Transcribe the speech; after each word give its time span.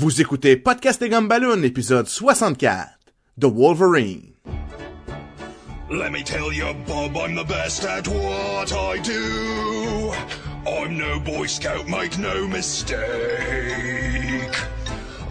Vous 0.00 0.20
écoutez 0.20 0.56
Podcast 0.56 1.02
et 1.02 1.08
Gumballoon, 1.08 1.64
épisode 1.64 2.06
64, 2.06 2.88
The 3.40 3.46
Wolverine. 3.46 4.32
Let 5.90 6.12
me 6.12 6.22
tell 6.22 6.52
you, 6.52 6.72
Bob, 6.86 7.16
I'm 7.16 7.34
the 7.34 7.42
best 7.42 7.82
at 7.82 8.06
what 8.06 8.72
I 8.72 8.98
do. 9.02 10.12
I'm 10.64 10.96
no 10.96 11.18
Boy 11.18 11.48
Scout, 11.48 11.88
make 11.88 12.16
no 12.16 12.46
mistake. 12.46 12.96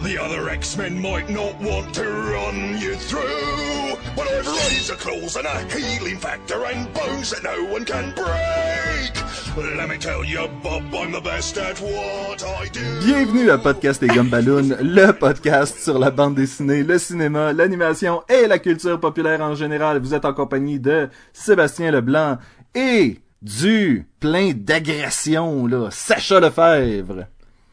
The 0.02 0.18
other 0.18 0.50
X-Men 0.50 1.00
might 1.00 1.30
not 1.30 1.58
want 1.62 1.94
to 1.94 2.04
run 2.04 2.78
you 2.78 2.94
through, 2.96 3.96
but 4.14 4.28
I've 4.28 4.46
razor 4.46 4.96
claws 4.96 5.36
and 5.36 5.46
a 5.46 5.64
healing 5.74 6.18
factor 6.18 6.62
and 6.66 6.92
bones 6.92 7.30
that 7.30 7.42
no 7.42 7.64
one 7.72 7.86
can 7.86 8.12
break. 8.14 9.27
Let 9.58 9.88
me 9.88 9.98
tell 9.98 10.24
you, 10.24 10.46
Bob, 10.62 10.84
I'm 10.94 11.10
the 11.10 11.20
best 11.20 11.58
at 11.58 11.80
what 11.80 12.42
I 12.44 12.68
do. 12.72 12.80
Bienvenue 13.04 13.50
à 13.50 13.58
Podcast 13.58 14.00
et 14.04 14.06
Gumballoon, 14.06 14.76
le 14.80 15.10
podcast 15.10 15.78
sur 15.80 15.98
la 15.98 16.12
bande 16.12 16.36
dessinée, 16.36 16.84
le 16.84 16.96
cinéma, 16.96 17.52
l'animation 17.52 18.22
et 18.28 18.46
la 18.46 18.60
culture 18.60 19.00
populaire 19.00 19.40
en 19.40 19.56
général. 19.56 19.98
Vous 20.00 20.14
êtes 20.14 20.24
en 20.24 20.32
compagnie 20.32 20.78
de 20.78 21.08
Sébastien 21.32 21.90
Leblanc 21.90 22.38
et 22.76 23.18
du 23.42 24.06
plein 24.20 24.52
d'agression, 24.54 25.66
là, 25.66 25.88
Sacha 25.90 26.38
Lefebvre. 26.38 27.24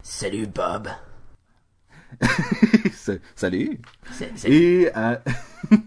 Salut 0.01 0.47
Bob. 0.47 0.87
Salut. 3.35 3.79
C'est- 4.11 4.49
Et, 4.49 4.89
euh, 4.97 5.17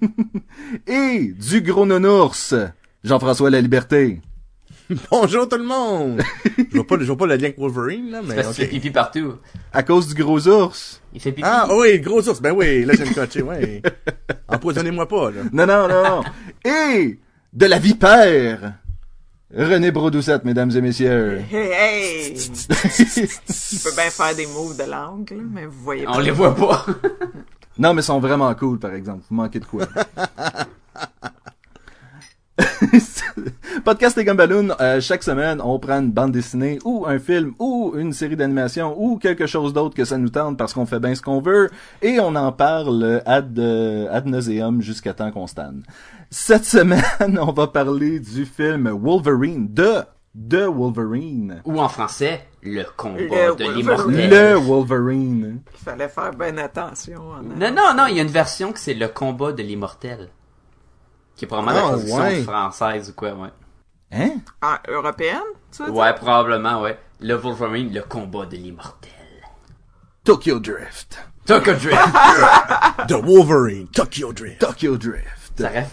et 0.87 1.32
du 1.37 1.60
gros 1.62 1.87
nounours, 1.87 2.54
Jean-François 3.02 3.51
La 3.51 3.60
Liberté. 3.60 4.20
Bonjour 5.10 5.48
tout 5.48 5.59
le 5.59 5.65
monde! 5.65 6.23
je 6.56 6.77
vois 6.77 6.87
pas, 6.87 6.96
je 6.98 7.05
vois 7.05 7.16
pas 7.16 7.27
le 7.27 7.34
lien 7.37 7.45
avec 7.45 7.59
Wolverine, 7.59 8.10
là, 8.10 8.20
mais 8.24 8.37
Parce 8.37 8.56
qu'il 8.56 8.65
fait 8.65 8.70
pipi 8.70 8.91
partout. 8.91 9.34
À 9.73 9.83
cause 9.83 10.09
du 10.09 10.23
gros 10.23 10.48
ours. 10.48 11.02
Il 11.12 11.20
fait 11.20 11.33
pipi. 11.33 11.46
Ah 11.46 11.69
oui, 11.70 12.01
gros 12.01 12.27
ours, 12.27 12.41
ben 12.41 12.52
oui, 12.52 12.84
là 12.84 12.95
j'ai 12.96 13.05
me 13.05 13.12
coaché, 13.12 13.43
ouais. 13.43 13.82
Empoisonnez-moi 14.48 15.07
pas, 15.07 15.30
là. 15.30 15.43
Non, 15.52 15.66
non, 15.66 15.88
non. 15.88 16.23
et 16.65 17.18
de 17.52 17.66
la 17.66 17.79
vipère. 17.79 18.74
René 19.54 19.90
Brodoucette, 19.90 20.45
mesdames 20.45 20.71
et 20.71 20.80
messieurs. 20.80 21.43
Hey, 21.51 21.71
hey! 21.73 22.34
Je 22.37 23.82
peux 23.82 23.95
bien 23.95 24.10
faire 24.10 24.34
des 24.34 24.46
mots 24.46 24.73
de 24.73 24.90
langue, 24.90 25.30
là, 25.30 25.43
mais 25.51 25.66
vous 25.66 25.82
voyez 25.82 26.05
pas. 26.05 26.12
On 26.15 26.18
les 26.18 26.30
voit 26.30 26.55
pas. 26.55 26.87
Non, 27.80 27.95
mais 27.95 28.02
ils 28.02 28.05
sont 28.05 28.18
vraiment 28.18 28.52
cool, 28.57 28.80
par 28.80 28.93
exemple. 28.93 29.23
Vous 29.30 29.37
manquez 29.37 29.60
de 29.60 29.65
quoi? 29.65 29.87
Podcast 33.84 34.18
et 34.18 34.24
Gumballoon, 34.24 34.68
euh, 34.80 35.00
chaque 35.00 35.22
semaine, 35.22 35.60
on 35.62 35.78
prend 35.78 36.00
une 36.00 36.10
bande 36.10 36.32
dessinée 36.32 36.78
ou 36.84 37.04
un 37.06 37.18
film 37.18 37.54
ou 37.58 37.94
une 37.96 38.12
série 38.12 38.36
d'animation 38.36 38.94
ou 38.98 39.18
quelque 39.18 39.46
chose 39.46 39.72
d'autre 39.72 39.94
que 39.94 40.04
ça 40.04 40.18
nous 40.18 40.28
tente 40.28 40.56
parce 40.56 40.72
qu'on 40.74 40.86
fait 40.86 41.00
bien 41.00 41.14
ce 41.14 41.22
qu'on 41.22 41.40
veut 41.40 41.70
et 42.02 42.20
on 42.20 42.34
en 42.34 42.52
parle 42.52 43.22
ad, 43.26 43.59
euh, 43.59 44.09
ad 44.10 44.26
nauseum 44.26 44.80
jusqu'à 44.82 45.14
temps 45.14 45.30
qu'on 45.30 45.46
stanne. 45.46 45.82
Cette 46.30 46.64
semaine, 46.76 47.38
on 47.40 47.52
va 47.52 47.66
parler 47.68 48.20
du 48.20 48.44
film 48.44 48.88
Wolverine, 48.90 49.68
de, 49.72 50.02
de 50.34 50.64
Wolverine. 50.64 51.62
Ou 51.64 51.80
en 51.80 51.88
français, 51.88 52.46
le 52.62 52.84
combat 52.96 53.18
Le 53.20 53.54
de 53.56 53.64
Wolverine. 53.64 53.74
l'immortel. 53.76 54.30
Le 54.30 54.54
Wolverine. 54.56 55.60
Il 55.72 55.78
fallait 55.84 56.09
faire 56.09 56.32
bien 56.32 56.56
attention. 56.59 57.20
en 57.30 57.42
Non, 57.42 57.70
non, 57.74 57.94
non, 57.96 58.06
il 58.09 58.16
y 58.16 58.20
a 58.20 58.22
une 58.22 58.28
version 58.28 58.72
que 58.72 58.78
c'est 58.78 58.94
le 58.94 59.09
combat 59.09 59.52
de 59.52 59.62
l'immortel. 59.62 60.28
Qui 61.38 61.44
est 61.44 61.48
probablement 61.48 61.78
Ah, 61.78 61.82
la 61.82 61.96
traduction 61.96 62.18
ouais. 62.18 62.42
française 62.42 63.10
ou 63.10 63.12
quoi, 63.12 63.32
ouais. 63.32 63.48
Hein? 64.10 64.31
Ah, 64.60 64.81
européenne, 64.88 65.38
tu 65.70 65.82
veux 65.84 65.92
dire? 65.92 65.97
Ouais, 66.00 66.12
probablement, 66.14 66.82
ouais. 66.82 66.98
Le 67.20 67.34
Wolverine, 67.34 67.94
le 67.94 68.03
combat 68.03 68.44
de 68.44 68.56
l'immortel. 68.56 69.12
Tokyo 70.25 70.59
Drift. 70.59 71.25
Tokyo 71.47 71.75
Drift. 71.75 71.97
The 73.09 73.22
Wolverine, 73.25 73.86
Tokyo 73.88 74.32
Drift. 74.32 74.59
Tokyo 74.60 74.97
Drift. 74.97 75.38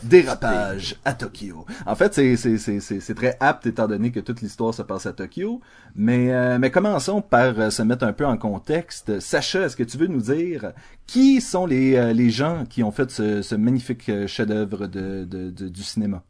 Dérapage 0.03 0.95
à 1.05 1.13
Tokyo. 1.13 1.66
En 1.85 1.95
fait, 1.95 2.13
c'est 2.13 2.35
c'est 2.35 2.58
c'est 2.58 2.80
c'est 2.80 3.00
c'est 3.00 3.13
très 3.16 3.38
apte 3.40 3.66
étant 3.66 3.88
donné 3.88 4.12
que 4.12 4.19
toute 4.19 4.41
l'histoire 4.41 4.73
se 4.73 4.81
passe 4.81 5.06
à 5.06 5.13
Tokyo. 5.13 5.62
Mais 5.95 6.34
euh, 6.34 6.57
mais 6.59 6.72
commençons 6.72 7.22
par 7.22 7.59
euh, 7.59 7.69
se 7.69 7.81
mettre 7.81 8.03
un 8.06 8.13
peu 8.13 8.25
en 8.25 8.38
contexte. 8.38 9.19
Sacha, 9.19 9.62
est-ce 9.66 9.75
que 9.75 9.84
tu 9.84 9.97
veux 9.97 10.07
nous 10.07 10.22
dire 10.22 10.72
qui 11.07 11.41
sont 11.41 11.66
les 11.66 11.95
euh, 11.95 12.13
les 12.13 12.29
gens 12.29 12.63
qui 12.69 12.84
ont 12.84 12.91
fait 12.91 13.09
ce, 13.12 13.41
ce 13.41 13.56
magnifique 13.56 14.09
euh, 14.09 14.28
chef-d'œuvre 14.28 14.88
de, 14.88 15.23
de, 15.25 15.50
de- 15.50 15.67
du 15.69 15.84
cinéma? 15.84 16.23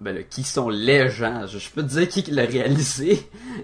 Ben 0.00 0.14
là, 0.14 0.22
qui 0.22 0.42
sont 0.42 0.68
les 0.68 1.08
gens? 1.08 1.46
Je, 1.46 1.70
peux 1.70 1.82
te 1.82 1.88
dire 1.88 2.08
qui 2.08 2.22
l'a 2.30 2.44
réalisé. 2.44 3.18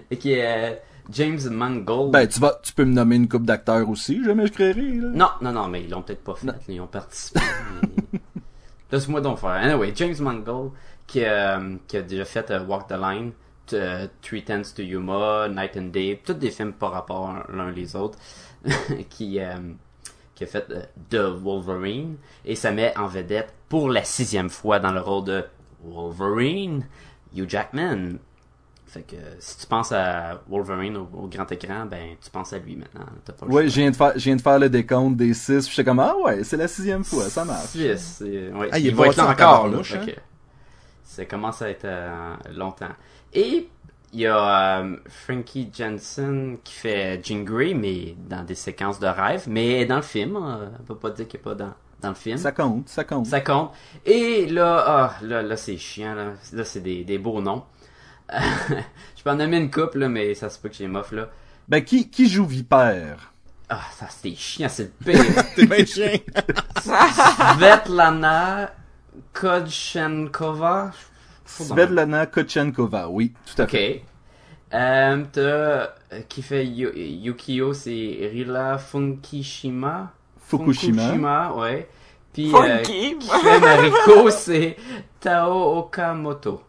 Et 0.09 0.17
qui 0.17 0.31
est 0.31 0.71
euh, 0.71 0.75
James 1.11 1.39
Mangold. 1.51 2.11
Ben 2.11 2.25
tu 2.27 2.39
vas 2.39 2.59
tu 2.63 2.73
peux 2.73 2.85
me 2.85 2.93
nommer 2.93 3.17
une 3.17 3.27
coupe 3.27 3.45
d'acteurs 3.45 3.87
aussi, 3.89 4.23
jamais 4.23 4.47
je 4.47 4.51
créerai 4.53 4.93
là. 4.93 5.09
Non, 5.13 5.29
non, 5.41 5.51
non, 5.51 5.67
mais 5.67 5.83
ils 5.83 5.89
l'ont 5.91 6.01
peut-être 6.01 6.23
pas 6.23 6.33
fait. 6.35 6.47
Ils 6.69 6.81
ont 6.81 6.87
participé. 6.87 7.39
mais- 7.81 8.19
Laisse-moi 8.93 9.21
donc 9.21 9.39
faire. 9.39 9.49
Anyway, 9.49 9.91
James 9.95 10.13
Mangold, 10.19 10.69
qui, 11.07 11.25
euh, 11.25 11.77
a 11.93 12.01
déjà 12.01 12.25
fait 12.25 12.51
euh, 12.51 12.63
Walk 12.63 12.87
the 12.87 12.91
Line, 12.91 13.31
euh, 13.73 14.05
Three 14.21 14.43
Tenths 14.43 14.75
to 14.75 14.83
Yuma, 14.83 15.49
Night 15.49 15.75
and 15.77 15.87
Day, 15.87 16.21
tous 16.23 16.35
des 16.35 16.51
films 16.51 16.73
par 16.73 16.91
rapport 16.91 17.43
l'un 17.51 17.71
les 17.71 17.95
autres, 17.95 18.19
qui, 19.09 19.39
qui 20.35 20.43
a 20.43 20.47
fait 20.47 20.67
The 21.09 21.15
Wolverine, 21.15 22.17
et 22.45 22.53
ça 22.53 22.71
met 22.71 22.95
en 22.95 23.07
vedette 23.07 23.51
pour 23.67 23.89
la 23.89 24.03
sixième 24.03 24.51
fois 24.51 24.77
dans 24.77 24.91
le 24.91 25.01
rôle 25.01 25.23
de 25.23 25.43
Wolverine, 25.83 26.85
Hugh 27.35 27.49
Jackman. 27.49 28.19
Fait 28.93 29.01
que 29.01 29.15
si 29.39 29.57
tu 29.57 29.65
penses 29.65 29.91
à 29.91 30.43
Wolverine 30.47 30.95
au, 30.97 31.09
au 31.13 31.27
grand 31.27 31.51
écran, 31.51 31.87
ben 31.87 32.15
tu 32.23 32.29
penses 32.29 32.53
à 32.53 32.59
lui 32.59 32.75
maintenant. 32.75 33.05
Pas 33.25 33.45
Ouais, 33.47 33.63
choix. 33.63 33.67
je 33.67 33.75
viens 33.81 33.89
de 33.89 33.95
faire 33.95 34.11
je 34.15 34.23
viens 34.23 34.35
de 34.35 34.41
faire 34.41 34.59
le 34.59 34.69
décompte 34.69 35.17
des 35.17 35.33
six. 35.33 35.67
J'étais 35.67 35.83
comme 35.83 35.99
ah 35.99 36.13
ouais, 36.23 36.43
c'est 36.43 36.57
la 36.57 36.67
sixième 36.67 37.03
fois, 37.03 37.23
ça 37.23 37.43
marche. 37.43 37.71
Six, 37.71 38.21
ouais. 38.21 38.69
Ah, 38.71 38.77
il 38.77 38.87
est 38.87 38.89
il 38.89 38.95
va 38.95 39.07
être 39.07 39.17
là 39.17 39.27
en 39.27 39.31
encore, 39.31 39.67
là. 39.67 39.79
hein? 39.79 40.05
que 40.05 40.11
Ça 41.03 41.25
commence 41.25 41.61
à 41.63 41.69
être 41.69 41.85
euh, 41.85 42.35
longtemps. 42.55 42.93
Et 43.33 43.67
il 44.13 44.19
y 44.19 44.27
a 44.27 44.79
euh, 44.83 44.95
Frankie 45.07 45.71
Jensen 45.73 46.57
qui 46.63 46.73
fait 46.73 47.19
Jean 47.23 47.43
Grey, 47.43 47.73
mais 47.73 48.15
dans 48.29 48.43
des 48.43 48.53
séquences 48.55 48.99
de 48.99 49.07
rêve, 49.07 49.45
mais 49.47 49.85
dans 49.85 49.95
le 49.97 50.01
film. 50.03 50.35
euh, 50.35 50.67
on 50.79 50.83
peut 50.83 50.95
pas 50.97 51.09
dire 51.09 51.27
qu'il 51.27 51.39
est 51.39 51.43
pas 51.43 51.55
dans, 51.55 51.73
dans 51.99 52.09
le 52.09 52.15
film. 52.15 52.37
Ça 52.37 52.51
compte, 52.51 52.89
ça 52.89 53.03
compte. 53.03 53.25
Ça 53.25 53.41
compte. 53.41 53.71
Et 54.05 54.45
là, 54.47 54.83
ah, 54.85 55.13
là, 55.23 55.41
là 55.41 55.57
c'est 55.57 55.77
chiant. 55.77 56.13
Là, 56.13 56.33
là 56.51 56.63
c'est 56.63 56.81
des, 56.81 57.03
des 57.03 57.17
beaux 57.17 57.41
noms. 57.41 57.63
Je 58.31 59.23
peux 59.23 59.29
en 59.29 59.35
nommer 59.35 59.57
une 59.57 59.71
couple, 59.71 59.99
là, 59.99 60.09
mais 60.09 60.33
ça 60.35 60.49
se 60.49 60.59
peut 60.59 60.69
que 60.69 60.75
j'ai 60.75 60.87
mof 60.87 61.11
là. 61.11 61.29
Ben 61.67 61.83
qui 61.83 62.09
qui 62.09 62.27
joue 62.29 62.45
Vipère? 62.45 63.31
Ah, 63.69 63.81
ça 63.97 64.07
c'est 64.09 64.35
chiant, 64.35 64.67
c'est 64.69 64.91
le 65.05 65.11
pire. 65.13 65.43
T'es 65.55 65.65
bien 65.65 65.85
chien. 65.85 66.17
Svetlana 66.81 68.71
Kodchenkova? 69.33 70.91
Svetlana 71.45 72.25
Kochenkova, 72.25 73.09
oui, 73.09 73.33
tout 73.45 73.61
à 73.61 73.65
Ok. 73.65 73.71
fait. 73.71 74.03
Euh, 74.73 75.23
t'as, 75.31 75.39
euh, 75.41 75.89
qui 76.27 76.41
fait 76.41 76.65
Yu- 76.65 76.93
Yukio, 76.95 77.73
c'est 77.73 78.29
Rila 78.31 78.77
Funkishima. 78.79 80.11
Fukushima. 80.47 81.53
ouais. 81.53 81.87
Puis, 82.33 82.51
euh, 82.55 82.79
qui 82.79 83.15
fait 83.21 83.59
Mariko, 83.59 84.29
c'est 84.31 84.75
Tao 85.19 85.77
Okamoto. 85.77 86.63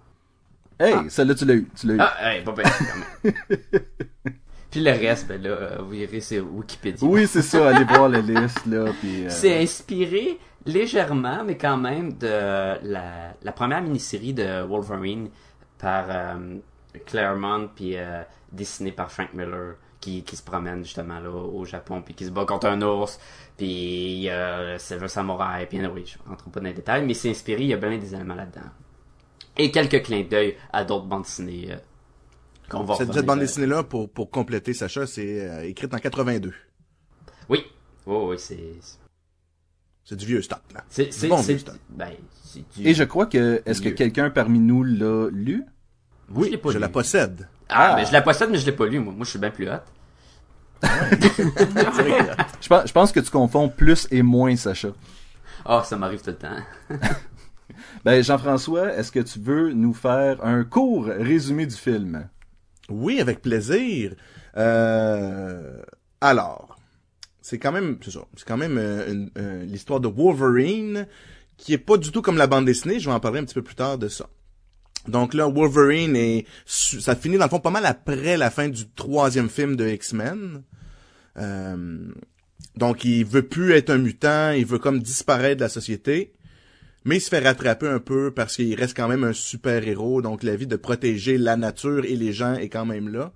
Hey, 0.80 0.94
celle-là 1.08 1.34
tu 1.34 1.44
l'as 1.44 1.54
eu, 1.54 1.68
tu 1.78 1.86
l'as 1.86 1.94
eu. 1.94 1.98
Ah, 2.00 2.34
hey, 2.34 2.42
pas 2.44 2.52
bien, 2.52 2.64
quand 2.64 3.30
même. 3.30 3.34
Puis 4.70 4.82
le 4.82 4.90
reste, 4.90 5.28
ben 5.28 5.40
là, 5.40 5.50
euh, 5.50 5.78
vous 5.82 5.94
irez 5.94 6.20
sur 6.20 6.52
Wikipédia. 6.52 7.06
Oui, 7.08 7.28
c'est 7.28 7.42
ça, 7.42 7.68
allez 7.68 7.84
voir 7.84 8.08
la 8.08 8.20
liste 8.20 8.66
là, 8.66 8.86
puis. 9.00 9.24
euh, 9.26 9.30
C'est 9.30 9.62
inspiré 9.62 10.38
légèrement, 10.66 11.44
mais 11.44 11.56
quand 11.56 11.76
même, 11.76 12.14
de 12.18 12.26
la, 12.26 13.34
la 13.40 13.52
première 13.52 13.82
mini-série 13.82 14.34
de 14.34 14.62
Wolverine 14.62 15.28
par 15.78 16.06
euh, 16.08 16.56
Claremont, 17.06 17.68
puis 17.74 17.96
euh, 17.96 18.22
dessinée 18.50 18.90
par 18.90 19.12
Frank 19.12 19.32
Miller, 19.32 19.76
qui, 20.00 20.24
qui 20.24 20.34
se 20.36 20.42
promène 20.42 20.82
justement 20.84 21.20
là 21.20 21.30
au 21.30 21.64
Japon, 21.64 22.02
puis 22.02 22.14
qui 22.14 22.24
se 22.24 22.30
bat 22.30 22.44
contre 22.44 22.66
un 22.66 22.82
ours, 22.82 23.20
puis 23.56 23.66
il 23.66 24.22
y 24.22 24.30
a 24.30 24.76
Silver 24.78 25.06
Samurai, 25.08 25.66
puis 25.66 25.78
oui, 25.86 26.04
je 26.04 26.18
rentre 26.28 26.50
pas 26.50 26.58
dans 26.60 26.66
les 26.66 26.74
détails, 26.74 27.06
mais 27.06 27.14
c'est 27.14 27.30
inspiré, 27.30 27.62
il 27.62 27.68
y 27.68 27.74
a 27.74 27.76
bien 27.76 27.96
des 27.96 28.12
éléments 28.12 28.34
là-dedans. 28.34 28.68
Et 29.56 29.70
quelques 29.70 30.02
clins 30.02 30.22
d'œil 30.28 30.56
à 30.72 30.84
d'autres 30.84 31.06
bandes 31.06 31.22
dessinées 31.22 31.72
euh, 31.72 31.76
qu'on 32.68 32.84
va 32.84 32.94
Cette, 32.96 33.12
cette 33.12 33.24
bande 33.26 33.38
euh, 33.38 33.42
dessinée-là, 33.42 33.82
pour, 33.84 34.10
pour 34.10 34.30
compléter, 34.30 34.74
Sacha, 34.74 35.06
c'est 35.06 35.48
euh, 35.48 35.62
écrite 35.68 35.94
en 35.94 35.98
82. 35.98 36.52
Oui, 37.48 37.64
oui, 38.06 38.16
oui, 38.28 38.36
c'est... 38.38 38.58
C'est 40.04 40.16
du 40.16 40.26
vieux 40.26 40.42
stock, 40.42 40.60
là. 40.74 40.84
C'est, 40.90 41.12
c'est, 41.12 41.28
Bon 41.28 41.38
c'est, 41.38 41.52
vieux 41.52 41.58
stock. 41.60 41.76
ben, 41.88 42.10
c'est 42.42 42.62
du... 42.76 42.86
Et 42.88 42.92
je 42.94 43.04
crois 43.04 43.26
que 43.26 43.62
est-ce 43.64 43.80
que 43.80 43.88
quelqu'un 43.88 44.28
parmi 44.30 44.58
nous 44.58 44.82
l'a 44.84 45.28
lu? 45.30 45.64
Moi, 46.28 46.46
je 46.46 46.50
l'ai 46.50 46.58
pas 46.58 46.70
je 46.70 46.74
lu. 46.76 46.80
la 46.80 46.88
possède. 46.88 47.48
Ah, 47.68 47.92
Ah. 47.92 47.96
mais 47.96 48.04
je 48.06 48.12
la 48.12 48.20
possède, 48.22 48.50
mais 48.50 48.58
je 48.58 48.66
l'ai 48.66 48.72
pas 48.72 48.86
lu, 48.86 48.98
moi. 48.98 49.12
Moi, 49.14 49.24
je 49.24 49.30
suis 49.30 49.38
bien 49.38 49.50
plus 49.50 49.68
hot. 49.70 49.76
Je 52.60 52.68
pense, 52.68 52.86
je 52.88 52.92
pense 52.92 53.12
que 53.12 53.20
tu 53.20 53.30
confonds 53.30 53.68
plus 53.68 54.06
et 54.10 54.22
moins, 54.22 54.54
Sacha. 54.56 54.88
Ah, 55.64 55.82
ça 55.84 55.96
m'arrive 55.96 56.20
tout 56.20 56.30
le 56.30 56.36
temps. 56.36 56.56
Ben 58.04 58.22
Jean-François, 58.22 58.94
est-ce 58.94 59.12
que 59.12 59.20
tu 59.20 59.38
veux 59.38 59.72
nous 59.72 59.94
faire 59.94 60.44
un 60.44 60.64
court 60.64 61.06
résumé 61.06 61.66
du 61.66 61.74
film? 61.74 62.28
Oui, 62.88 63.20
avec 63.20 63.40
plaisir. 63.40 64.14
Euh, 64.56 65.82
alors, 66.20 66.78
c'est 67.40 67.58
quand 67.58 67.72
même, 67.72 67.98
c'est 68.02 68.12
ça, 68.12 68.24
c'est 68.36 68.46
quand 68.46 68.56
même 68.56 68.78
euh, 68.78 69.26
euh, 69.38 69.64
l'histoire 69.64 70.00
de 70.00 70.08
Wolverine 70.08 71.06
qui 71.56 71.72
est 71.72 71.78
pas 71.78 71.96
du 71.96 72.10
tout 72.10 72.22
comme 72.22 72.36
la 72.36 72.46
bande 72.46 72.64
dessinée. 72.64 72.98
Je 72.98 73.08
vais 73.08 73.14
en 73.14 73.20
parler 73.20 73.40
un 73.40 73.44
petit 73.44 73.54
peu 73.54 73.62
plus 73.62 73.74
tard 73.74 73.98
de 73.98 74.08
ça. 74.08 74.28
Donc 75.08 75.34
là, 75.34 75.46
Wolverine 75.46 76.16
est, 76.16 76.46
ça 76.64 77.14
finit 77.14 77.36
dans 77.36 77.44
le 77.44 77.50
fond 77.50 77.60
pas 77.60 77.70
mal 77.70 77.84
après 77.84 78.36
la 78.36 78.50
fin 78.50 78.68
du 78.68 78.88
troisième 78.88 79.50
film 79.50 79.76
de 79.76 79.86
X-Men. 79.86 80.62
Euh, 81.36 82.08
donc 82.76 83.04
il 83.04 83.24
veut 83.24 83.46
plus 83.46 83.72
être 83.72 83.90
un 83.90 83.98
mutant, 83.98 84.52
il 84.52 84.64
veut 84.64 84.78
comme 84.78 85.00
disparaître 85.00 85.58
de 85.58 85.64
la 85.64 85.68
société. 85.68 86.32
Mais 87.04 87.16
il 87.16 87.20
se 87.20 87.28
fait 87.28 87.40
rattraper 87.40 87.86
un 87.86 87.98
peu 88.00 88.30
parce 88.30 88.56
qu'il 88.56 88.74
reste 88.74 88.96
quand 88.96 89.08
même 89.08 89.24
un 89.24 89.34
super-héros, 89.34 90.22
donc 90.22 90.42
la 90.42 90.56
vie 90.56 90.66
de 90.66 90.76
protéger 90.76 91.36
la 91.36 91.56
nature 91.56 92.04
et 92.04 92.16
les 92.16 92.32
gens 92.32 92.54
est 92.54 92.70
quand 92.70 92.86
même 92.86 93.08
là. 93.08 93.32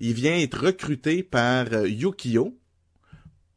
Il 0.00 0.14
vient 0.14 0.36
être 0.36 0.66
recruté 0.66 1.22
par 1.22 1.66
euh, 1.72 1.88
Yukio 1.88 2.58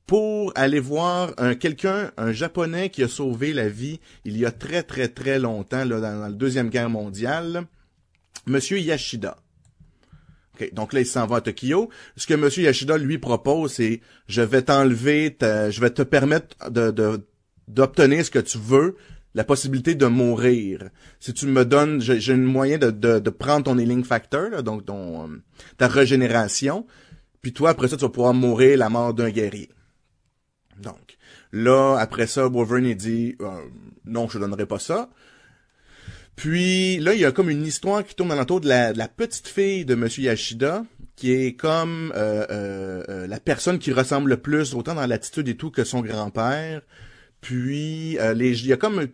pour 0.06 0.54
aller 0.56 0.80
voir 0.80 1.34
un 1.38 1.56
quelqu'un, 1.56 2.12
un 2.18 2.32
japonais 2.32 2.90
qui 2.90 3.04
a 3.04 3.08
sauvé 3.08 3.52
la 3.52 3.68
vie 3.68 4.00
il 4.24 4.38
y 4.38 4.46
a 4.46 4.52
très 4.52 4.84
très 4.84 5.08
très 5.08 5.40
longtemps, 5.40 5.84
là, 5.84 6.00
dans, 6.00 6.20
la 6.20 6.32
deuxième 6.32 6.70
guerre 6.70 6.90
mondiale, 6.90 7.66
Monsieur 8.46 8.80
Yashida. 8.80 9.38
Ok, 10.54 10.74
donc 10.74 10.94
là, 10.94 11.02
il 11.02 11.06
s'en 11.06 11.28
va 11.28 11.38
à 11.38 11.42
Tokyo. 11.42 11.90
Ce 12.16 12.26
que 12.26 12.34
Monsieur 12.34 12.64
Yashida 12.64 12.98
lui 12.98 13.18
propose, 13.18 13.74
c'est 13.74 14.02
je 14.28 14.42
vais 14.42 14.62
t'enlever, 14.62 15.36
je 15.42 15.82
vais 15.82 15.90
te 15.90 16.04
permettre 16.04 16.72
de- 16.72 17.26
d'obtenir 17.68 18.26
ce 18.26 18.32
que 18.32 18.40
tu 18.40 18.58
veux, 18.58 18.96
la 19.38 19.44
possibilité 19.44 19.94
de 19.94 20.08
mourir. 20.08 20.90
Si 21.20 21.32
tu 21.32 21.46
me 21.46 21.64
donnes, 21.64 22.02
j'ai, 22.02 22.34
un 22.34 22.38
moyen 22.38 22.80
de, 22.80 22.90
de, 22.90 23.30
prendre 23.30 23.66
ton 23.66 23.78
healing 23.78 24.04
factor, 24.04 24.64
donc 24.64 24.86
ton 24.86 25.26
euh, 25.26 25.44
ta 25.78 25.88
régénération, 25.88 26.88
puis 27.44 27.54
toi 27.54 27.70
après 27.70 27.88
ça 27.88 27.98
tu 27.98 28.02
vas 28.02 28.10
pouvoir 28.10 28.34
mourir 28.34 28.80
la 28.80 28.90
mort 28.90 29.14
d'un 29.14 29.30
guerrier. 29.30 29.70
Donc 30.82 31.18
là 31.52 31.98
après 32.00 32.26
ça, 32.26 32.48
Wolverine 32.48 32.96
dit 32.96 33.36
euh, 33.40 33.62
non, 34.06 34.28
je 34.28 34.34
te 34.34 34.38
donnerai 34.40 34.66
pas 34.66 34.80
ça. 34.80 35.08
Puis 36.36 36.98
là, 36.98 37.14
il 37.14 37.20
y 37.20 37.26
a 37.26 37.32
comme 37.32 37.52
une 37.52 37.66
histoire 37.66 38.04
qui 38.04 38.16
tourne 38.16 38.32
alentour 38.32 38.62
de 38.62 38.68
la, 38.68 38.94
de 38.94 38.98
la 38.98 39.08
petite 39.08 39.48
fille 39.48 39.86
de 39.86 39.94
Monsieur 39.94 40.24
Yashida, 40.24 40.84
qui 41.16 41.32
est 41.32 41.54
comme 41.54 42.12
euh, 42.16 43.28
la 43.28 43.40
personne 43.40 43.78
qui 43.78 43.92
ressemble 43.92 44.30
le 44.32 44.38
plus, 44.38 44.74
autant 44.74 44.96
dans 44.96 45.06
l'attitude 45.06 45.48
et 45.48 45.58
tout, 45.58 45.70
que 45.70 45.84
son 45.84 46.02
grand-père. 46.02 46.82
Puis 47.42 48.18
les, 48.36 48.62
il 48.62 48.68
y 48.68 48.74
a 48.74 48.78
comme 48.78 49.08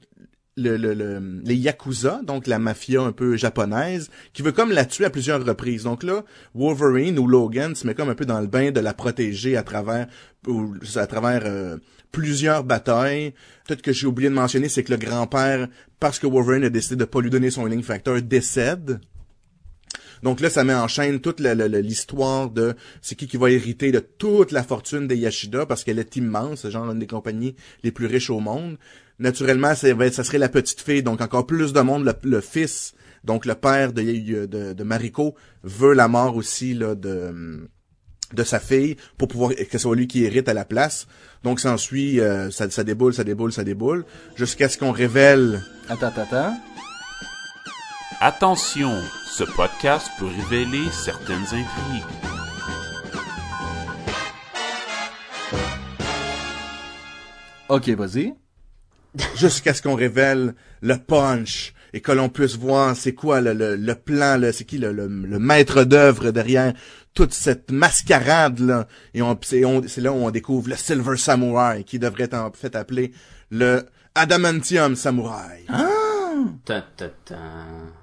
le, 0.56 0.78
le, 0.78 0.94
le- 0.94 1.42
les 1.44 1.56
yakuza, 1.56 2.22
donc 2.24 2.48
la 2.48 2.60
mafia 2.60 3.02
un 3.02 3.12
peu 3.12 3.36
japonaise, 3.38 4.10
qui 4.34 4.42
veut 4.42 4.52
comme 4.52 4.72
la 4.72 4.86
tuer 4.86 5.06
à 5.06 5.10
plusieurs 5.10 5.44
reprises. 5.44 5.84
Donc 5.84 6.04
là, 6.04 6.24
Wolverine 6.54 7.18
ou 7.20 7.28
Logan 7.28 7.74
se 7.76 7.88
met 7.88 7.96
comme 7.96 8.10
un 8.10 8.16
peu 8.16 8.26
dans 8.26 8.40
le 8.40 8.48
bain 8.48 8.72
de 8.72 8.80
la 8.80 8.94
protéger 8.94 9.58
à 9.58 9.64
travers 9.64 10.08
ou, 10.48 10.76
à 10.96 11.08
travers 11.08 11.42
euh, 11.46 11.78
plusieurs 12.12 12.64
batailles. 12.64 13.34
Peut-être 13.66 13.82
que 13.82 13.94
j'ai 13.94 14.08
oublié 14.08 14.30
de 14.30 14.36
mentionner, 14.36 14.70
c'est 14.70 14.84
que 14.84 14.92
le 14.92 14.98
grand-père, 14.98 15.68
parce 16.00 16.20
que 16.20 16.28
Wolverine 16.28 16.66
a 16.66 16.70
décidé 16.70 16.98
de 16.98 17.06
pas 17.06 17.22
lui 17.22 17.30
donner 17.30 17.50
son 17.50 17.66
healing 17.66 17.82
factor, 17.84 18.22
décède. 18.22 19.00
Donc 20.24 20.40
là, 20.40 20.50
ça 20.50 20.64
met 20.64 20.74
en 20.74 20.88
chaîne 20.88 21.20
toute 21.20 21.40
l'histoire 21.42 22.50
de 22.50 22.76
c'est 23.02 23.16
qui 23.16 23.36
va 23.38 23.52
hériter 23.52 23.92
de 23.92 24.00
toute 24.00 24.52
la 24.52 24.64
fortune 24.64 25.08
des 25.08 25.18
Yashida 25.18 25.66
parce 25.66 25.84
qu'elle 25.84 26.00
est 26.00 26.16
immense, 26.16 26.62
c'est 26.62 26.72
genre 26.72 26.90
une 26.90 27.00
des 27.00 27.08
compagnies 27.08 27.56
les 27.84 27.92
plus 27.92 28.06
riches 28.08 28.30
au 28.30 28.40
monde. 28.40 28.78
Naturellement, 29.20 29.76
ça, 29.76 29.90
être- 29.90 30.14
ça 30.14 30.24
serait 30.24 30.38
la 30.38 30.50
petite 30.50 30.82
fille, 30.82 31.04
donc 31.04 31.22
encore 31.22 31.46
plus 31.46 31.74
de 31.74 31.82
monde. 31.82 32.12
Le, 32.24 32.42
fils, 32.42 32.94
donc 33.24 33.46
le 33.46 33.54
père 33.56 33.92
de, 33.94 34.84
Mariko, 34.84 35.36
veut 35.64 35.94
la 35.94 36.08
mort 36.08 36.36
aussi 36.38 36.74
de, 36.74 37.70
sa 38.44 38.60
fille 38.60 38.96
pour 39.18 39.28
pouvoir 39.28 39.52
que 39.54 39.66
ce 39.72 39.78
soit 39.78 39.96
lui 39.96 40.08
qui 40.08 40.24
hérite 40.24 40.48
à 40.48 40.54
la 40.54 40.66
place. 40.66 41.06
Donc 41.44 41.60
s'ensuit, 41.60 42.22
euh, 42.22 42.50
ça, 42.50 42.70
ça 42.70 42.84
déboule, 42.84 43.14
ça 43.14 43.24
déboule, 43.26 43.52
ça 43.52 43.64
déboule, 43.66 44.06
jusqu'à 44.36 44.70
ce 44.70 44.78
qu'on 44.78 44.92
révèle 44.92 45.62
Attends, 45.90 46.08
attends, 46.08 46.22
attends. 46.22 46.56
Attention, 48.28 49.02
ce 49.26 49.44
podcast 49.44 50.10
peut 50.18 50.28
révéler 50.28 50.90
certaines 50.92 51.44
intrigues. 51.44 52.06
Ok, 57.70 57.90
vas-y. 57.90 58.34
jusqu'à 59.36 59.74
ce 59.74 59.82
qu'on 59.82 59.96
révèle 59.96 60.56
le 60.82 60.98
punch 60.98 61.74
et 61.94 62.02
que 62.02 62.12
l'on 62.12 62.30
puisse 62.30 62.56
voir 62.56 62.96
c'est 62.96 63.14
quoi 63.14 63.42
le, 63.42 63.54
le, 63.54 63.76
le 63.76 63.96
plan, 63.96 64.38
le, 64.38 64.52
c'est 64.52 64.64
qui 64.66 64.78
le, 64.80 64.92
le, 64.92 65.08
le 65.08 65.40
maître 65.40 65.84
d'œuvre 65.84 66.32
derrière 66.32 66.74
toute 67.14 67.34
cette 67.34 67.72
mascarade 67.72 68.60
là. 68.60 68.88
Et 69.14 69.22
on, 69.22 69.38
c'est, 69.44 69.64
on- 69.66 69.84
c'est 69.88 70.02
là 70.02 70.12
où 70.12 70.16
on 70.16 70.32
découvre 70.32 70.70
le 70.70 70.76
Silver 70.76 71.18
Samurai 71.18 71.84
qui 71.84 72.00
devrait 72.00 72.24
être 72.24 72.34
en 72.36 72.52
fait 72.52 72.76
appeler 72.76 73.12
le 73.52 73.86
Adamantium 74.16 74.96
Samurai. 74.96 75.66
Ta, 75.68 75.88
ta, 76.66 76.82
ta. 76.82 77.08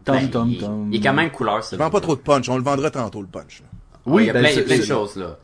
Tom, 0.05 0.17
Ben, 0.17 0.31
tom, 0.31 0.49
il, 0.51 0.59
tom. 0.59 0.89
il 0.93 0.97
est 0.99 1.03
quand 1.03 1.15
même 1.15 1.31
couleur, 1.31 1.63
ça. 1.65 1.77
Je 1.77 1.83
vends 1.83 1.91
pas 1.91 2.01
trop 2.01 2.17
de 2.17 2.21
punch, 2.21 2.49
on 2.49 2.57
le 2.57 2.63
vendra 2.63 2.91
tantôt 2.91 3.21
le 3.21 3.29
punch. 3.29 3.63
Oui, 4.07 4.25
il 4.25 4.27
y 4.27 4.31
a 4.31 4.33
ben, 4.33 4.43
plein, 4.65 4.79
de 4.79 4.83
choses, 4.83 5.17
là. 5.17 5.39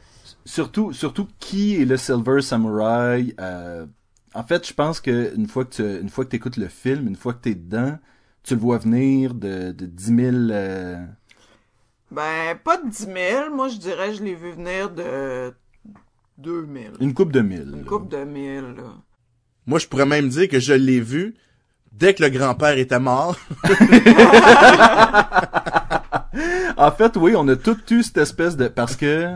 Surtout, 0.45 0.93
surtout 0.93 1.29
qui 1.39 1.81
est 1.81 1.85
le 1.85 1.97
Silver 1.97 2.41
Samurai. 2.41 3.35
euh, 3.41 3.87
en 4.35 4.43
fait, 4.45 4.67
je 4.67 4.73
pense 4.75 5.01
que 5.01 5.35
une 5.35 5.47
fois 5.49 5.65
que 5.65 5.75
tu, 5.77 5.83
une 6.01 6.09
fois 6.11 6.25
que 6.25 6.31
t'écoutes 6.31 6.57
le 6.57 6.69
film, 6.69 7.07
une 7.09 7.17
fois 7.17 7.33
que 7.35 7.41
t'es 7.41 7.55
dedans, 7.55 7.99
tu 8.43 8.55
le 8.55 8.61
vois 8.61 8.79
venir 8.79 9.35
de, 9.35 9.73
de 9.73 9.87
10 9.87 10.05
000... 10.05 10.37
euh, 10.51 11.05
Ben, 12.11 12.57
pas 12.63 12.77
de 12.79 12.89
10 12.89 12.97
000. 13.07 13.15
Moi, 13.55 13.69
je 13.69 13.79
dirais 13.79 14.15
je 14.15 14.23
l'ai 14.23 14.35
vu 14.35 14.53
venir 14.53 14.91
de 14.91 15.53
2 16.39 16.67
000. 16.73 16.95
une 17.01 17.15
coupe 17.15 17.33
de 17.33 17.41
mille. 17.41 17.71
Une 17.73 17.79
là. 17.81 17.85
coupe 17.89 18.09
de 18.11 18.19
1000, 18.25 18.61
là. 18.77 18.83
Moi, 19.67 19.79
je 19.81 19.87
pourrais 19.89 20.07
même 20.07 20.29
dire 20.29 20.49
que 20.49 20.61
je 20.61 20.75
l'ai 20.75 21.01
vu 21.01 21.35
dès 21.99 22.15
que 22.15 22.23
le 22.23 22.29
grand-père 22.31 22.77
était 22.79 22.99
mort. 23.01 23.37
En 26.77 26.91
fait, 26.91 27.17
oui, 27.17 27.35
on 27.37 27.49
a 27.49 27.57
tout 27.57 27.79
eu 27.91 28.03
cette 28.03 28.19
espèce 28.19 28.57
de... 28.57 28.69
Parce 28.69 28.97
que... 28.97 29.33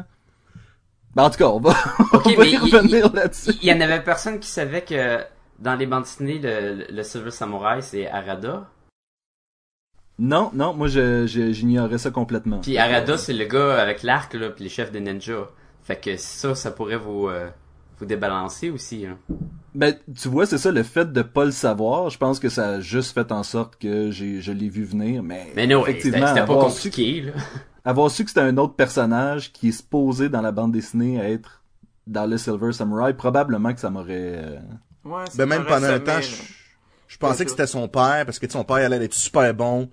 Ben, 1.14 1.24
en 1.24 1.30
tout 1.30 1.38
cas, 1.38 1.46
on 1.48 1.58
va, 1.58 1.70
Ok, 2.12 2.22
on 2.26 2.34
va 2.34 2.44
y 2.44 2.50
il- 2.52 2.58
revenir 2.58 3.12
là-dessus. 3.12 3.52
Il 3.62 3.68
y 3.68 3.72
en 3.72 3.80
avait 3.80 4.02
personne 4.02 4.38
qui 4.38 4.48
savait 4.48 4.82
que 4.82 5.18
dans 5.58 5.74
les 5.74 5.86
bandes 5.86 6.02
dessinées, 6.04 6.38
le, 6.38 6.84
le 6.90 7.02
Silver 7.02 7.30
Samurai, 7.30 7.80
c'est 7.82 8.06
Arada. 8.08 8.68
Non, 10.18 10.50
non, 10.52 10.74
moi, 10.74 10.88
je, 10.88 11.26
je- 11.26 11.52
j'ignorais 11.52 11.96
ça 11.98 12.10
complètement. 12.10 12.58
Puis 12.60 12.76
Arada, 12.76 13.16
c'est 13.16 13.32
le 13.32 13.46
gars 13.46 13.80
avec 13.80 14.02
l'arc, 14.02 14.34
là, 14.34 14.50
puis 14.50 14.64
les 14.64 14.70
chefs 14.70 14.92
des 14.92 15.00
ninjas. 15.00 15.48
Fait 15.82 15.96
que 15.96 16.16
ça, 16.18 16.54
ça 16.54 16.70
pourrait 16.70 16.98
vous, 16.98 17.28
euh, 17.28 17.48
vous 18.00 18.06
débalancer 18.06 18.70
aussi. 18.70 19.06
Hein. 19.06 19.16
Ben, 19.74 19.94
tu 20.20 20.28
vois, 20.28 20.46
c'est 20.46 20.58
ça, 20.58 20.72
le 20.72 20.82
fait 20.82 21.12
de 21.12 21.22
pas 21.22 21.44
le 21.44 21.52
savoir, 21.52 22.10
je 22.10 22.18
pense 22.18 22.40
que 22.40 22.48
ça 22.48 22.68
a 22.70 22.80
juste 22.80 23.12
fait 23.14 23.30
en 23.30 23.42
sorte 23.44 23.76
que 23.76 24.10
j'ai, 24.10 24.40
je 24.40 24.50
l'ai 24.52 24.68
vu 24.68 24.84
venir, 24.84 25.22
mais, 25.22 25.52
Mais 25.54 25.66
non, 25.66 25.84
c'était 25.84 25.98
effectivement, 25.98 26.26
c'était 26.26 26.40
pas 26.40 26.52
avoir 26.52 26.70
su, 26.72 26.88
compliqué, 26.90 27.20
là. 27.22 27.32
avoir 27.84 28.10
su 28.10 28.24
que 28.24 28.30
c'était 28.30 28.40
un 28.40 28.56
autre 28.56 28.74
personnage 28.74 29.52
qui 29.52 29.68
est 29.68 29.72
supposé 29.72 30.28
dans 30.28 30.42
la 30.42 30.50
bande 30.50 30.72
dessinée 30.72 31.18
être 31.18 31.62
dans 32.06 32.26
le 32.26 32.36
Silver 32.38 32.72
Samurai, 32.72 33.14
probablement 33.14 33.72
que 33.72 33.80
ça 33.80 33.90
m'aurait... 33.90 34.34
euh, 34.34 34.58
Ouais, 35.04 35.24
ça 35.30 35.36
Ben 35.38 35.46
même 35.46 35.64
pendant 35.64 35.86
un 35.86 36.00
temps, 36.00 36.20
je, 36.20 36.34
je 37.08 37.16
pensais 37.16 37.44
que 37.44 37.50
c'était 37.50 37.66
son 37.68 37.86
père, 37.88 38.24
parce 38.26 38.38
que 38.38 38.50
son 38.50 38.64
père 38.64 38.76
allait 38.76 39.04
être 39.04 39.14
super 39.14 39.54
bon, 39.54 39.86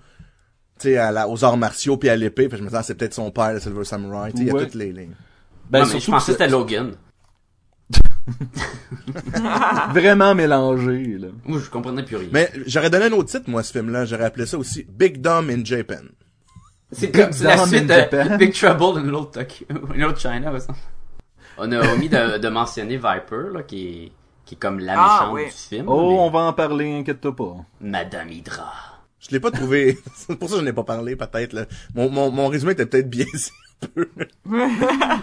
tu 0.80 0.90
sais, 0.90 0.98
à 0.98 1.12
la- 1.12 1.30
aux 1.30 1.44
arts 1.46 1.58
martiaux 1.58 1.98
puis 1.98 2.10
à 2.10 2.16
l'épée. 2.16 2.50
Je 2.52 2.58
me 2.58 2.66
disais, 2.68 2.78
ah, 2.78 2.84
c'est 2.84 2.96
peut-être 2.96 3.14
son 3.14 3.32
père, 3.32 3.54
le 3.54 3.60
Silver 3.60 3.84
Samurai. 3.84 4.32
Tu 4.32 4.38
sais, 4.40 4.44
il 4.44 4.48
y 4.48 4.50
a 4.58 4.64
toutes 4.64 4.74
les 4.76 4.92
lignes. 4.92 5.14
Ben, 5.70 5.82
non, 5.84 5.86
mais 5.94 6.00
je 6.00 6.12
pensais 6.12 6.32
que 6.34 6.38
c'était 6.38 6.48
Logan. 6.50 6.94
vraiment 9.94 10.36
mélangé, 10.36 11.18
là. 11.18 11.28
Moi, 11.46 11.60
je 11.64 11.70
comprenais 11.70 12.04
plus 12.04 12.18
rien. 12.18 12.30
Mais 12.32 12.52
j'aurais 12.66 12.90
donné 12.90 13.06
un 13.06 13.12
autre 13.14 13.30
titre, 13.30 13.50
moi, 13.50 13.62
à 13.62 13.64
ce 13.64 13.72
film-là. 13.72 14.06
J'aurais 14.06 14.26
appelé 14.26 14.46
ça 14.46 14.58
aussi 14.58 14.86
Big 14.90 15.22
Dumb 15.22 15.50
in 15.50 15.64
Japan. 15.64 16.04
C'est 16.92 17.12
comme 17.12 17.32
c'est 17.34 17.44
la 17.44 17.66
suite 17.66 17.88
Japan. 17.88 18.26
de 18.32 18.38
Big 18.38 18.54
Trouble 18.54 19.00
in 19.00 19.04
Little 19.04 19.30
Tokyo, 19.32 19.66
in 19.70 19.94
Little 19.98 20.16
China, 20.18 20.42
par 20.46 20.56
exemple. 20.56 20.80
On 21.58 21.72
a 21.72 21.94
omis 21.94 22.08
de, 22.10 22.38
de 22.38 22.50
mentionner 22.50 22.96
Viper, 22.98 23.52
là, 23.54 23.64
qui 23.64 23.88
est, 23.88 24.12
qui 24.46 24.56
est 24.56 24.58
comme 24.58 24.80
la 24.80 24.94
Ah, 24.98 25.20
méchante 25.20 25.34
oui. 25.36 25.46
du 25.46 25.52
film. 25.52 25.86
Oh, 25.90 26.12
mais- 26.12 26.20
on 26.20 26.30
va 26.30 26.40
en 26.42 26.54
parler, 26.54 26.94
inquiète-toi 27.00 27.36
pas. 27.36 27.56
Madame 27.82 28.30
Hydra. 28.30 28.72
Je 29.20 29.32
l'ai 29.32 29.40
pas 29.40 29.52
trouvé. 29.52 29.98
c'est 30.16 30.38
pour 30.38 30.48
ça 30.50 30.56
que 30.56 30.62
je 30.62 30.66
n'ai 30.66 30.74
pas 30.74 30.84
parlé, 30.84 31.16
peut-être. 31.16 31.54
là. 31.54 31.66
Mon, 31.96 32.10
mon, 32.10 32.32
mon 32.32 32.48
résumé 32.48 32.74
était 32.74 32.86
peut-être 32.86 33.10
biaisé 33.10 33.52
un 33.84 33.88
peu. 33.88 34.10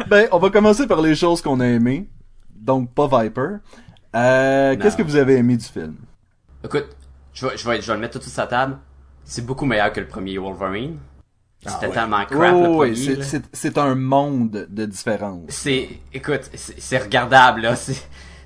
Ben, 0.08 0.28
on 0.32 0.38
va 0.38 0.50
commencer 0.50 0.86
par 0.86 1.00
les 1.00 1.14
choses 1.14 1.40
qu'on 1.40 1.60
a 1.60 1.66
aimées. 1.66 2.08
Donc, 2.64 2.90
pas 2.94 3.06
Viper. 3.22 3.56
Euh, 4.16 4.76
qu'est-ce 4.76 4.96
que 4.96 5.02
vous 5.02 5.16
avez 5.16 5.36
aimé 5.36 5.56
du 5.56 5.64
film? 5.64 5.96
Écoute, 6.64 6.86
je 7.34 7.46
vais, 7.46 7.56
je 7.56 7.68
vais, 7.68 7.80
je 7.82 7.86
vais 7.86 7.94
le 7.94 8.00
mettre 8.00 8.18
tout 8.18 8.24
sur 8.24 8.32
sa 8.32 8.46
table. 8.46 8.78
C'est 9.24 9.44
beaucoup 9.44 9.66
meilleur 9.66 9.92
que 9.92 10.00
le 10.00 10.06
premier 10.08 10.38
Wolverine. 10.38 10.98
C'était 11.66 11.86
ouais. 11.88 11.92
tellement 11.94 12.24
crap 12.26 12.40
le 12.40 12.68
Oh, 12.68 12.76
premier. 12.76 12.94
c'est- 12.94 13.16
là. 13.16 13.24
c'est 13.24 13.42
c'est 13.52 13.78
un 13.78 13.94
monde 13.94 14.66
de 14.68 14.84
différence. 14.86 15.44
C'est, 15.48 15.88
écoute, 16.12 16.42
c'est 16.54 16.78
c'est 16.80 16.98
regardable 16.98 17.62
là. 17.62 17.74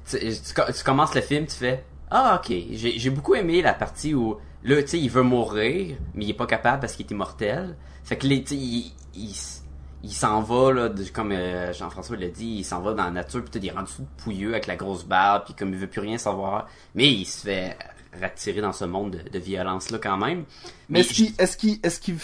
Tu, 0.08 0.18
tu 0.18 0.54
co- 0.54 0.72
tu 0.72 0.84
commences 0.84 1.14
le 1.14 1.20
film, 1.20 1.44
tu 1.46 1.56
fais, 1.56 1.84
ah 2.10 2.40
ok, 2.42 2.50
j'ai 2.70 2.98
j'ai 2.98 3.10
beaucoup 3.10 3.34
aimé 3.34 3.60
la 3.60 3.74
partie 3.74 4.14
où 4.14 4.36
là, 4.62 4.80
tu 4.82 4.88
sais, 4.88 4.98
il 5.00 5.10
veut 5.10 5.22
mourir, 5.22 5.96
mais 6.14 6.24
il 6.24 6.30
est 6.30 6.34
pas 6.34 6.46
capable 6.46 6.80
parce 6.80 6.94
qu'il 6.94 7.04
est 7.06 7.10
immortel. 7.10 7.76
Fait 8.04 8.16
que 8.16 8.26
les, 8.26 8.42
tu 8.42 8.54
sais, 8.54 8.56
il, 8.56 8.92
il, 9.14 9.34
il 10.02 10.12
s'en 10.12 10.40
va 10.42 10.72
là, 10.72 10.88
de- 10.88 11.04
comme 11.04 11.32
euh, 11.32 11.72
Jean-François 11.72 12.16
l'a 12.16 12.28
dit, 12.28 12.46
il 12.58 12.64
s'en 12.64 12.80
va 12.80 12.92
dans 12.94 13.04
la 13.04 13.10
nature, 13.10 13.42
puis 13.42 13.50
tout, 13.50 13.58
il 13.58 13.66
est 13.68 13.72
rendu 13.72 13.90
tout 13.96 14.06
pouilleux 14.18 14.50
avec 14.52 14.66
la 14.66 14.76
grosse 14.76 15.04
barbe, 15.04 15.44
puis 15.44 15.54
comme 15.54 15.70
il 15.70 15.76
veut 15.76 15.86
plus 15.88 16.00
rien 16.00 16.18
savoir, 16.18 16.66
mais 16.94 17.10
il 17.12 17.24
se 17.24 17.42
fait 17.46 17.76
retirer 18.22 18.60
dans 18.60 18.72
ce 18.72 18.84
monde 18.84 19.12
de, 19.22 19.28
de 19.28 19.38
violence 19.38 19.90
là 19.90 19.98
quand 19.98 20.16
même. 20.16 20.44
Mais 20.88 21.00
est-ce 21.00 21.12
qu'il, 21.12 21.32
est-ce 21.38 21.56
qu'il, 21.56 21.78
est-ce 21.82 22.00
qu'il, 22.00 22.16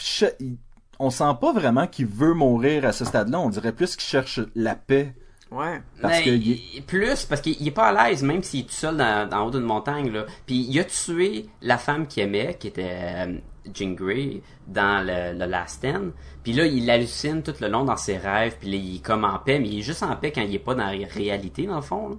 on 0.99 1.11
sent 1.11 1.33
pas 1.41 1.53
vraiment 1.53 1.87
qu'il 1.87 2.07
veut 2.07 2.35
mourir 2.35 2.85
à 2.85 2.93
ce 2.93 3.05
stade-là. 3.05 3.39
On 3.41 3.51
dirait 3.51 3.73
plus 3.73 3.97
qu'il 3.97 4.05
cherche 4.09 4.41
la 4.55 4.77
paix. 4.77 5.15
Ouais. 5.51 5.81
Parce 6.01 6.19
Mais 6.19 6.25
que 6.25 6.31
il 6.31 6.53
est- 6.53 6.61
il- 6.77 6.83
plus 6.85 7.25
parce 7.27 7.41
qu'il 7.41 7.57
il 7.61 7.69
est 7.69 7.73
pas 7.73 7.89
à 7.89 8.09
l'aise 8.11 8.23
même 8.23 8.43
s'il 8.43 8.61
est 8.61 8.65
tout 8.65 8.73
seul 8.73 8.97
dans, 8.97 9.29
dans 9.29 9.47
haut 9.47 9.51
d'une 9.51 9.61
montagne 9.61 10.11
là. 10.11 10.25
Puis 10.47 10.67
il 10.69 10.79
a 10.81 10.85
tué 10.85 11.47
la 11.63 11.79
femme 11.79 12.07
qu'il 12.09 12.23
aimait 12.25 12.57
qui 12.59 12.69
était 12.69 12.91
euh, 13.27 13.37
Jean 13.73 13.95
Grey 13.95 14.43
dans 14.67 15.05
le, 15.05 15.39
le 15.39 15.47
Last 15.47 15.77
Stand. 15.77 16.13
Puis 16.43 16.53
là 16.53 16.67
il 16.67 16.89
hallucine 16.91 17.43
tout 17.43 17.55
le 17.61 17.69
long 17.69 17.85
dans 17.85 17.97
ses 17.97 18.17
rêves 18.17 18.57
puis 18.59 18.71
là, 18.71 18.77
il 18.77 18.97
est 18.97 19.05
comme 19.05 19.25
en 19.25 19.39
paix 19.39 19.59
mais 19.59 19.69
il 19.69 19.79
est 19.79 19.83
juste 19.83 20.03
en 20.03 20.15
paix 20.17 20.33
quand 20.33 20.43
il 20.43 20.55
est 20.55 20.59
pas 20.59 20.75
dans 20.75 20.87
la 20.87 21.07
réalité 21.07 21.67
dans 21.67 21.77
le 21.77 21.83
fond. 21.83 22.09
là. 22.11 22.17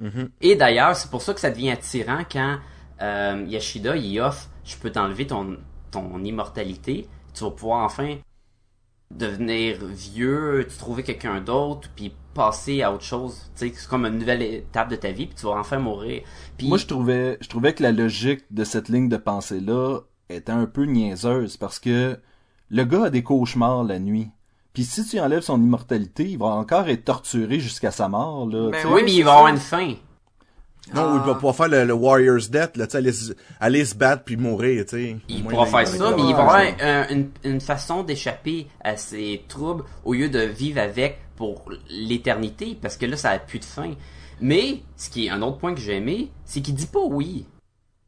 Mhm. 0.00 0.30
Et 0.40 0.56
d'ailleurs 0.56 0.96
c'est 0.96 1.10
pour 1.10 1.22
ça 1.22 1.34
que 1.34 1.40
ça 1.40 1.50
devient 1.50 1.70
attirant 1.70 2.22
quand 2.30 2.58
euh, 3.02 3.44
Yashida 3.46 3.96
il 3.96 4.20
offre 4.20 4.48
je 4.64 4.76
peux 4.76 4.90
t'enlever 4.90 5.26
ton 5.26 5.56
ton 5.90 6.22
immortalité 6.24 7.06
tu 7.34 7.44
vas 7.44 7.50
pouvoir 7.50 7.84
enfin 7.84 8.16
devenir 9.10 9.84
vieux, 9.84 10.66
tu 10.68 10.76
trouver 10.76 11.02
quelqu'un 11.02 11.40
d'autre, 11.40 11.88
puis 11.94 12.12
passer 12.34 12.82
à 12.82 12.92
autre 12.92 13.04
chose. 13.04 13.50
Tu 13.56 13.68
sais, 13.68 13.74
c'est 13.74 13.88
comme 13.88 14.06
une 14.06 14.18
nouvelle 14.18 14.42
étape 14.42 14.90
de 14.90 14.96
ta 14.96 15.12
vie, 15.12 15.26
puis 15.26 15.36
tu 15.36 15.46
vas 15.46 15.52
enfin 15.52 15.78
mourir. 15.78 16.22
Puis, 16.56 16.68
Moi, 16.68 16.78
je 16.78 16.86
trouvais, 16.86 17.38
je 17.40 17.48
trouvais 17.48 17.74
que 17.74 17.82
la 17.82 17.92
logique 17.92 18.42
de 18.50 18.64
cette 18.64 18.88
ligne 18.88 19.08
de 19.08 19.16
pensée-là 19.16 20.00
était 20.34 20.52
un 20.52 20.66
peu 20.66 20.84
niaiseuse 20.84 21.56
parce 21.56 21.78
que 21.78 22.18
le 22.70 22.84
gars 22.84 23.04
a 23.04 23.10
des 23.10 23.22
cauchemars 23.22 23.84
la 23.84 23.98
nuit. 23.98 24.28
Puis 24.72 24.84
si 24.84 25.06
tu 25.06 25.20
enlèves 25.20 25.42
son 25.42 25.60
immortalité, 25.62 26.24
il 26.28 26.38
va 26.38 26.46
encore 26.46 26.88
être 26.88 27.04
torturé 27.04 27.60
jusqu'à 27.60 27.90
sa 27.92 28.08
mort, 28.08 28.46
là. 28.46 28.70
Ben 28.70 28.86
oui, 28.92 29.02
mais 29.04 29.12
il 29.14 29.22
va 29.24 29.32
avoir 29.34 29.48
une 29.48 29.56
fin. 29.58 29.94
Non, 30.94 31.14
il 31.14 31.20
va 31.26 31.34
pouvoir 31.34 31.56
faire 31.56 31.68
le, 31.68 31.84
le 31.84 31.94
Warrior's 31.94 32.50
Death, 32.50 32.76
là, 32.76 32.86
aller, 32.92 33.12
se- 33.12 33.32
aller 33.58 33.84
se 33.86 33.94
battre 33.94 34.22
puis 34.24 34.36
mourir, 34.36 34.84
tu 34.84 34.90
sais. 34.90 35.16
Il 35.28 35.42
pourra 35.44 35.64
faire 35.64 35.86
ça, 35.88 36.10
mais 36.14 36.22
il 36.22 36.34
va 36.34 36.40
avoir 36.42 36.56
Ouais. 36.56 36.76
un- 36.80 37.08
une, 37.08 37.30
une 37.44 37.60
façon 37.60 38.02
d'échapper 38.02 38.66
à 38.82 38.96
ses 38.98 39.44
troubles 39.48 39.84
au 40.04 40.12
lieu 40.12 40.28
de 40.28 40.40
vivre 40.40 40.80
avec 40.80 41.20
pour 41.36 41.64
l'éternité, 41.88 42.76
parce 42.80 42.96
que 42.98 43.06
là, 43.06 43.16
ça 43.16 43.30
a 43.30 43.38
plus 43.38 43.60
de 43.60 43.64
fin. 43.64 43.92
Mais, 44.42 44.82
ce 44.96 45.08
qui 45.08 45.26
est 45.26 45.30
un 45.30 45.40
autre 45.40 45.56
point 45.58 45.74
que 45.74 45.80
j'ai 45.80 45.96
aimé, 45.96 46.30
c'est 46.44 46.60
qu'il 46.60 46.74
dit 46.74 46.86
pas 46.86 47.00
oui. 47.08 47.46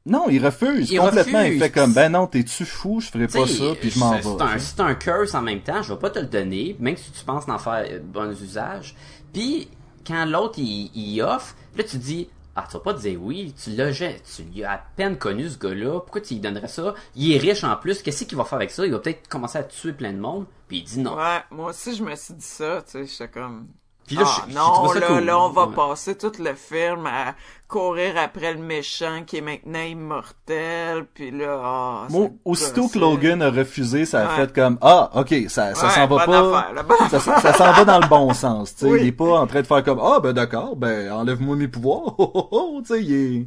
Non, 0.06 0.28
il 0.28 0.44
refuse 0.44 0.90
Il 0.90 0.98
complètement. 0.98 1.40
refuse. 1.40 1.54
Il 1.54 1.60
fait 1.60 1.70
comme, 1.70 1.92
ben 1.92 2.10
non, 2.10 2.26
t'es-tu 2.28 2.64
fou, 2.64 3.00
je 3.00 3.08
ferai 3.08 3.26
pas 3.26 3.46
ça, 3.46 3.74
puis 3.80 3.90
je 3.90 3.98
m'en 3.98 4.12
vais. 4.12 4.58
c'est- 4.58 4.80
un, 4.80 4.94
curse 4.94 5.34
en 5.34 5.42
même 5.42 5.60
temps, 5.60 5.82
je 5.82 5.92
vais 5.92 5.98
pas 5.98 6.10
te 6.10 6.20
le 6.20 6.26
donner, 6.26 6.76
même 6.78 6.96
si 6.96 7.10
tu 7.10 7.24
penses 7.24 7.46
d'en 7.46 7.58
faire 7.58 7.84
bon 8.04 8.30
usage. 8.30 8.94
Puis, 9.32 9.68
quand 10.06 10.24
l'autre, 10.24 10.58
il, 10.58 10.90
il 10.94 11.20
offre, 11.22 11.56
là, 11.76 11.82
tu 11.82 11.98
dis, 11.98 12.28
ah, 12.54 12.64
tu 12.70 12.74
vas 12.78 12.82
pas 12.82 12.92
dire 12.94 13.18
oui, 13.20 13.52
tu 13.62 13.70
l'as, 13.70 13.92
tu 13.92 14.42
lui 14.54 14.64
as 14.64 14.72
à 14.72 14.78
peine 14.96 15.18
connu, 15.18 15.48
ce 15.48 15.58
gars-là, 15.58 16.00
pourquoi 16.00 16.20
tu 16.20 16.34
lui 16.34 16.40
donnerais 16.40 16.68
ça? 16.68 16.94
Il 17.14 17.32
est 17.32 17.38
riche 17.38 17.64
en 17.64 17.76
plus, 17.76 18.00
qu'est-ce 18.00 18.24
qu'il 18.24 18.38
va 18.38 18.44
faire 18.44 18.56
avec 18.56 18.70
ça? 18.70 18.86
Il 18.86 18.92
va 18.92 18.98
peut-être 19.00 19.28
commencer 19.28 19.58
à 19.58 19.64
tuer 19.64 19.92
plein 19.92 20.12
de 20.12 20.18
monde, 20.18 20.46
puis 20.68 20.78
il 20.78 20.84
dit 20.84 21.00
non. 21.00 21.16
Ouais, 21.16 21.40
moi 21.50 21.70
aussi, 21.70 21.94
je 21.94 22.02
me 22.02 22.14
suis 22.14 22.34
dit 22.34 22.44
ça, 22.44 22.82
tu 22.86 22.92
sais, 22.92 23.06
j'étais 23.06 23.28
comme... 23.28 23.66
Puis 24.06 24.16
là, 24.16 24.22
ah, 24.26 24.44
je- 24.48 24.54
non, 24.54 24.92
là, 24.92 25.00
cool. 25.08 25.24
là, 25.24 25.40
on 25.40 25.48
va 25.50 25.66
Ouais. 25.66 25.74
passer 25.74 26.16
tout 26.16 26.32
le 26.38 26.54
film 26.54 27.06
à 27.06 27.34
courir 27.68 28.14
après 28.16 28.54
le 28.54 28.60
méchant 28.60 29.22
qui 29.26 29.38
est 29.38 29.40
maintenant 29.40 29.82
immortel, 29.82 31.06
puis 31.12 31.30
là, 31.30 31.60
ah, 31.62 32.06
Moi, 32.10 32.28
aussitôt 32.44 32.88
que. 32.88 32.98
Logan 32.98 33.42
a 33.42 33.50
refusé, 33.50 34.04
ça 34.04 34.26
a 34.26 34.28
Ouais. 34.38 34.46
fait 34.46 34.52
comme, 34.54 34.78
ah, 34.80 35.10
ok, 35.14 35.34
ça, 35.48 35.74
ça 35.74 35.86
Ouais, 35.86 35.92
s'en 35.92 36.06
va 36.06 36.24
pas. 36.26 36.58
affaire, 36.80 37.10
ça 37.10 37.20
ça 37.40 37.52
s'en 37.52 37.72
va 37.72 37.84
dans 37.84 38.00
le 38.00 38.08
bon 38.08 38.32
sens, 38.34 38.74
tu 38.74 38.84
sais. 38.86 38.90
Oui. 38.92 38.98
Il 39.02 39.06
est 39.08 39.12
pas 39.12 39.40
en 39.40 39.46
train 39.46 39.62
de 39.62 39.66
faire 39.66 39.82
comme, 39.82 40.00
ah, 40.02 40.20
ben 40.20 40.32
d'accord, 40.32 40.76
ben 40.76 41.10
enlève-moi 41.12 41.56
mes 41.56 41.68
pouvoirs. 41.68 42.14
Oh, 42.18 42.30
oh, 42.34 42.48
oh, 42.50 42.80
tu 42.82 42.94
sais, 42.94 43.02
il 43.02 43.12
est... 43.12 43.46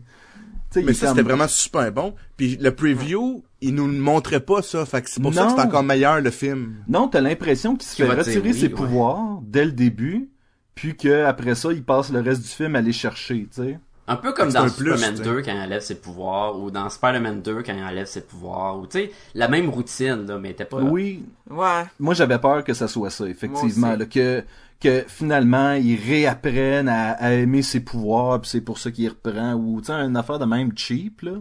Mais 0.83 0.93
ça, 0.93 1.09
c'était 1.09 1.23
vraiment 1.23 1.47
super 1.47 1.91
bon. 1.91 2.13
Puis 2.37 2.55
le 2.61 2.75
preview, 2.75 3.43
il 3.61 3.73
nous 3.73 3.87
le 3.87 3.93
montrait 3.93 4.39
pas, 4.39 4.61
ça. 4.61 4.85
Fait 4.85 5.01
que 5.01 5.09
c'est 5.09 5.19
pour 5.19 5.33
ça 5.33 5.45
que 5.45 5.51
c'est 5.55 5.61
encore 5.61 5.81
meilleur, 5.81 6.21
le 6.21 6.29
film. 6.29 6.75
Non, 6.87 7.07
t'as 7.07 7.21
l'impression 7.21 7.75
qu'il 7.75 7.87
se 7.89 7.95
fait 7.95 8.07
retirer 8.07 8.49
oui, 8.49 8.53
ses 8.53 8.67
ouais. 8.67 8.69
pouvoirs 8.69 9.39
dès 9.41 9.65
le 9.65 9.71
début, 9.71 10.29
puis 10.79 10.95
que 10.95 11.25
après 11.25 11.55
ça, 11.55 11.73
il 11.73 11.83
passe 11.83 12.09
le 12.11 12.21
reste 12.21 12.41
du 12.41 12.47
film 12.47 12.75
à 12.75 12.81
les 12.81 12.93
chercher, 12.93 13.47
tu 13.53 13.61
sais. 13.63 13.79
Un 14.07 14.15
peu 14.15 14.31
comme 14.33 14.49
dans 14.51 14.61
un 14.61 14.69
plus, 14.69 14.95
Superman 14.97 15.17
sais. 15.17 15.23
2 15.23 15.41
quand 15.43 15.51
il 15.51 15.59
enlève 15.59 15.81
ses 15.81 15.95
pouvoirs, 15.95 16.57
ou 16.59 16.71
dans 16.71 16.89
Spider-Man 16.89 17.41
2 17.41 17.61
quand 17.63 17.73
il 17.73 17.83
enlève 17.83 18.07
ses 18.07 18.21
pouvoirs, 18.21 18.79
ou 18.79 18.87
tu 18.87 18.97
sais, 18.99 19.11
la 19.35 19.47
même 19.49 19.69
routine, 19.69 20.25
là, 20.25 20.39
mais 20.39 20.53
t'es 20.53 20.65
pas... 20.65 20.77
Oui, 20.81 21.25
Ouais, 21.49 21.83
moi 21.99 22.13
j'avais 22.13 22.39
peur 22.39 22.63
que 22.63 22.73
ça 22.73 22.87
soit 22.87 23.09
ça, 23.09 23.27
effectivement, 23.27 23.95
là, 23.95 24.05
que 24.05 24.43
que 24.79 25.03
finalement 25.09 25.73
ils 25.73 25.97
réapprennent 25.99 26.87
à, 26.87 27.11
à 27.11 27.31
aimer 27.33 27.61
ses 27.61 27.81
pouvoirs, 27.81 28.39
puis 28.39 28.49
c'est 28.49 28.61
pour 28.61 28.79
ça 28.79 28.89
qu'il 28.91 29.09
reprend, 29.09 29.53
ou 29.55 29.81
tu 29.81 29.87
sais, 29.87 29.93
une 29.93 30.15
affaire 30.15 30.39
de 30.39 30.45
même 30.45 30.71
cheap 30.75 31.21
là. 31.21 31.33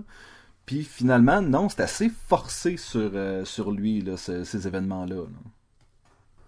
Puis 0.67 0.83
finalement, 0.83 1.41
non, 1.41 1.69
c'est 1.71 1.81
assez 1.81 2.11
forcé 2.29 2.77
sur 2.77 3.11
euh, 3.15 3.45
sur 3.47 3.71
lui 3.71 4.03
là, 4.03 4.17
ce- 4.19 4.45
ces 4.45 4.67
événements-là. 4.67 5.15
là. 5.15 5.23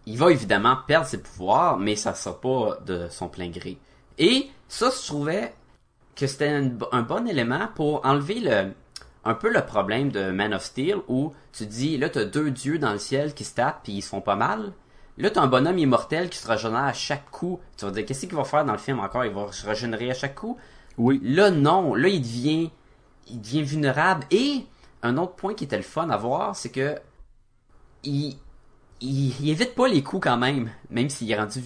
Il 0.07 0.19
va 0.19 0.30
évidemment 0.30 0.76
perdre 0.87 1.07
ses 1.07 1.23
pouvoirs, 1.23 1.78
mais 1.78 1.97
ça 1.97 2.14
sera 2.14 2.40
pas 2.40 2.78
de 2.85 3.09
son 3.11 3.28
plein 3.28 3.49
gré. 3.49 3.78
Et 4.19 4.50
ça, 4.69 4.90
je 4.90 5.07
trouvais 5.07 5.54
que 6.16 6.26
c'était 6.26 6.49
un, 6.49 6.71
un 6.92 7.02
bon 7.02 7.26
élément 7.26 7.69
pour 7.75 8.04
enlever 8.04 8.40
le 8.40 8.73
un 9.23 9.35
peu 9.35 9.52
le 9.52 9.61
problème 9.66 10.11
de 10.11 10.30
Man 10.30 10.54
of 10.54 10.64
Steel 10.64 10.97
où 11.07 11.35
tu 11.52 11.66
dis 11.66 11.99
là 11.99 12.09
t'as 12.09 12.25
deux 12.25 12.50
dieux 12.50 12.78
dans 12.78 12.92
le 12.92 12.99
ciel 12.99 13.35
qui 13.35 13.45
se 13.45 13.54
tapent 13.54 13.83
puis 13.83 13.92
ils 13.92 14.02
se 14.02 14.09
font 14.09 14.23
pas 14.23 14.37
mal. 14.37 14.73
Là 15.19 15.30
t'as 15.30 15.42
un 15.42 15.47
bonhomme 15.47 15.78
immortel 15.78 16.30
qui 16.30 16.38
se 16.38 16.49
régénère 16.49 16.85
à 16.85 16.92
chaque 16.95 17.30
coup. 17.30 17.61
Tu 17.76 17.85
vas 17.85 17.90
dire 17.90 18.07
qu'est-ce 18.07 18.26
qu'il 18.26 18.35
va 18.35 18.45
faire 18.45 18.64
dans 18.64 18.73
le 18.73 18.78
film 18.78 18.99
encore? 18.99 19.26
Il 19.26 19.33
va 19.33 19.52
se 19.52 19.66
régénérer 19.66 20.11
à 20.11 20.14
chaque 20.14 20.35
coup? 20.35 20.57
Oui. 21.00 21.21
Là, 21.23 21.50
non. 21.50 21.95
Là, 21.95 22.09
il 22.09 22.21
devient, 22.21 22.71
il 23.28 23.40
devient 23.40 23.62
vulnérable. 23.62 24.26
Et 24.30 24.66
un 25.02 25.16
autre 25.16 25.35
point 25.35 25.54
qui 25.54 25.64
était 25.64 25.76
le 25.76 25.83
fun 25.83 26.11
à 26.11 26.16
voir, 26.16 26.54
c'est 26.54 26.71
que 26.71 26.99
il, 28.04 28.37
il, 29.02 29.33
il 29.40 29.50
évite 29.50 29.75
pas 29.75 29.88
les 29.88 30.02
coups 30.02 30.25
quand 30.25 30.37
même, 30.37 30.71
même 30.90 31.09
s'il 31.09 31.30
est 31.30 31.37
rendu 31.38 31.61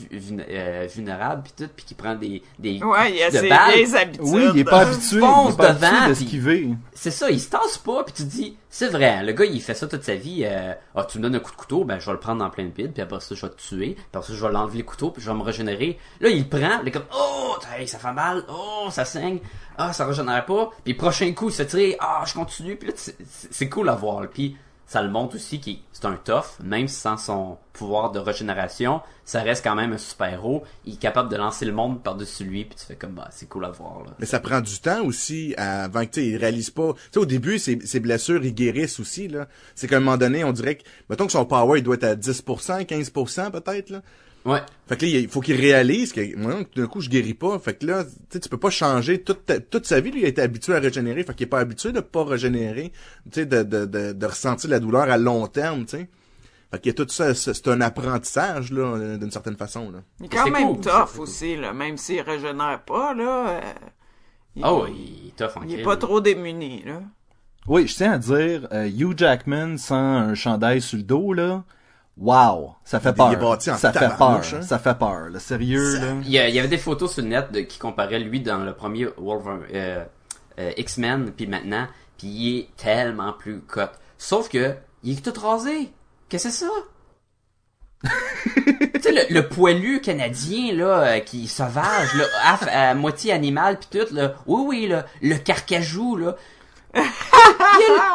euh, 0.48 0.86
vulnérable 0.94 1.42
puis 1.42 1.52
tout, 1.56 1.70
puis 1.74 1.84
qu'il 1.84 1.96
prend 1.96 2.14
des, 2.14 2.42
des 2.60 2.80
ouais, 2.82 3.12
il 3.16 3.22
a 3.22 3.30
de 3.30 3.36
ses 3.38 3.48
balles. 3.48 3.96
habitudes. 3.96 4.20
Oui, 4.24 4.44
il 4.54 4.60
est 4.60 4.64
pas 4.64 4.80
habitué, 4.82 5.16
il 5.16 5.20
fonce 5.20 5.54
est 5.54 5.56
pas 5.56 5.72
devant, 5.72 5.86
habitué 5.88 6.12
puis- 6.14 6.24
d'esquiver. 6.24 6.68
C'est 6.92 7.10
ça, 7.10 7.30
il 7.30 7.40
se 7.40 7.50
tasse 7.50 7.78
pas, 7.78 8.04
puis 8.04 8.14
tu 8.14 8.22
te 8.24 8.28
dis, 8.28 8.56
c'est 8.70 8.88
vrai, 8.88 9.22
le 9.24 9.32
gars, 9.32 9.44
il 9.46 9.60
fait 9.60 9.74
ça 9.74 9.86
toute 9.88 10.04
sa 10.04 10.14
vie. 10.14 10.42
euh, 10.44 10.74
ah, 10.94 11.04
tu 11.04 11.18
me 11.18 11.24
donnes 11.24 11.34
un 11.34 11.40
coup 11.40 11.50
de 11.50 11.56
couteau, 11.56 11.84
ben 11.84 11.98
je 11.98 12.06
vais 12.06 12.12
le 12.12 12.20
prendre 12.20 12.38
dans 12.38 12.50
plein 12.50 12.64
de 12.64 12.70
bide, 12.70 12.92
puis 12.92 13.02
après 13.02 13.18
ça, 13.20 13.34
je 13.34 13.40
vais 13.44 13.52
te 13.52 13.60
tuer, 13.60 13.94
puis 13.94 14.04
après 14.12 14.28
ça, 14.28 14.34
je 14.34 14.46
vais 14.46 14.52
l'enlever 14.52 14.78
le 14.78 14.84
couteau, 14.84 15.10
puis 15.10 15.22
je 15.22 15.28
vais 15.30 15.36
me 15.36 15.42
régénérer. 15.42 15.98
Là, 16.20 16.28
il 16.28 16.44
le 16.44 16.48
prend, 16.48 16.80
il 16.82 16.88
est 16.88 16.92
comme, 16.92 17.02
oh, 17.16 17.56
hey, 17.76 17.88
ça 17.88 17.98
fait 17.98 18.12
mal, 18.12 18.44
oh, 18.48 18.88
ça 18.90 19.04
saigne, 19.04 19.40
ah, 19.76 19.92
ça 19.92 20.06
régénère 20.06 20.44
pas, 20.46 20.70
puis 20.84 20.94
prochain 20.94 21.32
coup, 21.32 21.48
il 21.48 21.52
se 21.52 21.64
tirer, 21.64 21.96
ah, 21.98 22.22
je 22.26 22.34
continue, 22.34 22.76
puis 22.76 22.88
là, 22.90 22.94
c'est- 22.96 23.16
c'est 23.28 23.52
c'est 23.52 23.68
cool 23.68 23.88
à 23.88 23.96
voir, 23.96 24.22
puis 24.32 24.56
ça 24.86 25.02
le 25.02 25.10
montre 25.10 25.36
aussi 25.36 25.60
qu'il 25.60 25.78
c'est 25.92 26.04
un 26.06 26.16
tough, 26.16 26.60
même 26.62 26.88
sans 26.88 27.16
son 27.16 27.56
pouvoir 27.72 28.12
de 28.12 28.18
régénération, 28.18 29.00
ça 29.24 29.42
reste 29.42 29.64
quand 29.64 29.74
même 29.74 29.92
un 29.92 29.98
super-héros, 29.98 30.64
il 30.84 30.94
est 30.94 30.98
capable 30.98 31.30
de 31.30 31.36
lancer 31.36 31.64
le 31.64 31.72
monde 31.72 32.02
par-dessus 32.02 32.44
lui, 32.44 32.64
puis 32.64 32.76
tu 32.78 32.84
fais 32.84 32.96
comme, 32.96 33.12
bah, 33.12 33.28
c'est 33.30 33.48
cool 33.48 33.64
à 33.64 33.70
voir, 33.70 34.04
là. 34.04 34.10
Mais 34.18 34.26
ça 34.26 34.40
prend 34.40 34.60
du 34.60 34.78
temps 34.78 35.02
aussi 35.04 35.54
avant 35.56 36.04
que 36.04 36.10
tu 36.10 36.22
il 36.22 36.36
réalise 36.36 36.70
pas. 36.70 36.92
Tu 36.94 37.00
sais, 37.12 37.18
au 37.18 37.26
début, 37.26 37.58
ses, 37.58 37.80
ses 37.84 38.00
blessures, 38.00 38.44
ils 38.44 38.54
guérissent 38.54 39.00
aussi, 39.00 39.28
là. 39.28 39.48
C'est 39.74 39.88
qu'à 39.88 39.96
un 39.96 40.00
moment 40.00 40.16
donné, 40.16 40.44
on 40.44 40.52
dirait 40.52 40.76
que, 40.76 40.84
mettons 41.08 41.26
que 41.26 41.32
son 41.32 41.46
power, 41.46 41.78
il 41.78 41.82
doit 41.82 41.96
être 41.96 42.04
à 42.04 42.14
10%, 42.14 42.84
15% 42.84 43.50
peut-être, 43.50 43.90
là. 43.90 44.02
Ouais. 44.44 44.60
Fait 44.86 44.96
que 44.98 45.06
là, 45.06 45.10
il 45.12 45.28
faut 45.28 45.40
qu'il 45.40 45.56
réalise 45.56 46.12
que, 46.12 46.36
moi, 46.36 46.56
d'un 46.76 46.86
coup, 46.86 47.00
je 47.00 47.08
guéris 47.08 47.32
pas. 47.34 47.58
Fait 47.58 47.74
que 47.78 47.86
là, 47.86 48.04
tu 48.04 48.10
sais, 48.30 48.40
tu 48.40 48.48
peux 48.50 48.58
pas 48.58 48.68
changer 48.70 49.22
toute, 49.22 49.46
ta- 49.46 49.58
toute 49.60 49.86
sa 49.86 50.00
vie. 50.00 50.10
Lui, 50.10 50.20
il 50.20 50.24
a 50.26 50.28
été 50.28 50.42
habitué 50.42 50.74
à 50.74 50.80
régénérer. 50.80 51.22
Fait 51.24 51.34
qu'il 51.34 51.44
est 51.46 51.48
pas 51.50 51.60
habitué 51.60 51.92
de 51.92 52.00
pas 52.00 52.24
régénérer. 52.24 52.92
Tu 53.32 53.40
sais, 53.40 53.46
de, 53.46 53.62
de, 53.62 53.86
de, 53.86 54.12
de 54.12 54.26
ressentir 54.26 54.68
la 54.68 54.80
douleur 54.80 55.10
à 55.10 55.16
long 55.16 55.46
terme, 55.46 55.86
tu 55.86 55.96
sais. 55.96 56.08
Fait 56.70 56.80
qu'il 56.80 56.90
y 56.90 56.94
a 57.00 57.04
tout 57.04 57.10
ça, 57.10 57.34
c'est 57.34 57.68
un 57.68 57.80
apprentissage, 57.80 58.72
là, 58.72 59.16
d'une 59.16 59.30
certaine 59.30 59.56
façon, 59.56 59.90
là. 59.92 60.00
Il 60.20 60.26
est 60.26 60.28
quand 60.28 60.50
même 60.50 60.74
cool, 60.74 60.84
ça, 60.84 61.06
tough 61.14 61.20
aussi, 61.20 61.56
là, 61.56 61.72
même 61.72 61.96
s'il 61.96 62.20
régénère 62.20 62.82
pas, 62.84 63.14
là. 63.14 63.48
euh, 63.48 63.60
il, 64.56 64.64
Oh, 64.66 64.84
il 64.88 65.28
est 65.28 65.36
tough 65.36 65.56
en 65.56 65.62
il 65.66 65.78
est 65.78 65.82
pas 65.84 65.96
trop 65.96 66.20
démuni, 66.20 66.82
là. 66.84 67.00
Oui, 67.68 67.86
je 67.86 67.94
tiens 67.94 68.12
à 68.12 68.18
dire, 68.18 68.68
euh, 68.72 68.86
Hugh 68.88 69.16
Jackman 69.16 69.78
sans 69.78 69.94
un 69.96 70.34
chandail 70.34 70.82
sur 70.82 70.96
le 70.98 71.04
dos, 71.04 71.32
là, 71.32 71.64
wow, 72.16 72.75
ça 72.85 73.00
fait 73.00 73.09
Il 73.09 73.12
est 73.12 73.37
peur. 73.37 73.38
bâti 73.50 73.71
en 73.71 73.76
Ça 73.76 73.92
fait 73.92 74.09
peur, 74.16 74.40
hein? 74.54 74.62
ça 74.62 74.78
fait 74.78 74.99
peur, 74.99 75.28
là, 75.30 75.38
sérieux, 75.40 75.99
là. 75.99 76.06
Il 76.23 76.30
y, 76.30 76.38
a- 76.38 76.49
il 76.49 76.54
y 76.54 76.59
avait 76.59 76.68
des 76.68 76.78
photos 76.78 77.12
sur 77.12 77.23
le 77.23 77.28
net 77.28 77.50
de, 77.52 77.61
qui 77.61 77.78
comparaient 77.78 78.21
lui 78.21 78.40
dans 78.40 78.59
le 78.59 78.73
premier 78.75 79.06
Wolverine, 79.16 79.62
euh, 79.75 80.04
euh, 80.59 80.73
X-Men, 80.76 81.33
puis 81.33 81.47
maintenant, 81.47 81.87
puis 82.18 82.26
il 82.28 82.59
est 82.61 82.76
tellement 82.76 83.33
plus 83.33 83.61
cut. 83.62 83.80
Sauf 84.18 84.49
que, 84.49 84.75
il 85.02 85.18
est 85.18 85.23
tout 85.33 85.38
rasé. 85.40 85.90
Qu'est-ce 86.28 86.44
que 86.49 86.50
c'est 86.54 86.64
ça? 86.66 86.71
tu 88.94 89.00
sais, 89.00 89.12
le, 89.12 89.35
le 89.35 89.49
poilu 89.49 90.00
canadien, 90.00 90.75
là, 90.75 90.85
euh, 91.16 91.21
qui 91.21 91.44
est 91.44 91.49
sauvage, 91.49 92.14
là, 92.14 92.25
à, 92.44 92.90
à 92.90 92.94
moitié 92.94 93.33
animal, 93.33 93.78
puis 93.78 93.99
tout, 93.99 94.14
là. 94.14 94.35
Oui, 94.47 94.62
oui, 94.66 94.87
là, 94.88 95.06
le 95.23 95.37
carcajou, 95.37 96.16
là. 96.16 96.37
il, 96.94 97.00
a 97.00 97.02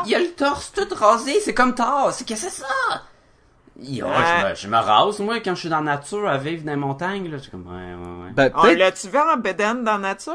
le, 0.04 0.08
il 0.10 0.16
a 0.16 0.20
le 0.20 0.32
torse 0.32 0.72
tout 0.72 0.88
rasé, 0.96 1.40
c'est 1.44 1.54
comme 1.54 1.76
Thor. 1.76 2.14
C'est 2.14 2.24
qu'est-ce 2.24 2.46
que 2.46 2.52
c'est 2.52 2.62
ça? 2.62 3.04
Yo, 3.82 4.06
je, 4.08 4.50
me, 4.50 4.56
je 4.56 4.68
me 4.68 4.78
rase, 4.78 5.20
moi, 5.20 5.40
quand 5.40 5.56
je 5.56 5.60
suis 5.62 5.70
dans 5.70 5.78
la 5.82 5.96
nature, 5.98 6.28
à 6.28 6.38
vivre 6.38 6.64
dans 6.64 6.72
les 6.72 6.78
montagnes, 6.78 7.30
là. 7.30 7.38
Je 7.38 7.44
suis 7.44 7.52
comme, 7.52 7.66
ouais, 7.68 7.74
ouais, 7.74 8.26
ouais. 8.26 8.32
Ben, 8.36 8.52
On 8.56 8.62
peut-être... 8.64 8.78
l'a-tu 8.78 9.08
vu 9.08 9.18
en 9.18 9.38
bédaine 9.38 9.84
dans 9.84 9.94
la 9.94 10.10
nature? 10.10 10.34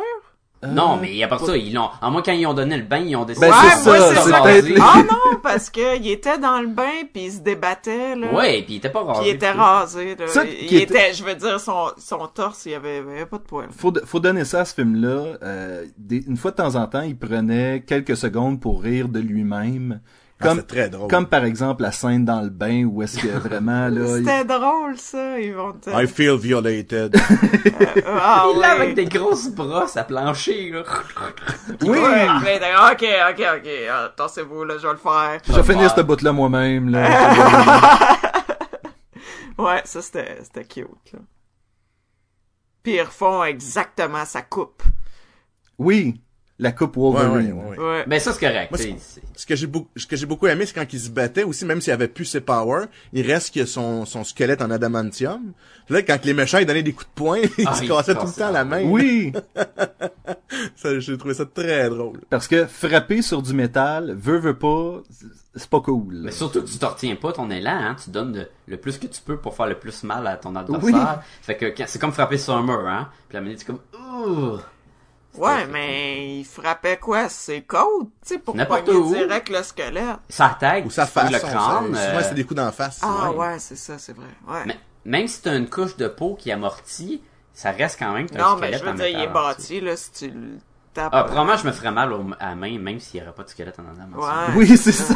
non, 0.66 0.96
mais 0.96 1.22
à 1.22 1.28
part 1.28 1.44
ça, 1.44 1.54
ils 1.58 1.74
l'ont, 1.74 1.90
à 2.00 2.08
moins 2.08 2.22
quand 2.22 2.32
ils 2.32 2.46
ont 2.46 2.54
donné 2.54 2.78
le 2.78 2.84
bain, 2.84 2.96
ils 2.96 3.14
ont 3.16 3.26
décidé 3.26 3.48
Ben, 3.48 3.52
Ouais, 3.52 3.68
c'est 3.76 3.84
moi, 3.84 4.14
ça. 4.14 4.42
Ah 4.80 5.02
non, 5.02 5.38
parce 5.42 5.68
que 5.68 5.98
il 5.98 6.10
était 6.10 6.38
dans 6.38 6.58
le 6.58 6.68
bain 6.68 7.02
puis 7.12 7.24
il 7.26 7.32
se 7.32 7.40
débattait, 7.40 8.16
là. 8.16 8.32
Ouais, 8.32 8.62
puis 8.62 8.74
il 8.74 8.76
était 8.78 8.88
pas 8.88 9.02
rasé. 9.02 9.20
Puis 9.20 9.28
il 9.28 9.34
était 9.34 9.50
rasé, 9.50 10.16
là. 10.16 10.26
Ça, 10.26 10.42
il 10.46 10.74
était- 10.76 10.82
était, 10.84 11.12
je 11.12 11.22
veux 11.22 11.34
dire, 11.34 11.60
son, 11.60 11.88
son 11.98 12.26
torse, 12.28 12.64
il 12.64 12.72
y 12.72 12.74
avait, 12.74 13.00
il 13.06 13.12
y 13.12 13.16
avait 13.16 13.26
pas 13.26 13.36
de 13.36 13.42
poils. 13.42 13.68
faut, 13.76 13.92
faut 14.06 14.20
donner 14.20 14.46
ça 14.46 14.60
à 14.60 14.64
ce 14.64 14.72
film-là. 14.74 15.36
Euh, 15.42 15.84
des- 15.98 16.24
une 16.26 16.38
fois 16.38 16.50
de 16.52 16.56
temps 16.56 16.76
en 16.76 16.86
temps, 16.86 17.02
il 17.02 17.18
prenait 17.18 17.84
quelques 17.86 18.16
secondes 18.16 18.58
pour 18.58 18.80
rire 18.82 19.08
de 19.08 19.20
lui-même. 19.20 20.00
Ah, 20.44 20.48
Comme, 20.48 20.58
c'est 20.58 20.66
très 20.66 20.88
drôle. 20.90 21.08
comme 21.10 21.26
par 21.26 21.44
exemple 21.44 21.82
la 21.82 21.92
scène 21.92 22.24
dans 22.24 22.40
le 22.42 22.50
bain 22.50 22.84
où 22.84 23.02
est-ce 23.02 23.18
que 23.18 23.28
vraiment 23.48 23.88
là... 23.88 24.18
il- 24.18 24.24
C'était 24.24 24.44
drôle, 24.44 24.98
ça, 24.98 25.38
ils 25.40 25.54
vont 25.54 25.72
te... 25.72 25.90
I 25.90 26.06
feel 26.06 26.36
violated. 26.36 27.16
Ah, 28.06 28.46
Il 28.52 28.58
ouais. 28.58 28.64
avec 28.66 28.94
des 28.94 29.06
grosses 29.06 29.48
brosses 29.50 29.96
à 29.96 30.04
plancher, 30.04 30.70
là. 30.70 30.82
Oui! 31.82 31.98
Ouais, 31.98 32.58
là, 32.60 32.92
ok, 32.92 33.04
ok, 33.30 33.44
ok, 33.56 33.68
attendez-vous, 33.90 34.64
là, 34.64 34.74
je 34.78 34.86
vais 34.86 34.92
le 34.92 34.98
faire. 34.98 35.38
Je 35.46 35.52
vais 35.52 35.62
finir 35.72 35.90
cette 35.90 36.06
bout-là 36.06 36.32
moi-même. 36.32 36.90
Là. 36.90 37.08
Ouais, 39.56 39.80
ça, 39.84 40.02
c'était, 40.02 40.38
c'était 40.42 40.64
cute, 40.64 41.12
là. 41.12 41.20
Puis 42.82 42.94
ils 42.94 43.02
refont 43.02 43.44
exactement 43.44 44.24
sa 44.24 44.42
coupe. 44.42 44.82
oui, 45.78 46.20
la 46.58 46.70
coupe 46.73 46.96
Ouais, 46.96 47.11
Wolverine. 47.12 47.52
ouais, 47.52 47.76
ouais. 47.76 47.78
Ouais. 47.78 48.04
Ben, 48.06 48.20
ça, 48.20 48.32
c'est 48.32 48.40
correct. 48.46 48.70
Moi, 48.70 48.78
Ce 49.34 49.44
que 49.46 49.56
j'ai 49.56 49.66
beaucoup, 49.66 49.88
ce 49.96 50.06
que 50.06 50.14
j'ai 50.16 50.26
beaucoup 50.26 50.46
aimé, 50.46 50.66
c'est 50.66 50.75
quand 50.75 50.92
il 50.92 51.00
se 51.00 51.11
battait 51.11 51.42
aussi, 51.42 51.64
même 51.64 51.80
s'il 51.80 51.92
avait 51.92 52.06
plus 52.08 52.25
ses 52.26 52.40
powers, 52.40 52.87
il 53.12 53.26
reste 53.30 53.52
que 53.54 53.64
son, 53.64 54.04
son 54.06 54.23
squelette 54.25 54.62
en 54.62 54.70
adamantium. 54.70 55.52
Puis 55.87 55.94
là, 55.96 56.02
quand 56.02 56.25
les 56.25 56.32
méchants, 56.34 56.58
ils 56.58 56.66
donnaient 56.66 56.82
des 56.84 56.92
coups 56.92 57.06
de 57.08 57.14
poing, 57.14 57.38
ils 57.58 57.64
Ah, 57.66 57.75
se 57.75 57.84
cassaient 57.84 58.14
tout 58.14 58.26
le 58.26 58.32
temps 58.38 58.50
la 58.52 58.64
main. 58.64 58.82
Oui, 58.84 59.32
Ça, 60.76 60.99
j'ai 61.00 61.18
trouvé 61.18 61.34
ça 61.34 61.44
très 61.46 61.88
drôle. 61.90 62.20
parce 62.30 62.46
que 62.49 62.66
frapper 62.66 63.23
sur 63.23 63.42
du 63.42 63.52
métal, 63.54 64.14
veut, 64.16 64.38
veut 64.38 64.56
pas, 64.58 65.02
c'est 65.54 65.68
pas 65.68 65.80
cool. 65.80 66.20
Mais 66.25 66.30
surtout 66.30 66.62
que 66.62 66.68
tu 66.68 66.78
t'en 66.78 66.90
retiens 66.90 67.16
pas 67.16 67.32
ton 67.32 67.50
élan, 67.50 67.73
hein. 67.73 67.96
Tu 68.02 68.11
donnes 68.11 68.34
le, 68.37 68.49
le 68.68 68.76
plus 68.76 68.99
que 68.99 69.06
tu 69.06 69.20
peux 69.20 69.37
pour 69.37 69.54
faire 69.56 69.66
le 69.66 69.78
plus 69.78 70.04
mal 70.04 70.26
à 70.26 70.37
ton 70.37 70.54
adversaire. 70.56 71.23
Fait 71.42 71.56
que 71.56 71.66
quand- 71.66 71.84
c'est 71.87 71.99
comme 71.99 72.12
frapper 72.12 72.38
sur 72.38 72.54
un 72.54 72.62
mur, 72.62 72.87
hein. 72.87 73.08
Puis 73.28 73.34
la 73.37 73.40
minute, 73.40 73.58
c'est 73.58 73.66
comme, 73.66 73.80
ouh. 73.94 74.58
Ouais, 75.36 75.66
mais 75.66 76.38
il 76.40 76.44
frappait 76.44 76.96
quoi? 76.98 77.28
Ses 77.28 77.62
côtes, 77.62 78.08
tu 78.22 78.34
sais, 78.34 78.38
pour 78.38 78.54
N'importe 78.54 78.84
pogner 78.86 78.98
où. 78.98 79.14
direct 79.14 79.48
le 79.48 79.62
squelette. 79.62 80.16
Sa 80.28 80.56
tête. 80.60 80.84
Ou 80.86 80.90
sa 80.90 81.06
face. 81.06 81.30
le 81.32 81.38
crâne. 81.38 81.94
euh, 81.94 82.10
Souvent, 82.10 82.28
c'est 82.28 82.34
des 82.34 82.44
coups 82.44 82.56
d'en 82.60 82.70
face. 82.72 83.00
Ah 83.02 83.30
Ouais. 83.30 83.36
ouais, 83.36 83.58
c'est 83.58 83.76
ça, 83.76 83.98
c'est 83.98 84.14
vrai. 84.16 84.26
Ouais. 84.48 84.62
mais 84.66 84.78
même 85.04 85.26
si 85.28 85.42
t'as 85.42 85.56
une 85.56 85.68
couche 85.68 85.96
de 85.96 86.08
peau 86.08 86.34
qui 86.34 86.50
amortit, 86.52 87.22
ça 87.52 87.70
reste 87.72 87.98
quand 87.98 88.12
même 88.12 88.28
que 88.28 88.34
t'as 88.34 88.42
non, 88.42 88.56
mais 88.56 88.72
squelette 88.72 88.78
je 88.80 88.84
veux 88.84 88.90
en 88.90 88.94
dire, 88.94 89.06
il 89.08 89.14
est 89.14 89.18
métal 89.26 89.32
bâti, 89.32 89.80
là, 89.80 89.96
si 89.96 90.12
tu 90.12 90.30
le. 90.30 90.58
Ah, 90.96 91.24
probablement, 91.24 91.56
je 91.56 91.66
me 91.66 91.72
ferais 91.72 91.90
mal 91.90 92.12
au- 92.12 92.24
à 92.38 92.50
la 92.50 92.54
main, 92.54 92.78
même 92.78 93.00
s'il 93.00 93.20
n'y 93.20 93.26
aurait 93.26 93.34
pas 93.34 93.42
de 93.44 93.48
squelette 93.48 93.78
en 93.78 93.82
avant. 93.82 94.26
Ouais. 94.26 94.52
Oui, 94.56 94.76
c'est 94.76 94.92
ça. 94.92 95.14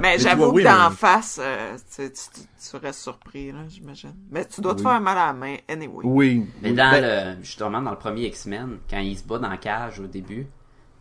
Mais 0.00 0.18
j'avoue 0.18 0.46
oui, 0.52 0.62
que 0.62 0.68
d'en 0.68 0.90
mais- 0.90 0.96
face, 0.96 1.38
euh, 1.42 1.76
tu, 1.94 2.10
tu, 2.10 2.18
tu, 2.34 2.70
tu 2.70 2.76
restes 2.76 3.00
surpris, 3.00 3.52
là, 3.52 3.58
j'imagine. 3.68 4.14
Mais 4.30 4.44
tu 4.46 4.60
dois 4.60 4.72
te 4.74 4.78
Oui. 4.78 4.84
faire 4.84 5.00
mal 5.00 5.18
à 5.18 5.26
la 5.26 5.32
main, 5.32 5.56
anyway. 5.68 6.04
Oui. 6.04 6.46
Mais 6.62 6.72
dans 6.72 6.90
Ben, 6.90 7.36
le, 7.36 7.42
justement, 7.44 7.82
dans 7.82 7.90
le 7.90 7.98
premier 7.98 8.22
X-Men, 8.26 8.78
quand 8.88 8.98
il 8.98 9.16
se 9.18 9.24
bat 9.24 9.38
dans 9.38 9.48
la 9.50 9.56
cage 9.58 10.00
au 10.00 10.06
début, 10.06 10.46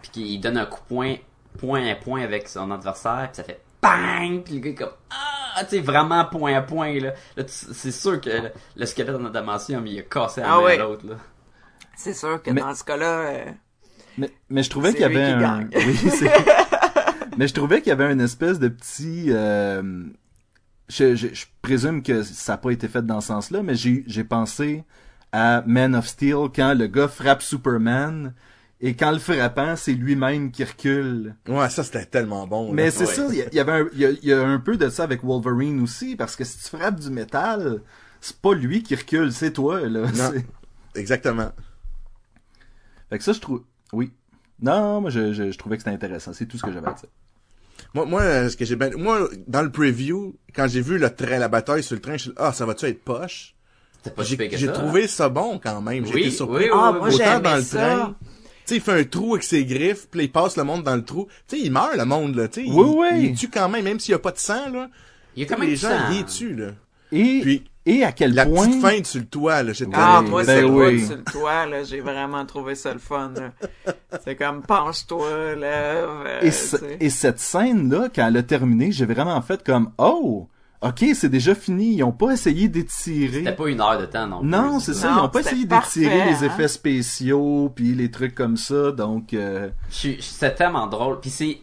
puis 0.01 0.11
qu'il 0.11 0.41
donne 0.41 0.57
un 0.57 0.65
coup 0.65 0.79
de 0.81 0.87
poing, 0.95 1.15
point 1.59 1.87
à 1.87 1.95
point 1.95 2.21
avec 2.23 2.47
son 2.49 2.69
adversaire, 2.71 3.29
puis 3.31 3.37
ça 3.37 3.43
fait 3.43 3.61
bang, 3.81 4.41
puis 4.43 4.55
le 4.55 4.59
gars 4.59 4.69
est 4.71 4.75
comme, 4.75 4.89
ah, 5.55 5.63
tu 5.63 5.69
sais, 5.71 5.79
vraiment 5.79 6.23
point 6.25 6.55
à 6.55 6.61
point, 6.61 6.93
là. 6.99 7.11
Là, 7.35 7.43
tu- 7.43 7.51
c'est 7.73 7.91
sûr 7.91 8.19
que 8.21 8.29
le, 8.29 8.51
le 8.75 8.85
squelette 8.85 9.15
en 9.15 9.25
adamantium, 9.25 9.85
il 9.87 9.99
a 9.99 10.03
cassé 10.03 10.41
la 10.41 10.53
Ah 10.53 10.57
main 10.57 10.63
ouais. 10.63 10.73
à 10.75 10.83
l'autre, 10.83 11.05
là. 11.07 11.15
C'est 12.01 12.13
sûr 12.13 12.41
que 12.41 12.51
Mais- 12.51 12.61
dans 12.61 12.73
ce 12.75 12.83
cas-là, 12.83 13.19
euh, 13.19 13.45
Mais, 14.17 14.31
mais 14.49 14.63
je 14.63 14.69
trouvais 14.69 14.91
qu'il 14.91 15.01
y 15.01 15.05
avait 15.05 15.23
un... 15.23 15.67
Oui, 15.75 15.99
mais 17.37 17.47
je 17.47 17.53
trouvais 17.53 17.79
qu'il 17.81 17.89
y 17.89 17.93
avait 17.93 18.11
une 18.11 18.21
espèce 18.21 18.59
de 18.59 18.67
petit... 18.67 19.25
euh, 19.29 20.03
Je, 20.89 21.15
je, 21.15 21.27
je 21.33 21.45
présume 21.61 22.03
que 22.03 22.23
ça 22.23 22.53
n'a 22.53 22.57
pas 22.57 22.71
été 22.71 22.87
fait 22.87 23.05
dans 23.05 23.21
ce 23.21 23.27
sens-là, 23.27 23.63
mais 23.63 23.75
j'ai 23.75 24.03
j'ai 24.07 24.23
pensé 24.25 24.83
à 25.31 25.63
Man 25.65 25.95
of 25.95 26.07
Steel 26.07 26.49
quand 26.53 26.73
le 26.73 26.87
gars 26.87 27.07
frappe 27.07 27.41
Superman 27.41 28.33
et 28.81 28.95
quand 28.95 29.11
le 29.11 29.19
frappant, 29.19 29.75
c'est 29.77 29.93
lui-même 29.93 30.51
qui 30.51 30.63
recule. 30.65 31.35
Ouais, 31.47 31.69
ça, 31.69 31.83
c'était 31.83 32.03
tellement 32.05 32.47
bon. 32.47 32.67
là. 32.69 32.73
Mais 32.73 32.91
c'est 32.91 33.05
Ouais. 33.07 33.13
ça, 33.13 33.27
il 33.31 33.55
y 33.55 33.59
avait 33.59 33.71
un, 33.71 33.85
il 33.93 33.99
y 33.99 34.05
a, 34.05 34.09
il 34.09 34.25
y 34.27 34.33
a 34.33 34.41
un 34.45 34.59
peu 34.59 34.75
de 34.75 34.89
ça 34.89 35.03
avec 35.03 35.23
Wolverine 35.23 35.79
aussi, 35.81 36.15
parce 36.17 36.35
que 36.35 36.43
si 36.43 36.57
tu 36.57 36.75
frappes 36.75 36.99
du 36.99 37.09
métal, 37.11 37.81
c'est 38.19 38.35
pas 38.41 38.53
lui 38.53 38.81
qui 38.83 38.95
recule, 38.95 39.31
c'est 39.31 39.51
toi, 39.53 39.79
là. 39.87 40.01
Exactement. 40.95 41.51
Fait 43.11 43.17
que 43.19 43.23
ça, 43.23 43.33
je 43.33 43.39
trouve... 43.39 43.61
Oui. 43.93 44.11
Non, 44.61 45.01
moi, 45.01 45.09
je, 45.11 45.33
je, 45.33 45.51
je 45.51 45.57
trouvais 45.59 45.75
que 45.77 45.83
c'était 45.83 45.93
intéressant. 45.95 46.33
C'est 46.33 46.45
tout 46.47 46.57
ce 46.57 46.63
que 46.63 46.71
j'avais 46.71 46.87
à 46.87 46.93
dire. 46.93 47.09
Moi, 47.93 48.05
moi, 48.05 48.21
euh, 48.21 48.49
ce 48.49 48.55
que 48.57 48.63
j'ai 48.65 48.75
bien, 48.75 48.91
moi, 48.97 49.27
dans 49.47 49.61
le 49.63 49.71
preview, 49.71 50.35
quand 50.55 50.67
j'ai 50.67 50.81
vu 50.81 50.97
le 50.97 51.13
train, 51.13 51.37
la 51.39 51.47
bataille 51.49 51.83
sur 51.83 51.95
le 51.95 52.01
train, 52.01 52.13
je 52.13 52.23
suis 52.23 52.31
ah, 52.37 52.53
ça 52.53 52.65
va-tu 52.65 52.85
être 52.85 53.03
poche? 53.03 53.55
J'ai 54.19 54.37
que 54.37 54.57
j'ai 54.57 54.67
ça, 54.67 54.71
trouvé 54.71 55.07
ça 55.07 55.29
bon 55.29 55.59
quand 55.61 55.81
même. 55.81 56.05
J'ai 56.05 56.13
Oui, 56.13 56.21
été 56.21 56.31
surpris. 56.31 56.63
oui, 56.65 56.69
oui, 56.71 56.71
Ah, 56.73 56.91
moi, 56.91 57.13
Autant 57.13 57.39
dans 57.39 57.55
le 57.57 57.61
ça. 57.61 57.77
train. 57.95 58.15
Tu 58.21 58.27
sais, 58.65 58.75
il 58.75 58.81
fait 58.81 58.99
un 58.99 59.03
trou 59.03 59.33
avec 59.33 59.43
ses 59.43 59.65
griffes, 59.65 60.07
puis 60.09 60.19
là, 60.19 60.23
il 60.25 60.31
passe 60.31 60.55
le 60.57 60.63
monde 60.63 60.83
dans 60.83 60.95
le 60.95 61.03
trou. 61.03 61.27
Tu 61.47 61.57
sais, 61.57 61.63
il 61.63 61.71
meurt, 61.71 61.95
le 61.97 62.05
monde, 62.05 62.35
là. 62.35 62.47
Tu 62.47 62.63
sais, 62.65 62.71
Oui, 62.71 62.85
il, 62.87 62.95
oui. 62.97 63.29
il 63.31 63.35
tue 63.37 63.49
quand 63.49 63.67
même, 63.67 63.83
même 63.83 63.99
s'il 63.99 64.11
y 64.11 64.15
a 64.15 64.19
pas 64.19 64.31
de 64.31 64.37
sang, 64.37 64.69
là? 64.71 64.89
Il 65.35 65.43
y 65.43 65.45
a 65.45 65.49
quand 65.49 65.57
même 65.57 65.67
les 65.67 65.75
du 65.75 65.81
gens, 65.81 65.89
sang. 65.89 66.11
ils 66.11 66.17
les 66.19 66.25
tuent, 66.25 66.55
là. 66.55 66.71
Et, 67.11 67.39
Puis, 67.41 67.63
et 67.85 68.03
à 68.03 68.11
quel 68.11 68.33
la 68.33 68.45
point... 68.45 68.67
petite 68.67 68.81
feinte 68.81 69.05
sur 69.07 69.19
le 69.21 69.25
toit, 69.25 69.63
là, 69.63 69.73
j'étais... 69.73 69.91
Ah, 69.95 70.21
moi, 70.21 70.43
ben 70.43 70.59
c'est 70.59 70.63
oui. 70.63 71.05
sur 71.05 71.15
le 71.17 71.23
toit, 71.23 71.65
là, 71.65 71.83
j'ai 71.83 71.99
vraiment 71.99 72.45
trouvé 72.45 72.75
ça 72.75 72.93
le 72.93 72.99
fun, 72.99 73.31
là. 73.35 73.51
C'est 74.23 74.35
comme, 74.35 74.61
penche-toi, 74.61 75.55
là. 75.55 75.67
euh, 75.67 76.39
Et, 76.41 76.51
ce- 76.51 76.77
cette 77.09 77.39
scène-là, 77.39 78.09
quand 78.13 78.27
elle 78.27 78.37
a 78.37 78.43
terminé, 78.43 78.91
j'ai 78.91 79.05
vraiment 79.05 79.41
fait 79.41 79.63
comme 79.63 79.91
Oh, 79.97 80.47
ok, 80.81 81.05
c'est 81.15 81.29
déjà 81.29 81.55
fini. 81.55 81.95
Ils 81.95 82.03
ont 82.03 82.11
pas 82.11 82.31
essayé 82.31 82.67
d'étirer. 82.67 83.39
C'était 83.39 83.55
pas 83.55 83.67
une 83.67 83.81
heure 83.81 83.99
de 83.99 84.05
temps, 84.05 84.27
non 84.27 84.41
plus. 84.41 84.49
Non, 84.49 84.79
c'est 84.79 84.93
ça. 84.93 85.11
Non, 85.11 85.17
Ils 85.17 85.25
ont 85.25 85.29
pas 85.29 85.39
essayé 85.39 85.65
d'étirer 85.65 86.25
les 86.25 86.43
hein. 86.43 86.47
effets 86.47 86.67
spéciaux 86.67 87.71
puis 87.75 87.93
les 87.95 88.11
trucs 88.11 88.35
comme 88.35 88.57
ça. 88.57 88.91
Donc, 88.91 89.33
euh, 89.33 89.69
C'est 89.89 90.55
tellement 90.55 90.87
drôle. 90.87 91.19
Puis 91.19 91.29
c'est 91.29 91.57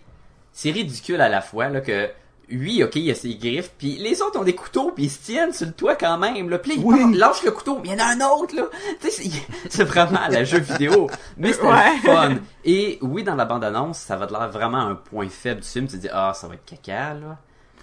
c'est 0.52 0.72
ridicule 0.72 1.20
à 1.20 1.28
la 1.28 1.40
fois 1.40 1.68
là 1.68 1.80
que 1.80 2.08
lui, 2.50 2.82
ok, 2.82 2.96
il 2.96 3.10
a 3.10 3.14
ses 3.14 3.34
griffes, 3.34 3.72
puis 3.78 3.98
les 3.98 4.22
autres 4.22 4.38
ont 4.40 4.44
des 4.44 4.54
couteaux, 4.54 4.90
puis 4.92 5.04
ils 5.04 5.10
se 5.10 5.18
tiennent 5.24 5.52
sur 5.52 5.66
le 5.66 5.72
toit 5.72 5.96
quand 5.96 6.16
même. 6.18 6.48
Là. 6.48 6.58
Puis 6.58 6.72
là, 6.72 6.76
il 6.78 6.84
Oui. 6.84 6.98
part, 7.00 7.10
lâche 7.30 7.42
le 7.44 7.50
couteau, 7.50 7.78
mais 7.82 7.88
il 7.90 7.92
y 7.92 7.94
en 7.94 7.98
a 8.04 8.06
un 8.14 8.20
autre 8.20 8.54
là. 8.56 8.64
Tu 9.00 9.10
sais, 9.10 9.30
c'est- 9.68 9.84
vraiment 9.84 10.20
la 10.30 10.44
jeu 10.44 10.58
vidéo, 10.58 11.08
mais 11.36 11.52
c'était 11.52 11.66
Ouais. 11.66 11.98
fun. 12.04 12.36
Et 12.64 12.98
oui, 13.02 13.22
dans 13.24 13.34
la 13.34 13.44
bande 13.44 13.64
annonce, 13.64 13.98
ça 13.98 14.16
va 14.16 14.26
de 14.26 14.32
l'air 14.32 14.48
vraiment 14.50 14.78
un 14.78 14.94
point 14.94 15.28
faible 15.28 15.60
du 15.60 15.68
film. 15.68 15.86
Tu 15.86 15.96
te 15.96 16.00
dis 16.02 16.08
ah, 16.12 16.32
ça 16.34 16.48
va 16.48 16.54
être 16.54 16.64
caca 16.64 17.14
là. 17.14 17.38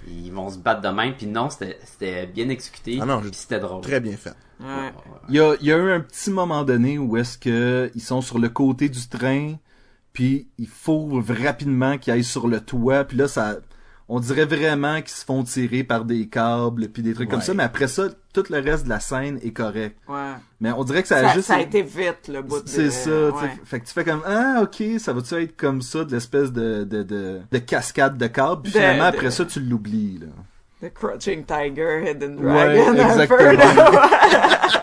Ils 0.08 0.32
vont 0.32 0.50
se 0.52 0.58
battre 0.60 0.82
de 0.82 0.90
même, 0.90 1.16
puis 1.16 1.26
non, 1.26 1.50
c'était 1.50 2.28
bien 2.28 2.50
exécuté, 2.50 3.00
Ah 3.02 3.06
non, 3.06 3.22
puis 3.22 3.32
c'était 3.34 3.60
drôle. 3.60 3.82
Très 3.82 4.00
bien 4.00 4.16
fait. 4.16 4.34
Ouais. 4.60 4.94
il 5.30 5.36
y 5.36 5.40
a, 5.40 5.56
il 5.60 5.66
y 5.68 5.72
a 5.74 5.78
eu 5.78 5.92
un 5.92 6.00
petit 6.00 6.30
moment 6.30 6.64
donné 6.64 6.98
où 7.00 7.18
est-ce 7.18 7.38
que 7.38 7.92
ils 7.96 8.02
sont 8.02 8.22
sur 8.22 8.38
le 8.40 8.50
côté 8.50 8.88
du 8.88 9.08
train, 9.10 9.56
puis 10.14 10.48
il 10.60 10.68
faut 10.68 11.10
rapidement 11.44 11.98
qu'ils 11.98 12.14
aillent 12.14 12.24
sur 12.24 12.48
le 12.48 12.60
toit, 12.62 13.04
puis 13.04 13.18
là 13.18 13.28
ça, 13.28 13.56
on 14.08 14.20
dirait 14.20 14.46
vraiment 14.46 14.98
qu'ils 15.02 15.10
se 15.10 15.26
font 15.26 15.44
tirer 15.44 15.84
par 15.84 16.06
des 16.06 16.28
câbles 16.28 16.90
puis 16.90 17.02
des 17.02 17.14
trucs 17.14 17.30
comme 17.30 17.42
ça. 17.42 17.54
Mais 17.54 17.64
après 17.64 17.88
ça, 17.88 18.04
tout 18.34 18.44
le 18.50 18.60
reste 18.60 18.84
de 18.86 18.90
la 18.90 19.00
scène 19.00 19.40
est 19.44 19.52
correct. 19.52 19.98
Ouais. 20.08 20.34
Mais 20.60 20.72
on 20.72 20.84
dirait 20.84 21.02
que 21.02 21.08
ça 21.08 21.18
a 21.18 21.22
Ça, 21.30 21.34
juste 21.34 21.48
ça 21.48 21.56
a 21.56 21.62
été 21.62 21.82
vite, 21.82 22.28
le 22.28 22.42
bout 22.44 22.62
de... 22.62 22.68
C'est 22.70 22.92
ça, 22.92 23.10
tu 23.10 23.40
sais. 23.40 23.46
ouais. 23.46 23.60
Fait 23.66 23.80
que 23.80 23.86
tu 23.88 23.94
fais 23.94 24.04
comme, 24.04 24.22
ah, 24.28 24.62
ok, 24.64 24.84
ça 25.00 25.12
va-tu 25.14 25.36
être 25.36 25.56
comme 25.58 25.82
ça, 25.82 26.04
de 26.04 26.12
l'espèce 26.12 26.52
de, 26.52 26.84
de, 26.84 27.02
de, 27.04 27.40
de 27.52 27.58
cascade 27.60 28.18
de 28.18 28.28
câbles, 28.28 28.62
puis 28.64 28.72
De- 28.74 28.78
finalement, 28.78 29.10
de- 29.10 29.16
après 29.18 29.32
ça, 29.32 29.44
tu 29.46 29.60
l'oublies, 29.60 30.20
là. 30.22 30.28
The 30.82 30.94
Crouching 30.94 31.46
Tiger, 31.46 32.12
Hidden 32.12 32.36
Dragon, 32.36 32.94
exactement. 32.94 34.02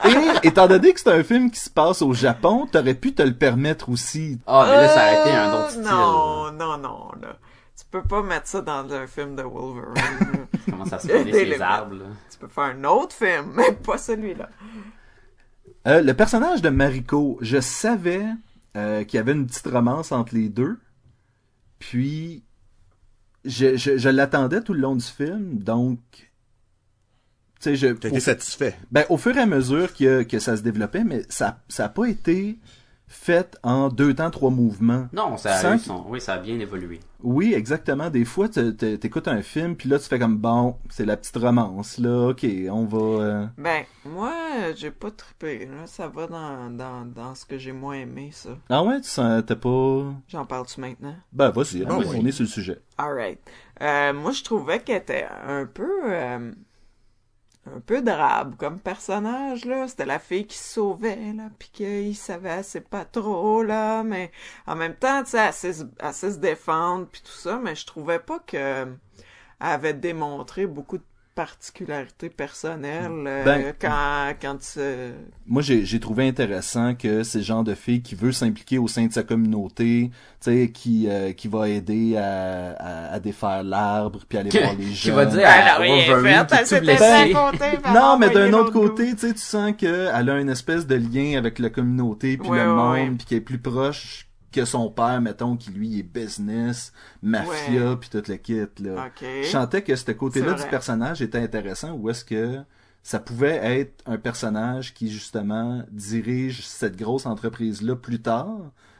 Et, 0.42 0.48
étant 0.48 0.66
donné 0.66 0.92
que 0.92 0.98
c'est 1.00 1.12
un 1.12 1.22
film 1.22 1.50
qui 1.50 1.60
se 1.60 1.70
passe 1.70 2.02
au 2.02 2.12
Japon, 2.12 2.66
t'aurais 2.70 2.94
pu 2.94 3.12
te 3.14 3.22
le 3.22 3.34
permettre 3.34 3.88
aussi. 3.88 4.40
Ah, 4.46 4.64
mais 4.68 4.76
là, 4.76 4.88
ça 4.88 5.00
a 5.02 5.20
été 5.20 5.30
un 5.36 5.50
Euh, 5.52 5.58
autre 5.60 5.70
style. 5.70 5.82
Non, 5.84 6.50
non, 6.52 6.78
non, 6.78 7.08
là. 7.20 7.36
Tu 7.82 7.98
peux 7.98 8.02
pas 8.02 8.22
mettre 8.22 8.46
ça 8.46 8.62
dans 8.62 8.90
un 8.92 9.06
film 9.06 9.36
de 9.36 9.42
Wolverine. 9.42 10.46
Comment 10.70 10.86
ça 10.86 10.98
se 10.98 11.08
Des 11.08 11.32
fait 11.32 11.44
les 11.44 11.60
arbres 11.60 11.96
là. 11.96 12.04
tu 12.30 12.38
peux 12.38 12.48
faire 12.48 12.64
un 12.64 12.84
autre 12.84 13.14
film, 13.14 13.52
mais 13.54 13.72
pas 13.72 13.98
celui-là. 13.98 14.48
Euh, 15.88 16.00
le 16.00 16.14
personnage 16.14 16.62
de 16.62 16.68
Mariko, 16.68 17.38
je 17.40 17.60
savais 17.60 18.24
euh, 18.76 19.04
qu'il 19.04 19.18
y 19.18 19.20
avait 19.20 19.32
une 19.32 19.46
petite 19.46 19.66
romance 19.66 20.12
entre 20.12 20.34
les 20.34 20.48
deux, 20.48 20.78
puis 21.80 22.44
je, 23.44 23.76
je, 23.76 23.98
je 23.98 24.08
l'attendais 24.08 24.62
tout 24.62 24.74
le 24.74 24.80
long 24.80 24.94
du 24.94 25.04
film, 25.04 25.58
donc... 25.58 25.98
Tu 27.60 27.70
sais, 27.70 27.76
je... 27.76 27.88
T'as 27.88 28.08
été 28.08 28.20
satisfait. 28.20 28.78
Ben, 28.92 29.04
au 29.08 29.16
fur 29.16 29.36
et 29.36 29.40
à 29.40 29.46
mesure 29.46 29.92
que, 29.92 30.22
que 30.22 30.38
ça 30.38 30.56
se 30.56 30.62
développait, 30.62 31.04
mais 31.04 31.24
ça 31.28 31.58
ça 31.68 31.86
a 31.86 31.88
pas 31.88 32.06
été 32.06 32.58
faite 33.12 33.58
en 33.62 33.88
deux 33.88 34.14
temps, 34.14 34.30
trois 34.30 34.50
mouvements. 34.50 35.06
Non, 35.12 35.36
ça 35.36 35.54
a, 35.54 35.58
Sans 35.60 35.74
eu 35.74 35.78
son- 35.78 36.04
oui, 36.08 36.20
ça 36.20 36.34
a 36.34 36.38
bien 36.38 36.58
évolué. 36.58 36.98
Oui, 37.22 37.52
exactement. 37.54 38.10
Des 38.10 38.24
fois, 38.24 38.48
t'écoutes 38.48 39.28
un 39.28 39.42
film, 39.42 39.76
puis 39.76 39.88
là, 39.88 39.98
tu 39.98 40.06
fais 40.06 40.18
comme, 40.18 40.38
bon, 40.38 40.76
c'est 40.90 41.04
la 41.04 41.16
petite 41.16 41.36
romance, 41.36 41.98
là, 41.98 42.28
ok, 42.30 42.44
on 42.70 42.84
va... 42.86 42.98
euh, 43.22 43.46
Ben, 43.58 43.84
moi, 44.04 44.32
j'ai 44.74 44.90
pas 44.90 45.10
trippé. 45.10 45.66
Là, 45.66 45.86
ça 45.86 46.08
va 46.08 46.26
dans, 46.26 46.70
dans, 46.70 47.04
dans 47.04 47.34
ce 47.34 47.44
que 47.44 47.58
j'ai 47.58 47.72
moins 47.72 47.94
aimé, 47.96 48.30
ça. 48.32 48.50
Ah 48.68 48.82
ouais, 48.82 49.00
tu 49.00 49.08
sens, 49.08 49.42
t'as 49.46 49.54
pas... 49.56 50.04
J'en 50.28 50.44
parle-tu 50.46 50.80
maintenant? 50.80 51.14
Ben, 51.32 51.50
vas-y, 51.50 51.84
Ah 51.86 51.92
on, 51.94 51.98
oui. 52.00 52.26
est 52.28 52.32
sur 52.32 52.42
le 52.44 52.48
sujet. 52.48 52.80
Alright. 52.98 53.38
Euh, 53.82 54.12
moi, 54.12 54.32
je 54.32 54.42
trouvais 54.42 54.80
qu'elle 54.80 54.96
était 55.02 55.26
un 55.46 55.66
peu... 55.66 55.88
euh, 56.06 56.50
un 57.66 57.80
peu 57.80 58.02
drabe 58.02 58.56
comme 58.56 58.78
personnage, 58.80 59.64
là. 59.64 59.88
C'était 59.88 60.06
la 60.06 60.18
fille 60.18 60.46
qui 60.46 60.58
sauvait, 60.58 61.32
là, 61.32 61.44
puis 61.58 61.70
qu'il 61.72 62.16
savait, 62.16 62.62
c'est 62.62 62.88
pas 62.88 63.04
trop, 63.04 63.62
là, 63.62 64.02
mais 64.02 64.30
en 64.66 64.76
même 64.76 64.94
temps, 64.96 65.22
tu 65.24 65.30
sais, 65.30 65.52
se- 65.52 65.84
défendre, 66.38 67.06
puis 67.10 67.22
tout 67.22 67.30
ça, 67.32 67.58
mais 67.62 67.74
je 67.74 67.86
trouvais 67.86 68.18
pas 68.18 68.38
que 68.40 68.56
elle 69.60 69.68
avait 69.68 69.94
démontré 69.94 70.66
beaucoup 70.66 70.98
de 70.98 71.04
particularités 71.34 72.28
personnelles 72.28 73.10
euh, 73.26 73.44
Ben- 73.44 73.72
quand, 73.80 74.32
quand 74.40 74.58
euh, 74.76 75.12
Moi, 75.46 75.62
j'ai 75.62 75.84
j'ai 75.84 75.98
trouvé 76.00 76.28
intéressant 76.28 76.94
que 76.94 77.22
c'est 77.22 77.38
le 77.38 77.44
genre 77.44 77.64
de 77.64 77.74
fille 77.74 78.02
qui 78.02 78.14
veut 78.14 78.32
s'impliquer 78.32 78.78
au 78.78 78.88
sein 78.88 79.06
de 79.06 79.12
sa 79.12 79.22
communauté, 79.22 80.10
tu 80.12 80.50
sais, 80.50 80.70
qui, 80.72 81.06
euh, 81.08 81.32
qui 81.32 81.48
va 81.48 81.68
aider 81.68 82.16
à, 82.16 82.72
à, 82.72 83.12
à 83.14 83.20
défaire 83.20 83.62
l'arbre, 83.62 84.20
puis 84.28 84.38
aller 84.38 84.50
voir 84.50 84.74
les 84.74 84.84
Qui 84.86 84.94
gens. 84.94 85.14
va 85.14 85.26
dire 85.26 85.38
elle 85.40 85.44
à 85.46 85.74
a 85.74 85.78
rien 85.78 86.06
Wolverine 86.14 86.46
fait, 86.48 86.54
elle 86.54 86.58
qui 86.58 86.58
tue 86.58 86.66
s'était 86.66 86.80
blessé. 86.80 87.34
racontée, 87.34 87.58
puis 87.58 87.68
elle 87.84 87.96
a 87.96 88.00
Non, 88.00 88.18
mais 88.18 88.30
d'un 88.30 88.52
autre 88.52 88.72
côté, 88.72 89.14
tu 89.14 89.18
sais, 89.28 89.32
tu 89.34 89.40
sens 89.40 89.72
qu'elle 89.76 90.08
a 90.30 90.40
une 90.40 90.50
espèce 90.50 90.86
de 90.86 90.94
lien 90.96 91.38
avec 91.38 91.58
la 91.58 91.70
communauté 91.70 92.36
puis 92.36 92.48
Ouais, 92.48 92.58
le 92.62 92.68
ouais, 92.70 92.74
monde, 92.76 92.92
ouais. 92.92 93.10
puis 93.16 93.26
qu'elle 93.26 93.38
est 93.38 93.40
plus 93.40 93.58
proche 93.58 94.28
que 94.52 94.64
son 94.64 94.88
père, 94.90 95.20
mettons, 95.20 95.56
qui 95.56 95.70
lui 95.70 95.98
est 95.98 96.02
business, 96.04 96.92
mafia, 97.22 97.96
puis 97.96 98.08
tout 98.10 98.22
le 98.28 98.36
kit, 98.36 98.60
là. 98.80 99.06
Ok. 99.06 99.26
Je 99.42 99.48
sentais 99.48 99.82
que 99.82 99.96
ce 99.96 100.12
côté-là 100.12 100.52
du 100.54 100.62
personnage 100.70 101.20
était 101.22 101.38
intéressant, 101.38 101.92
ou 101.92 102.08
est-ce 102.10 102.24
que 102.24 102.58
ça 103.02 103.18
pouvait 103.18 103.56
être 103.80 104.02
un 104.06 104.18
personnage 104.18 104.94
qui, 104.94 105.10
justement, 105.10 105.82
dirige 105.90 106.64
cette 106.64 106.96
grosse 106.96 107.26
entreprise-là 107.26 107.96
plus 107.96 108.22
tard, 108.22 108.58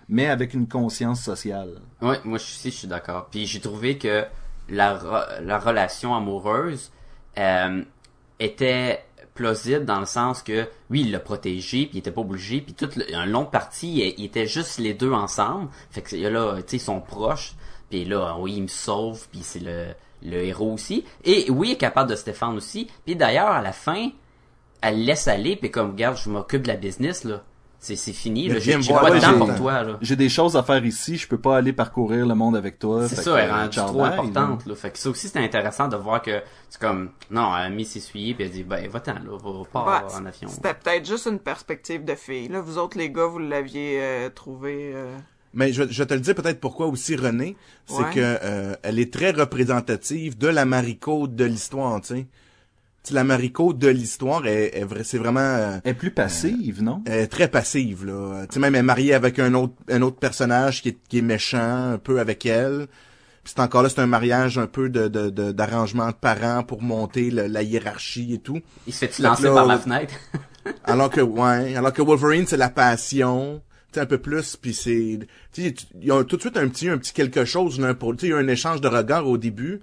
mais 0.08 0.26
avec 0.28 0.54
une 0.54 0.66
conscience 0.66 1.22
sociale. 1.22 1.80
Ouais, 2.00 2.18
moi 2.24 2.38
je- 2.38 2.42
aussi 2.44 2.70
je 2.70 2.76
suis 2.76 2.88
d'accord. 2.88 3.28
Puis 3.30 3.46
j'ai 3.46 3.60
trouvé 3.60 3.98
que 3.98 4.24
la, 4.68 4.98
re- 4.98 5.40
la 5.42 5.58
relation 5.58 6.14
amoureuse 6.16 6.90
euh, 7.38 7.82
était 8.40 9.04
dans 9.42 10.00
le 10.00 10.06
sens 10.06 10.42
que 10.42 10.66
oui 10.90 11.02
il 11.02 11.10
l'a 11.10 11.20
protégé 11.20 11.86
puis 11.86 11.96
il 11.96 11.98
était 11.98 12.10
pas 12.10 12.20
obligé 12.22 12.60
puis 12.60 12.74
toute 12.74 12.96
le- 12.96 13.14
un 13.14 13.26
long 13.26 13.44
parti 13.44 14.14
il, 14.16 14.24
était 14.24 14.46
juste 14.46 14.78
les 14.78 14.94
deux 14.94 15.12
ensemble. 15.12 15.68
Fait 15.90 16.02
que 16.02 16.16
là 16.16 16.56
tu 16.56 16.62
sais 16.68 16.76
ils 16.76 16.80
sont 16.80 17.00
proches 17.00 17.54
puis 17.90 18.04
là 18.04 18.36
oui 18.38 18.54
il 18.56 18.62
me 18.62 18.68
sauve 18.68 19.26
puis 19.30 19.40
c'est 19.42 19.60
le 19.60 20.44
héros 20.44 20.72
aussi. 20.72 21.04
Et 21.24 21.50
oui 21.50 21.68
il 21.68 21.72
est 21.72 21.76
capable 21.76 22.10
de 22.10 22.16
se 22.16 22.24
défendre 22.24 22.56
aussi. 22.56 22.88
Puis 23.04 23.16
d'ailleurs 23.16 23.50
à 23.50 23.62
la 23.62 23.72
fin 23.72 24.10
elle 24.80 25.00
le 25.00 25.04
laisse 25.04 25.28
aller 25.28 25.56
puis 25.56 25.70
comme 25.70 25.92
regarde 25.92 26.16
je 26.16 26.28
m'occupe 26.30 26.62
de 26.62 26.68
la 26.68 26.76
business 26.76 27.24
là 27.24 27.42
c'est 27.84 27.96
c'est 27.96 28.12
fini 28.12 28.48
j'ai 28.60 28.74
pas 28.76 29.10
de 29.10 29.18
temps 29.18 29.32
j'ai- 29.32 29.38
pour 29.38 29.54
toi 29.56 29.82
là 29.82 29.98
J'ai 30.00 30.14
des 30.14 30.28
choses 30.28 30.56
à 30.56 30.62
faire 30.62 30.84
ici, 30.86 31.16
je 31.16 31.26
peux 31.26 31.36
pas 31.36 31.56
aller 31.56 31.72
parcourir 31.72 32.24
le 32.24 32.34
monde 32.36 32.54
avec 32.56 32.78
toi. 32.78 33.08
c'est 33.08 33.16
ça, 33.16 33.36
elle 33.38 33.48
est 33.48 33.52
rendue 33.52 33.76
trop 33.76 34.04
importante, 34.04 34.64
là. 34.66 34.74
Fait 34.76 34.90
que 34.92 34.98
ça 34.98 35.10
aussi, 35.10 35.26
c'était 35.26 35.40
intéressant 35.40 35.88
de 35.88 35.96
voir 35.96 36.22
que, 36.22 36.40
c'est 36.70 36.80
comme, 36.80 37.10
non, 37.30 37.50
elle 37.56 37.64
a 37.66 37.70
mis 37.70 37.84
s'essuyer, 37.84 38.34
puis 38.34 38.44
elle 38.44 38.52
dit, 38.52 38.62
ben, 38.62 38.88
va-t'en, 38.88 39.14
là, 39.14 39.36
va 39.42 39.64
pas 39.72 39.84
Ouais, 40.06 40.14
en 40.14 40.24
avion. 40.26 40.48
C'était 40.48 40.74
peut-être 40.74 41.06
juste 41.06 41.26
une 41.26 41.40
perspective 41.40 42.04
de 42.04 42.14
fille. 42.14 42.46
Là, 42.48 42.60
vous 42.60 42.78
autres, 42.78 42.96
les 42.96 43.10
gars, 43.10 43.26
vous 43.26 43.40
l'aviez 43.40 43.98
euh, 44.00 44.28
trouvé... 44.30 44.92
euh, 44.94 45.16
Mais 45.52 45.72
je, 45.72 45.82
je 45.90 46.04
te 46.04 46.14
le 46.14 46.20
dire 46.20 46.36
peut-être 46.36 46.60
pourquoi 46.60 46.86
aussi 46.86 47.16
René, 47.16 47.56
c'est 47.86 47.96
Ouais. 47.96 48.10
que 48.14 48.20
euh, 48.20 48.74
elle 48.84 49.00
est 49.00 49.12
très 49.12 49.32
représentative 49.32 50.38
de 50.38 50.48
la 50.48 50.64
Mariko 50.64 51.26
de 51.26 51.44
l'histoire, 51.44 52.00
tu 52.00 52.06
sais. 52.14 52.26
Tu 53.04 53.08
sais, 53.08 53.14
La 53.14 53.24
Mariko 53.24 53.72
de 53.72 53.88
l'histoire 53.88 54.46
est, 54.46 54.78
est 54.78 54.84
vrai, 54.84 55.02
c'est 55.02 55.18
vraiment 55.18 55.40
euh, 55.40 55.78
Elle 55.84 55.90
est 55.90 55.94
plus 55.94 56.12
passive, 56.12 56.82
non? 56.82 57.02
elle 57.06 57.20
est 57.20 57.26
très 57.26 57.48
passive 57.48 58.06
là. 58.06 58.46
Tu 58.48 58.54
sais 58.54 58.60
même 58.60 58.74
elle 58.76 58.80
est 58.80 58.82
mariée 58.84 59.14
avec 59.14 59.38
un 59.40 59.54
autre 59.54 59.74
un 59.90 60.02
autre 60.02 60.18
personnage 60.18 60.82
qui 60.82 60.90
est 60.90 60.98
qui 61.08 61.18
est 61.18 61.22
méchant 61.22 61.92
un 61.94 61.98
peu 61.98 62.20
avec 62.20 62.46
elle. 62.46 62.86
Puis 63.42 63.54
c'est 63.56 63.60
encore 63.62 63.82
là 63.82 63.88
c'est 63.88 64.00
un 64.00 64.06
mariage 64.06 64.56
un 64.56 64.68
peu 64.68 64.88
de 64.88 65.08
de 65.08 65.30
de- 65.30 65.50
d'arrangement 65.50 66.06
de 66.08 66.12
parents 66.14 66.62
pour 66.62 66.80
monter 66.80 67.30
le- 67.32 67.48
la 67.48 67.62
hiérarchie 67.64 68.34
et 68.34 68.38
tout. 68.38 68.60
Il 68.86 68.92
se 68.92 69.06
Fait 69.06 69.20
lancer 69.22 69.42
là, 69.44 69.54
par 69.54 69.66
la 69.66 69.78
fenêtre? 69.80 70.14
Alors 70.84 71.10
que 71.10 71.20
ouais, 71.20 71.74
alors 71.74 71.92
que 71.92 72.02
Wolverine 72.02 72.46
c'est 72.46 72.56
la 72.56 72.68
passion, 72.70 73.60
tu 73.92 73.94
sais 73.94 74.00
un 74.00 74.06
peu 74.06 74.18
plus 74.18 74.54
puis 74.54 74.74
c'est 74.74 75.18
tu 75.52 75.62
sais 75.62 75.74
il 76.00 76.06
y 76.06 76.12
a 76.12 76.22
tout 76.22 76.36
de 76.36 76.40
suite 76.40 76.56
un 76.56 76.68
petit 76.68 76.88
un 76.88 76.98
petit 76.98 77.12
quelque 77.12 77.44
chose 77.44 77.80
l'un 77.80 77.94
pour 77.94 78.12
tu 78.14 78.20
sais 78.20 78.26
il 78.28 78.30
y 78.30 78.32
a 78.34 78.36
un 78.36 78.46
échange 78.46 78.80
de 78.80 78.86
regards 78.86 79.26
au 79.26 79.38
début. 79.38 79.80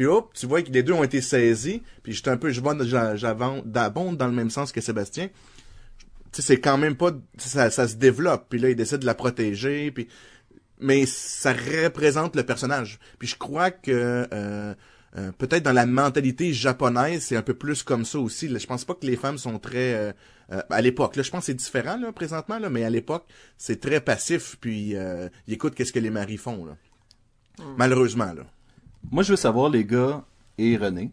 Puis 0.00 0.06
hop, 0.06 0.32
tu 0.32 0.46
vois 0.46 0.62
que 0.62 0.70
les 0.70 0.82
deux 0.82 0.94
ont 0.94 1.04
été 1.04 1.20
saisis, 1.20 1.82
puis 2.02 2.14
j'étais 2.14 2.30
un 2.30 2.38
peu 2.38 2.48
je 2.48 2.62
d'abonde 3.66 4.16
dans 4.16 4.26
le 4.26 4.32
même 4.32 4.48
sens 4.48 4.72
que 4.72 4.80
Sébastien. 4.80 5.28
Tu 6.32 6.40
sais 6.40 6.42
c'est 6.42 6.58
quand 6.58 6.78
même 6.78 6.96
pas 6.96 7.10
ça 7.36 7.70
ça 7.70 7.86
se 7.86 7.96
développe, 7.96 8.46
puis 8.48 8.58
là 8.58 8.70
il 8.70 8.76
décide 8.76 9.00
de 9.00 9.04
la 9.04 9.14
protéger 9.14 9.90
puis 9.90 10.08
mais 10.78 11.04
ça 11.04 11.52
représente 11.52 12.34
le 12.34 12.44
personnage. 12.44 12.98
Puis 13.18 13.28
je 13.28 13.36
crois 13.36 13.70
que 13.70 14.26
euh, 14.32 14.74
euh, 15.18 15.32
peut-être 15.36 15.64
dans 15.64 15.74
la 15.74 15.84
mentalité 15.84 16.54
japonaise, 16.54 17.24
c'est 17.24 17.36
un 17.36 17.42
peu 17.42 17.52
plus 17.52 17.82
comme 17.82 18.06
ça 18.06 18.20
aussi. 18.20 18.48
Là, 18.48 18.58
je 18.58 18.66
pense 18.66 18.86
pas 18.86 18.94
que 18.94 19.04
les 19.04 19.16
femmes 19.16 19.36
sont 19.36 19.58
très 19.58 20.14
euh, 20.50 20.62
à 20.70 20.80
l'époque. 20.80 21.16
Là, 21.16 21.22
je 21.22 21.30
pense 21.30 21.40
que 21.40 21.46
c'est 21.48 21.54
différent 21.54 21.98
là 21.98 22.10
présentement 22.10 22.58
là, 22.58 22.70
mais 22.70 22.84
à 22.84 22.90
l'époque, 22.90 23.26
c'est 23.58 23.80
très 23.82 24.00
passif. 24.00 24.56
Puis 24.62 24.94
ils 25.46 25.52
écoutent 25.52 25.74
qu'est-ce 25.74 25.92
que 25.92 25.98
les 25.98 26.08
maris 26.08 26.38
font 26.38 26.64
là. 26.64 26.74
Malheureusement 27.76 28.32
là. 28.32 28.46
Moi, 29.08 29.22
je 29.22 29.32
veux 29.32 29.36
savoir, 29.36 29.70
les 29.70 29.84
gars 29.84 30.24
et 30.58 30.76
René, 30.76 31.12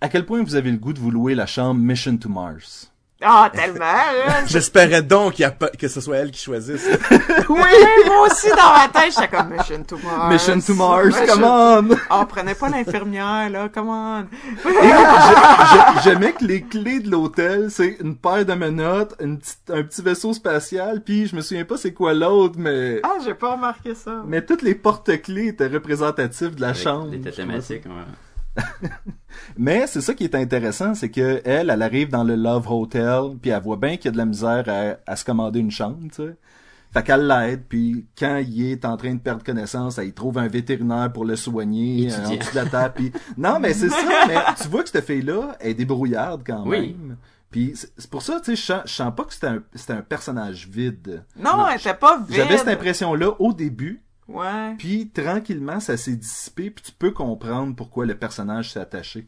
à 0.00 0.08
quel 0.08 0.26
point 0.26 0.42
vous 0.42 0.56
avez 0.56 0.70
le 0.70 0.78
goût 0.78 0.92
de 0.92 0.98
vous 0.98 1.10
louer 1.10 1.34
la 1.34 1.46
chambre 1.46 1.80
Mission 1.80 2.16
to 2.16 2.28
Mars? 2.28 2.91
Ah, 3.24 3.50
tellement, 3.52 3.78
là! 3.78 4.44
J'espérais 4.46 5.02
donc 5.02 5.34
qu'il 5.34 5.42
y 5.42 5.46
a 5.46 5.50
pas- 5.50 5.68
que 5.70 5.88
ce 5.88 6.00
soit 6.00 6.16
elle 6.18 6.30
qui 6.30 6.40
choisisse. 6.42 6.86
oui, 7.48 7.60
moi 8.06 8.26
aussi, 8.26 8.48
dans 8.50 8.72
ma 8.72 8.88
tête, 8.92 9.12
j'étais 9.14 9.28
comme 9.28 9.50
Mission 9.50 9.82
to 9.84 9.96
Mars. 9.98 10.32
Mission 10.32 10.60
to 10.60 10.74
Mars, 10.74 11.06
Mission- 11.06 11.26
come 11.26 11.44
on! 11.44 11.96
Ah, 12.10 12.26
prenez 12.28 12.54
pas 12.54 12.68
l'infirmière, 12.68 13.48
là, 13.50 13.68
come 13.68 13.88
on. 13.88 14.26
J'aimais 16.04 16.32
que 16.32 16.44
les 16.44 16.62
clés 16.62 17.00
de 17.00 17.10
l'hôtel, 17.10 17.70
c'est 17.70 17.96
une 18.00 18.16
paire 18.16 18.44
de 18.44 18.54
menottes, 18.54 19.14
une 19.20 19.38
petite- 19.38 19.70
un 19.70 19.82
petit 19.82 20.02
vaisseau 20.02 20.32
spatial, 20.32 21.02
puis 21.02 21.26
je 21.26 21.36
me 21.36 21.40
souviens 21.40 21.64
pas 21.64 21.76
c'est 21.76 21.92
quoi 21.92 22.14
l'autre, 22.14 22.56
mais... 22.58 23.00
Ah, 23.02 23.18
j'ai 23.24 23.34
pas 23.34 23.52
remarqué 23.52 23.94
ça. 23.94 24.22
Mais 24.26 24.44
toutes 24.44 24.62
les 24.62 24.74
porte-clés 24.74 25.48
étaient 25.48 25.66
représentatifs 25.68 26.54
de 26.56 26.60
la 26.60 26.68
Avec 26.68 26.82
chambre. 26.82 27.10
Trouvais 27.12 27.30
thématiques, 27.30 27.84
ouais. 27.86 28.62
Mais 29.56 29.86
c'est 29.86 30.00
ça 30.00 30.14
qui 30.14 30.24
est 30.24 30.34
intéressant, 30.34 30.94
c'est 30.94 31.10
que 31.10 31.40
elle, 31.44 31.70
elle 31.70 31.82
arrive 31.82 32.08
dans 32.08 32.24
le 32.24 32.34
Love 32.36 32.70
Hotel, 32.70 33.36
puis 33.40 33.50
elle 33.50 33.62
voit 33.62 33.76
bien 33.76 33.96
qu'il 33.96 34.06
y 34.06 34.08
a 34.08 34.12
de 34.12 34.18
la 34.18 34.24
misère 34.26 34.64
à, 34.68 35.10
à 35.10 35.16
se 35.16 35.24
commander 35.24 35.60
une 35.60 35.70
chambre, 35.70 35.98
tu 36.08 36.22
sais. 36.22 36.36
Fait 36.92 37.02
qu'elle 37.02 37.26
l'aide, 37.26 37.62
puis 37.66 38.04
quand 38.18 38.36
il 38.46 38.70
est 38.70 38.84
en 38.84 38.98
train 38.98 39.14
de 39.14 39.18
perdre 39.18 39.42
connaissance, 39.42 39.96
elle 39.96 40.08
y 40.08 40.12
trouve 40.12 40.36
un 40.36 40.46
vétérinaire 40.48 41.10
pour 41.10 41.24
le 41.24 41.36
soigner 41.36 42.12
euh, 42.12 42.14
en 42.14 42.30
Étudiant. 42.30 42.38
dessous 42.38 42.50
de 42.50 42.56
la 42.56 42.66
table. 42.66 42.94
Puis 42.96 43.12
non, 43.38 43.58
mais 43.60 43.72
c'est 43.72 43.88
ça. 43.88 43.96
Mais 44.28 44.36
tu 44.60 44.68
vois 44.68 44.82
que 44.82 44.90
cette 44.90 45.06
fille-là 45.06 45.56
elle 45.60 45.70
est 45.70 45.74
débrouillarde 45.74 46.42
quand 46.46 46.66
Oui. 46.66 46.94
même. 46.98 47.16
Puis 47.50 47.72
c'est 47.74 47.90
c'est 47.96 48.10
pour 48.10 48.20
ça, 48.20 48.40
tu 48.40 48.54
sais, 48.54 48.56
je 48.56 48.62
sens, 48.62 48.82
je 48.84 48.92
sens 48.92 49.12
pas 49.16 49.24
que 49.24 49.32
c'était 49.32 49.46
un, 49.46 49.62
c'était 49.74 49.94
un 49.94 50.02
personnage 50.02 50.68
vide. 50.68 51.24
Non, 51.38 51.66
elle 51.66 51.80
était 51.80 51.94
pas 51.94 52.18
vide. 52.18 52.36
J'avais 52.36 52.58
cette 52.58 52.68
impression-là 52.68 53.30
au 53.40 53.54
début, 53.54 54.02
Ouais. 54.28 54.74
puis 54.78 55.08
tranquillement, 55.08 55.80
ça 55.80 55.96
s'est 55.96 56.16
dissipé, 56.16 56.70
puis 56.70 56.84
tu 56.84 56.92
peux 56.92 57.10
comprendre 57.10 57.74
pourquoi 57.74 58.04
le 58.04 58.14
personnage 58.16 58.70
s'est 58.72 58.80
attaché. 58.80 59.26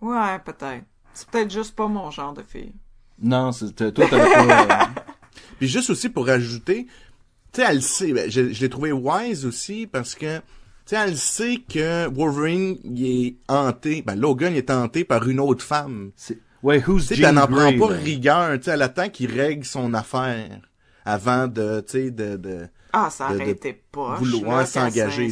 Ouais, 0.00 0.38
peut-être. 0.44 0.84
C'est 1.14 1.28
peut-être 1.28 1.50
juste 1.50 1.74
pas 1.74 1.88
mon 1.88 2.10
genre 2.10 2.32
de 2.32 2.42
fille. 2.42 2.72
Non, 3.20 3.50
c'est 3.52 3.74
toi, 3.74 3.90
t'avais 4.08 4.32
pas. 4.32 4.62
euh, 4.62 4.84
Puis 5.58 5.66
juste 5.68 5.90
aussi 5.90 6.08
pour 6.08 6.28
ajouter, 6.28 6.86
tu 7.52 7.60
sais, 7.60 7.66
elle 7.68 7.82
sait, 7.82 8.12
ben, 8.12 8.30
je, 8.30 8.52
je 8.52 8.60
l'ai 8.60 8.68
trouvé 8.68 8.92
wise 8.92 9.44
aussi 9.44 9.86
parce 9.88 10.14
que, 10.14 10.36
tu 10.38 10.42
sais, 10.86 10.96
elle 10.96 11.16
sait 11.16 11.56
que 11.68 12.06
Wolverine, 12.08 12.78
il 12.84 13.06
est 13.06 13.36
hanté, 13.48 14.02
ben 14.02 14.14
Logan, 14.14 14.52
il 14.52 14.58
est 14.58 14.70
hanté 14.70 15.04
par 15.04 15.28
une 15.28 15.40
autre 15.40 15.64
femme. 15.64 16.12
c'est- 16.14 16.38
Ouais, 16.62 16.82
who's 16.86 17.02
Tu 17.08 17.14
sais, 17.14 17.22
Jean 17.22 17.28
elle 17.30 17.34
n'en 17.36 17.46
prend 17.46 17.78
pas 17.78 17.86
rigueur, 17.94 18.56
tu 18.58 18.64
sais, 18.64 18.70
elle 18.72 18.82
attend 18.82 19.08
qu'il 19.08 19.32
règle 19.32 19.64
son 19.64 19.94
affaire 19.94 20.60
avant 21.04 21.46
de, 21.48 21.80
tu 21.86 21.92
sais, 21.92 22.10
de, 22.10 22.36
de... 22.36 22.68
Ah, 22.92 23.10
ça 23.10 23.28
De- 23.30 23.34
aurait 23.36 23.46
de 23.46 23.50
été 23.50 23.72
poche. 23.72 24.18
vouloir 24.20 24.66
s'engager. 24.66 25.30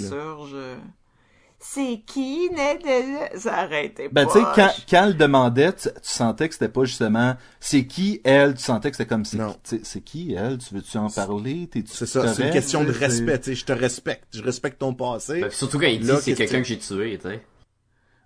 C'est 1.59 2.03
qui, 2.07 2.51
né, 2.51 2.79
de... 2.79 3.39
Ça 3.39 3.67
été 3.83 4.09
Ben, 4.11 4.27
tu 4.27 4.33
sais, 4.35 4.45
quand, 4.55 4.71
quand 4.89 5.05
elle 5.07 5.17
demandait, 5.17 5.73
tu, 5.73 5.89
tu 5.89 5.93
sentais 6.03 6.49
que 6.49 6.55
c'était 6.55 6.69
pas 6.69 6.85
justement 6.85 7.35
c'est 7.61 7.87
qui 7.87 8.21
elle, 8.25 8.55
tu 8.55 8.63
sentais 8.63 8.91
que 8.91 8.97
c'était 8.97 9.09
comme 9.09 9.25
c'est 9.25 9.39
Non. 9.39 9.53
qui, 9.53 9.59
tu 9.63 9.77
sais, 9.77 9.81
c'est 9.85 10.01
qui 10.03 10.35
elle, 10.35 10.59
tu 10.59 10.75
veux-tu 10.75 10.99
en 10.99 11.09
parler, 11.09 11.67
t'es-tu 11.67 11.93
C'est 11.93 12.07
ça, 12.07 12.33
c'est 12.35 12.45
une 12.45 12.51
question 12.53 12.85
de 12.85 12.93
Tu 12.93 12.99
respect, 12.99 13.39
tu 13.41 13.45
sais, 13.51 13.55
je 13.55 13.65
te 13.65 13.73
respecte, 13.73 14.25
je 14.35 14.43
respecte 14.43 14.79
ton 14.79 14.95
passé. 14.95 15.41
Ben, 15.41 15.51
surtout 15.51 15.79
quand 15.79 15.87
il 15.87 16.01
dit 16.01 16.07
Là, 16.07 16.21
c'est 16.21 16.35
quelqu'un 16.35 16.59
que- 16.59 16.63
que 16.63 16.69
j'ai 16.69 16.79
tué, 16.79 17.19
tu 17.21 17.29
sais. 17.29 17.43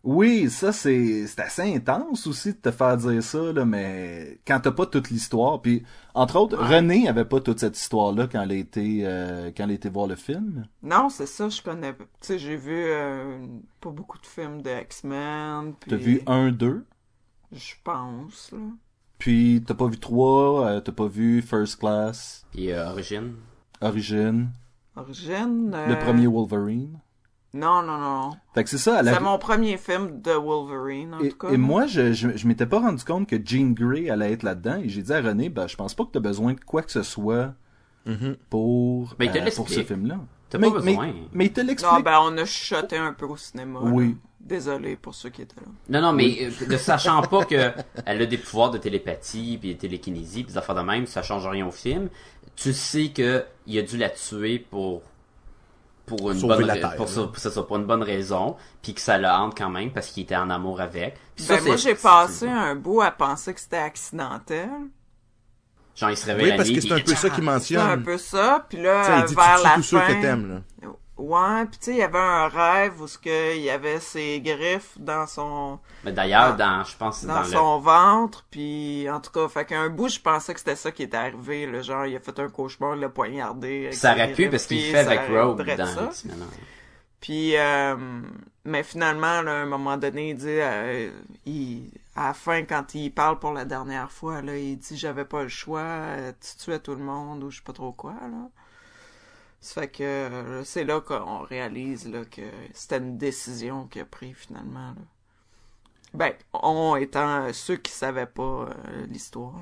Oui, 0.02 0.48
ça 0.48 0.72
c'est 0.72 1.26
c'est 1.26 1.40
assez 1.40 1.74
intense 1.76 2.26
aussi 2.26 2.52
de 2.54 2.58
te 2.58 2.70
faire 2.70 2.96
dire 2.96 3.22
ça 3.22 3.52
là, 3.52 3.66
mais 3.66 4.40
quand 4.46 4.58
t'as 4.60 4.70
pas 4.70 4.86
toute 4.86 5.10
l'histoire, 5.10 5.60
puis 5.60 5.82
entre 6.14 6.36
autres, 6.38 6.56
René 6.56 7.06
avait 7.06 7.26
pas 7.26 7.40
toute 7.40 7.60
cette 7.60 7.78
histoire-là 7.78 8.26
quand 8.26 8.40
elle 8.40 8.52
été 8.52 9.02
euh, 9.04 9.50
quand 9.54 9.64
elle 9.64 9.72
été 9.72 9.90
voir 9.90 10.06
le 10.06 10.16
film. 10.16 10.66
Non, 10.82 11.10
c'est 11.10 11.26
ça, 11.26 11.50
je 11.50 11.60
connais. 11.60 11.92
Tu 11.94 12.04
sais, 12.22 12.38
j'ai 12.38 12.56
vu 12.56 12.72
euh, 12.74 13.38
pas 13.80 13.90
beaucoup 13.90 14.18
de 14.18 14.26
films 14.26 14.62
de 14.62 14.70
X-Men. 14.70 15.74
T'as 15.86 15.96
vu 15.96 16.22
un, 16.26 16.50
deux, 16.50 16.86
Je 17.52 17.74
pense, 17.84 18.52
là. 18.52 18.58
puis 19.18 19.62
t'as 19.66 19.74
pas 19.74 19.86
vu 19.86 19.98
trois, 19.98 20.66
euh, 20.66 20.80
t'as 20.80 20.92
pas 20.92 21.08
vu 21.08 21.42
First 21.42 21.78
Class, 21.78 22.46
Puis 22.52 22.70
euh, 22.72 22.88
Origine? 22.90 23.34
Origin, 23.82 24.48
Origine. 24.96 25.72
euh, 25.74 25.88
le 25.88 25.98
premier 25.98 26.26
Wolverine. 26.26 26.98
Non, 27.52 27.82
non, 27.82 27.98
non. 27.98 28.30
Fait 28.54 28.62
que 28.64 28.70
c'est 28.70 28.78
ça. 28.78 29.02
C'est 29.02 29.20
mon 29.20 29.38
premier 29.38 29.76
film 29.76 30.20
de 30.20 30.30
Wolverine, 30.30 31.14
en 31.14 31.18
Et, 31.20 31.30
tout 31.30 31.38
cas. 31.38 31.48
et 31.50 31.56
moi, 31.56 31.86
je, 31.86 32.12
je, 32.12 32.36
je 32.36 32.46
m'étais 32.46 32.66
pas 32.66 32.78
rendu 32.78 33.02
compte 33.04 33.28
que 33.28 33.36
Jean 33.44 33.72
Grey 33.72 34.08
allait 34.08 34.32
être 34.32 34.44
là-dedans. 34.44 34.80
Et 34.82 34.88
j'ai 34.88 35.02
dit 35.02 35.12
à 35.12 35.20
René, 35.20 35.48
ben, 35.48 35.66
je 35.66 35.74
pense 35.76 35.94
pas 35.94 36.04
que 36.04 36.10
t'as 36.12 36.20
besoin 36.20 36.52
de 36.54 36.60
quoi 36.60 36.82
que 36.82 36.92
ce 36.92 37.02
soit 37.02 37.54
Mhm. 38.06 38.36
pour, 38.48 39.14
Mais 39.18 39.28
euh, 39.28 39.50
pour 39.54 39.68
ce 39.68 39.82
film-là. 39.82 40.18
T'as 40.48 40.58
mais, 40.58 40.68
pas 40.70 40.80
besoin. 40.80 41.06
Mais, 41.08 41.14
mais 41.32 41.46
il 41.46 41.52
te 41.52 41.60
l'explique. 41.60 41.92
Non, 41.92 42.00
ben, 42.00 42.18
on 42.22 42.36
a 42.38 42.44
chuchoté 42.46 42.96
un 42.96 43.12
peu 43.12 43.26
au 43.26 43.36
cinéma. 43.36 43.80
là. 43.84 43.90
Oui. 43.90 44.16
Désolé 44.40 44.96
pour 44.96 45.14
ceux 45.14 45.28
qui 45.28 45.42
étaient 45.42 45.60
là. 45.60 45.66
Non, 45.90 46.00
non, 46.00 46.12
mais 46.14 46.38
euh, 46.40 46.50
ne 46.66 46.76
sachant 46.78 47.20
pas 47.22 47.44
que 47.44 47.72
elle 48.06 48.22
a 48.22 48.26
des 48.26 48.38
pouvoirs 48.38 48.70
de 48.70 48.78
télépathie, 48.78 49.58
puis 49.60 49.74
de 49.74 49.78
télékinésie, 49.78 50.44
puis 50.44 50.52
des 50.52 50.58
affaires 50.58 50.74
de 50.74 50.80
même, 50.80 51.06
ça 51.06 51.22
change 51.22 51.46
rien 51.46 51.66
au 51.66 51.70
film. 51.70 52.08
Tu 52.56 52.72
sais 52.72 53.08
que 53.08 53.44
il 53.66 53.78
a 53.78 53.82
dû 53.82 53.98
la 53.98 54.08
tuer 54.08 54.58
pour 54.58 55.02
pour 56.16 56.30
une 56.30 56.38
Sauver 56.38 56.56
bonne 56.56 56.66
la 56.66 56.76
Terre, 56.76 56.96
pour, 56.96 57.08
ça, 57.08 57.22
pour 57.22 57.38
ça, 57.38 57.50
ça, 57.50 57.62
pour 57.62 57.76
une 57.76 57.84
bonne 57.86 58.02
raison, 58.02 58.56
puis 58.82 58.94
que 58.94 59.00
ça 59.00 59.16
le 59.18 59.28
hante 59.28 59.56
quand 59.56 59.70
même 59.70 59.90
parce 59.92 60.08
qu'il 60.08 60.22
était 60.24 60.36
en 60.36 60.50
amour 60.50 60.80
avec. 60.80 61.16
Puis 61.36 61.44
ça, 61.44 61.56
Ben, 61.56 61.64
moi, 61.64 61.76
c'est- 61.78 61.88
j'ai 61.90 61.94
passé 61.94 62.48
un 62.48 62.74
bout 62.74 63.00
à 63.02 63.10
penser 63.10 63.54
que 63.54 63.60
c'était 63.60 63.76
accidentel. 63.78 64.68
Genre 65.96 66.10
il 66.10 66.16
se 66.16 66.26
réveille 66.26 66.44
Oui, 66.44 66.50
la 66.50 66.56
parce 66.56 66.68
nuit, 66.68 66.74
que 66.76 66.80
c'est 66.82 66.92
un 66.92 67.00
peu 67.00 67.14
ça 67.14 67.28
qu'il 67.30 67.44
C'est 67.44 67.48
un 67.50 67.52
mentionne. 67.52 68.02
peu 68.04 68.18
ça, 68.18 68.66
puis 68.68 68.80
là, 68.80 69.00
Tu 69.04 69.06
sais, 69.12 69.18
il 69.18 69.24
dit, 69.24 69.28
tu 69.28 69.34
vers 69.40 69.56
tues 69.56 69.62
la 69.64 69.82
ceux 69.82 69.98
fin... 69.98 70.06
que 70.14 70.20
t'aimes, 70.22 70.62
là. 70.82 70.88
Ouais, 71.20 71.66
puis 71.66 71.78
tu 71.78 71.84
sais, 71.84 71.90
il 71.92 71.98
y 71.98 72.02
avait 72.02 72.18
un 72.18 72.48
rêve 72.48 73.00
où 73.00 73.06
ce 73.06 73.18
que 73.18 73.54
il 73.54 73.62
y 73.62 73.68
avait 73.68 74.00
ses 74.00 74.40
griffes 74.40 74.92
dans 74.96 75.26
son 75.26 75.78
Mais 76.02 76.12
d'ailleurs, 76.12 76.56
dans- 76.56 76.78
dans, 76.78 76.84
je 76.84 76.96
pense, 76.96 77.24
dans, 77.24 77.34
dans, 77.34 77.40
le, 77.40 77.46
son 77.46 77.78
ventre, 77.78 78.46
puis 78.50 79.06
en 79.10 79.20
tout 79.20 79.30
cas, 79.30 79.46
fait 79.48 79.66
qu'un 79.66 79.90
bout, 79.90 80.08
je 80.08 80.18
pensais 80.18 80.54
que 80.54 80.60
c'était 80.60 80.76
ça 80.76 80.90
qui 80.90 81.02
était 81.02 81.18
arrivé, 81.18 81.66
le 81.66 81.82
genre, 81.82 82.06
il 82.06 82.16
a 82.16 82.20
fait 82.20 82.38
un 82.38 82.48
cauchemar, 82.48 82.94
il 82.94 83.00
l'a 83.00 83.10
poignardé. 83.10 83.92
ça 83.92 84.12
aurait 84.12 84.32
pu 84.32 84.48
parce 84.48 84.64
qu'il 84.66 84.80
fait 84.82 84.98
avec 84.98 85.28
Rogue 85.28 85.62
dans. 85.76 86.10
Puis, 87.20 87.54
euh, 87.54 87.96
mais 88.64 88.82
finalement, 88.82 89.42
là, 89.42 89.52
à 89.52 89.62
un 89.62 89.66
moment 89.66 89.98
donné, 89.98 90.30
il 90.30 90.36
dit, 90.36 90.46
euh, 90.48 91.10
il, 91.44 91.90
à 92.16 92.28
la 92.28 92.34
fin, 92.34 92.62
quand 92.64 92.94
il 92.94 93.10
parle 93.10 93.38
pour 93.38 93.52
la 93.52 93.66
dernière 93.66 94.10
fois, 94.10 94.40
là, 94.40 94.56
il 94.56 94.78
dit, 94.78 94.96
j'avais 94.96 95.26
pas 95.26 95.42
le 95.42 95.48
choix, 95.50 95.80
euh, 95.82 96.32
tu 96.40 96.64
tuais 96.64 96.78
tout 96.78 96.94
le 96.94 97.04
monde, 97.04 97.44
ou 97.44 97.50
je 97.50 97.58
sais 97.58 97.62
pas 97.62 97.74
trop 97.74 97.92
quoi, 97.92 98.12
là. 98.22 98.48
Ça 99.60 99.82
fait 99.82 99.88
que 99.88 100.02
euh, 100.02 100.64
c'est 100.64 100.84
là 100.84 101.00
qu'on 101.00 101.40
réalise 101.40 102.08
là, 102.08 102.24
que 102.24 102.42
c'était 102.72 102.98
une 102.98 103.18
décision 103.18 103.86
qu'il 103.86 104.02
a 104.02 104.04
prise 104.06 104.36
finalement. 104.36 104.88
Là. 104.88 105.02
Ben, 106.14 106.32
on 106.52 106.96
étant 106.96 107.52
ceux 107.52 107.76
qui 107.76 107.92
savaient 107.92 108.26
pas 108.26 108.42
euh, 108.42 109.06
l'histoire. 109.08 109.60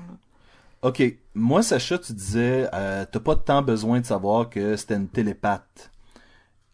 Ok, 0.81 1.03
moi, 1.35 1.61
Sacha, 1.61 1.99
tu 1.99 2.13
disais, 2.13 2.69
euh, 2.73 3.05
t'as 3.11 3.19
pas 3.19 3.35
tant 3.35 3.61
besoin 3.61 3.99
de 3.99 4.05
savoir 4.05 4.49
que 4.49 4.75
c'était 4.77 4.95
une 4.95 5.09
télépathe. 5.09 5.91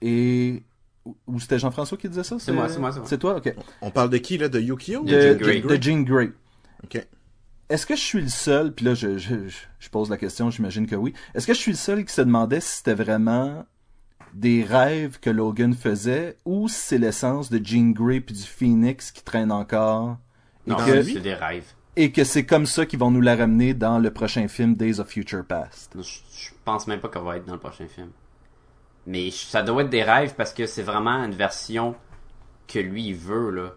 Et... 0.01 0.63
Ou 1.03 1.15
ou 1.27 1.39
c'était 1.39 1.59
Jean-François 1.59 1.97
qui 1.97 2.09
disait 2.09 2.23
ça? 2.23 2.37
C'est 2.39 2.51
moi, 2.51 2.69
c'est 2.69 2.79
moi, 2.79 2.91
c'est 2.91 2.99
moi. 2.99 3.07
C'est 3.07 3.17
toi? 3.17 3.35
Ok. 3.35 3.53
On 3.81 3.91
parle 3.91 4.09
de 4.09 4.17
qui, 4.17 4.37
là? 4.37 4.49
De 4.49 4.59
Yukio? 4.59 5.03
De 5.03 5.11
De, 5.11 5.21
Jean 5.21 5.37
Grey. 5.37 5.61
de 5.61 5.83
Jean 5.83 6.01
Grey. 6.01 6.31
Ok. 6.83 7.07
Est-ce 7.69 7.85
que 7.85 7.95
je 7.95 8.01
suis 8.01 8.21
le 8.21 8.29
seul, 8.29 8.73
puis 8.73 8.85
là 8.85 8.93
je, 8.93 9.17
je, 9.17 9.47
je- 9.47 9.57
je 9.79 9.89
pose 9.89 10.09
la 10.09 10.17
question, 10.17 10.49
j'imagine 10.51 10.85
que 10.87 10.95
oui. 10.95 11.13
Est-ce 11.33 11.47
que 11.47 11.53
je 11.53 11.59
suis 11.59 11.71
le 11.71 11.77
seul 11.77 12.05
qui 12.05 12.13
se 12.13 12.21
demandait 12.21 12.59
si 12.59 12.77
c'était 12.77 12.93
vraiment 12.93 13.65
des 14.33 14.63
rêves 14.63 15.19
que 15.19 15.29
Logan 15.29 15.73
faisait 15.73 16.37
ou 16.45 16.67
si 16.67 16.75
c'est 16.79 16.97
l'essence 16.97 17.49
de 17.49 17.59
Jean 17.63 17.91
Grey 17.91 18.19
puis 18.19 18.35
du 18.35 18.43
Phoenix 18.43 19.11
qui 19.11 19.23
traîne 19.23 19.51
encore 19.51 20.17
et 20.67 20.71
Non, 20.71 20.77
que, 20.77 21.01
c'est 21.03 21.21
des 21.21 21.33
rêves. 21.33 21.65
et 21.95 22.11
que 22.11 22.23
c'est 22.23 22.45
comme 22.45 22.65
ça 22.65 22.85
qu'ils 22.85 22.99
vont 22.99 23.11
nous 23.11 23.21
la 23.21 23.35
ramener 23.35 23.73
dans 23.73 23.97
le 23.97 24.11
prochain 24.11 24.47
film 24.47 24.75
Days 24.75 24.99
of 24.99 25.07
Future 25.07 25.43
Past? 25.45 25.93
Je, 25.95 26.01
je 26.01 26.49
pense 26.65 26.85
même 26.87 26.99
pas 26.99 27.07
qu'elle 27.09 27.23
va 27.23 27.37
être 27.37 27.45
dans 27.45 27.53
le 27.53 27.59
prochain 27.59 27.87
film. 27.87 28.09
Mais 29.07 29.29
ça 29.31 29.61
doit 29.63 29.83
être 29.83 29.89
des 29.89 30.03
rêves 30.03 30.33
parce 30.35 30.53
que 30.53 30.65
c'est 30.65 30.81
vraiment 30.83 31.23
une 31.23 31.33
version 31.35 31.95
que 32.67 32.79
lui 32.79 33.07
il 33.09 33.15
veut 33.15 33.51
là. 33.51 33.69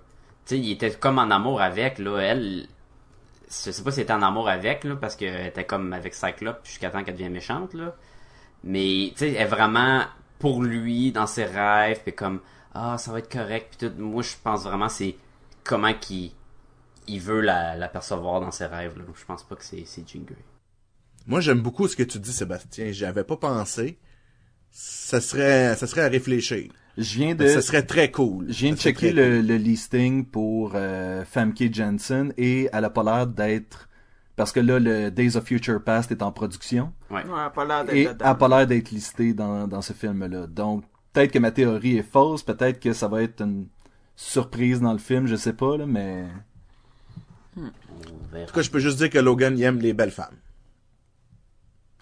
Tu 0.46 0.54
sais, 0.56 0.58
il 0.58 0.72
était 0.72 0.90
comme 0.90 1.18
en 1.18 1.30
amour 1.30 1.60
avec 1.60 1.98
là. 1.98 2.16
Elle, 2.18 2.66
je 3.50 3.70
sais 3.70 3.82
pas 3.82 3.90
si 3.90 4.00
elle 4.00 4.04
était 4.04 4.12
en 4.12 4.22
amour 4.22 4.48
avec 4.48 4.84
là 4.84 4.96
parce 4.96 5.16
qu'elle 5.16 5.46
était 5.46 5.64
comme 5.64 5.92
avec 5.92 6.14
Cyclope 6.14 6.60
jusqu'à 6.64 6.90
temps 6.90 7.02
qu'elle 7.02 7.14
devienne 7.14 7.32
méchante 7.32 7.74
là. 7.74 7.94
Mais 8.64 9.10
tu 9.12 9.18
sais, 9.18 9.30
elle 9.30 9.42
est 9.42 9.44
vraiment 9.46 10.04
pour 10.38 10.62
lui 10.62 11.12
dans 11.12 11.26
ses 11.26 11.44
rêves 11.44 12.00
puis 12.02 12.14
comme 12.14 12.40
ah 12.74 12.98
ça 12.98 13.12
va 13.12 13.18
être 13.20 13.32
correct 13.32 13.76
puis 13.76 13.88
tout. 13.88 13.94
Moi 14.00 14.22
je 14.22 14.34
pense 14.42 14.64
vraiment 14.64 14.88
c'est 14.88 15.16
comment 15.64 15.94
qu'il 15.94 16.32
il 17.06 17.20
veut 17.20 17.40
la, 17.40 17.76
la 17.76 17.88
percevoir 17.88 18.40
dans 18.40 18.50
ses 18.50 18.66
rêves 18.66 18.98
là. 18.98 19.04
Je 19.14 19.24
pense 19.24 19.42
pas 19.42 19.56
que 19.56 19.64
c'est 19.64 19.84
c'est 19.86 20.08
Jean. 20.08 20.24
Moi, 21.28 21.42
j'aime 21.42 21.60
beaucoup 21.60 21.86
ce 21.86 21.94
que 21.94 22.02
tu 22.02 22.18
dis, 22.18 22.32
Sébastien. 22.32 22.90
J'y 22.90 23.04
avais 23.04 23.22
pas 23.22 23.36
pensé. 23.36 23.98
Ça 24.70 25.20
serait, 25.20 25.76
ça 25.76 25.86
serait 25.86 26.00
à 26.00 26.08
réfléchir. 26.08 26.72
Je 26.98 27.14
viens 27.14 27.34
de, 27.36 27.46
Ça 27.46 27.62
serait 27.62 27.84
très 27.84 28.10
cool. 28.10 28.46
je 28.48 28.58
viens 28.58 28.72
de 28.72 28.76
checker 28.76 29.12
le, 29.12 29.40
le 29.40 29.56
listing 29.56 30.24
pour 30.26 30.72
euh, 30.74 31.24
Famke 31.24 31.72
Jensen 31.72 32.32
et 32.36 32.68
elle 32.72 32.84
a 32.84 32.90
pas 32.90 33.04
l'air 33.04 33.28
d'être 33.28 33.88
parce 34.34 34.50
que 34.50 34.58
là 34.58 34.80
le 34.80 35.10
Days 35.10 35.36
of 35.36 35.44
Future 35.44 35.80
Past 35.82 36.10
est 36.10 36.22
en 36.22 36.32
production. 36.32 36.92
Ouais. 37.08 37.24
Ouais, 37.24 37.30
elle 37.32 37.40
a 37.40 37.50
pas 37.50 37.64
l'air 37.64 37.84
d'être 37.84 37.94
et 37.96 38.04
dedans. 38.06 38.24
a 38.24 38.34
pas 38.34 38.48
l'air 38.48 38.66
d'être 38.66 38.90
listé 38.90 39.32
dans, 39.32 39.68
dans 39.68 39.80
ce 39.80 39.92
film-là. 39.92 40.48
Donc, 40.48 40.84
peut-être 41.12 41.30
que 41.30 41.38
ma 41.38 41.52
théorie 41.52 41.98
est 41.98 42.02
fausse, 42.02 42.42
peut-être 42.42 42.80
que 42.80 42.92
ça 42.92 43.06
va 43.06 43.22
être 43.22 43.42
une 43.42 43.68
surprise 44.16 44.80
dans 44.80 44.92
le 44.92 44.98
film, 44.98 45.28
je 45.28 45.36
sais 45.36 45.52
pas, 45.52 45.76
là, 45.76 45.86
mais... 45.86 46.24
En 47.56 48.46
tout 48.46 48.54
cas, 48.54 48.62
je 48.62 48.70
peux 48.70 48.78
juste 48.80 48.98
dire 48.98 49.10
que 49.10 49.18
Logan 49.18 49.56
il 49.56 49.62
aime 49.62 49.78
les 49.78 49.92
belles 49.92 50.10
femmes. 50.12 50.36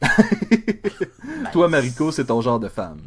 Toi, 1.52 1.68
Mariko, 1.68 2.12
c'est 2.12 2.26
ton 2.26 2.40
genre 2.40 2.60
de 2.60 2.68
femme. 2.68 3.00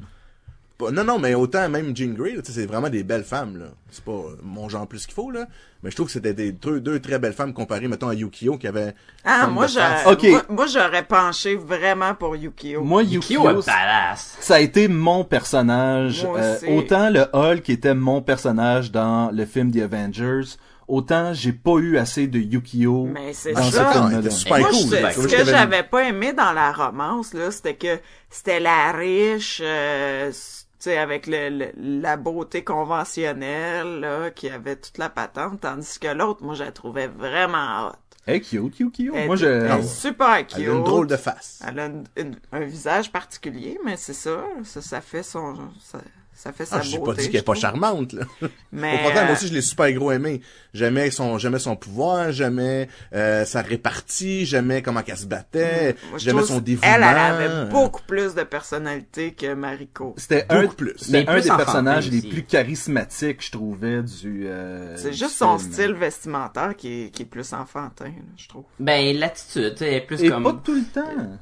Pas- 0.80 0.92
Non, 0.92 1.04
non, 1.04 1.20
mais 1.20 1.36
autant 1.36 1.68
même 1.70 1.96
Jean 1.96 2.14
Grey, 2.16 2.32
là, 2.36 2.42
tu 2.42 2.52
sais, 2.54 2.62
c'est 2.62 2.66
vraiment 2.66 2.90
des 2.90 3.04
belles 3.04 3.26
femmes, 3.26 3.58
là. 3.58 3.66
C'est 3.92 4.04
pas 4.04 4.12
euh, 4.14 4.38
mon 4.42 4.70
genre 4.70 4.88
plus 4.88 5.06
qu'il 5.06 5.14
faut, 5.14 5.30
là. 5.30 5.46
Mais 5.84 5.92
je 5.92 5.96
trouve 5.96 6.08
que 6.08 6.14
c'était 6.14 6.34
des 6.34 6.52
deux, 6.54 6.80
deux 6.80 7.00
très 7.02 7.20
belles 7.20 7.34
femmes 7.34 7.54
comparées, 7.54 7.88
mettons, 7.88 8.08
à 8.08 8.14
Yukio, 8.14 8.58
qui 8.58 8.66
avait... 8.68 8.96
Ah, 9.26 9.48
moi, 9.48 9.68
j'aurais, 9.68 10.06
Ok. 10.06 10.24
moi, 10.30 10.44
moi, 10.50 10.66
j'aurais 10.68 11.04
penché 11.04 11.56
vraiment 11.56 12.16
pour 12.16 12.36
Yukio. 12.36 12.82
Moi, 12.84 13.04
Yukio 13.04 13.44
Yukio, 13.48 13.62
ça 13.62 14.56
a 14.56 14.60
été 14.62 14.88
mon 14.88 15.24
personnage. 15.26 16.24
Moi 16.26 16.40
Euh, 16.40 16.78
autant 16.78 17.10
le 17.10 17.26
Hulk 17.34 17.70
était 17.70 17.94
mon 17.94 18.22
personnage 18.22 18.92
dans 18.92 19.32
le 19.34 19.46
film 19.46 19.72
The 19.72 19.82
Avengers, 19.82 20.56
autant 20.88 21.34
j'ai 21.34 21.52
pas 21.54 21.76
eu 21.78 21.98
assez 21.98 22.28
de 22.28 22.40
Yukio 22.40 23.06
Mais 23.14 23.34
c'est 23.34 23.52
dans 23.54 23.64
ce 23.64 23.72
ça. 23.72 23.90
Ah, 23.90 23.94
film-là. 23.94 24.20
était 24.20 24.30
super 24.32 24.58
Et 24.58 24.62
moi, 24.62 24.70
cool. 24.70 24.80
je- 24.90 24.96
là. 25.02 25.12
ce 25.12 25.28
que 25.28 25.46
j'avais- 25.46 25.84
pas 25.84 26.04
aimé 26.04 26.34
dans 26.34 26.52
la 26.54 26.72
romance, 26.72 27.34
là, 27.34 27.52
c'était 27.52 27.76
que 27.76 28.00
c'était 28.30 28.60
la 28.60 28.92
riche, 28.92 29.62
euh, 29.64 30.32
sais, 30.80 30.98
avec 30.98 31.28
le, 31.28 31.50
le- 31.50 31.72
la 31.78 32.18
beauté 32.18 32.64
conventionnelle, 32.64 34.00
là, 34.00 34.32
qui 34.32 34.50
avait 34.50 34.76
toute 34.76 34.98
la 34.98 35.10
patente, 35.10 35.62
tandis 35.62 36.00
que 36.00 36.08
l'autre, 36.08 36.44
moi, 36.44 36.56
je 36.56 36.64
la 36.64 36.72
trouvais 36.72 37.08
vraiment 37.08 37.88
hot. 37.90 37.94
Hey, 38.28 38.42
cute, 38.42 38.80
Yukio. 38.80 39.14
Elle, 39.16 39.28
Moi, 39.28 39.36
je... 39.38 39.46
elle 39.48 39.80
est 39.80 39.84
super 39.84 40.38
cute. 40.46 40.60
Elle 40.60 40.70
a 40.70 40.74
une 40.74 40.84
drôle 40.84 41.08
de 41.08 41.16
face. 41.18 41.62
Elle 41.68 41.80
a 41.80 41.86
une- 41.88 42.04
une- 42.16 42.40
un 42.52 42.60
visage 42.60 43.12
particulier, 43.12 43.80
mais 43.86 43.98
c'est 43.98 44.14
ça, 44.14 44.44
ça, 44.64 44.82
ça 44.82 45.02
fait 45.02 45.24
son, 45.24 45.56
ça, 45.82 46.00
ça 46.42 46.54
fait 46.54 46.66
sa 46.66 46.78
Ah, 46.78 46.82
j'ai 46.82 46.98
beauté. 46.98 47.12
pas 47.12 47.22
dit 47.22 47.30
qu'elle 47.30 47.42
est 47.42 47.44
pas 47.46 47.54
charmante, 47.54 48.14
là. 48.14 48.24
Mais, 48.72 48.94
Au 48.94 49.04
contraire, 49.04 49.24
moi 49.24 49.32
euh, 49.32 49.34
aussi, 49.36 49.48
je 49.50 49.54
l'ai 49.54 49.62
super 49.62 49.92
gros 49.92 50.12
aimé. 50.14 50.40
J'aimais 50.74 51.12
son, 51.12 51.38
j'aimais 51.38 51.60
son 51.60 51.76
pouvoir, 51.76 52.32
j'aimais 52.32 52.88
euh, 53.14 53.44
sa 53.44 53.62
répartie, 53.62 54.46
j'aimais 54.46 54.82
comment 54.82 55.02
qu'elle 55.02 55.18
se 55.18 55.26
battait, 55.26 55.96
je 56.14 56.20
j'aimais 56.20 56.44
son 56.44 56.60
dévouement. 56.60 56.88
Elle, 56.90 57.02
elle 57.04 57.18
avait 57.18 57.66
beaucoup 57.70 58.04
plus 58.08 58.36
de 58.36 58.44
personnalité 58.44 59.34
que 59.34 59.54
Mariko. 59.54 60.14
C'était 60.18 60.46
un, 60.50 60.68
plus. 60.68 60.94
c'était 60.98 61.24
Mais 61.24 61.28
un 61.30 61.34
plus 61.34 61.44
des 61.44 61.50
personnages 61.50 62.10
les 62.10 62.22
plus 62.22 62.44
charismatiques, 62.44 63.44
je 63.46 63.52
trouvais, 63.52 64.02
du. 64.04 64.46
euh, 64.48 64.96
C'est 64.96 65.12
juste 65.14 65.32
son 65.38 65.58
film. 65.58 65.72
style 65.74 65.94
vestimentaire 65.94 66.76
qui 66.78 67.04
est, 67.06 67.10
qui 67.10 67.24
est 67.24 67.26
plus 67.26 67.52
enfantin, 67.54 68.06
là, 68.06 68.12
je 68.38 68.48
trouve. 68.48 68.64
Ben, 68.80 69.18
l'attitude, 69.18 69.74
tu 69.74 69.80
sais, 69.80 69.88
elle 69.88 69.94
est 69.96 70.02
plus 70.06 70.24
Et 70.24 70.30
comme... 70.30 70.44
pas 70.44 70.54
tout 70.64 70.76
le 70.76 70.84
temps. 70.94 71.40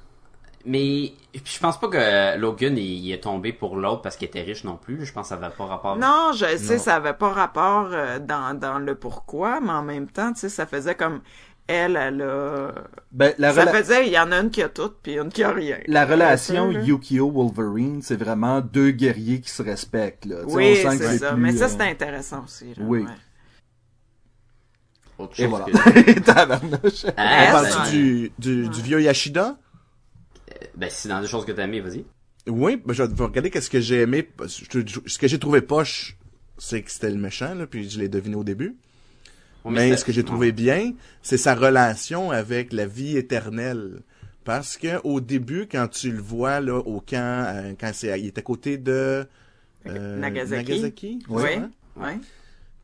Mais 0.68 1.14
je 1.34 1.60
pense 1.60 1.80
pas 1.80 1.88
que 1.88 2.38
Logan 2.38 2.78
il, 2.78 3.10
est 3.12 3.24
tombé 3.24 3.54
pour 3.54 3.78
l'autre 3.78 4.02
parce 4.02 4.18
qu'il 4.18 4.28
était 4.28 4.42
riche 4.42 4.66
non 4.66 4.76
plus. 4.76 5.06
Je 5.06 5.14
pense 5.14 5.30
que 5.30 5.30
ça 5.30 5.36
avait 5.36 5.56
pas 5.56 5.66
rapport. 5.66 5.96
Non, 5.96 6.32
je 6.34 6.58
sais, 6.58 6.78
ça 6.78 6.96
avait 6.96 7.14
pas 7.14 7.30
rapport 7.30 7.88
euh, 7.92 8.20
dans, 8.20 8.58
dans 8.58 8.78
le 8.78 8.94
pourquoi, 8.96 9.62
mais 9.62 9.72
en 9.72 9.84
même 9.84 10.08
temps, 10.08 10.34
tu 10.34 10.42
sais, 10.42 10.50
ça 10.50 10.66
faisait 10.66 10.96
comme 10.96 11.22
elle, 11.68 11.96
elle 11.98 12.22
a... 12.22 12.72
Ben, 13.12 13.34
la, 13.38 13.54
Ça 13.54 13.68
faisait, 13.68 14.08
il 14.08 14.14
y 14.14 14.20
en 14.20 14.32
a 14.32 14.40
une 14.40 14.50
qui 14.50 14.62
a 14.62 14.70
tout, 14.70 14.92
puis 15.02 15.18
une 15.18 15.30
qui 15.30 15.44
a 15.44 15.52
rien. 15.52 15.78
la 15.88 16.06
relation. 16.06 16.72
Yukio-Wolverine, 16.72 18.02
c'est 18.02 18.16
vraiment 18.16 18.62
deux 18.62 18.92
guerriers 18.92 19.42
qui 19.42 19.50
se 19.50 19.62
respectent. 19.62 20.26
Là. 20.26 20.38
Oui, 20.48 20.78
c'est 20.82 21.18
ça. 21.18 21.34
plus, 21.34 21.42
Mais 21.42 21.52
ça, 21.54 21.66
euh, 21.66 21.68
c'était 21.70 21.84
intéressant 21.84 22.44
aussi. 22.44 22.74
Là, 22.76 22.84
Oui. 22.86 23.00
ouais. 23.00 23.06
Autre 25.18 25.34
Et 25.40 25.44
chose 25.44 25.50
voilà. 25.50 25.66
que... 25.66 27.12
Ah, 27.18 27.90
du, 27.90 28.32
du, 28.38 28.70
du 28.70 28.82
vieux. 28.82 29.02
Yashida? 29.02 29.56
Ben, 29.56 29.56
si, 29.56 29.56
dans 29.56 29.56
des 29.56 29.56
choses 29.58 29.66
que 29.68 30.52
t'as 30.52 30.56
aimées, 30.56 30.67
Ben, 30.78 30.90
si 30.90 31.08
dans 31.08 31.20
des 31.22 31.28
choses 31.28 31.44
que 31.46 31.52
t'as 31.52 31.64
aimées, 31.64 31.82
vas-y. 31.82 32.06
Oui, 32.48 32.82
ben, 32.86 32.94
je 32.94 33.04
vais 33.04 33.24
regarder 33.24 33.50
qu'est-ce 33.50 33.70
que 33.70 33.82
j'ai 33.82 34.02
aimé. 34.02 34.28
Ce 34.48 35.18
que 35.18 35.28
j'ai 35.28 35.40
trouvé 35.40 35.62
poche, 35.62 36.16
c'est 36.58 36.82
que 36.82 36.92
c'était 36.92 37.10
le 37.10 37.18
méchant, 37.18 37.54
là, 37.56 37.68
puis 37.68 37.90
je 37.90 38.00
l'ai 38.00 38.08
deviné 38.10 38.36
au 38.36 38.44
début. 38.44 38.76
Mais 39.66 39.90
c'est- 39.90 39.98
ce 39.98 40.06
que 40.06 40.12
j'ai 40.14 40.24
trouvé 40.24 40.54
bien, 40.54 40.94
c'est 41.22 41.38
sa 41.38 41.54
relation 41.56 42.32
avec 42.32 42.72
la 42.72 42.86
vie 42.86 43.18
éternelle. 43.18 44.00
Parce 44.46 44.78
que 44.78 45.02
au 45.04 45.20
début, 45.20 45.68
quand 45.70 45.90
tu 45.90 46.10
le 46.10 46.22
vois 46.22 46.62
là 46.62 46.78
au 46.78 47.02
camp, 47.02 47.46
euh, 47.48 47.74
quand 47.78 47.92
c'est, 47.94 48.18
il 48.18 48.28
est 48.28 48.38
à 48.38 48.42
côté 48.42 48.78
de 48.78 49.26
euh, 49.88 50.20
Nagasaki. 50.20 50.70
Nagasaki, 50.72 51.20
Oui. 51.28 51.42
c'est 51.46 51.56
ça? 51.60 51.70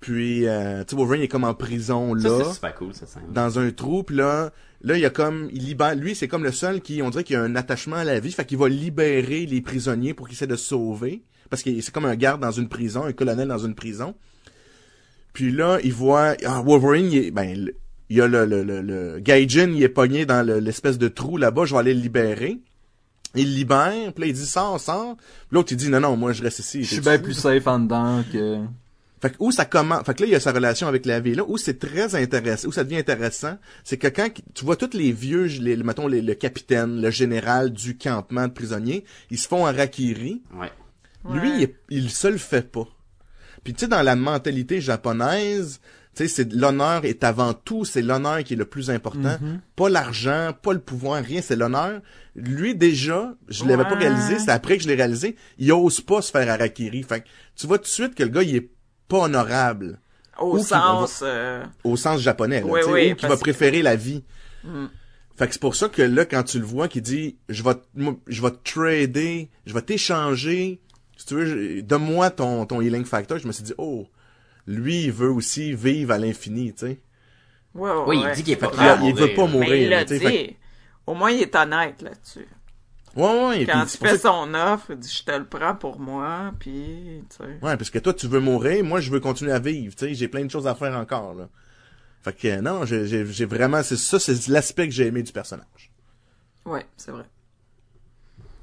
Puis, 0.04 0.46
euh, 0.48 0.84
tu 0.84 0.92
sais, 0.92 0.96
Wolverine 0.98 1.22
est 1.24 1.28
comme 1.30 1.46
en 1.46 1.54
prison 1.54 2.18
Ça, 2.20 2.28
là, 2.28 2.44
c'est 2.46 2.54
super 2.56 2.76
cool, 2.76 2.94
ça 2.94 3.06
scène. 3.06 3.24
dans 3.32 3.58
un 3.58 3.72
trou. 3.72 4.04
Puis 4.04 4.18
là, 4.18 4.52
là, 4.82 4.98
il 4.98 5.00
y 5.02 5.06
a 5.06 5.10
comme, 5.10 5.50
il 5.54 5.64
libère. 5.66 5.96
Lui, 5.96 6.14
c'est 6.14 6.28
comme 6.28 6.44
le 6.44 6.52
seul 6.52 6.82
qui, 6.82 7.02
on 7.02 7.10
dirait 7.10 7.24
qu'il 7.24 7.38
a 7.38 7.42
un 7.42 7.56
attachement 7.56 7.96
à 7.96 8.04
la 8.04 8.20
vie, 8.20 8.32
fait 8.34 8.44
qu'il 8.46 8.58
va 8.58 8.68
libérer 8.68 9.46
les 9.46 9.62
prisonniers 9.62 10.14
pour 10.14 10.28
qu'ils 10.28 10.36
essaient 10.36 10.46
de 10.48 10.58
se 10.58 10.66
sauver. 10.66 11.24
Parce 11.50 11.64
que 11.64 11.70
c'est 11.82 11.94
comme 11.94 12.04
un 12.06 12.16
garde 12.18 12.42
dans 12.42 12.52
une 12.52 12.68
prison, 12.68 13.06
un 13.06 13.14
colonel 13.14 13.48
dans 13.48 13.60
une 13.60 13.76
prison. 13.76 14.14
Puis 15.34 15.52
là, 15.52 15.80
il 15.84 15.94
voit, 15.94 16.36
ah, 16.46 16.62
Wolverine, 16.62 17.12
il 17.12 17.18
est, 17.18 17.32
ben, 17.32 17.70
il 18.10 18.18
y 18.18 18.22
a 18.22 18.28
le, 18.28 18.46
le, 18.46 18.64
le, 18.64 18.82
le 18.82 19.20
Gaijin, 19.20 19.72
il 19.72 19.82
est 19.84 19.90
pogné 19.90 20.26
dans 20.26 20.46
le- 20.46 20.60
l'espèce 20.60 20.98
de 20.98 21.08
trou 21.08 21.38
là-bas, 21.38 21.66
je 21.66 21.74
vais 21.74 21.80
aller 21.80 21.94
le 21.94 22.02
libérer. 22.02 22.60
Il 23.36 23.50
le 23.50 23.56
libère, 23.56 24.14
puis 24.14 24.22
là, 24.26 24.28
il 24.28 24.34
dit, 24.34 24.46
sors, 24.46 24.80
sors. 24.80 25.16
Puis 25.16 25.26
L'autre, 25.52 25.72
il 25.72 25.78
dit, 25.78 25.90
non, 25.90 26.00
non, 26.02 26.16
moi, 26.18 26.34
je 26.34 26.44
reste 26.44 26.60
ici. 26.60 26.84
Je 26.84 26.90
suis 26.94 27.02
bien 27.02 27.18
plus 27.18 27.34
safe 27.34 27.66
en 27.68 27.80
dedans 27.80 28.24
que... 28.32 28.60
Fait 29.24 29.30
que 29.30 29.36
où 29.40 29.52
ça 29.54 29.64
commence, 29.64 30.06
fait 30.06 30.14
que 30.16 30.24
là 30.24 30.28
il 30.28 30.32
y 30.34 30.36
a 30.36 30.40
sa 30.42 30.52
relation 30.52 30.86
avec 30.88 31.06
la 31.06 31.22
vie 31.22 31.34
là 31.34 31.44
où 31.48 31.58
c'est 31.58 31.80
très 31.80 32.14
intéressant, 32.14 32.68
où 32.68 32.72
ça 32.74 32.84
devient 32.84 32.98
intéressant, 32.98 33.58
c'est 33.86 33.96
que 33.98 34.08
quand 34.10 34.28
tu 34.54 34.66
vois 34.66 34.76
tous 34.76 34.90
les 34.98 35.14
vieux, 35.14 35.46
les, 35.46 35.78
mettons 35.78 36.08
les- 36.08 36.22
le 36.22 36.34
capitaine, 36.34 37.02
le 37.02 37.10
général 37.10 37.72
du 37.72 37.98
campement 37.98 38.48
de 38.50 38.52
prisonniers, 38.54 39.06
ils 39.32 39.40
se 39.40 39.48
font 39.48 39.66
harakiri. 39.66 40.44
Ouais. 40.54 40.72
Lui, 41.34 41.50
Ouais. 41.52 41.74
il, 41.90 42.04
il 42.04 42.10
se 42.12 42.28
le 42.28 42.38
fait 42.38 42.70
pas. 42.70 42.86
Puis 43.64 43.74
tu 43.74 43.80
sais 43.80 43.88
dans 43.88 44.02
la 44.02 44.18
mentalité 44.18 44.82
japonaise, 44.82 45.80
tu 46.16 46.24
sais 46.24 46.28
c'est 46.28 46.54
l'honneur 46.54 47.06
est 47.06 47.24
avant 47.24 47.54
tout, 47.54 47.86
c'est 47.86 48.02
l'honneur 48.02 48.44
qui 48.44 48.54
est 48.56 48.58
le 48.58 48.66
plus 48.66 48.90
important, 48.92 49.38
pas 49.78 49.90
l'argent, 49.90 50.52
pas 50.62 50.74
le 50.74 50.80
pouvoir, 50.80 51.24
rien, 51.24 51.42
c'est 51.42 51.56
l'honneur. 51.56 52.02
Lui 52.36 52.76
déjà, 52.76 53.34
je 53.48 53.64
l'avais 53.66 53.84
pas 53.84 53.92
Ouais. 53.94 54.00
réalisé, 54.00 54.38
c'est 54.40 54.52
après 54.52 54.78
que 54.78 54.84
je 54.84 54.90
l'ai 54.90 54.96
réalisé, 54.96 55.38
il 55.60 55.72
ose 55.72 56.02
pas 56.02 56.22
se 56.22 56.30
faire 56.32 56.50
harakiri. 56.50 57.04
Fait 57.04 57.22
que 57.22 57.28
tu 57.56 57.68
vois 57.68 57.78
tout 57.78 57.84
de 57.86 57.88
suite 57.88 58.16
que 58.16 58.24
le 58.24 58.30
gars 58.30 58.44
il 58.44 58.56
est 58.58 58.70
pas 59.18 59.24
honorable 59.26 60.00
Au 60.40 60.58
Ou 60.58 60.60
euh, 61.24 61.64
au 61.84 61.96
sens 61.96 62.20
japonais, 62.22 62.62
là, 62.62 62.66
Oui, 62.68 62.80
tu 62.82 62.86
sais, 62.88 62.92
oui, 62.94 63.12
ou 63.12 63.16
qui 63.16 63.26
va 63.28 63.36
que- 63.36 63.42
préférer 63.42 63.82
la 63.82 63.96
vie. 63.96 64.24
Mm. 64.64 64.86
Fait 65.36 65.48
que 65.48 65.54
c'est 65.54 65.62
pour 65.62 65.76
ça 65.76 65.90
que 65.90 66.02
là, 66.02 66.26
quand 66.26 66.44
tu 66.44 66.60
le 66.60 66.66
vois, 66.66 66.88
qui 66.88 67.02
dit, 67.02 67.38
je 67.50 67.64
vais, 67.64 67.76
te- 67.76 67.86
moi, 67.96 68.16
je 68.28 68.42
vais 68.42 68.52
te 68.52 68.72
trader, 68.72 69.50
je 69.66 69.74
vais 69.74 69.82
t'échanger, 69.82 70.80
si 71.18 71.26
tu 71.26 71.36
veux, 71.36 71.82
donne-moi 71.82 72.30
ton, 72.32 72.66
ton 72.66 72.82
healing 72.82 73.06
factor, 73.06 73.38
je 73.40 73.48
me 73.48 73.52
suis 73.52 73.64
dit, 73.64 73.74
oh, 73.78 74.08
lui, 74.68 75.06
il 75.06 75.12
veut 75.12 75.30
aussi 75.32 75.74
vivre 75.74 76.12
à 76.14 76.18
l'infini, 76.18 76.74
tu 76.74 76.80
sais. 76.88 77.00
ouais, 77.76 77.92
ouais, 77.92 78.04
Oui, 78.08 78.24
il 78.28 78.32
dit 78.36 78.44
qu'il 78.44 78.54
est 78.54 78.58
pas 78.58 78.72
Il, 78.74 79.14
veut 79.16 79.20
mourir. 79.22 79.36
pas 79.36 79.46
Mais 79.48 79.52
mourir, 79.52 79.76
il 79.76 79.90
là, 79.90 79.98
l'a 80.00 80.06
tu 80.06 80.18
sais. 80.18 80.20
dit. 80.20 80.26
Fait 80.26 80.56
Au 81.08 81.14
moins, 81.14 81.32
il 81.32 81.42
est 81.42 81.56
honnête 81.56 82.02
là-dessus. 82.02 82.48
Ouais, 83.16 83.48
ouais, 83.48 83.62
et 83.62 83.66
Quand 83.66 83.82
puis 83.84 83.92
tu 83.92 83.98
fais 83.98 84.16
que- 84.16 84.22
son 84.22 84.54
offre, 84.54 84.92
il 84.92 84.98
dit 84.98 85.10
je 85.12 85.24
te 85.24 85.32
le 85.32 85.46
prends 85.46 85.76
pour 85.76 86.00
moi, 86.00 86.52
puis 86.60 87.24
tu 87.30 87.38
sais. 87.38 87.44
Ouais, 87.62 87.78
parce 87.78 87.90
que 87.90 88.00
toi, 88.00 88.14
tu 88.14 88.28
veux 88.28 88.40
mourir, 88.40 88.84
moi, 88.84 89.00
je 89.00 89.12
veux 89.12 89.20
continuer 89.20 89.52
à 89.52 89.60
vivre, 89.60 89.96
tu 89.96 90.06
sais, 90.08 90.14
j'ai 90.14 90.28
plein 90.28 90.44
de 90.46 90.52
choses 90.52 90.68
à 90.68 90.76
faire 90.76 90.96
encore, 90.98 91.34
là. 91.34 91.48
Fait 92.24 92.34
que, 92.34 92.62
non, 92.62 92.86
j'ai, 92.86 93.06
j'ai, 93.08 93.26
j'ai 93.26 93.46
vraiment, 93.46 93.84
c'est 93.84 93.98
ça, 93.98 94.20
c'est 94.20 94.48
l'aspect 94.48 94.88
que 94.88 94.94
j'ai 94.94 95.08
aimé 95.08 95.24
du 95.24 95.32
personnage. 95.32 95.92
Ouais, 96.66 96.86
c'est 96.98 97.12
vrai. 97.12 97.26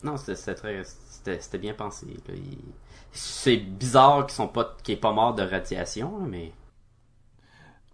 Non, 0.03 0.17
c'était 0.17 0.35
c'était 0.35 0.55
très, 0.55 0.83
c'était 0.85 1.41
c'était 1.41 1.59
bien 1.59 1.75
pensé. 1.75 2.07
C'est 3.13 3.57
bizarre 3.57 4.27
qu'ils 4.27 4.35
sont 4.37 4.49
pas, 4.49 4.77
qu'il 4.83 4.95
est 4.95 5.01
pas 5.01 5.13
mort 5.13 5.35
de 5.35 5.43
radiation, 5.43 6.19
là, 6.21 6.27
mais 6.29 6.53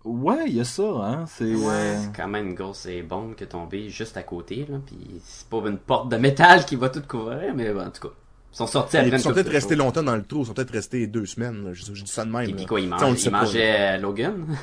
Ouais, 0.07 0.45
il 0.47 0.55
y 0.55 0.61
a 0.61 0.65
ça, 0.65 0.85
hein. 0.85 1.25
C'est... 1.27 1.45
euh, 1.45 2.01
c'est 2.01 2.13
quand 2.17 2.29
même 2.29 2.49
une 2.49 2.55
grosse 2.55 2.87
bombe 3.09 3.35
qui 3.35 3.43
est 3.43 3.49
tombée 3.49 3.91
juste 3.91 4.17
à 4.17 4.23
côté, 4.23 4.65
là. 4.69 4.79
Puis 4.87 4.97
c'est 5.25 5.49
pas 5.49 5.59
une 5.67 5.79
porte 5.79 6.09
de 6.09 6.17
métal 6.17 6.65
qui 6.65 6.77
va 6.77 6.89
tout 6.91 7.03
couvrir, 7.07 7.53
mais 7.57 7.71
en 7.71 7.91
tout 7.91 8.09
cas, 8.09 8.15
ils 8.53 8.57
sont 8.57 8.69
sortis 8.69 8.99
après 8.99 9.11
Ils 9.11 9.21
sont 9.21 9.33
peut-être 9.33 9.51
restés 9.51 9.75
longtemps 9.75 10.05
dans 10.05 10.15
le 10.15 10.23
trou, 10.23 10.43
ils 10.43 10.47
sont 10.47 10.55
peut-être 10.55 10.73
restés 10.73 11.09
deux 11.09 11.27
semaines, 11.27 11.65
là. 11.65 11.71
Je, 11.73 11.85
je 11.93 12.05
dis 12.05 12.11
ça 12.11 12.25
de 12.25 12.31
même, 12.31 12.49
Et 12.49 12.55
puis 12.55 12.67
quoi, 12.67 12.81
il 12.81 12.89
Tu 12.91 12.97
sais, 12.99 13.05
on 13.05 13.09
le 13.09 13.11
mangeait, 13.11 13.19
sait 13.21 13.29
il 13.29 13.33
pas, 13.33 13.41
mangeait 13.43 13.97
euh, 13.97 13.99
Logan. 13.99 14.47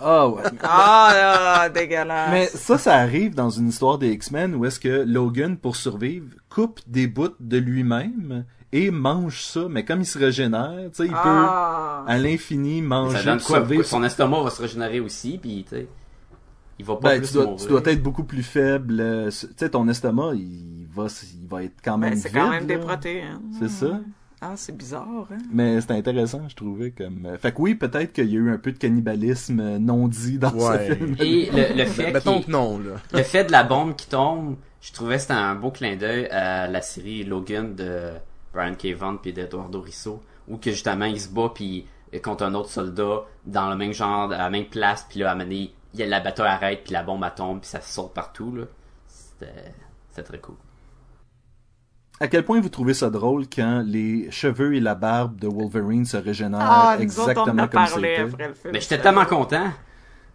Ah 0.00 0.28
ouais. 0.28 0.42
Ah, 0.62 1.10
là, 1.14 1.68
dégueulasse. 1.68 2.30
Mais 2.32 2.46
ça, 2.46 2.78
ça 2.78 2.96
arrive 2.96 3.34
dans 3.34 3.50
une 3.50 3.68
histoire 3.68 3.98
des 3.98 4.10
X-Men 4.10 4.54
où 4.54 4.64
est-ce 4.64 4.80
que 4.80 5.04
Logan, 5.06 5.56
pour 5.56 5.76
survivre, 5.76 6.26
coupe 6.48 6.80
des 6.86 7.06
bouts 7.06 7.36
de 7.38 7.58
lui-même 7.58 8.44
et 8.72 8.90
mange 8.90 9.42
ça. 9.42 9.66
Mais 9.68 9.84
comme 9.84 10.00
il 10.00 10.06
se 10.06 10.18
régénère, 10.18 10.74
tu 10.94 11.02
sais, 11.02 11.06
il 11.06 11.12
Ah. 11.14 12.02
peut 12.06 12.10
à 12.12 12.18
l'infini 12.18 12.80
Ça 12.80 12.86
manger 12.86 13.24
donne 13.24 13.38
pour 13.38 13.46
quoi? 13.66 13.84
Son 13.84 14.02
estomac 14.04 14.42
va 14.42 14.50
se 14.50 14.62
régénérer 14.62 15.00
aussi, 15.00 15.38
puis 15.38 15.64
tu 15.68 15.76
sais, 15.76 15.88
il 16.78 16.84
va 16.84 16.96
pas 16.96 17.10
Ben, 17.10 17.18
plus 17.18 17.28
tu 17.28 17.34
dois, 17.34 17.44
mourir. 17.44 17.60
tu 17.60 17.68
dois 17.68 17.82
être 17.92 18.02
beaucoup 18.02 18.24
plus 18.24 18.42
faible. 18.42 19.00
euh, 19.00 19.30
Tu 19.30 19.46
sais, 19.56 19.68
ton 19.70 19.86
estomac, 19.88 20.32
il 20.34 20.86
va, 20.94 21.06
il 21.42 21.48
va 21.48 21.64
être 21.64 21.76
quand 21.84 21.98
même 21.98 22.10
Ben, 22.10 22.18
c'est 22.18 22.28
vide. 22.28 22.38
quand 22.38 22.50
même 22.50 22.66
des 22.66 22.76
là. 22.76 22.80
protéines. 22.84 23.40
C'est 23.58 23.68
ça. 23.68 24.00
Ah, 24.42 24.54
c'est 24.56 24.74
bizarre, 24.74 25.26
hein? 25.30 25.36
Mais 25.52 25.82
c'était 25.82 25.92
intéressant, 25.96 26.40
je 26.48 26.54
trouvais. 26.56 26.92
comme 26.92 27.26
euh, 27.26 27.36
Fait 27.36 27.52
que 27.52 27.60
oui, 27.60 27.74
peut-être 27.74 28.14
qu'il 28.14 28.30
y 28.30 28.36
a 28.36 28.40
eu 28.40 28.50
un 28.50 28.56
peu 28.56 28.72
de 28.72 28.78
cannibalisme 28.78 29.60
euh, 29.60 29.78
non 29.78 30.08
dit 30.08 30.38
dans 30.38 30.50
Ouais. 30.54 30.88
ce 30.88 30.94
film. 30.94 31.16
Et 31.20 31.50
le, 31.52 31.76
le 31.76 31.84
fait 31.90 32.10
Mettons 32.10 32.36
qu'il- 32.38 32.46
que 32.46 32.50
non, 32.50 32.78
là. 32.78 32.92
le 33.12 33.22
fait 33.22 33.44
de 33.44 33.52
la 33.52 33.64
bombe 33.64 33.94
qui 33.96 34.08
tombe, 34.08 34.56
je 34.80 34.92
trouvais 34.92 35.16
que 35.16 35.20
c'était 35.20 35.34
un 35.34 35.54
beau 35.56 35.70
clin 35.70 35.96
d'œil 35.96 36.26
à 36.28 36.68
la 36.68 36.80
série 36.80 37.22
Logan 37.24 37.74
de 37.74 38.12
Brian 38.52 38.74
K. 38.74 38.94
Vaughan 38.94 39.16
puis 39.16 39.32
d'Eduardo 39.32 39.80
Risso, 39.80 40.22
où 40.48 40.56
que 40.56 40.70
justement 40.70 41.04
il 41.04 41.20
se 41.20 41.28
bat 41.28 41.52
puis 41.54 41.86
contre 42.22 42.44
un 42.44 42.54
autre 42.54 42.70
soldat 42.70 43.22
dans 43.46 43.70
le 43.70 43.76
même 43.76 43.92
genre, 43.92 44.32
à 44.32 44.38
la 44.38 44.50
même 44.50 44.66
place, 44.66 45.06
puis 45.08 45.20
là 45.20 45.30
à 45.30 45.32
un 45.32 45.34
moment 45.36 45.44
donné, 45.44 45.72
il 45.94 46.00
y 46.00 46.02
a 46.02 46.06
la 46.06 46.20
bataille 46.20 46.48
arrête 46.48 46.84
puis 46.84 46.92
la 46.92 47.02
bombe 47.02 47.24
elle 47.24 47.34
tombe 47.34 47.60
puis 47.60 47.68
ça 47.68 47.80
saute 47.80 48.12
partout 48.14 48.54
là. 48.54 48.64
C'était 49.06 49.72
c'était 50.10 50.24
très 50.24 50.38
cool. 50.38 50.56
À 52.22 52.28
quel 52.28 52.44
point 52.44 52.60
vous 52.60 52.68
trouvez 52.68 52.92
ça 52.92 53.08
drôle 53.08 53.46
quand 53.48 53.82
les 53.86 54.30
cheveux 54.30 54.74
et 54.74 54.80
la 54.80 54.94
barbe 54.94 55.40
de 55.40 55.48
Wolverine 55.48 56.04
se 56.04 56.18
régénèrent 56.18 56.60
Ah, 56.60 56.96
exactement 57.00 57.66
comme 57.66 57.86
c'était? 57.86 58.26
Mais 58.70 58.80
j'étais 58.80 58.98
tellement 58.98 59.24
content. 59.24 59.72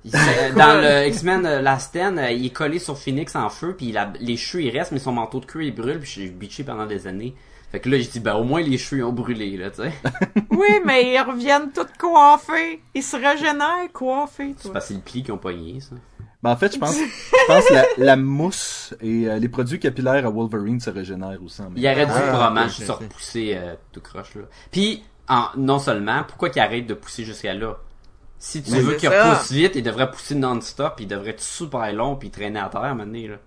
Il 0.04 0.12
dans 0.56 0.82
le 0.82 1.08
X-Men 1.08 1.46
euh, 1.46 1.62
Last 1.62 1.90
Stand, 1.90 2.18
euh, 2.20 2.32
il 2.32 2.48
est 2.48 2.52
collé 2.52 2.80
sur 2.80 2.98
Phoenix 2.98 3.36
en 3.36 3.50
feu, 3.50 3.76
puis 3.76 3.94
les 4.20 4.38
cheveux 4.38 4.64
ils 4.64 4.76
restent, 4.76 4.92
mais 4.92 5.00
son 5.00 5.12
manteau 5.12 5.40
de 5.40 5.46
cuir 5.46 5.64
il 5.64 5.76
brûle, 5.76 6.00
puis 6.00 6.10
j'ai 6.10 6.30
bitché 6.30 6.64
pendant 6.64 6.86
des 6.86 7.08
années. 7.08 7.36
Fait 7.72 7.80
que 7.80 7.90
là, 7.90 7.98
j'ai 7.98 8.08
dit, 8.08 8.20
ben 8.20 8.36
au 8.36 8.44
moins 8.44 8.62
les 8.62 8.78
cheveux 8.78 9.02
ils 9.02 9.04
ont 9.04 9.12
brûlé, 9.12 9.58
là, 9.58 9.70
tu 9.70 9.82
sais. 9.82 9.92
Oui, 10.52 10.80
mais 10.86 11.14
ils 11.14 11.20
reviennent 11.22 11.72
tous 11.72 11.88
coiffés. 12.00 12.82
Ils 12.94 13.04
se 13.04 13.16
régénèrent 13.18 13.92
coiffés, 13.92 14.56
C'est 14.58 14.72
parce 14.72 14.86
que 14.86 14.90
c'est 14.90 14.94
le 14.96 15.02
pli 15.02 15.24
qu'ils 15.24 15.34
ont 15.34 15.38
pogné, 15.38 15.80
ça. 15.82 15.96
Ben, 16.44 16.52
en 16.52 16.58
fait, 16.58 16.74
je 16.74 16.80
pense, 16.80 16.96
je 16.98 17.48
pense 17.48 17.70
la, 17.72 17.86
la 17.98 18.16
mousse 18.16 18.94
et 19.02 19.28
euh, 19.28 19.40
les 19.40 19.50
produits 19.50 19.80
capillaires 19.80 20.26
à 20.26 20.30
Wolverine 20.30 20.80
se 20.80 20.90
régénèrent 20.92 21.42
aussi. 21.44 21.60
en 21.62 21.66
même 21.66 21.74
Il 21.78 21.88
Ah, 21.88 22.30
probablement 22.30 22.66
ok, 22.66 22.68
juste 22.70 22.82
ok. 22.82 22.86
se 22.88 22.92
repousser 23.04 23.54
euh, 23.58 23.74
tout 23.92 24.02
croche, 24.02 24.36
là. 24.36 24.44
Puis, 24.72 25.04
en, 25.28 25.46
non 25.58 25.80
seulement, 25.80 26.24
pourquoi 26.28 26.50
qu'il 26.52 26.62
arrête 26.62 26.86
de 26.86 26.94
pousser 26.94 27.24
jusqu'à 27.26 27.54
là? 27.56 27.78
Si 28.38 28.62
tu 28.62 28.70
veux 28.72 28.94
qu'il 28.96 29.10
repousse 29.10 29.52
vite, 29.52 29.72
il 29.76 29.82
devrait 29.82 30.12
pousser 30.12 30.36
non-stop, 30.36 30.96
il 31.00 31.08
devrait 31.08 31.32
être 31.32 31.42
super 31.42 31.92
long, 31.94 32.16
puis 32.16 32.30
traîner 32.30 32.60
à 32.60 32.70
terre, 32.70 32.82
à 32.82 32.88
un 32.88 32.90
moment 32.90 33.06
donné, 33.06 33.28
là. 33.28 33.38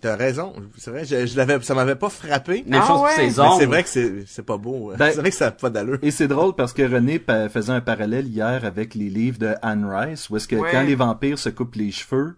T'as 0.00 0.16
raison. 0.16 0.52
C'est 0.76 0.90
vrai, 0.90 1.04
je, 1.04 1.26
je 1.26 1.36
l'avais, 1.36 1.60
ça 1.62 1.74
m'avait 1.74 1.96
pas 1.96 2.10
frappé. 2.10 2.64
Même 2.66 2.80
Ah 2.82 2.86
chose 2.86 3.00
ouais? 3.02 3.40
ongles. 3.40 3.54
c'est 3.58 3.66
vrai 3.66 3.82
que 3.82 3.88
c'est, 3.88 4.26
c'est 4.26 4.44
pas 4.44 4.56
beau. 4.58 4.92
Ben- 4.96 5.10
c'est 5.12 5.20
vrai 5.20 5.30
que 5.30 5.36
ça 5.36 5.46
a 5.48 5.50
pas 5.52 5.70
d'allure. 5.70 5.98
Et 6.02 6.10
c'est 6.10 6.28
drôle 6.28 6.54
parce 6.54 6.72
que 6.72 6.82
René 6.82 7.18
pa- 7.18 7.48
faisait 7.48 7.72
un 7.72 7.80
parallèle 7.80 8.26
hier 8.28 8.64
avec 8.64 8.94
les 8.94 9.08
livres 9.08 9.38
de 9.38 9.54
Anne 9.62 9.84
Rice, 9.84 10.28
où 10.30 10.36
est-ce 10.36 10.48
que 10.48 10.56
Ouais. 10.56 10.70
quand 10.70 10.82
les 10.82 10.94
vampires 10.94 11.38
se 11.38 11.48
coupent 11.48 11.76
les 11.76 11.90
cheveux, 11.92 12.36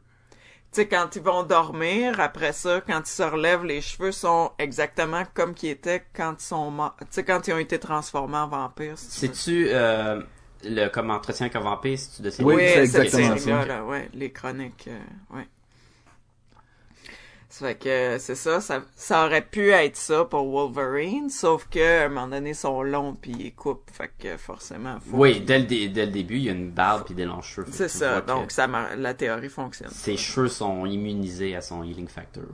Tu 0.71 0.83
sais, 0.83 0.87
quand 0.87 1.17
ils 1.17 1.23
vont 1.23 1.45
dormir, 1.45 2.21
après 2.21 2.53
ça, 2.53 2.83
quand 2.87 3.01
ils 3.01 3.11
se 3.11 3.23
relèvent, 3.23 3.65
les 3.65 3.81
cheveux 3.81 4.13
sont 4.13 4.51
exactement 4.59 5.23
comme 5.33 5.55
qu'ils 5.55 5.71
étaient 5.71 6.05
quand 6.15 6.35
ils 6.39 6.45
sont 6.45 6.71
morts. 6.71 6.95
Tu 7.01 7.07
sais, 7.11 7.25
quand 7.25 7.49
ils 7.49 7.55
ont 7.55 7.59
été 7.59 7.79
transformés 7.79 8.37
en 8.37 8.49
vampires. 8.49 8.99
si 8.99 9.09
tu 9.09 9.27
veux. 9.27 9.35
C'est-tu, 9.35 9.69
euh, 9.73 10.21
le, 10.65 10.89
comme 10.89 11.11
entretien 11.11 11.47
avec 11.47 11.57
un 11.57 11.61
vampire, 11.61 11.99
si 11.99 12.17
tu 12.17 12.23
de 12.23 12.29
ces 12.31 12.45
Oui, 12.45 12.57
c'est 12.69 12.83
exactement 12.85 13.37
ça. 13.39 13.65
là, 13.65 13.83
ouais, 13.85 14.11
les 14.13 14.31
chroniques, 14.31 14.89
euh, 14.89 15.37
ouais. 15.39 15.49
Ça 17.59 17.67
fait 17.67 17.75
que 17.75 18.19
c'est 18.19 18.37
ça, 18.37 18.61
ça, 18.61 18.83
ça 18.95 19.27
aurait 19.27 19.43
pu 19.43 19.71
être 19.71 19.97
ça 19.97 20.25
pour 20.25 20.49
Wolverine, 20.49 21.29
sauf 21.29 21.67
que 21.69 22.03
à 22.03 22.05
un 22.05 22.09
moment 22.09 22.29
donné, 22.29 22.51
ils 22.51 22.55
sont 22.55 22.83
longs 22.85 23.15
puis 23.21 23.33
ils 23.33 23.53
coupent, 23.55 23.91
fait 23.93 24.13
que 24.17 24.37
forcément. 24.37 24.99
Faut 25.01 25.17
Oui, 25.17 25.41
dès 25.41 25.59
le, 25.59 25.65
dé- 25.65 25.89
dès 25.89 26.07
le 26.07 26.13
début, 26.13 26.37
il 26.37 26.43
y 26.45 26.49
a 26.51 26.53
une 26.53 26.71
barbe 26.71 27.05
puis 27.05 27.15
des 27.17 27.25
longs 27.25 27.43
cheveux. 27.43 27.67
C'est 27.73 27.89
ça, 27.89 28.21
donc 28.21 28.53
ça 28.53 28.69
la 28.97 29.15
théorie 29.15 29.49
fonctionne. 29.49 29.91
Ses 29.91 30.17
cheveux 30.17 30.47
sont 30.49 30.87
immunisés 30.87 31.57
à 31.57 31.61
son 31.61 31.83
healing 31.83 32.07
factor. 32.07 32.45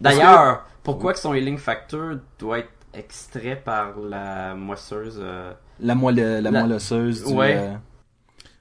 D'ailleurs, 0.00 0.64
pourquoi 0.82 1.12
que 1.12 1.18
son 1.18 1.34
healing 1.34 1.58
factor 1.58 2.16
doit 2.38 2.60
être 2.60 2.70
extrait 2.92 3.56
par 3.56 3.98
la 3.98 4.54
moisseuse 4.54 5.18
euh, 5.20 5.52
la 5.80 5.94
moelle, 5.96 6.14
la, 6.42 6.50
La- 6.50 6.62
moelle 6.62 6.72
osseuse 6.74 7.24
du, 7.24 7.32
Ouais. 7.34 7.56
euh, 7.58 7.74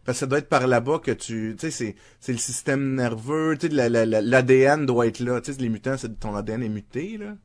Parce 0.06 0.18
que 0.18 0.20
ça 0.22 0.26
doit 0.26 0.40
être 0.40 0.50
par 0.50 0.68
là-bas 0.68 1.00
que 1.00 1.12
tu, 1.12 1.56
tu 1.58 1.68
sais, 1.68 1.72
c'est, 1.72 1.96
c'est 2.20 2.32
le 2.34 2.38
système 2.38 2.96
nerveux, 2.96 3.58
tu 3.58 3.68
sais, 3.68 3.74
la- 3.74 3.88
la- 3.90 4.06
la- 4.06 4.22
l'ADN 4.22 4.86
doit 4.86 5.08
être 5.08 5.20
là. 5.20 5.40
Tu 5.42 5.54
sais, 5.54 5.62
les 5.62 5.70
mutants, 5.70 5.96
c'est 5.98 6.20
ton 6.20 6.36
ADN 6.36 6.62
est 6.64 6.70
muté, 6.70 7.18
là. 7.18 7.36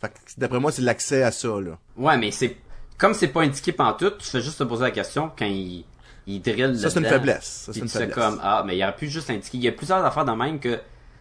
Fait 0.00 0.08
que, 0.08 0.14
d'après 0.38 0.58
moi, 0.58 0.72
c'est 0.72 0.82
l'accès 0.82 1.22
à 1.22 1.30
ça, 1.30 1.48
là. 1.60 1.78
Ouais, 1.96 2.16
mais 2.18 2.30
c'est 2.32 2.56
comme 2.98 3.14
c'est 3.14 3.28
pas 3.28 3.42
indiqué 3.42 3.72
tout, 3.98 4.10
tu 4.18 4.26
fais 4.28 4.40
juste 4.40 4.58
te 4.58 4.64
poser 4.64 4.82
la 4.82 4.90
question 4.90 5.30
quand 5.38 5.46
il 5.46 5.84
il 6.26 6.40
drill 6.40 6.78
Ça, 6.78 6.88
c'est 6.90 7.00
une 7.00 7.06
faiblesse. 7.06 7.62
Ça, 7.66 7.72
c'est 7.72 7.80
une 7.80 7.88
faiblesse. 7.88 8.14
comme 8.14 8.38
ah, 8.42 8.62
mais 8.66 8.76
il 8.76 8.82
aurait 8.84 8.94
pu 8.94 9.08
juste 9.08 9.28
indiquer. 9.30 9.58
Il 9.58 9.64
y 9.64 9.68
a 9.68 9.72
plusieurs 9.72 10.04
affaires 10.04 10.24
de 10.24 10.30
même 10.32 10.60
que 10.60 10.78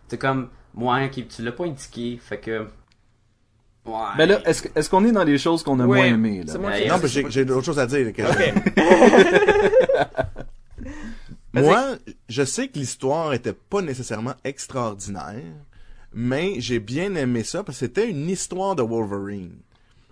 c'est 0.07 0.17
comme 0.19 0.49
moi 0.75 1.07
qui 1.09 1.25
tu 1.25 1.41
l'as 1.43 1.51
pas 1.51 1.65
indiqué, 1.65 2.19
fait 2.23 2.39
que 2.39 2.67
ouais. 3.85 3.93
Mais 4.17 4.27
là, 4.27 4.41
est-ce, 4.45 4.89
qu'on 4.89 5.03
est 5.05 5.11
dans 5.11 5.23
les 5.23 5.37
choses 5.39 5.63
qu'on 5.63 5.79
a 5.79 5.85
Oui, 5.85 5.97
moins 5.97 6.05
aimées, 6.07 6.43
là? 6.43 6.57
moi 6.59 6.69
Ben, 6.71 6.87
Non, 6.87 6.99
mais 7.01 7.07
j'ai, 7.07 7.25
j'ai 7.31 7.45
d'autres 7.45 7.65
choses 7.65 7.79
à 7.79 7.87
dire. 7.87 8.13
que- 8.13 8.21
Vas-y. 8.21 8.53
Moi, 11.53 11.97
je 12.29 12.43
sais 12.43 12.67
que 12.67 12.79
l'histoire 12.79 13.33
était 13.33 13.53
pas 13.53 13.81
nécessairement 13.81 14.35
extraordinaire, 14.43 15.43
mais 16.13 16.55
j'ai 16.59 16.79
bien 16.79 17.15
aimé 17.15 17.43
ça 17.43 17.63
parce 17.63 17.79
que 17.79 17.85
c'était 17.85 18.09
une 18.09 18.29
histoire 18.29 18.75
de 18.75 18.81
Wolverine. 18.81 19.57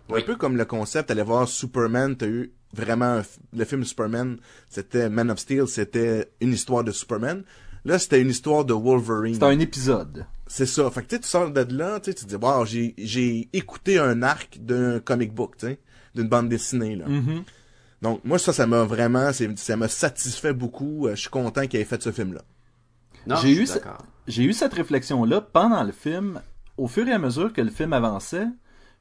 Oui. 0.10 0.22
Un 0.22 0.24
peu 0.24 0.36
comme 0.36 0.58
le 0.58 0.66
concept, 0.66 1.12
aller 1.12 1.22
voir 1.22 1.48
Superman, 1.48 2.16
t'as 2.18 2.28
eu 2.28 2.52
vraiment 2.74 3.22
le 3.56 3.66
film 3.66 3.84
Superman, 3.84 4.38
c'était 4.70 5.10
Man 5.10 5.30
of 5.32 5.40
Steel, 5.40 5.68
c'était 5.68 6.30
une 6.42 6.54
histoire 6.54 6.84
de 6.84 6.92
Superman. 6.92 7.44
Là, 7.86 7.98
c'était 7.98 8.22
une 8.22 8.30
histoire 8.30 8.66
de 8.66 8.74
Wolverine. 8.74 9.36
C'est 9.36 9.44
un 9.44 9.60
épisode. 9.60 10.26
C'est 10.48 10.66
ça. 10.66 10.90
Fait 10.92 11.02
que 11.04 11.08
tu 11.08 11.16
sais, 11.16 11.22
tu 11.22 11.28
sors 11.28 11.50
de 11.50 11.66
là, 11.74 12.00
tu 12.00 12.14
te 12.14 12.26
dis, 12.26 12.36
wow, 12.36 12.66
j'ai, 12.66 12.94
j'ai 12.98 13.48
écouté 13.54 14.00
un 14.00 14.22
arc 14.22 14.58
d'un 14.60 15.00
comic 15.00 15.34
book, 15.34 15.56
d'une 16.16 16.28
bande 16.28 16.50
dessinée, 16.50 16.96
là. 16.96 17.08
Mm-hmm. 17.08 17.44
Donc, 18.02 18.22
moi, 18.24 18.40
ça, 18.40 18.54
ça 18.54 18.66
m'a 18.66 18.84
vraiment, 18.84 19.34
c'est- 19.34 19.58
ça 19.58 19.76
m'a 19.76 19.88
satisfait 19.88 20.54
beaucoup. 20.54 21.08
Euh, 21.08 21.16
Je 21.16 21.22
suis 21.22 21.30
content 21.30 21.68
qu'il 21.68 21.80
ait 21.80 21.86
fait 21.86 22.02
ce 22.02 22.12
film-là. 22.12 22.42
non, 23.28 23.36
j'ai 23.38 23.50
je 23.50 23.54
suis 23.56 23.64
eu 23.64 23.68
ce-. 23.68 23.80
J'ai 24.28 24.44
eu 24.44 24.54
cette 24.54 24.74
réflexion-là 24.74 25.42
pendant 25.42 25.84
le 25.84 25.92
film. 25.92 26.42
Au 26.78 26.88
fur 26.88 27.08
et 27.08 27.12
à 27.12 27.20
mesure 27.20 27.52
que 27.52 27.62
le 27.62 27.72
film 27.72 27.92
avançait, 27.94 28.48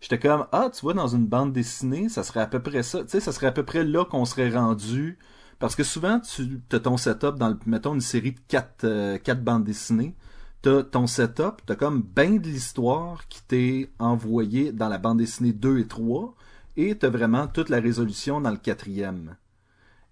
j'étais 0.01 0.19
comme, 0.19 0.47
ah, 0.53 0.69
tu 0.75 0.81
vois, 0.81 0.95
dans 0.95 1.07
une 1.07 1.27
bande 1.27 1.53
dessinée, 1.53 2.09
ça 2.09 2.23
serait 2.25 2.41
à 2.41 2.47
peu 2.47 2.61
près 2.61 2.83
ça. 2.83 3.03
Tu 3.03 3.11
sais, 3.11 3.21
ça 3.21 3.31
serait 3.33 3.47
à 3.47 3.53
peu 3.53 3.63
près 3.65 3.85
là 3.85 4.05
qu'on 4.05 4.25
serait 4.25 4.51
rendu. 4.51 5.19
Parce 5.61 5.77
que 5.77 5.83
souvent, 5.85 6.21
tu 6.21 6.61
as 6.73 6.81
ton 6.81 6.97
setup 6.97 7.35
dans, 7.37 7.49
le, 7.51 7.59
mettons, 7.67 7.95
une 7.95 8.01
série 8.01 8.33
de 8.33 8.39
quatre, 8.49 8.85
euh, 8.85 9.19
quatre 9.19 9.43
bandes 9.45 9.65
dessinées. 9.65 10.15
T'as 10.63 10.83
ton 10.83 11.07
setup, 11.07 11.63
t'as 11.67 11.77
comme 11.77 12.03
ben 12.03 12.39
de 12.41 12.47
l'histoire 12.49 13.29
qui 13.29 13.43
t'est 13.43 13.91
envoyée 14.01 14.73
dans 14.73 14.89
la 14.89 14.99
bande 14.99 15.19
dessinée 15.19 15.53
2 15.53 15.79
et 15.79 15.87
3, 15.87 16.35
et 16.79 16.97
t'as 16.97 17.11
vraiment 17.11 17.47
toute 17.49 17.69
la 17.69 17.81
résolution 17.81 18.41
dans 18.41 18.51
le 18.53 18.57
quatrième. 18.57 19.37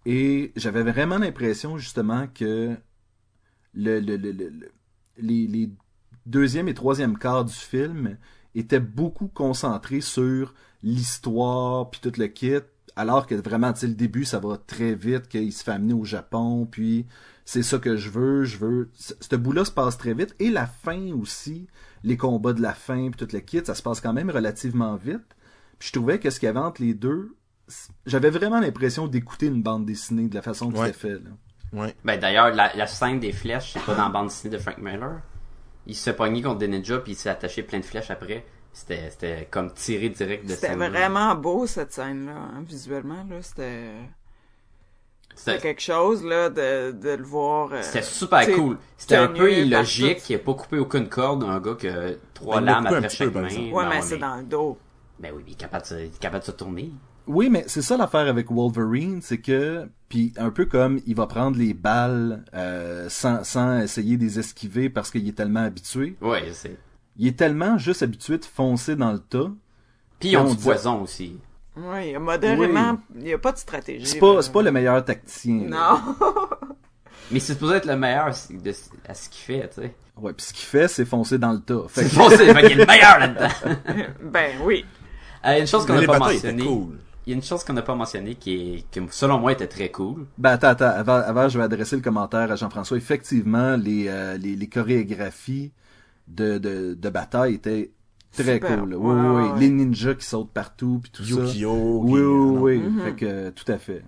Et 0.05 0.53
j'avais 0.57 0.83
vraiment 0.83 1.17
l'impression, 1.19 1.79
justement, 1.79 2.27
que 2.27 2.77
le, 3.75 4.01
le, 4.01 4.17
le, 4.17 4.33
le- 4.33 4.49
le- 4.51 4.73
les, 5.19 5.71
deuxième 6.27 6.69
et 6.69 6.75
troisième 6.75 7.17
quarts 7.19 7.45
du 7.45 7.55
film 7.55 8.19
étaient 8.57 8.81
beaucoup 8.81 9.29
concentrés 9.29 10.01
sur 10.01 10.55
l'histoire 10.83 11.89
puis 11.91 12.01
tout 12.01 12.13
le 12.19 12.27
kit 12.27 12.59
alors 12.97 13.27
que 13.27 13.35
vraiment 13.37 13.73
tu 13.73 13.87
le 13.87 13.95
début 13.95 14.25
ça 14.25 14.41
va 14.41 14.57
très 14.57 14.95
vite 14.95 15.29
qu'il 15.29 15.53
se 15.53 15.63
fait 15.63 15.71
amener 15.73 15.95
au 15.95 16.05
Japon 16.05 16.67
puis 16.69 17.07
c'est 17.45 17.63
ça 17.63 17.79
que 17.79 17.97
je 17.97 18.11
veux 18.11 18.45
je 18.45 18.57
veux 18.59 18.91
ce 18.95 19.15
ce 19.21 19.37
bout-là 19.37 19.65
se 19.65 19.71
passe 19.71 19.99
très 19.99 20.15
vite 20.15 20.35
et 20.41 20.51
la 20.51 20.67
fin 20.67 21.13
aussi 21.13 21.69
les 22.03 22.17
combats 22.17 22.53
de 22.55 22.63
la 22.63 22.75
fin 22.75 23.11
puis 23.11 23.25
tout 23.25 23.33
le 23.33 23.41
kit 23.41 23.61
ça 23.65 23.75
se 23.75 23.83
passe 23.83 24.01
quand 24.01 24.13
même 24.13 24.31
relativement 24.31 24.97
vite 24.97 25.36
puis 25.79 25.89
je 25.89 25.93
trouvais 25.93 26.19
que 26.19 26.31
ce 26.31 26.39
qu'il 26.41 26.47
y 26.47 26.51
avait 26.51 26.59
entre 26.61 26.83
les 26.83 26.95
deux 26.95 27.37
j'avais 28.07 28.31
vraiment 28.31 28.61
l'impression 28.61 29.09
d'écouter 29.09 29.47
une 29.47 29.61
bande 29.63 29.85
dessinée 29.87 30.29
de 30.29 30.35
la 30.37 30.43
façon 30.43 30.71
que 30.71 30.79
Ouais. 30.79 30.87
c'était 30.93 30.99
fait 30.99 31.15
là. 31.15 31.31
Ouais. 31.73 31.95
Ben 32.05 32.19
d'ailleurs, 32.19 32.55
la, 32.55 32.73
la 32.77 32.87
scène 32.87 33.19
des 33.19 33.33
flèches, 33.33 33.73
c'est 33.73 33.83
pas 33.85 33.95
dans 33.97 34.05
la 34.05 34.09
bande 34.11 34.29
dessinée 34.29 34.57
de 34.57 34.59
Frank 34.63 34.79
Miller. 34.79 35.21
Il 35.89 35.97
se 35.97 36.11
pogner 36.11 36.43
contre 36.43 36.59
des 36.59 36.69
ninjas 36.69 36.99
puis 37.01 37.13
il 37.13 37.17
s'est 37.17 37.29
attaché 37.29 37.65
plein 37.65 37.81
de 37.81 37.85
flèches 37.85 38.11
après. 38.13 38.47
C'était 38.73 39.11
c'était 39.11 39.49
comme 39.51 39.73
tiré 39.73 40.11
direct 40.11 40.45
de 40.49 40.51
C'était 40.55 40.77
vraiment 40.77 41.35
beau, 41.35 41.67
cette 41.67 41.93
scène-là, 41.93 42.35
hein, 42.37 42.63
visuellement, 42.69 43.27
là. 43.29 43.37
C'était... 43.43 43.91
C'était 45.35 45.59
quelque 45.59 45.83
chose, 45.83 46.25
là, 46.25 46.49
de, 46.49 46.93
de 46.93 47.11
le 47.11 47.25
voir... 47.25 47.71
euh, 47.73 47.83
c'était 47.83 48.03
super 48.03 48.47
cool. 48.55 48.79
C'était 48.97 49.17
un 49.17 49.29
peu 49.29 49.53
illogique. 49.53 50.31
Il 50.31 50.37
a 50.37 50.39
pas 50.39 50.55
coupé 50.55 50.79
aucune 50.79 51.09
corde. 51.09 51.45
Un 51.45 51.61
gars 51.61 51.75
qui 51.75 51.89
a 51.89 52.11
trois 52.33 52.61
Ben, 52.61 52.67
lames 52.83 53.03
peu, 53.03 53.09
chaque 53.09 53.35
main. 53.35 53.43
Ouais, 53.43 53.71
Non, 53.85 53.89
mais 53.91 54.03
c'est 54.03 54.19
dans 54.19 54.37
le 54.37 54.45
dos. 54.45 54.79
Ben 55.21 55.33
oui, 55.35 55.43
mais 55.45 55.51
il 55.51 55.53
est 55.53 55.57
capable 55.57 55.83
de, 55.83 55.89
se- 55.89 55.95
il 55.95 56.05
est 56.07 56.19
capable 56.19 56.41
de 56.41 56.47
se 56.47 56.53
tourner. 56.53 56.91
Oui, 57.27 57.49
mais 57.51 57.65
c'est 57.67 57.83
ça 57.83 57.97
l'affaire 57.97 58.29
avec 58.29 58.51
Wolverine, 58.53 59.21
c'est 59.21 59.39
que, 59.39 59.89
puis 60.09 60.33
un 60.37 60.51
peu 60.51 60.65
comme 60.67 61.01
il 61.07 61.17
va 61.17 61.27
prendre 61.27 61.59
les 61.59 61.75
balles 61.75 62.45
euh, 62.55 63.09
sans, 63.09 63.43
sans 63.45 63.81
essayer 63.81 64.17
de 64.17 64.23
les 64.23 64.39
esquiver 64.39 64.89
parce 64.91 65.11
qu'il 65.11 65.27
est 65.29 65.33
tellement 65.33 65.65
habitué. 65.65 66.17
Ouais, 66.21 66.45
je 66.47 66.53
sais. 66.53 66.77
Il 67.17 67.27
est 67.27 67.37
tellement 67.37 67.79
juste 67.79 68.03
habitué 68.03 68.39
de 68.39 68.45
foncer 68.45 68.95
dans 68.95 69.13
le 69.13 69.19
tas. 69.19 69.51
Puis 70.21 70.31
ils 70.31 70.37
ont 70.37 70.43
On 70.43 70.51
du 70.51 70.57
dit- 70.57 70.63
poison 70.63 71.03
aussi. 71.03 71.37
Ouais, 71.77 72.09
il 72.09 72.13
y 72.13 72.15
a 72.15 72.21
modérément... 72.21 72.99
Il 73.17 73.25
n'y 73.25 73.33
a 73.33 73.39
pas 73.39 73.53
de 73.53 73.59
stratégie. 73.59 74.07
C'est 74.07 74.19
pas, 74.19 74.41
pas 74.43 74.63
le 74.63 74.71
meilleur 74.71 75.05
tacticien. 75.05 75.63
Non. 75.69 75.99
Mais 77.31 77.41
c'est 77.41 77.55
supposé 77.55 77.77
être 77.77 77.87
le 77.87 77.97
meilleur 77.97 78.27
de- 78.51 78.75
à 79.09 79.15
ce 79.15 79.29
qu'il 79.29 79.43
fait, 79.43 79.69
tu 79.71 79.81
sais. 79.83 79.95
Ouais, 80.17 80.33
puis 80.33 80.47
ce 80.47 80.53
qu'il 80.53 80.65
fait, 80.67 80.89
c'est 80.89 81.05
foncer 81.05 81.39
dans 81.39 81.53
le 81.53 81.61
tas. 81.61 81.83
C'est 81.93 82.09
foncé, 82.09 82.37
fait 82.55 82.63
qu'il 82.69 82.73
est 82.73 82.75
le 82.77 82.87
meilleur 82.87 83.19
là-dedans. 83.19 83.49
ben 84.33 84.53
oui. 84.63 84.85
Euh, 85.47 85.61
une 85.61 85.67
chose 85.67 85.87
qu'on 85.87 85.93
Mais 85.93 85.97
n'a 85.97 86.01
les 86.03 86.07
pas 86.07 86.19
batailles 86.19 86.37
étaient 86.39 86.53
mentionné. 86.53 86.65
cool. 86.77 86.99
Il 87.27 87.31
y 87.31 87.33
a 87.33 87.37
une 87.37 87.43
chose 87.43 87.65
qu'on 87.65 87.73
n'a 87.73 87.83
pas 87.83 87.95
mentionné 87.95 88.35
qui 88.37 88.55
est, 88.55 88.91
que 88.91 89.01
selon 89.11 89.39
moi 89.41 89.53
était 89.53 89.67
très 89.67 89.91
cool. 89.91 90.27
Ben 90.39 90.51
attends, 90.53 90.69
attends, 90.69 90.85
avant, 90.87 91.15
avant 91.17 91.49
je 91.49 91.59
vais 91.59 91.65
adresser 91.65 91.97
le 91.97 92.03
commentaire 92.03 92.51
à 92.53 92.57
Jean-François. 92.57 92.97
Effectivement, 92.97 93.77
les, 93.77 94.07
euh, 94.09 94.37
les, 94.37 94.55
les 94.55 94.69
chorégraphies 94.69 95.73
de, 96.29 96.59
de, 96.59 96.95
de 96.95 97.11
bataille 97.11 97.55
étaient 97.55 97.91
très 98.33 98.55
Super. 98.55 98.79
cool. 98.81 98.95
Oui, 98.95 99.15
oui, 99.15 99.51
oui. 99.55 99.61
Les 99.61 99.71
ninjas 99.71 100.15
qui 100.15 100.25
sautent 100.25 100.53
partout, 100.53 101.01
puis 101.03 101.11
tout 101.11 101.25
ça. 101.25 101.35
Yu-Gi-Oh! 101.41 102.01
Oui, 102.05 102.11
qui- 102.21 102.27
oui, 102.27 102.79
non. 102.81 102.97
oui. 102.99 103.03
Fait 103.05 103.15
que, 103.17 103.51
tout 103.51 103.73
à 103.73 103.79
fait. 103.79 104.05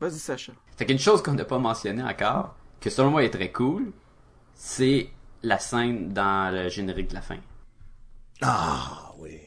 Vas-y, 0.00 0.18
Sacha. 0.18 0.52
Fait 0.76 0.86
qu'une 0.86 0.98
chose 0.98 1.22
qu'on 1.22 1.34
n'a 1.34 1.44
pas 1.44 1.58
mentionné 1.58 2.02
encore, 2.02 2.56
que 2.80 2.90
selon 2.90 3.10
moi 3.10 3.22
est 3.24 3.30
très 3.30 3.50
cool, 3.52 3.92
c'est 4.54 5.10
la 5.42 5.58
scène 5.60 6.12
dans 6.12 6.52
le 6.54 6.68
générique 6.68 7.10
de 7.10 7.14
la 7.14 7.20
fin. 7.22 7.36
Ah, 8.42 9.12
oui. 9.18 9.38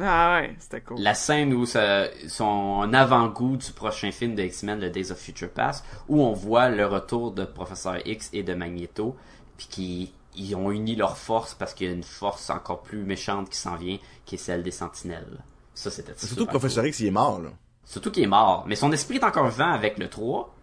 Ah 0.00 0.40
ouais, 0.40 0.54
c'était 0.60 0.80
cool. 0.80 1.00
La 1.00 1.14
scène 1.14 1.52
où 1.52 1.66
ça, 1.66 2.06
son 2.28 2.92
avant-goût 2.92 3.56
du 3.56 3.72
prochain 3.72 4.12
film 4.12 4.34
de 4.34 4.42
X-Men, 4.42 4.80
le 4.80 4.90
Days 4.90 5.10
of 5.10 5.18
Future 5.18 5.50
Past, 5.50 5.84
où 6.08 6.22
on 6.22 6.32
voit 6.32 6.68
le 6.68 6.86
retour 6.86 7.32
de 7.32 7.44
Professeur 7.44 8.06
X 8.06 8.30
et 8.32 8.42
de 8.42 8.54
Magneto, 8.54 9.16
puis 9.56 9.66
qui 9.68 10.12
ils 10.36 10.54
ont 10.54 10.70
uni 10.70 10.94
leurs 10.94 11.18
forces 11.18 11.54
parce 11.54 11.74
qu'il 11.74 11.88
y 11.88 11.90
a 11.90 11.92
une 11.92 12.04
force 12.04 12.48
encore 12.50 12.82
plus 12.82 13.02
méchante 13.02 13.50
qui 13.50 13.58
s'en 13.58 13.74
vient, 13.74 13.98
qui 14.24 14.36
est 14.36 14.38
celle 14.38 14.62
des 14.62 14.70
Sentinelles. 14.70 15.42
Ça, 15.74 15.90
c'était 15.90 16.12
Surtout 16.16 16.46
que 16.46 16.50
Professeur 16.50 16.86
X, 16.86 17.00
il 17.00 17.06
est 17.08 17.12
mort, 17.12 17.40
là. 17.40 17.50
Surtout 17.84 18.10
qu'il 18.10 18.22
est 18.22 18.28
mort. 18.28 18.64
Mais 18.66 18.76
son 18.76 18.92
esprit 18.92 19.16
est 19.16 19.24
encore 19.24 19.48
vivant 19.48 19.72
avec 19.72 19.98
le 19.98 20.08
3. 20.08 20.54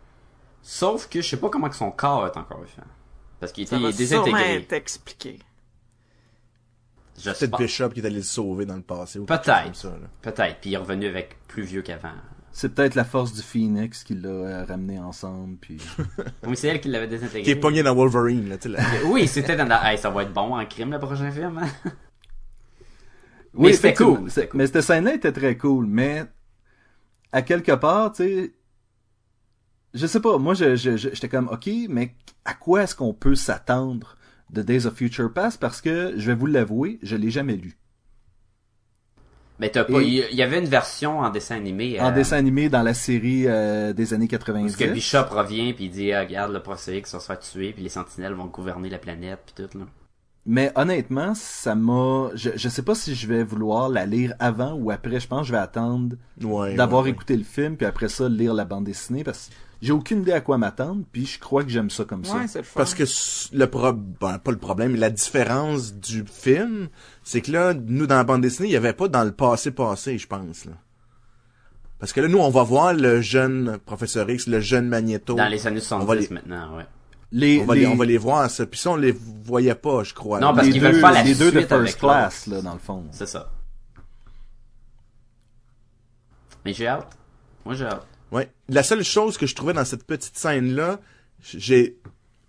Sauf 0.61 1.09
que 1.09 1.21
je 1.21 1.27
sais 1.29 1.37
pas 1.37 1.49
comment 1.49 1.69
que 1.69 1.75
son 1.75 1.91
corps 1.91 2.25
est 2.27 2.37
encore 2.37 2.61
vivant. 2.61 2.87
Parce 3.39 3.51
qu'il 3.51 3.67
Ça 3.67 3.75
était 3.77 3.85
va 3.85 3.91
sûrement 3.91 4.23
désintégré. 4.23 4.55
être 4.55 4.73
expliqué. 4.73 5.39
Peut-être. 7.23 7.57
Bishop 7.57 7.89
qui 7.89 8.01
est 8.01 8.05
allé 8.05 8.17
le 8.17 8.21
sauver 8.23 8.65
dans 8.65 8.75
le 8.75 8.81
passé. 8.81 9.19
Peut-être. 9.19 9.87
Peut-être. 10.21 10.59
Puis 10.59 10.71
il 10.71 10.73
est 10.73 10.77
revenu 10.77 11.07
avec 11.07 11.37
plus 11.47 11.63
vieux 11.63 11.81
qu'avant. 11.81 12.09
C'est 12.51 12.73
peut-être 12.73 12.95
la 12.95 13.03
force 13.03 13.33
du 13.33 13.41
Phoenix 13.41 14.03
qui 14.05 14.15
l'a 14.15 14.29
euh, 14.29 14.65
ramené 14.65 14.97
ensemble, 14.99 15.57
puis... 15.57 15.77
Oui, 16.47 16.55
c'est 16.55 16.69
elle 16.69 16.79
qui 16.79 16.87
l'avait 16.87 17.07
désintégré. 17.07 17.41
Qui 17.41 17.51
est 17.51 17.55
pogné 17.57 17.83
dans 17.83 17.93
Wolverine, 17.93 18.47
là, 18.47 18.57
tu 18.57 18.69
sais, 18.69 18.77
là. 18.77 18.83
Oui, 19.05 19.27
c'était 19.27 19.57
dans 19.57 19.65
la... 19.67 19.91
Hey, 19.91 19.97
ça 19.97 20.09
va 20.09 20.23
être 20.23 20.31
bon 20.31 20.55
en 20.57 20.65
crime 20.65 20.91
le 20.91 20.99
prochain 20.99 21.29
film. 21.31 21.57
hein? 21.57 21.67
Oui, 23.53 23.73
c'était 23.73 23.93
cool. 23.93 24.29
Mais 24.53 24.67
cette 24.67 24.81
scène-là 24.81 25.15
était 25.15 25.31
très 25.31 25.57
cool, 25.57 25.85
mais 25.85 26.23
à 27.31 27.41
quelque 27.41 27.71
part, 27.73 28.11
tu 28.13 28.23
sais, 28.23 28.53
je 29.93 30.07
sais 30.07 30.19
pas, 30.19 30.37
moi, 30.37 30.53
je, 30.53 30.75
je, 30.75 30.97
je- 30.97 31.09
j'étais 31.13 31.29
comme, 31.29 31.47
ok, 31.49 31.69
mais 31.89 32.15
à 32.43 32.53
quoi 32.53 32.83
est-ce 32.83 32.95
qu'on 32.95 33.13
peut 33.13 33.35
s'attendre 33.35 34.17
de 34.55 34.63
Days 34.63 34.87
of 34.87 34.95
Future 34.95 35.31
Past? 35.31 35.59
Parce 35.59 35.81
que, 35.81 36.13
je 36.17 36.27
vais 36.27 36.35
vous 36.35 36.47
l'avouer, 36.47 36.97
je 37.03 37.15
l'ai 37.15 37.29
jamais 37.29 37.55
lu. 37.55 37.77
Mais 39.59 39.69
t'as 39.69 39.85
pas... 39.85 40.01
Il 40.01 40.35
y 40.35 40.41
avait 40.41 40.59
une 40.59 40.65
version 40.65 41.19
en 41.19 41.29
dessin 41.29 41.55
animé. 41.55 41.99
En 42.01 42.09
euh, 42.09 42.11
dessin 42.11 42.37
animé 42.37 42.67
dans 42.67 42.81
la 42.83 42.93
série 42.93 43.47
euh, 43.47 43.93
des 43.93 44.13
années 44.13 44.27
Parce 44.27 44.43
90. 44.43 44.75
que 44.75 44.85
Bishop 44.85 45.25
revient 45.29 45.73
puis 45.73 45.85
il 45.85 45.91
dit 45.91 46.11
ah, 46.11 46.21
regarde 46.21 46.51
le 46.51 46.61
professeur 46.61 46.95
X 46.95 47.13
va 47.13 47.19
se 47.21 47.25
faire 47.25 47.39
tuer 47.39 47.71
puis 47.71 47.81
les 47.83 47.89
sentinelles 47.89 48.33
vont 48.33 48.47
gouverner 48.47 48.89
la 48.89 48.97
planète 48.97 49.39
puis 49.45 49.65
tout 49.65 49.77
là. 49.77 49.85
Mais 50.47 50.71
honnêtement, 50.75 51.33
ça 51.33 51.73
m'a... 51.73 52.29
Je, 52.35 52.51
je 52.55 52.69
sais 52.69 52.83
pas 52.83 52.93
si 52.93 53.15
je 53.15 53.27
vais 53.27 53.43
vouloir 53.43 53.89
la 53.89 54.05
lire 54.05 54.35
avant 54.39 54.73
ou 54.73 54.91
après. 54.91 55.19
Je 55.19 55.27
pense 55.27 55.41
que 55.41 55.47
je 55.47 55.51
vais 55.53 55.57
attendre 55.57 56.17
Ouais, 56.43 56.75
d'avoir 56.75 57.01
ouais, 57.03 57.09
ouais. 57.09 57.15
écouté 57.15 57.35
le 57.35 57.43
film, 57.43 57.77
puis 57.77 57.87
après 57.87 58.09
ça, 58.09 58.29
lire 58.29 58.53
la 58.53 58.65
bande 58.65 58.83
dessinée, 58.83 59.23
parce 59.23 59.47
que 59.47 59.53
j'ai 59.85 59.93
aucune 59.93 60.21
idée 60.21 60.31
à 60.31 60.41
quoi 60.41 60.57
m'attendre, 60.57 61.03
puis 61.11 61.25
je 61.25 61.39
crois 61.39 61.63
que 61.63 61.69
j'aime 61.69 61.89
ça 61.89 62.05
comme 62.05 62.25
ça. 62.25 62.35
Ouais, 62.35 62.47
c'est 62.47 62.59
le 62.59 62.63
fun. 62.63 62.79
Parce 62.79 62.95
que 62.95 63.03
le 63.55 63.67
pro... 63.69 63.93
ben, 63.93 64.39
pas 64.39 64.51
le 64.51 64.57
problème, 64.57 64.93
mais 64.93 64.97
la 64.97 65.11
différence 65.11 65.93
du 65.93 66.25
film, 66.25 66.87
c'est 67.23 67.41
que 67.41 67.51
là, 67.51 67.73
nous, 67.73 68.07
dans 68.07 68.15
la 68.15 68.23
bande 68.23 68.41
dessinée, 68.41 68.69
il 68.69 68.71
y 68.71 68.77
avait 68.77 68.93
pas 68.93 69.07
dans 69.07 69.23
le 69.23 69.31
passé 69.31 69.71
passé, 69.71 70.17
je 70.17 70.27
pense, 70.27 70.65
là. 70.65 70.71
Parce 71.99 72.13
que 72.13 72.19
là, 72.21 72.27
nous, 72.27 72.39
on 72.39 72.49
va 72.49 72.63
voir 72.63 72.93
le 72.93 73.21
jeune 73.21 73.77
Professeur 73.85 74.29
X, 74.29 74.47
le 74.47 74.59
jeune 74.59 74.87
Magneto. 74.87 75.35
Dans 75.35 75.47
les 75.47 75.65
années 75.67 75.81
On 75.91 75.99
va 75.99 76.15
70 76.15 76.21
les- 76.29 76.33
maintenant, 76.33 76.77
ouais. 76.77 76.85
Les, 77.31 77.59
On 77.61 77.65
va, 77.65 77.75
les, 77.75 77.81
les, 77.81 77.87
on 77.87 77.95
va 77.95 78.05
les 78.05 78.17
voir, 78.17 78.49
ça. 78.49 78.65
Puis 78.65 78.79
ça, 78.79 78.91
on 78.91 78.95
les 78.95 79.11
voyait 79.43 79.75
pas, 79.75 80.03
je 80.03 80.13
crois. 80.13 80.39
Non, 80.39 80.53
parce 80.53 80.67
qu'ils 80.69 80.81
veulent 80.81 80.99
faire 80.99 81.11
la 81.11 81.23
les 81.23 81.35
deux 81.35 81.51
de 81.51 81.59
suite 81.59 81.71
avec 81.71 81.87
first 81.87 81.99
class, 81.99 82.47
là, 82.47 82.61
dans 82.61 82.73
le 82.73 82.79
fond. 82.79 83.03
C'est 83.11 83.27
ça. 83.27 83.51
Mais 86.63 86.73
j'ai 86.73 86.87
hâte. 86.87 87.15
Moi, 87.65 87.75
j'ai 87.75 87.85
hâte. 87.85 88.07
Ouais. 88.31 88.49
La 88.69 88.83
seule 88.83 89.03
chose 89.03 89.37
que 89.37 89.45
je 89.45 89.55
trouvais 89.55 89.73
dans 89.73 89.85
cette 89.85 90.03
petite 90.05 90.37
scène-là, 90.37 90.99
j'ai, 91.43 91.97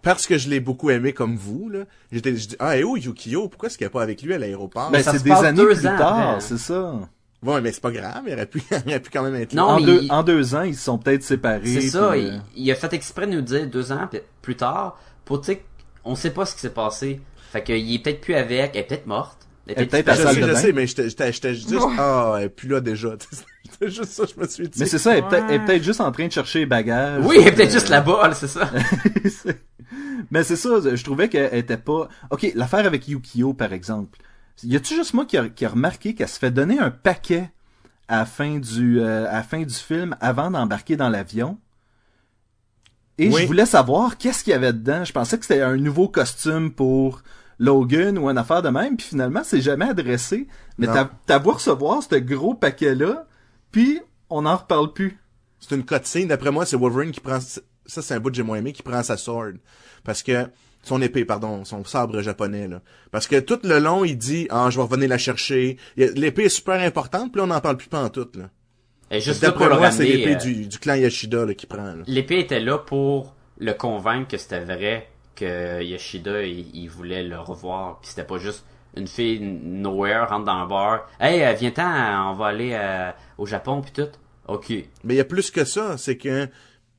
parce 0.02 0.26
que 0.26 0.38
je 0.38 0.48
l'ai 0.48 0.60
beaucoup 0.60 0.90
aimé 0.90 1.12
comme 1.12 1.36
vous, 1.36 1.68
là, 1.68 1.80
j'étais, 2.12 2.34
je 2.36 2.48
dis, 2.48 2.56
ah, 2.58 2.76
et 2.76 2.84
où 2.84 2.96
Yukio? 2.96 3.48
Pourquoi 3.48 3.68
est-ce 3.68 3.76
qu'il 3.78 3.84
n'y 3.84 3.90
a 3.90 3.90
pas 3.90 4.02
avec 4.02 4.22
lui 4.22 4.32
à 4.34 4.38
l'aéroport? 4.38 4.90
Ben, 4.90 5.02
c'est 5.02 5.22
des 5.22 5.30
années 5.30 5.56
deux 5.56 5.68
plus 5.74 5.86
ans 5.86 5.96
tard, 5.98 6.42
c'est 6.42 6.58
ça. 6.58 6.98
Ouais, 7.42 7.60
mais 7.60 7.70
c'est 7.70 7.82
pas 7.82 7.90
grave, 7.92 8.22
il 8.26 8.32
aurait 8.32 8.46
pu, 8.46 8.62
il 8.70 8.88
aurait 8.88 9.00
pu 9.00 9.10
quand 9.10 9.22
même 9.22 9.34
être 9.36 9.52
là. 9.52 9.62
Non, 9.62 9.68
en, 9.68 9.80
mais 9.80 9.86
deux, 9.86 10.02
il- 10.02 10.10
en 10.12 10.22
deux 10.22 10.54
ans, 10.54 10.62
ils 10.62 10.74
se 10.74 10.84
sont 10.84 10.98
peut-être 10.98 11.22
séparés. 11.22 11.80
C'est 11.80 11.88
ça, 11.90 12.08
puis, 12.12 12.22
il, 12.56 12.64
il 12.64 12.70
a 12.70 12.74
fait 12.74 12.92
exprès 12.94 13.26
de 13.26 13.32
nous 13.32 13.42
dire 13.42 13.68
deux 13.68 13.92
ans 13.92 14.08
plus 14.42 14.56
tard 14.56 14.98
pour, 15.24 15.40
tu 15.42 15.52
sais, 15.52 15.62
on 16.04 16.14
sait 16.14 16.30
pas 16.30 16.46
ce 16.46 16.54
qui 16.54 16.60
s'est 16.60 16.70
passé. 16.70 17.20
Fait 17.52 17.62
qu'il 17.62 17.94
est 17.94 17.98
peut-être 18.02 18.20
plus 18.22 18.34
avec, 18.34 18.70
elle 18.74 18.80
est 18.80 18.84
peut-être 18.84 19.06
morte. 19.06 19.46
Elle 19.68 19.82
est 19.82 19.86
peut-être 19.86 20.08
à 20.08 20.14
je 20.14 20.22
salle 20.22 20.34
sais, 20.34 20.40
de 20.40 20.46
je 20.46 20.52
bain. 20.52 20.58
sais, 20.60 20.72
mais 20.72 20.86
j'étais, 20.86 21.08
j'étais, 21.10 21.32
j'étais 21.32 21.54
juste, 21.54 21.74
ah, 21.98 22.36
elle 22.38 22.44
est 22.44 22.48
plus 22.48 22.68
là 22.68 22.80
déjà. 22.80 23.10
C'était 23.80 23.90
juste 23.90 24.12
ça, 24.12 24.24
je 24.34 24.40
me 24.40 24.46
suis 24.46 24.68
dit. 24.68 24.78
Mais 24.80 24.86
c'est 24.86 24.98
ça, 24.98 25.12
elle 25.12 25.18
est 25.24 25.28
peut-être 25.28 25.46
Ouais. 25.46 25.54
elle 25.54 25.60
est 25.62 25.64
peut-être 25.64 25.82
juste 25.84 26.00
en 26.00 26.10
train 26.12 26.26
de 26.26 26.32
chercher 26.32 26.60
les 26.60 26.66
bagages. 26.66 27.22
Oui, 27.24 27.36
elle 27.40 27.48
est 27.48 27.52
peut-être 27.52 27.70
Euh, 27.70 27.72
juste 27.74 27.88
là-bas, 27.88 28.28
là, 28.28 28.34
c'est 28.34 28.48
ça. 28.48 28.70
C'est- 29.28 29.60
Mais 30.30 30.42
c'est 30.44 30.56
ça, 30.56 30.70
je 30.94 31.04
trouvais 31.04 31.28
qu'elle 31.28 31.54
était 31.54 31.76
pas... 31.76 32.08
Ok, 32.30 32.50
l'affaire 32.54 32.86
avec 32.86 33.06
Yukio, 33.06 33.52
par 33.54 33.72
exemple. 33.72 34.18
Y 34.64 34.76
a-tu 34.76 34.94
juste 34.94 35.12
moi 35.14 35.26
qui 35.26 35.36
a, 35.36 35.48
qui 35.48 35.64
a 35.64 35.68
remarqué 35.68 36.14
qu'elle 36.14 36.28
se 36.28 36.38
fait 36.38 36.50
donner 36.50 36.78
un 36.78 36.90
paquet 36.90 37.50
à 38.08 38.18
la 38.18 38.24
fin 38.26 38.58
du, 38.58 39.00
euh, 39.00 39.28
à 39.28 39.34
la 39.34 39.42
fin 39.42 39.62
du 39.62 39.74
film 39.74 40.16
avant 40.20 40.50
d'embarquer 40.50 40.96
dans 40.96 41.08
l'avion? 41.10 41.58
Et 43.18 43.28
Oui. 43.30 43.42
je 43.42 43.46
voulais 43.46 43.66
savoir 43.66 44.18
qu'est-ce 44.18 44.44
qu'il 44.44 44.52
y 44.52 44.56
avait 44.56 44.72
dedans. 44.72 45.04
Je 45.04 45.12
pensais 45.12 45.38
que 45.38 45.44
c'était 45.46 45.62
un 45.62 45.76
nouveau 45.76 46.08
costume 46.08 46.70
pour 46.72 47.22
Logan 47.58 48.18
ou 48.18 48.28
une 48.28 48.36
affaire 48.38 48.62
de 48.62 48.68
même, 48.68 48.96
puis 48.96 49.06
finalement, 49.06 49.42
c'est 49.44 49.60
jamais 49.62 49.88
adressé. 49.88 50.46
Mais 50.78 50.86
t'as 51.26 51.38
beau 51.38 51.52
recevoir 51.52 52.02
ce 52.02 52.16
gros 52.16 52.54
paquet-là, 52.54 53.26
puis 53.76 54.00
on 54.30 54.40
n'en 54.40 54.56
reparle 54.56 54.94
plus. 54.94 55.18
C'est 55.60 55.74
une 55.74 55.84
cutscene, 55.84 56.28
d'après 56.28 56.50
moi, 56.50 56.64
c'est 56.64 56.78
Wolverine 56.78 57.10
qui 57.10 57.20
prend, 57.20 57.40
ça 57.40 57.60
c'est 57.84 58.14
un 58.14 58.20
bout 58.20 58.30
que 58.30 58.36
j'ai 58.36 58.42
moins 58.42 58.56
aimé, 58.56 58.72
qui 58.72 58.82
prend 58.82 59.02
sa 59.02 59.18
sword. 59.18 59.56
Parce 60.02 60.22
que, 60.22 60.46
son 60.82 61.02
épée, 61.02 61.26
pardon, 61.26 61.62
son 61.66 61.84
sabre 61.84 62.22
japonais, 62.22 62.68
là. 62.68 62.80
Parce 63.10 63.26
que 63.26 63.38
tout 63.38 63.58
le 63.64 63.78
long, 63.78 64.02
il 64.02 64.16
dit, 64.16 64.46
ah, 64.48 64.68
je 64.70 64.76
vais 64.76 64.82
revenir 64.82 65.10
la 65.10 65.18
chercher. 65.18 65.76
L'épée 65.98 66.44
est 66.44 66.48
super 66.48 66.80
importante, 66.80 67.32
puis 67.32 67.38
là, 67.38 67.44
on 67.44 67.48
n'en 67.48 67.60
parle 67.60 67.76
plus 67.76 67.88
pas 67.88 68.02
en 68.02 68.08
tout, 68.08 68.26
là. 68.34 68.48
Juste 69.20 69.42
D'après 69.42 69.68
moi, 69.68 69.90
c'est 69.90 70.06
l'épée 70.06 70.36
euh, 70.36 70.38
du, 70.38 70.66
du 70.68 70.78
clan 70.78 70.94
Yashida, 70.94 71.44
là, 71.44 71.52
qui 71.52 71.66
prend, 71.66 71.96
là. 71.96 72.02
L'épée 72.06 72.38
était 72.38 72.60
là 72.60 72.78
pour 72.78 73.34
le 73.58 73.74
convaincre 73.74 74.28
que 74.28 74.38
c'était 74.38 74.64
vrai, 74.64 75.06
que 75.34 75.82
Yoshida, 75.82 76.44
il, 76.44 76.74
il 76.74 76.88
voulait 76.88 77.24
le 77.24 77.38
revoir, 77.38 78.00
puis 78.00 78.08
c'était 78.08 78.24
pas 78.24 78.38
juste 78.38 78.64
une 78.96 79.06
fille 79.06 79.40
nowhere 79.40 80.28
rentre 80.28 80.44
dans 80.44 80.52
un 80.52 80.66
bar. 80.66 81.08
Hey, 81.20 81.42
euh, 81.42 81.52
viens-t'en, 81.52 82.30
on 82.30 82.34
va 82.34 82.46
aller 82.46 82.70
euh, 82.72 83.10
au 83.38 83.46
Japon 83.46 83.82
puis 83.82 83.92
tout. 83.92 84.10
Ok. 84.48 84.70
Mais 85.04 85.14
il 85.14 85.16
y 85.16 85.20
a 85.20 85.24
plus 85.24 85.50
que 85.50 85.64
ça, 85.64 85.96
c'est 85.98 86.16
que, 86.16 86.48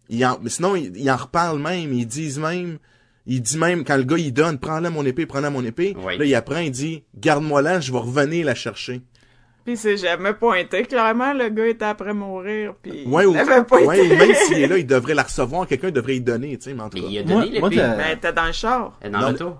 il 0.09 0.25
en, 0.25 0.37
mais 0.41 0.49
sinon, 0.49 0.75
il, 0.75 0.95
il 0.95 1.09
en 1.09 1.17
reparle 1.17 1.59
même, 1.59 1.93
ils 1.93 2.05
disent 2.05 2.39
même, 2.39 2.77
il 3.25 3.41
dit 3.41 3.57
même, 3.57 3.83
quand 3.83 3.97
le 3.97 4.03
gars, 4.03 4.17
il 4.17 4.31
donne, 4.31 4.59
prends-la 4.59 4.89
mon 4.89 5.05
épée, 5.05 5.25
prends-la 5.25 5.49
mon 5.49 5.63
épée. 5.63 5.95
Oui. 5.97 6.17
Là, 6.17 6.25
il 6.25 6.35
apprend, 6.35 6.59
il 6.59 6.71
dit, 6.71 7.03
garde-moi 7.15 7.61
là, 7.61 7.79
je 7.79 7.91
vais 7.91 7.99
revenir 7.99 8.45
la 8.45 8.55
chercher. 8.55 9.01
Puis 9.65 9.75
c'est 9.75 9.97
jamais 9.97 10.33
pointé. 10.33 10.83
Clairement, 10.83 11.33
le 11.33 11.49
gars 11.49 11.67
était 11.67 11.83
après 11.83 12.13
mourir, 12.13 12.73
puis 12.81 13.03
Ouais, 13.05 13.23
il 13.23 13.27
ou, 13.27 13.35
avait 13.35 13.65
pas 13.65 13.81
ouais, 13.81 14.07
même 14.15 14.33
s'il 14.33 14.59
est 14.59 14.67
là, 14.67 14.77
il 14.77 14.87
devrait 14.87 15.13
la 15.13 15.23
recevoir, 15.23 15.67
quelqu'un 15.67 15.91
devrait 15.91 16.15
y 16.15 16.21
donner, 16.21 16.57
tu 16.57 16.69
sais, 16.69 16.73
mais 16.73 16.83
en 16.83 16.89
tout 16.89 16.99
Mais 17.01 17.09
il 17.09 17.19
a 17.19 17.23
donné 17.23 17.49
l'épée. 17.49 17.75
Ben, 17.75 17.99
elle 17.99 18.17
était 18.17 18.31
dans 18.31 18.45
le 18.45 18.53
char. 18.53 18.97
Elle 19.01 19.09
est 19.09 19.11
dans 19.11 19.29
l'auto. 19.29 19.55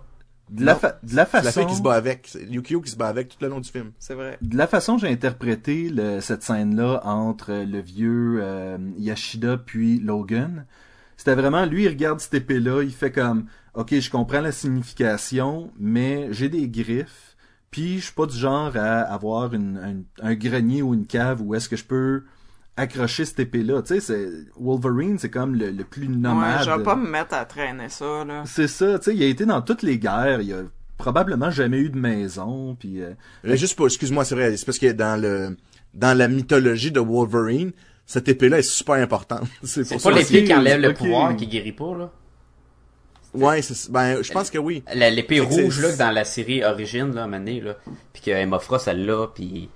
De 0.49 0.63
la, 0.65 0.75
fa- 0.75 0.97
de 1.03 1.15
la 1.15 1.25
C'est 1.25 1.37
la 1.37 1.43
façon... 1.43 1.59
fille 1.61 1.69
qui 1.69 1.75
se 1.75 1.81
bat 1.81 1.93
avec. 1.95 2.27
C'est 2.31 2.43
Yukio 2.43 2.79
qui 2.81 2.89
se 2.91 2.95
bat 2.95 3.07
avec 3.07 3.29
tout 3.29 3.37
le 3.41 3.47
long 3.49 3.59
du 3.59 3.69
film. 3.69 3.91
C'est 3.99 4.13
vrai. 4.13 4.37
de 4.41 4.55
la 4.57 4.67
façon 4.67 4.97
j'ai 4.97 5.09
interprété 5.09 5.89
le- 5.89 6.21
cette 6.21 6.43
scène-là 6.43 7.01
entre 7.05 7.51
le 7.53 7.79
vieux 7.81 8.39
euh, 8.41 8.77
Yashida 8.97 9.57
puis 9.57 9.99
Logan, 9.99 10.65
c'était 11.17 11.35
vraiment 11.35 11.65
lui 11.65 11.83
il 11.83 11.89
regarde 11.89 12.19
cette 12.21 12.33
épée-là, 12.35 12.83
il 12.83 12.93
fait 12.93 13.11
comme 13.11 13.45
OK, 13.73 13.93
je 13.99 14.09
comprends 14.09 14.41
la 14.41 14.51
signification, 14.51 15.71
mais 15.77 16.29
j'ai 16.31 16.49
des 16.49 16.67
griffes, 16.69 17.35
puis 17.69 17.99
je 17.99 18.05
suis 18.05 18.13
pas 18.13 18.25
du 18.25 18.35
genre 18.37 18.75
à 18.75 19.01
avoir 19.01 19.53
une, 19.53 20.05
un, 20.21 20.27
un 20.29 20.33
grenier 20.35 20.81
ou 20.81 20.93
une 20.93 21.05
cave 21.05 21.41
où 21.41 21.53
est-ce 21.55 21.69
que 21.69 21.75
je 21.75 21.83
peux 21.85 22.23
accrocher 22.77 23.25
cette 23.25 23.39
épée-là. 23.39 23.81
Tu 23.81 23.95
sais, 23.95 23.99
c'est 23.99 24.27
Wolverine, 24.59 25.17
c'est 25.17 25.29
comme 25.29 25.55
le, 25.55 25.71
le 25.71 25.83
plus 25.83 26.07
nomade. 26.07 26.59
Ouais, 26.59 26.65
je 26.65 26.77
vais 26.77 26.83
pas 26.83 26.95
me 26.95 27.09
mettre 27.09 27.33
à 27.33 27.43
traîner 27.45 27.89
ça, 27.89 28.23
là. 28.23 28.43
C'est 28.45 28.67
ça, 28.67 28.99
tu 28.99 29.05
sais, 29.05 29.15
il 29.15 29.23
a 29.23 29.25
été 29.25 29.45
dans 29.45 29.61
toutes 29.61 29.81
les 29.81 29.97
guerres, 29.97 30.41
il 30.41 30.53
a 30.53 30.61
probablement 30.97 31.51
jamais 31.51 31.79
eu 31.79 31.89
de 31.89 31.97
maison, 31.97 32.75
puis 32.79 33.01
euh, 33.01 33.11
Mais 33.43 33.57
juste 33.57 33.75
pour, 33.75 33.87
excuse-moi, 33.87 34.23
c'est 34.25 34.35
vrai, 34.35 34.55
c'est 34.55 34.65
parce 34.65 34.79
que 34.79 34.91
dans 34.91 35.19
le, 35.19 35.57
dans 35.93 36.15
la 36.17 36.27
mythologie 36.27 36.91
de 36.91 36.99
Wolverine, 36.99 37.71
cette 38.05 38.29
épée-là 38.29 38.59
est 38.59 38.61
super 38.61 38.95
importante. 38.95 39.47
C'est 39.63 40.01
pas 40.01 40.11
l'épée 40.11 40.45
qui 40.45 40.53
enlève 40.53 40.79
le 40.79 40.93
pouvoir, 40.93 41.35
qui 41.35 41.47
guérit 41.47 41.73
pas, 41.73 41.95
là. 41.97 42.11
Ouais, 43.33 43.61
c'est, 43.61 43.91
ben, 43.91 44.23
je 44.23 44.31
pense 44.31 44.49
que 44.49 44.57
oui. 44.57 44.83
L'épée 44.95 45.41
rouge, 45.41 45.81
là, 45.81 45.91
que 45.91 45.97
dans 45.97 46.11
la 46.11 46.23
série 46.23 46.63
Origine, 46.63 47.13
là, 47.13 47.27
mané, 47.27 47.59
là. 47.59 47.75
Puis 48.13 48.23
que 48.23 48.31
Emma 48.31 48.57
Frost, 48.57 48.87
elle 48.87 49.05
l'a, 49.05 49.27
puis 49.27 49.69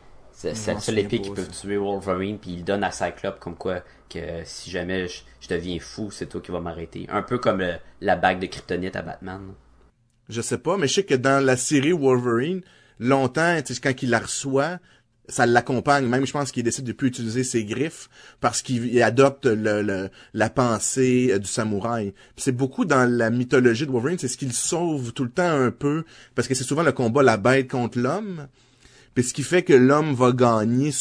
c'est 0.53 0.73
la 0.73 0.79
seule 0.79 0.99
épée 0.99 1.21
qui 1.21 1.29
peut 1.31 1.45
tuer 1.47 1.77
Wolverine, 1.77 2.37
puis 2.39 2.51
il 2.51 2.63
donne 2.63 2.83
à 2.83 2.91
Cyclope 2.91 3.39
comme 3.39 3.55
quoi 3.55 3.81
que 4.09 4.19
si 4.45 4.69
jamais 4.71 5.07
je, 5.07 5.21
je 5.39 5.47
deviens 5.47 5.79
fou, 5.79 6.09
c'est 6.11 6.27
toi 6.27 6.41
qui 6.41 6.51
vas 6.51 6.59
m'arrêter. 6.59 7.05
Un 7.09 7.21
peu 7.21 7.37
comme 7.37 7.59
le- 7.59 7.75
la 8.01 8.15
bague 8.15 8.39
de 8.39 8.47
kryptonite 8.47 8.95
à 8.95 9.01
Batman. 9.01 9.41
Je 10.29 10.41
sais 10.41 10.57
pas, 10.57 10.77
mais 10.77 10.87
je 10.87 10.93
sais 10.95 11.03
que 11.03 11.15
dans 11.15 11.43
la 11.43 11.57
série 11.57 11.91
Wolverine, 11.91 12.61
longtemps, 12.99 13.57
quand 13.83 14.01
il 14.03 14.09
la 14.09 14.19
reçoit, 14.19 14.79
ça 15.27 15.45
l'accompagne. 15.45 16.05
Même, 16.07 16.25
je 16.25 16.31
pense 16.33 16.51
qu'il 16.51 16.63
décide 16.63 16.85
de 16.85 16.91
plus 16.91 17.07
utiliser 17.07 17.43
ses 17.43 17.63
griffes 17.63 18.09
parce 18.41 18.61
qu'il 18.61 18.85
il 18.93 19.01
adopte 19.01 19.45
le, 19.45 19.81
le- 19.81 20.09
la 20.33 20.49
pensée 20.49 21.29
euh, 21.31 21.39
du 21.39 21.47
samouraï. 21.47 22.13
C'est 22.35 22.51
beaucoup 22.51 22.83
dans 22.85 23.09
la 23.09 23.29
mythologie 23.29 23.85
de 23.85 23.91
Wolverine, 23.91 24.17
c'est 24.19 24.27
ce 24.27 24.37
qu'il 24.37 24.51
sauve 24.53 25.13
tout 25.13 25.23
le 25.23 25.31
temps 25.31 25.49
un 25.49 25.71
peu 25.71 26.03
parce 26.35 26.47
que 26.47 26.53
c'est 26.55 26.63
souvent 26.65 26.83
le 26.83 26.91
combat 26.91 27.23
la 27.23 27.37
bête 27.37 27.69
contre 27.69 27.99
l'homme. 27.99 28.47
Puis 29.13 29.25
ce 29.25 29.33
qui 29.33 29.43
fait 29.43 29.63
que 29.63 29.73
l'homme 29.73 30.13
va 30.13 30.31
gagner 30.31 30.91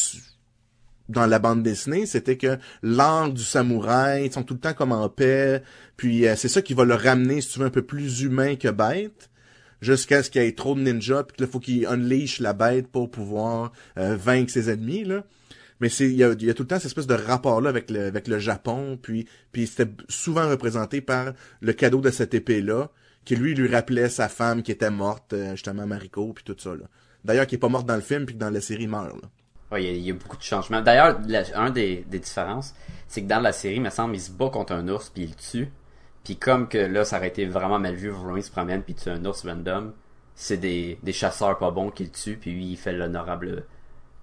dans 1.08 1.26
la 1.26 1.38
bande 1.38 1.62
dessinée, 1.62 2.06
c'était 2.06 2.36
que 2.36 2.58
l'art 2.82 3.32
du 3.32 3.42
samouraï, 3.42 4.26
ils 4.26 4.32
sont 4.32 4.42
tout 4.42 4.54
le 4.54 4.60
temps 4.60 4.74
comme 4.74 4.92
en 4.92 5.08
paix, 5.08 5.62
puis 5.96 6.26
euh, 6.26 6.34
c'est 6.36 6.48
ça 6.48 6.62
qui 6.62 6.74
va 6.74 6.84
le 6.84 6.94
ramener, 6.94 7.40
si 7.40 7.50
tu 7.50 7.58
veux, 7.58 7.66
un 7.66 7.70
peu 7.70 7.82
plus 7.82 8.22
humain 8.22 8.56
que 8.56 8.68
bête, 8.68 9.30
jusqu'à 9.80 10.22
ce 10.22 10.30
qu'il 10.30 10.42
y 10.42 10.46
ait 10.46 10.52
trop 10.52 10.74
de 10.74 10.80
ninjas, 10.80 11.24
puis 11.24 11.36
qu'il 11.36 11.46
faut 11.46 11.60
qu'il 11.60 11.86
unleash 11.86 12.40
la 12.40 12.52
bête 12.52 12.88
pour 12.88 13.10
pouvoir 13.10 13.72
euh, 13.98 14.16
vaincre 14.16 14.52
ses 14.52 14.70
ennemis, 14.70 15.04
là. 15.04 15.24
Mais 15.80 15.88
il 15.88 16.12
y 16.12 16.24
a, 16.24 16.34
tout 16.34 16.62
le 16.62 16.66
temps 16.66 16.76
cette 16.76 16.86
espèce 16.86 17.06
de 17.06 17.14
rapport-là 17.14 17.70
avec 17.70 17.90
le, 17.90 18.04
avec 18.04 18.28
le 18.28 18.38
Japon, 18.38 18.98
puis, 19.00 19.26
puis 19.50 19.66
c'était 19.66 19.90
souvent 20.10 20.46
représenté 20.46 21.00
par 21.00 21.32
le 21.62 21.72
cadeau 21.72 22.02
de 22.02 22.10
cette 22.10 22.34
épée-là, 22.34 22.90
qui 23.24 23.34
lui 23.34 23.54
lui 23.54 23.66
rappelait 23.66 24.10
sa 24.10 24.28
femme 24.28 24.62
qui 24.62 24.72
était 24.72 24.90
morte, 24.90 25.32
euh, 25.32 25.52
justement 25.52 25.86
Mariko, 25.86 26.34
puis 26.34 26.44
tout 26.44 26.56
ça, 26.58 26.74
là. 26.74 26.84
D'ailleurs, 27.24 27.46
qui 27.46 27.54
est 27.56 27.58
pas 27.58 27.68
morte 27.68 27.86
dans 27.86 27.94
le 27.96 28.00
film, 28.00 28.24
puis 28.26 28.34
que 28.34 28.40
dans 28.40 28.50
la 28.50 28.60
série 28.60 28.84
il 28.84 28.88
meurt, 28.88 29.06
là. 29.08 29.28
Ouais, 29.72 29.84
il 29.84 29.86
y, 29.86 29.90
a- 29.90 29.96
il 29.96 30.04
y 30.04 30.10
a 30.10 30.14
beaucoup 30.14 30.36
de 30.36 30.42
changements. 30.42 30.80
D'ailleurs, 30.80 31.18
un 31.54 31.70
des, 31.70 32.04
des 32.08 32.18
différences, 32.18 32.74
c'est 33.06 33.22
que 33.22 33.28
dans 33.28 33.40
la 33.40 33.52
série, 33.52 33.76
il 33.76 33.82
me 33.82 33.90
semble, 33.90 34.16
il 34.16 34.20
se 34.20 34.30
bat 34.32 34.48
contre 34.50 34.72
un 34.72 34.88
ours 34.88 35.10
puis 35.10 35.22
il 35.24 35.28
le 35.30 35.34
tue. 35.36 35.70
Puis 36.24 36.36
comme 36.36 36.68
que 36.68 36.78
là, 36.78 37.04
ça 37.04 37.18
aurait 37.18 37.28
été 37.28 37.46
vraiment 37.46 37.78
mal 37.78 37.94
vu, 37.94 38.08
Wolverine 38.10 38.42
se 38.42 38.50
promène 38.50 38.82
puis 38.82 38.94
tue 38.94 39.08
un 39.10 39.24
ours 39.24 39.44
random, 39.46 39.92
c'est 40.34 40.56
des, 40.56 40.98
des 41.02 41.12
chasseurs 41.12 41.56
pas 41.58 41.70
bons 41.70 41.90
qui 41.90 42.04
le 42.04 42.10
tuent 42.10 42.36
puis 42.36 42.50
lui, 42.52 42.70
il 42.72 42.76
fait 42.76 42.92
l'honorable... 42.92 43.64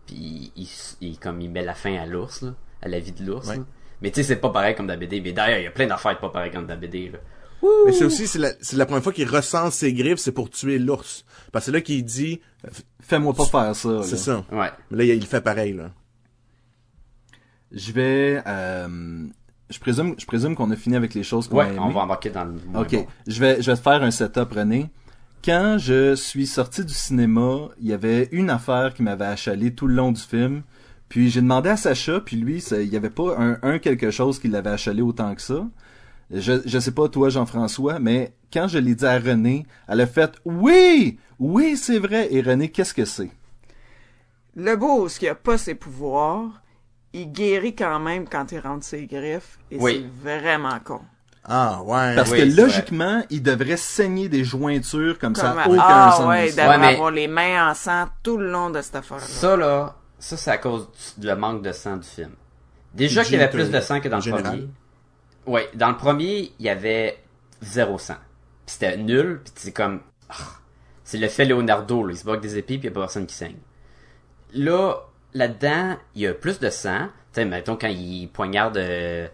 Puis 0.05 0.51
il, 0.55 0.67
il, 1.01 1.19
comme 1.19 1.41
il 1.41 1.49
met 1.49 1.63
la 1.63 1.73
fin 1.73 1.95
à 1.95 2.05
l'ours, 2.05 2.45
à 2.81 2.87
la 2.87 2.99
vie 2.99 3.11
de 3.11 3.25
l'ours. 3.25 3.47
Ouais. 3.49 3.59
Mais 4.01 4.09
tu 4.11 4.15
sais, 4.21 4.23
c'est 4.23 4.35
pas 4.37 4.49
pareil 4.51 4.75
comme 4.75 4.87
dans 4.87 4.93
la 4.93 4.99
BD. 4.99 5.19
Mais 5.21 5.33
d'ailleurs, 5.33 5.59
il 5.59 5.63
y 5.63 5.67
a 5.67 5.71
plein 5.71 5.87
d'affaires 5.87 6.17
pas 6.19 6.29
pareilles 6.29 6.51
comme 6.51 6.63
dans 6.67 6.73
la 6.73 6.79
BD. 6.79 7.09
Là. 7.09 7.19
Mais 7.85 7.91
c'est 7.91 8.05
aussi, 8.05 8.27
c'est 8.27 8.39
la, 8.75 8.85
première 8.85 9.03
fois 9.03 9.13
qu'il 9.13 9.27
ressent 9.27 9.71
ses 9.71 9.93
griffes, 9.93 10.19
c'est 10.19 10.31
pour 10.31 10.49
tuer 10.49 10.77
l'ours. 10.79 11.25
Parce 11.51 11.65
que 11.65 11.71
c'est 11.71 11.77
là 11.77 11.81
qu'il 11.81 12.03
dit, 12.05 12.39
fais-moi 13.01 13.33
pas 13.33 13.45
faire 13.45 13.75
ça. 13.75 14.03
c'est 14.03 14.17
ça. 14.17 14.45
Ouais. 14.51 14.69
Mais 14.91 14.97
là, 14.97 15.03
il 15.05 15.17
il 15.17 15.25
fait 15.25 15.41
pareil, 15.41 15.73
là. 15.73 15.91
Je 17.71 17.91
vais... 17.91 18.41
euh, 18.47 19.27
je 19.69 19.79
présume, 19.79 20.15
je 20.17 20.25
présume 20.25 20.55
qu'on 20.55 20.71
a 20.71 20.75
fini 20.75 20.95
avec 20.95 21.13
les 21.13 21.23
choses 21.23 21.47
qu'on 21.47 21.59
a 21.59 21.63
Ouais, 21.65 21.69
aimées. 21.71 21.79
on 21.81 21.89
va 21.89 22.01
embarquer 22.01 22.29
dans 22.29 22.45
le... 22.45 22.53
Ok, 22.75 22.93
bon. 22.93 23.07
je 23.27 23.39
vais, 23.41 23.61
je 23.61 23.69
vais 23.71 23.75
te 23.77 23.81
faire 23.81 24.01
un 24.03 24.11
setup, 24.11 24.51
René. 24.53 24.89
Quand 25.43 25.77
je 25.77 26.15
suis 26.15 26.47
sorti 26.47 26.85
du 26.85 26.93
cinéma, 26.93 27.69
il 27.81 27.87
y 27.87 27.93
avait 27.93 28.29
une 28.31 28.49
affaire 28.49 28.93
qui 28.93 29.03
m'avait 29.03 29.25
achalé 29.25 29.73
tout 29.73 29.87
le 29.87 29.95
long 29.95 30.11
du 30.11 30.21
film. 30.21 30.61
Puis 31.09 31.29
j'ai 31.29 31.41
demandé 31.41 31.69
à 31.69 31.77
Sacha, 31.77 32.19
puis 32.19 32.35
lui, 32.37 32.57
il 32.71 32.87
y 32.89 32.95
avait 32.97 33.09
pas 33.09 33.35
un, 33.37 33.57
un 33.61 33.79
quelque 33.79 34.11
chose 34.11 34.39
qui 34.39 34.47
l'avait 34.47 34.69
achalé 34.71 35.01
autant 35.01 35.33
que 35.35 35.41
ça. 35.41 35.65
Je, 36.31 36.61
je 36.65 36.79
sais 36.79 36.91
pas 36.91 37.07
toi, 37.07 37.29
Jean-François, 37.29 37.99
mais 37.99 38.33
quand 38.51 38.67
je 38.67 38.77
l'ai 38.79 38.95
dit 38.95 39.05
à 39.05 39.17
René, 39.17 39.65
elle 39.87 40.01
a 40.01 40.07
fait 40.07 40.33
oui, 40.45 41.19
oui, 41.39 41.77
c'est 41.77 41.99
vrai. 41.99 42.27
Et 42.31 42.41
René, 42.41 42.69
qu'est-ce 42.69 42.93
que 42.93 43.05
c'est? 43.05 43.29
Le 44.55 44.75
boss 44.75 45.17
qui 45.19 45.27
a 45.27 45.35
pas 45.35 45.57
ses 45.57 45.75
pouvoirs, 45.75 46.49
il 47.13 47.31
guérit 47.31 47.75
quand 47.75 47.99
même 47.99 48.27
quand 48.27 48.51
il 48.51 48.59
rentre 48.59 48.83
ses 48.85 49.05
griffes. 49.05 49.57
Et 49.71 49.77
Oui. 49.79 50.05
c'est 50.05 50.29
vraiment 50.29 50.77
con. 50.83 50.99
Ah, 51.45 51.81
ouais. 51.83 52.13
Parce 52.15 52.31
Oui, 52.31 52.39
que 52.39 52.59
logiquement, 52.61 53.23
il 53.29 53.41
devrait 53.41 53.77
saigner 53.77 54.27
des 54.27 54.43
jointures 54.43 55.17
comme, 55.17 55.33
ça 55.35 55.55
Comme, 55.63 55.73
aucun 55.75 55.81
ah 55.85 56.13
sens. 56.17 56.25
ouais, 56.27 56.49
il 56.49 56.51
devrait 56.51 56.67
Ouais, 56.67 56.77
mais- 56.77 56.93
avoir 56.95 57.11
les 57.11 57.27
mains 57.29 57.71
en 57.71 57.73
sang 57.73 58.07
tout 58.21 58.37
le 58.37 58.51
long 58.51 58.69
de 58.69 58.81
cette 58.81 58.97
affaire-là. 58.97 59.23
Ça, 59.23 59.55
là, 59.55 59.95
ça, 60.19 60.35
c'est 60.35 60.51
à 60.51 60.57
cause 60.57 60.89
du 61.17 61.25
le 61.25 61.35
manque 61.37 61.61
de 61.61 61.71
sang 61.71 61.95
du 61.95 62.07
film. 62.07 62.31
Déjà 62.93 63.23
qu'il 63.23 63.33
y 63.33 63.41
avait 63.41 63.49
plus 63.49 63.69
de 63.71 63.79
sang 63.79 64.01
que 64.01 64.09
dans 64.09 64.17
le 64.17 64.31
premier. 64.41 64.67
Ouais, 65.47 65.69
dans 65.73 65.89
le 65.89 65.97
premier, 65.97 66.51
il 66.59 66.65
y 66.65 66.69
avait 66.69 67.17
zéro 67.61 67.97
sang. 67.97 68.17
Puis 68.65 68.75
c'était 68.75 68.97
nul, 68.97 69.41
puis 69.43 69.53
c'est 69.55 69.71
comme... 69.71 70.01
ah, 70.29 70.35
c'est 71.03 71.17
le 71.17 71.29
fait 71.29 71.45
Leonardo, 71.45 72.03
là. 72.03 72.11
Il 72.13 72.17
se 72.17 72.25
bat 72.25 72.35
des 72.35 72.57
épées, 72.57 72.77
puis 72.77 72.87
il 72.87 72.91
y 72.91 72.91
a 72.91 72.91
pas 72.91 72.99
personne 72.99 73.25
qui 73.25 73.33
saigne. 73.33 73.55
Là, 74.53 74.97
là-dedans, 75.33 75.95
il 76.15 76.23
y 76.23 76.27
a 76.27 76.33
plus 76.33 76.59
de 76.59 76.69
sang. 76.69 77.07
Tu 77.33 77.41
sais, 77.41 77.45
mettons, 77.45 77.77
quand 77.77 77.87
il 77.87 78.27
poignarde 78.27 78.77
euh, 78.77 79.27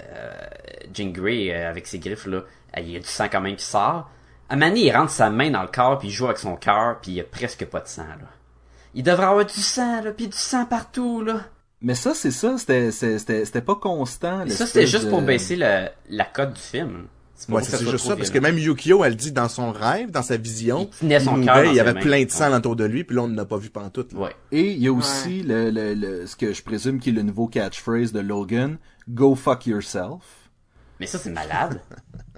euh, 0.00 1.12
Grey 1.12 1.52
avec 1.52 1.86
ses 1.86 1.98
griffes, 1.98 2.26
là, 2.26 2.38
euh, 2.38 2.80
il 2.80 2.92
y 2.92 2.96
a 2.96 3.00
du 3.00 3.06
sang 3.06 3.28
quand 3.30 3.42
même 3.42 3.56
qui 3.56 3.64
sort. 3.64 4.10
À 4.48 4.56
donné, 4.56 4.86
il 4.86 4.96
rentre 4.96 5.10
sa 5.10 5.28
main 5.28 5.50
dans 5.50 5.60
le 5.60 5.68
corps, 5.68 5.98
puis 5.98 6.08
il 6.08 6.10
joue 6.10 6.24
avec 6.24 6.38
son 6.38 6.56
cœur, 6.56 6.98
puis 7.02 7.10
il 7.10 7.14
y 7.16 7.20
a 7.20 7.24
presque 7.24 7.66
pas 7.66 7.80
de 7.80 7.88
sang, 7.88 8.06
là. 8.06 8.28
Il 8.94 9.02
devrait 9.02 9.26
avoir 9.26 9.44
du 9.44 9.60
sang, 9.60 10.00
là, 10.00 10.12
puis 10.12 10.28
du 10.28 10.36
sang 10.36 10.64
partout, 10.64 11.22
là. 11.22 11.42
Mais 11.80 11.94
ça, 11.94 12.12
c'est 12.14 12.30
ça, 12.32 12.58
c'était, 12.58 12.90
c'était, 12.90 13.18
c'était 13.18 13.44
c'était 13.44 13.60
pas 13.62 13.76
constant. 13.76 14.44
Mais 14.44 14.50
ça, 14.50 14.66
c'était 14.66 14.86
juste 14.86 15.08
pour 15.10 15.22
baisser 15.22 15.56
le, 15.56 15.88
la 16.10 16.24
cote 16.24 16.54
du 16.54 16.60
film. 16.60 17.06
C'est 17.36 17.48
pas 17.48 17.54
Ouais, 17.58 17.62
juste 17.62 17.98
ça, 17.98 18.16
parce 18.16 18.30
que 18.30 18.38
même 18.40 18.58
Yukio, 18.58 19.04
elle 19.04 19.14
dit 19.14 19.30
dans 19.30 19.48
son 19.48 19.70
rêve, 19.70 20.10
dans 20.10 20.22
sa 20.22 20.36
vision, 20.36 20.90
Il 20.94 20.98
tenait 21.06 21.20
son 21.20 21.38
il 21.40 21.44
cœur 21.44 21.54
mourait, 21.54 21.66
dans 21.66 21.70
il 21.72 21.76
y 21.76 21.80
avait 21.80 21.94
mains. 21.94 22.00
plein 22.00 22.24
de 22.24 22.30
sang 22.32 22.50
Ouais. 22.50 22.56
autour 22.56 22.74
de 22.74 22.84
lui, 22.84 23.04
puis 23.04 23.14
là, 23.14 23.22
on 23.22 23.28
n'a 23.28 23.44
pas 23.44 23.58
vu 23.58 23.70
pantoute. 23.70 24.12
Ouais. 24.14 24.34
Et 24.50 24.72
il 24.72 24.78
y 24.82 24.88
a 24.88 24.92
aussi 24.92 25.44
le, 25.44 25.70
le, 25.70 25.94
le, 25.94 26.26
ce 26.26 26.34
que 26.34 26.52
je 26.52 26.62
présume 26.64 26.98
qui 26.98 27.10
est 27.10 27.12
le 27.12 27.22
nouveau 27.22 27.46
catchphrase 27.46 28.12
de 28.12 28.18
Logan, 28.18 28.78
Go 29.08 29.36
fuck 29.36 29.66
yourself. 29.68 30.24
Mais 30.98 31.06
ça, 31.06 31.18
c'est 31.18 31.30
malade. 31.30 31.80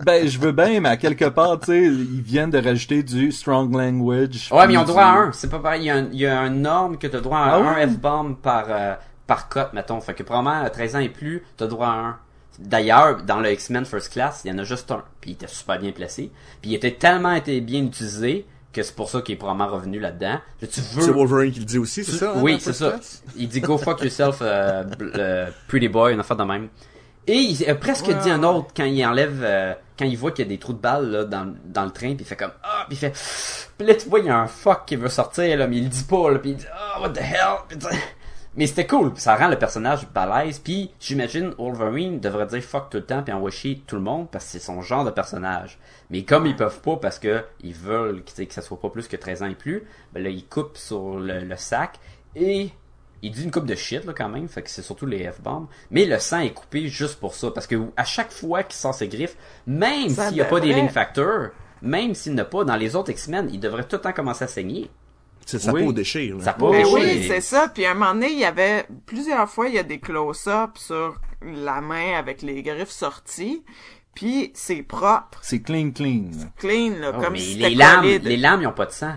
Ben, 0.05 0.27
je 0.27 0.39
veux 0.39 0.53
bien, 0.53 0.81
mais 0.81 0.89
à 0.89 0.97
quelque 0.97 1.27
part, 1.27 1.61
tu 1.61 1.67
sais, 1.67 1.83
ils 1.83 2.23
viennent 2.23 2.49
de 2.49 2.57
rajouter 2.57 3.03
du 3.03 3.33
strong 3.33 3.71
language. 3.77 4.49
Ouais, 4.51 4.67
mais 4.67 4.73
ils 4.73 4.79
ont 4.79 4.85
droit 4.85 5.03
à 5.03 5.13
un. 5.15 5.33
C'est 5.33 5.51
pas 5.51 5.59
pareil. 5.59 5.83
Il 5.83 5.87
y 5.87 5.91
a 5.91 5.97
un, 5.97 6.09
il 6.11 6.19
y 6.19 6.25
a 6.27 6.41
un 6.41 6.49
norme 6.49 6.97
que 6.97 7.07
t'as 7.07 7.21
droit 7.21 7.37
à 7.39 7.57
Ah 7.57 7.59
un? 7.79 7.87
F-bomb 7.87 8.35
par, 8.41 8.65
euh, 8.71 8.95
par 9.31 9.49
cote, 9.49 9.73
mettons. 9.75 10.01
Fait 10.01 10.13
que 10.15 10.25
probablement, 10.25 10.65
à 10.65 10.71
13 10.71 10.97
ans 10.97 10.99
et 10.99 11.09
plus, 11.09 11.45
t'as 11.57 11.69
droit 11.69 11.87
à 11.87 11.91
un. 11.93 12.19
D'ailleurs, 12.59 13.23
dans 13.23 13.39
le 13.39 13.53
X-Men 13.53 13.85
First 13.85 14.13
Class, 14.13 14.43
il 14.45 14.51
y 14.51 14.53
en 14.53 14.59
a 14.59 14.65
juste 14.65 14.91
un. 14.91 15.05
Puis 15.21 15.31
il 15.31 15.33
était 15.35 15.47
super 15.47 15.79
bien 15.79 15.93
placé. 15.93 16.33
Puis 16.61 16.73
il 16.73 16.75
était 16.75 16.97
tellement 16.97 17.33
été 17.33 17.61
bien 17.61 17.85
utilisé 17.85 18.45
que 18.73 18.83
c'est 18.83 18.95
pour 18.97 19.09
ça 19.09 19.21
qu'il 19.23 19.35
est 19.35 19.39
probablement 19.39 19.69
revenu 19.69 20.01
là-dedans. 20.01 20.41
Là, 20.61 20.69
tu 20.69 20.81
veux... 20.81 21.03
C'est 21.03 21.13
Wolverine 21.13 21.53
qui 21.53 21.61
le 21.61 21.65
dit 21.65 21.79
aussi, 21.79 22.03
c'est 22.05 22.11
ça? 22.11 22.33
hein, 22.33 22.41
Oui, 22.43 22.59
c'est 22.61 22.73
ça. 22.73 22.91
Class? 22.91 23.23
Il 23.37 23.49
dit 23.49 23.61
go 23.61 23.79
fuck 23.79 24.01
yourself, 24.03 24.39
euh, 24.43 24.83
euh, 25.01 25.49
pretty 25.69 25.87
boy, 25.89 26.13
une 26.13 26.21
affaire 26.21 26.37
de 26.37 26.43
même. 26.45 26.69
Et 27.29 27.35
il 27.37 27.71
a 27.71 27.77
presque 27.77 28.09
Ouais, 28.09 28.15
dit 28.15 28.31
un 28.31 28.43
autre 28.43 28.69
quand 28.77 28.85
il 28.85 29.05
enlève, 29.07 29.43
euh, 29.45 29.75
quand 29.97 30.07
il 30.07 30.17
voit 30.19 30.33
qu'il 30.33 30.45
y 30.45 30.49
a 30.49 30.51
des 30.51 30.59
trous 30.59 30.73
de 30.73 30.79
balles 30.79 31.09
là, 31.11 31.25
dans, 31.25 31.55
dans 31.65 31.85
le 31.85 31.91
train, 31.93 32.09
puis 32.17 32.21
il 32.21 32.25
fait 32.25 32.35
comme 32.37 32.51
ah, 32.65 32.87
puis 32.89 32.97
il 32.97 32.99
fait, 32.99 33.13
puis 33.79 33.87
là 33.87 33.95
tu 33.95 34.09
vois 34.09 34.19
il 34.21 34.27
y 34.27 34.29
a 34.31 34.39
un 34.39 34.47
fuck 34.49 34.87
qui 34.87 34.97
veut 34.97 35.09
sortir 35.11 35.57
là, 35.59 35.69
mais 35.69 35.77
il 35.77 35.85
le 35.85 35.89
dit 35.91 36.03
pas 36.05 36.31
là, 36.31 36.39
puis 36.41 36.51
il 36.51 36.57
dit 36.57 36.65
ah 36.73 37.01
what 37.01 37.11
the 37.11 37.19
hell, 37.19 37.59
Puis 37.69 37.79
mais 38.57 38.67
c'était 38.67 38.87
cool, 38.87 39.13
ça 39.15 39.37
rend 39.37 39.49
le 39.49 39.59
personnage 39.59 40.09
balèze, 40.09 40.59
puis 40.59 40.91
j'imagine 40.99 41.55
Wolverine 41.57 42.19
devrait 42.19 42.47
dire 42.47 42.63
fuck 42.63 42.91
tout 42.91 42.99
le 42.99 43.05
temps 43.05 43.23
puis 43.23 43.33
envoyer 43.33 43.57
chier 43.57 43.83
tout 43.87 43.97
le 43.97 44.03
monde 44.03 44.29
parce 44.31 44.45
que 44.47 44.51
c'est 44.53 44.59
son 44.59 44.83
genre 44.83 45.05
de 45.05 45.11
personnage. 45.11 45.79
Mais 46.11 46.25
comme 46.25 46.47
ils 46.47 46.57
peuvent 46.57 46.81
pas 46.81 46.97
parce 46.97 47.21
que 47.21 47.45
ils 47.63 47.75
veulent 47.75 48.25
que 48.25 48.53
ça 48.53 48.63
soit 48.63 48.81
pas 48.81 48.91
plus 48.91 49.07
que 49.07 49.17
13 49.17 49.43
ans 49.45 49.47
et 49.47 49.55
plus, 49.55 49.85
ben 50.13 50.23
là 50.23 50.31
ils 50.31 50.45
coupent 50.45 50.77
sur 50.77 51.21
le, 51.21 51.45
le 51.45 51.57
sac 51.57 52.01
et 52.35 52.71
il 53.23 53.31
dit 53.31 53.45
une 53.45 53.51
coupe 53.53 53.67
de 53.67 53.75
shit 53.77 54.05
là 54.05 54.13
quand 54.13 54.29
même, 54.29 54.49
fait 54.49 54.63
que 54.63 54.71
c'est 54.71 54.83
surtout 54.83 55.07
les 55.07 55.31
F-bombs, 55.31 55.69
mais 55.91 56.05
le 56.05 56.19
sang 56.19 56.41
est 56.41 56.53
coupé 56.53 56.89
juste 56.89 57.21
pour 57.21 57.35
ça 57.35 57.53
parce 57.53 57.69
que 57.69 57.77
à 57.97 58.05
chaque 58.05 58.33
fois 58.33 58.65
qu'il 58.65 58.77
sort 58.77 58.95
ses 58.95 59.09
griffes, 59.09 59.37
même 59.67 60.09
s'il 60.09 60.37
y 60.37 60.41
a 60.41 60.45
pas 60.45 60.59
des 60.59 60.73
link 60.73 60.91
factors, 60.91 61.51
même 61.83 62.15
s'il 62.15 62.35
n'a 62.35 62.45
pas 62.45 62.65
dans 62.65 62.77
les 62.77 62.97
autres 62.97 63.11
X-Men, 63.11 63.49
il 63.53 63.61
devrait 63.61 63.85
tout 63.85 63.97
le 63.97 64.03
temps 64.03 64.13
commencer 64.13 64.45
à 64.45 64.49
saigner. 64.49 64.91
C'est 65.47 65.59
sa 65.59 65.73
Oui. 65.73 65.85
peau 65.85 65.93
déchire. 65.93 66.37
là. 66.39 66.45
Ça 66.45 66.53
peau 66.53 66.71
Ben 66.71 66.83
déchire. 66.85 66.95
oui, 66.95 67.25
c'est 67.27 67.41
ça. 67.41 67.69
Puis 67.69 67.85
à 67.85 67.91
un 67.91 67.95
moment 67.95 68.13
donné, 68.15 68.31
il 68.33 68.39
y 68.39 68.45
avait 68.45 68.87
plusieurs 69.07 69.49
fois, 69.49 69.69
il 69.69 69.75
y 69.75 69.79
a 69.79 69.83
des 69.83 69.99
close-ups 69.99 70.81
sur 70.81 71.17
la 71.43 71.81
main 71.81 72.15
avec 72.19 72.43
les 72.43 72.63
griffes 72.63 72.91
sorties. 72.91 73.65
Puis 74.15 74.51
c'est 74.55 74.83
propre, 74.83 75.39
C'est 75.43 75.61
clean, 75.63 75.91
clean. 75.93 76.31
clean, 76.59 76.95
là, 77.01 77.13
Oh, 77.17 77.21
comme 77.21 77.33
mais 77.35 77.39
si 77.39 77.55
les 77.55 77.75
lames, 77.75 78.01
collé 78.03 78.19
de- 78.19 78.29
les 78.29 78.37
lames 78.37 78.61
ils 78.63 78.67
ont 78.67 78.73
pas 78.73 78.87
de 78.87 78.91
sang. 78.93 79.15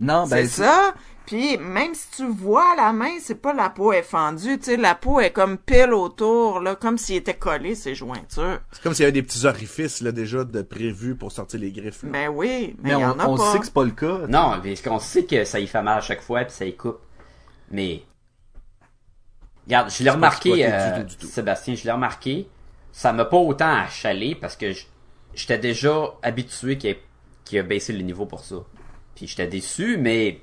Non, 0.00 0.26
ben, 0.26 0.46
C'est 0.46 0.62
ça. 0.62 0.94
Puis 1.26 1.56
même 1.58 1.94
si 1.94 2.08
tu 2.16 2.26
vois 2.26 2.74
la 2.76 2.92
main, 2.92 3.10
c'est 3.20 3.36
pas 3.40 3.52
la 3.52 3.70
peau 3.70 3.92
est 3.92 4.02
fendue, 4.02 4.58
tu 4.58 4.64
sais, 4.64 4.76
la 4.76 4.96
peau 4.96 5.20
est 5.20 5.30
comme 5.30 5.58
pile 5.58 5.92
autour, 5.92 6.58
là, 6.60 6.74
comme 6.74 6.98
s'il 6.98 7.16
était 7.16 7.34
collé 7.34 7.76
ses 7.76 7.94
jointures. 7.94 8.58
C'est 8.72 8.82
comme 8.82 8.94
s'il 8.94 9.02
y 9.02 9.06
avait 9.06 9.12
des 9.12 9.22
petits 9.22 9.46
orifices, 9.46 10.00
là, 10.00 10.10
déjà, 10.10 10.42
de 10.42 10.62
prévus 10.62 11.14
pour 11.14 11.30
sortir 11.30 11.60
les 11.60 11.70
griffes. 11.70 12.02
là. 12.02 12.08
Ben 12.10 12.28
oui, 12.28 12.74
mais 12.82 12.94
mais 12.96 13.00
y 13.00 13.04
on, 13.04 13.10
en 13.10 13.18
a 13.20 13.26
on 13.28 13.36
pas. 13.36 13.52
sait 13.52 13.58
que 13.60 13.64
c'est 13.66 13.74
pas 13.74 13.84
le 13.84 13.92
cas. 13.92 14.26
Non, 14.28 14.60
parce 14.62 14.82
qu'on 14.82 14.98
sait 14.98 15.24
que 15.24 15.44
ça 15.44 15.60
y 15.60 15.68
fait 15.68 15.82
mal 15.82 15.98
à 15.98 16.00
chaque 16.00 16.22
fois 16.22 16.42
puis 16.44 16.52
ça 16.52 16.64
y 16.64 16.74
coupe. 16.74 16.98
Mais 17.70 18.02
regarde, 19.66 19.90
je 19.96 20.02
l'ai 20.02 20.10
remarqué, 20.10 20.66
euh, 20.66 20.98
du 20.98 21.02
tout, 21.02 21.08
du 21.10 21.16
tout. 21.18 21.26
Sébastien, 21.28 21.76
je 21.76 21.84
l'ai 21.84 21.92
remarqué. 21.92 22.48
Ça 22.90 23.12
m'a 23.12 23.24
pas 23.24 23.36
autant 23.36 23.72
achalé 23.72 24.34
parce 24.34 24.56
que 24.56 24.72
j'étais 25.34 25.58
déjà 25.58 26.12
habitué 26.22 26.76
qu'il 26.76 26.90
ait, 26.90 27.00
qu'il 27.44 27.60
a 27.60 27.62
baissé 27.62 27.92
le 27.92 28.00
niveau 28.02 28.26
pour 28.26 28.44
ça. 28.44 28.56
Puis 29.14 29.28
j'étais 29.28 29.46
déçu, 29.46 29.96
mais 29.96 30.40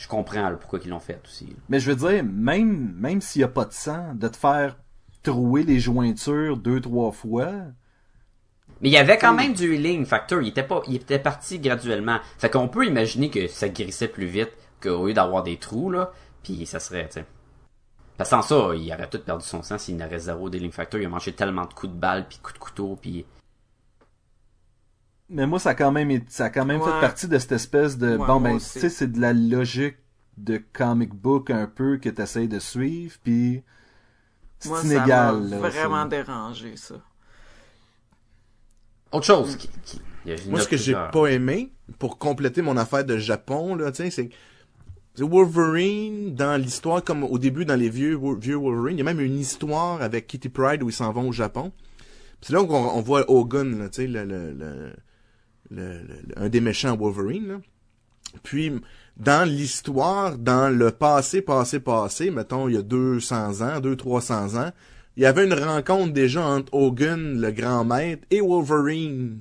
je 0.00 0.08
comprends 0.08 0.48
là, 0.48 0.56
pourquoi 0.56 0.78
ils 0.82 0.88
l'ont 0.88 0.98
fait 0.98 1.20
aussi. 1.26 1.54
Mais 1.68 1.78
je 1.78 1.90
veux 1.92 2.10
dire, 2.10 2.24
même, 2.24 2.94
même 2.96 3.20
s'il 3.20 3.42
y 3.42 3.44
a 3.44 3.48
pas 3.48 3.66
de 3.66 3.72
sang, 3.74 4.14
de 4.14 4.28
te 4.28 4.36
faire 4.36 4.78
trouer 5.22 5.62
les 5.62 5.78
jointures 5.78 6.56
deux, 6.56 6.80
trois 6.80 7.12
fois, 7.12 7.52
Mais 8.80 8.88
il 8.88 8.92
y 8.92 8.96
avait 8.96 9.18
quand 9.18 9.34
même 9.34 9.52
du 9.52 9.74
healing 9.74 10.06
factor. 10.06 10.40
Il 10.40 10.48
était 10.48 10.62
pas, 10.62 10.80
il 10.88 10.96
était 10.96 11.18
parti 11.18 11.58
graduellement. 11.58 12.18
Fait 12.38 12.48
qu'on 12.48 12.66
peut 12.66 12.86
imaginer 12.86 13.28
que 13.28 13.46
ça 13.46 13.68
guérissait 13.68 14.08
plus 14.08 14.24
vite 14.24 14.50
qu'au 14.82 15.06
lieu 15.06 15.12
d'avoir 15.12 15.42
des 15.42 15.58
trous, 15.58 15.90
là. 15.90 16.12
Puis 16.42 16.64
ça 16.64 16.80
serait, 16.80 17.06
tu 17.08 17.20
sais. 17.20 17.26
Parce 18.16 18.30
que 18.30 18.36
sans 18.36 18.42
ça, 18.42 18.74
il 18.74 18.90
aurait 18.90 19.10
tout 19.10 19.18
perdu 19.18 19.44
son 19.44 19.62
sang 19.62 19.76
s'il 19.76 19.98
n'aurait 19.98 20.18
zéro 20.18 20.50
healing 20.50 20.72
factor. 20.72 20.98
Il 20.98 21.04
a 21.04 21.10
mangé 21.10 21.34
tellement 21.34 21.66
de 21.66 21.74
coups 21.74 21.92
de 21.92 21.98
balle 21.98 22.26
puis 22.26 22.38
coups 22.38 22.54
de 22.54 22.58
couteau 22.58 22.98
puis. 22.98 23.26
Mais 25.30 25.46
moi, 25.46 25.58
ça 25.60 25.70
a 25.70 25.74
quand 25.74 25.92
même, 25.92 26.20
ça 26.28 26.46
a 26.46 26.50
quand 26.50 26.64
même 26.64 26.80
Ouais. 26.80 26.86
fait 26.92 27.00
partie 27.00 27.28
de 27.28 27.38
cette 27.38 27.52
espèce 27.52 27.96
de, 27.98 28.16
Ouais, 28.16 28.26
bon, 28.26 28.40
ben, 28.40 28.58
tu 28.58 28.64
sais, 28.64 28.88
c'est 28.88 29.10
de 29.12 29.20
la 29.20 29.32
logique 29.32 29.96
de 30.36 30.60
comic 30.72 31.14
book 31.14 31.50
un 31.50 31.66
peu 31.66 31.98
que 31.98 32.08
t'essayes 32.08 32.48
de 32.48 32.58
suivre, 32.58 33.16
puis 33.22 33.62
c'est 34.58 34.68
inégal. 34.84 35.48
ça 35.48 35.58
là, 35.60 35.68
vraiment 35.68 36.06
dérangé, 36.06 36.76
ça. 36.76 36.96
Autre 39.12 39.26
chose 39.26 39.56
qui, 39.56 39.68
qui- 39.84 40.00
il 40.24 40.30
y 40.30 40.32
a- 40.32 40.36
il 40.36 40.44
y 40.44 40.48
en 40.48 40.50
Moi, 40.50 40.60
ce 40.60 40.68
que 40.68 40.76
j'ai 40.76 40.94
pas 41.12 41.26
aimé, 41.26 41.72
pour 41.98 42.18
compléter 42.18 42.62
mon 42.62 42.76
affaire 42.76 43.04
de 43.04 43.16
Japon, 43.18 43.74
là, 43.74 43.90
tu 43.92 44.10
sais, 44.10 44.30
c'est 45.14 45.24
Wolverine, 45.24 46.34
dans 46.34 46.60
l'histoire, 46.60 47.02
comme 47.04 47.24
au 47.24 47.38
début, 47.38 47.64
dans 47.64 47.74
les 47.76 47.90
vieux, 47.90 48.18
vieux 48.40 48.54
Wolverine, 48.56 48.96
il 48.96 48.98
y 48.98 49.02
a 49.02 49.04
même 49.04 49.20
une 49.20 49.38
histoire 49.38 50.00
avec 50.02 50.26
Kitty 50.26 50.48
Pride 50.48 50.82
où 50.82 50.88
ils 50.88 50.92
s'en 50.94 51.12
vont 51.12 51.28
au 51.28 51.32
Japon. 51.32 51.72
Puis 52.40 52.48
C'est 52.48 52.52
là 52.54 52.64
qu'on 52.64 52.74
on 52.88 53.02
voit 53.02 53.28
Hogan, 53.30 53.78
là, 53.78 53.88
tu 53.88 54.02
sais, 54.02 54.06
le, 54.06 54.24
le, 54.24 54.52
le, 54.52 54.92
le- 55.70 56.00
le- 56.02 56.36
un 56.42 56.48
des 56.48 56.60
méchants 56.60 56.96
Wolverine, 56.96 57.48
là. 57.48 57.60
Puis, 58.44 58.72
dans 59.16 59.48
l'histoire, 59.48 60.38
dans 60.38 60.68
le 60.68 60.90
passé, 60.92 61.42
passé, 61.42 61.80
passé, 61.80 62.30
mettons, 62.30 62.68
il 62.68 62.74
y 62.74 62.78
a 62.78 62.82
200 62.82 63.60
ans, 63.60 63.80
200-300 63.80 64.56
ans, 64.56 64.70
il 65.16 65.24
y 65.24 65.26
avait 65.26 65.44
une 65.44 65.54
rencontre 65.54 66.12
déjà 66.12 66.46
entre 66.46 66.72
Hogan, 66.72 67.40
le 67.40 67.50
grand 67.50 67.84
maître, 67.84 68.24
et 68.30 68.40
Wolverine. 68.40 69.40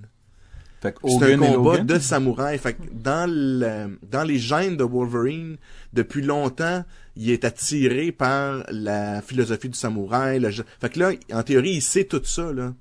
Fait 0.82 0.94
que 0.94 1.00
C'est 1.20 1.34
un 1.34 1.42
et 1.44 1.56
combat 1.56 1.78
de 1.84 2.00
samouraï. 2.00 2.58
Fait 2.58 2.74
que 2.74 2.82
dans 2.94 3.30
le, 3.30 4.00
dans 4.10 4.24
les 4.24 4.40
gènes 4.40 4.78
de 4.78 4.84
Wolverine, 4.84 5.58
depuis 5.94 6.22
longtemps, 6.22 6.84
il 7.18 7.30
est 7.32 7.44
attiré 7.44 8.12
par 8.14 8.64
la 8.72 9.22
philosophie 9.22 9.70
du 9.70 9.78
samouraï. 9.78 10.40
le 10.40 10.50
fait 10.52 10.90
que 10.90 11.00
là, 11.00 11.12
en 11.34 11.44
théorie, 11.44 11.74
il 11.74 11.82
sait 11.82 12.06
tout 12.06 12.22
ça, 12.24 12.52
là. 12.54 12.74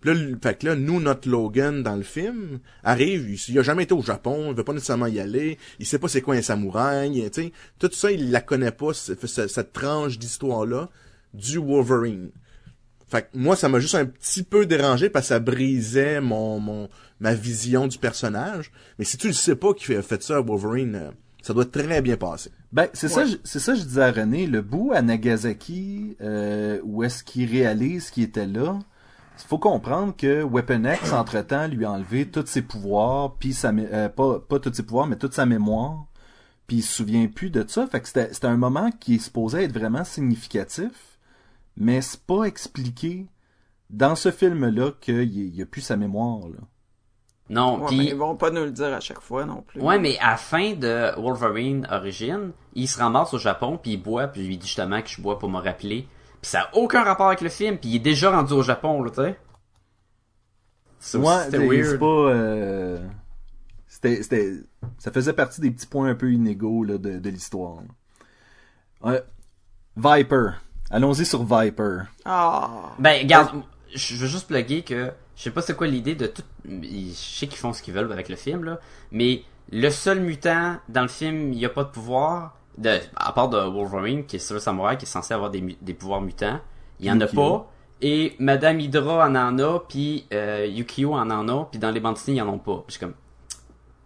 Puis 0.00 0.14
là, 0.14 0.20
le- 0.20 0.38
fait 0.42 0.58
que 0.58 0.66
là, 0.66 0.76
nous, 0.76 1.00
notre 1.00 1.28
Logan 1.28 1.82
dans 1.82 1.96
le 1.96 2.02
film, 2.02 2.58
arrive, 2.82 3.28
il, 3.30 3.52
il 3.52 3.58
a 3.58 3.62
jamais 3.62 3.82
été 3.84 3.94
au 3.94 4.02
Japon, 4.02 4.48
il 4.50 4.56
veut 4.56 4.64
pas 4.64 4.72
nécessairement 4.72 5.06
y 5.06 5.20
aller, 5.20 5.58
il 5.78 5.86
sait 5.86 5.98
pas 5.98 6.08
c'est 6.08 6.22
quoi 6.22 6.34
un 6.36 6.42
samouraï, 6.42 7.30
tu. 7.30 7.52
Tout 7.78 7.90
ça, 7.92 8.10
il 8.10 8.30
la 8.30 8.40
connaît 8.40 8.70
pas, 8.72 8.92
ce- 8.94 9.12
ce- 9.26 9.46
cette 9.48 9.72
tranche 9.72 10.18
d'histoire-là, 10.18 10.88
du 11.34 11.58
Wolverine. 11.58 12.30
Fait 13.08 13.22
que 13.22 13.26
moi, 13.38 13.56
ça 13.56 13.68
m'a 13.68 13.80
juste 13.80 13.96
un 13.96 14.06
petit 14.06 14.42
peu 14.44 14.66
dérangé 14.66 15.10
parce 15.10 15.26
que 15.26 15.28
ça 15.34 15.40
brisait 15.40 16.20
mon, 16.20 16.60
mon, 16.60 16.88
ma 17.18 17.34
vision 17.34 17.88
du 17.88 17.98
personnage. 17.98 18.70
Mais 18.98 19.04
si 19.04 19.16
tu 19.18 19.26
le 19.26 19.32
sais 19.32 19.56
pas 19.56 19.74
qui 19.74 19.94
a 19.94 20.02
fait 20.02 20.22
ça 20.22 20.36
à 20.36 20.40
Wolverine, 20.40 20.94
euh, 20.94 21.10
ça 21.42 21.52
doit 21.52 21.64
très 21.64 22.02
bien 22.02 22.16
passer. 22.16 22.50
Ben, 22.72 22.86
c'est 22.92 23.08
ça, 23.08 23.24
je- 23.26 23.36
c'est 23.42 23.58
ça 23.58 23.72
que 23.72 23.80
je 23.80 23.84
disais 23.84 24.02
à 24.02 24.12
René, 24.12 24.46
le 24.46 24.62
bout 24.62 24.92
à 24.94 25.02
Nagasaki, 25.02 26.16
euh, 26.20 26.78
où 26.84 27.02
est-ce 27.02 27.24
qu'il 27.24 27.50
réalise 27.50 28.10
qu'il 28.10 28.22
était 28.22 28.46
là, 28.46 28.78
faut 29.46 29.58
comprendre 29.58 30.14
que 30.16 30.42
Weapon 30.42 30.84
X, 30.84 31.12
entre-temps, 31.12 31.66
lui 31.68 31.84
a 31.84 31.90
enlevé 31.92 32.28
tous 32.28 32.46
ses 32.46 32.62
pouvoirs, 32.62 33.34
puis 33.38 33.52
sa, 33.52 33.72
mé- 33.72 33.88
euh, 33.92 34.08
pas, 34.08 34.40
pas 34.40 34.58
tous 34.58 34.72
ses 34.72 34.82
pouvoirs, 34.82 35.06
mais 35.06 35.16
toute 35.16 35.34
sa 35.34 35.46
mémoire, 35.46 36.04
puis 36.66 36.78
il 36.78 36.82
se 36.82 36.94
souvient 36.94 37.26
plus 37.26 37.50
de 37.50 37.64
ça. 37.68 37.86
Fait 37.86 38.00
que 38.00 38.06
c'était 38.08 38.32
c'était 38.32 38.46
un 38.46 38.56
moment 38.56 38.90
qui 38.90 39.16
est 39.16 39.18
supposé 39.18 39.64
être 39.64 39.72
vraiment 39.72 40.04
significatif, 40.04 41.18
mais 41.76 42.00
c'est 42.00 42.20
pas 42.22 42.44
expliqué 42.44 43.26
dans 43.90 44.14
ce 44.14 44.30
film-là 44.30 44.92
qu'il 45.00 45.22
y- 45.32 45.52
il 45.54 45.62
a 45.62 45.66
plus 45.66 45.80
sa 45.80 45.96
mémoire. 45.96 46.48
Là. 46.48 46.58
Non, 47.48 47.80
Ouais, 47.80 47.86
puis 47.88 47.96
mais 47.98 48.04
ils 48.06 48.14
vont 48.14 48.36
pas 48.36 48.50
nous 48.50 48.62
le 48.62 48.70
dire 48.70 48.94
à 48.94 49.00
chaque 49.00 49.20
fois 49.20 49.44
non 49.44 49.62
plus. 49.66 49.80
Ouais, 49.80 49.98
mais 49.98 50.16
à 50.18 50.30
la 50.30 50.36
fin 50.36 50.74
de 50.74 51.12
Wolverine 51.20 51.84
Origin, 51.90 52.52
il 52.74 52.86
se 52.86 52.98
ramasse 52.98 53.34
au 53.34 53.38
Japon, 53.38 53.76
puis 53.82 53.92
il 53.94 53.96
boit, 54.02 54.28
puis 54.28 54.42
il 54.46 54.56
dit 54.58 54.66
justement 54.68 55.02
que 55.02 55.08
je 55.08 55.20
bois 55.20 55.38
pour 55.40 55.48
me 55.48 55.58
rappeler. 55.58 56.06
Puis 56.42 56.50
ça 56.50 56.62
a 56.62 56.74
aucun 56.76 57.04
rapport 57.04 57.26
avec 57.28 57.40
le 57.42 57.48
film, 57.50 57.76
puis 57.78 57.90
il 57.90 57.96
est 57.96 58.00
déjà 58.00 58.30
rendu 58.30 58.52
au 58.54 58.62
Japon, 58.62 59.02
là, 59.02 59.10
tu 59.10 59.16
sais. 59.16 59.38
Ouais, 61.18 61.44
c'était 61.44 61.58
weird. 61.58 61.98
pas. 61.98 62.06
euh, 62.06 62.98
C'était, 63.88 64.22
c'était, 64.22 64.52
ça 64.98 65.10
faisait 65.10 65.32
partie 65.32 65.60
des 65.60 65.70
petits 65.70 65.86
points 65.86 66.08
un 66.10 66.14
peu 66.14 66.32
inégaux 66.32 66.84
là, 66.84 66.98
de, 66.98 67.18
de 67.18 67.30
l'histoire. 67.30 67.78
Ouais. 69.02 69.22
Viper. 69.96 70.50
Allons-y 70.90 71.24
sur 71.24 71.44
Viper. 71.44 72.02
Ah. 72.24 72.92
Ben, 72.98 73.22
regarde, 73.22 73.62
je 73.94 74.16
veux 74.16 74.26
juste 74.26 74.48
plugger 74.48 74.82
que 74.82 75.10
je 75.36 75.42
sais 75.42 75.50
pas 75.50 75.62
c'est 75.62 75.76
quoi 75.76 75.86
l'idée 75.86 76.14
de 76.14 76.26
tout. 76.26 76.42
Je 76.64 77.12
sais 77.14 77.46
qu'ils 77.46 77.58
font 77.58 77.72
ce 77.72 77.82
qu'ils 77.82 77.94
veulent 77.94 78.12
avec 78.12 78.28
le 78.28 78.36
film 78.36 78.64
là, 78.64 78.78
mais 79.10 79.42
le 79.72 79.88
seul 79.90 80.20
mutant 80.20 80.76
dans 80.88 81.02
le 81.02 81.08
film, 81.08 81.52
il 81.52 81.58
y 81.58 81.64
a 81.64 81.70
pas 81.70 81.84
de 81.84 81.90
pouvoir. 81.90 82.56
De, 82.78 82.98
à 83.16 83.32
part 83.32 83.48
de 83.48 83.58
Wolverine, 83.58 84.24
qui 84.24 84.36
est 84.36 84.38
Silver 84.38 84.60
Samurai, 84.60 84.96
qui 84.96 85.04
est 85.04 85.08
censé 85.08 85.34
avoir 85.34 85.50
des, 85.50 85.94
pouvoirs 85.98 86.20
mutants, 86.20 86.60
il 86.98 87.06
y 87.06 87.10
en 87.10 87.20
a 87.20 87.26
pas. 87.26 87.70
Et 88.02 88.34
Madame 88.38 88.80
Hydra 88.80 89.26
en 89.28 89.34
en 89.34 89.58
a, 89.58 89.80
puis 89.80 90.26
euh, 90.32 90.66
Yukio 90.66 91.12
en 91.14 91.30
en 91.30 91.48
a, 91.48 91.64
puis 91.66 91.78
dans 91.78 91.90
les 91.90 92.00
bandes 92.00 92.14
dessinées, 92.14 92.38
ils 92.38 92.42
en 92.42 92.48
ont 92.48 92.58
pas. 92.58 92.84
Je 92.86 92.92
suis 92.92 93.00
comme, 93.00 93.14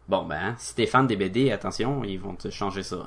bon 0.08 0.24
ben, 0.24 0.36
hein, 0.36 0.54
si 0.58 0.74
t'es 0.74 0.86
fan 0.86 1.06
des 1.06 1.16
BD, 1.16 1.52
attention, 1.52 2.02
ils 2.02 2.18
vont 2.18 2.34
te 2.34 2.50
changer 2.50 2.82
ça. 2.82 2.98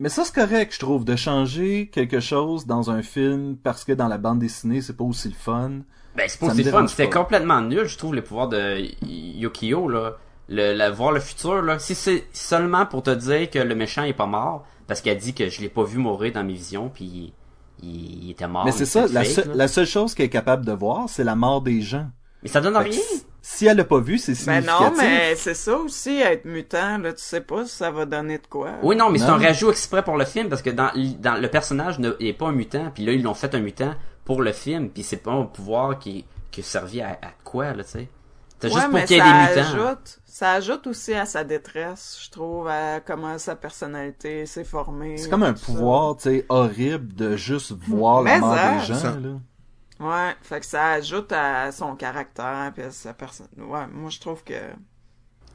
Mais 0.00 0.08
ça, 0.08 0.24
c'est 0.24 0.34
correct, 0.34 0.74
je 0.74 0.80
trouve, 0.80 1.04
de 1.04 1.16
changer 1.16 1.88
quelque 1.92 2.20
chose 2.20 2.66
dans 2.66 2.90
un 2.90 3.02
film 3.02 3.56
parce 3.56 3.84
que 3.84 3.92
dans 3.92 4.08
la 4.08 4.18
bande 4.18 4.40
dessinée, 4.40 4.82
c'est 4.82 4.96
pas 4.96 5.04
aussi 5.04 5.28
le 5.28 5.34
fun. 5.34 5.80
Ben, 6.16 6.26
c'est 6.28 6.40
pas 6.40 6.46
aussi 6.46 6.56
fun. 6.56 6.70
dérange 6.70 6.90
C'était 6.90 7.08
complètement 7.08 7.60
nul, 7.60 7.86
je 7.86 7.96
trouve, 7.96 8.14
les 8.14 8.22
pouvoirs 8.22 8.48
de 8.48 8.82
Yukio, 9.06 9.88
là. 9.88 10.16
Le, 10.48 10.74
la- 10.74 10.90
voir 10.90 11.12
le 11.12 11.20
futur, 11.20 11.62
là. 11.62 11.78
Si 11.78 11.94
c'est 11.94 12.26
seulement 12.32 12.84
pour 12.84 13.02
te 13.02 13.10
dire 13.10 13.48
que 13.48 13.58
le 13.60 13.74
méchant 13.74 14.02
est 14.02 14.12
pas 14.12 14.26
mort, 14.26 14.66
parce 14.86 15.00
qu'elle 15.00 15.18
dit 15.18 15.34
que 15.34 15.48
je 15.48 15.60
l'ai 15.60 15.68
pas 15.68 15.84
vu 15.84 15.98
mourir 15.98 16.32
dans 16.32 16.44
mes 16.44 16.52
visions, 16.54 16.88
puis 16.92 17.32
il, 17.82 18.22
il 18.24 18.30
était 18.30 18.46
mort. 18.48 18.64
Mais 18.64 18.72
c'est 18.72 18.86
ça, 18.86 19.06
la, 19.08 19.24
fake, 19.24 19.32
seule- 19.32 19.48
là. 19.48 19.54
la 19.54 19.68
seule 19.68 19.86
chose 19.86 20.14
qu'elle 20.14 20.26
est 20.26 20.30
capable 20.30 20.64
de 20.64 20.72
voir, 20.72 21.08
c'est 21.08 21.24
la 21.24 21.34
mort 21.36 21.60
des 21.62 21.80
gens. 21.82 22.06
Mais 22.42 22.48
ça 22.48 22.60
donne 22.60 22.74
Fait 22.74 22.90
rien. 22.90 23.00
si- 23.42 23.66
elle 23.66 23.76
l'a 23.78 23.84
pas 23.84 24.00
vu, 24.00 24.18
c'est 24.18 24.32
Ben 24.32 24.60
significatif. 24.62 24.86
non, 24.86 24.92
mais 24.96 25.34
c'est 25.36 25.54
ça 25.54 25.76
aussi, 25.78 26.20
être 26.20 26.44
mutant, 26.44 26.98
là, 26.98 27.12
tu 27.14 27.22
sais 27.22 27.40
pas 27.40 27.64
si 27.66 27.74
ça 27.74 27.90
va 27.90 28.04
donner 28.04 28.38
de 28.38 28.46
quoi. 28.46 28.72
Oui, 28.82 28.96
non, 28.96 29.08
mais 29.10 29.18
c'est 29.18 29.24
un 29.24 29.38
rajout 29.38 29.70
exprès 29.70 30.02
pour 30.02 30.16
le 30.18 30.24
film, 30.26 30.48
parce 30.48 30.60
que 30.62 30.70
dans, 30.70 30.90
dans 31.20 31.40
le 31.40 31.48
personnage 31.48 31.98
ne, 31.98 32.12
est 32.20 32.32
pas 32.34 32.48
un 32.48 32.52
mutant, 32.52 32.90
puis 32.94 33.04
là, 33.06 33.12
ils 33.12 33.22
l'ont 33.22 33.34
fait 33.34 33.54
un 33.54 33.60
mutant 33.60 33.94
pour 34.26 34.42
le 34.42 34.52
film, 34.52 34.90
puis 34.90 35.02
c'est 35.02 35.16
pas 35.18 35.32
un 35.32 35.44
pouvoir 35.44 35.98
qui, 35.98 36.24
qui 36.50 36.60
a 36.60 36.64
servi 36.64 37.00
à, 37.00 37.08
à 37.22 37.30
quoi, 37.44 37.72
là, 37.72 37.82
tu 37.84 37.90
sais. 37.90 38.08
T'as 38.64 38.70
Ouais, 38.70 38.74
juste 38.80 38.90
pour 38.90 39.00
mais 39.00 39.04
qu'il 39.04 39.16
y 39.16 39.18
ait 39.18 39.22
ça 39.22 39.24
des 39.24 39.32
mutants. 39.34 39.60
ajoute, 39.60 40.20
ça 40.24 40.52
ajoute 40.52 40.86
aussi 40.86 41.14
à 41.14 41.26
sa 41.26 41.44
détresse, 41.44 42.18
je 42.24 42.30
trouve, 42.30 42.66
à 42.68 43.00
comment 43.00 43.38
sa 43.38 43.56
personnalité 43.56 44.46
s'est 44.46 44.64
formée. 44.64 45.16
C'est 45.16 45.28
comme 45.30 45.42
un 45.42 45.54
pouvoir, 45.54 46.16
tu 46.16 46.22
sais, 46.24 46.46
horrible 46.48 47.14
de 47.14 47.36
juste 47.36 47.72
voir 47.72 48.22
la 48.22 48.34
Mais 48.34 48.40
mort 48.40 48.54
ça, 48.54 48.70
des 48.70 48.80
gens, 48.80 48.94
ça. 48.94 49.16
là. 49.20 49.40
Ouais, 50.00 50.34
fait 50.42 50.60
que 50.60 50.66
ça 50.66 50.92
ajoute 50.92 51.32
à 51.32 51.70
son 51.72 51.94
caractère 51.96 52.72
puis 52.74 52.82
à 52.84 52.90
sa 52.90 53.14
personne. 53.14 53.48
Ouais, 53.58 53.86
moi 53.92 54.10
je 54.10 54.20
trouve 54.20 54.42
que, 54.44 54.54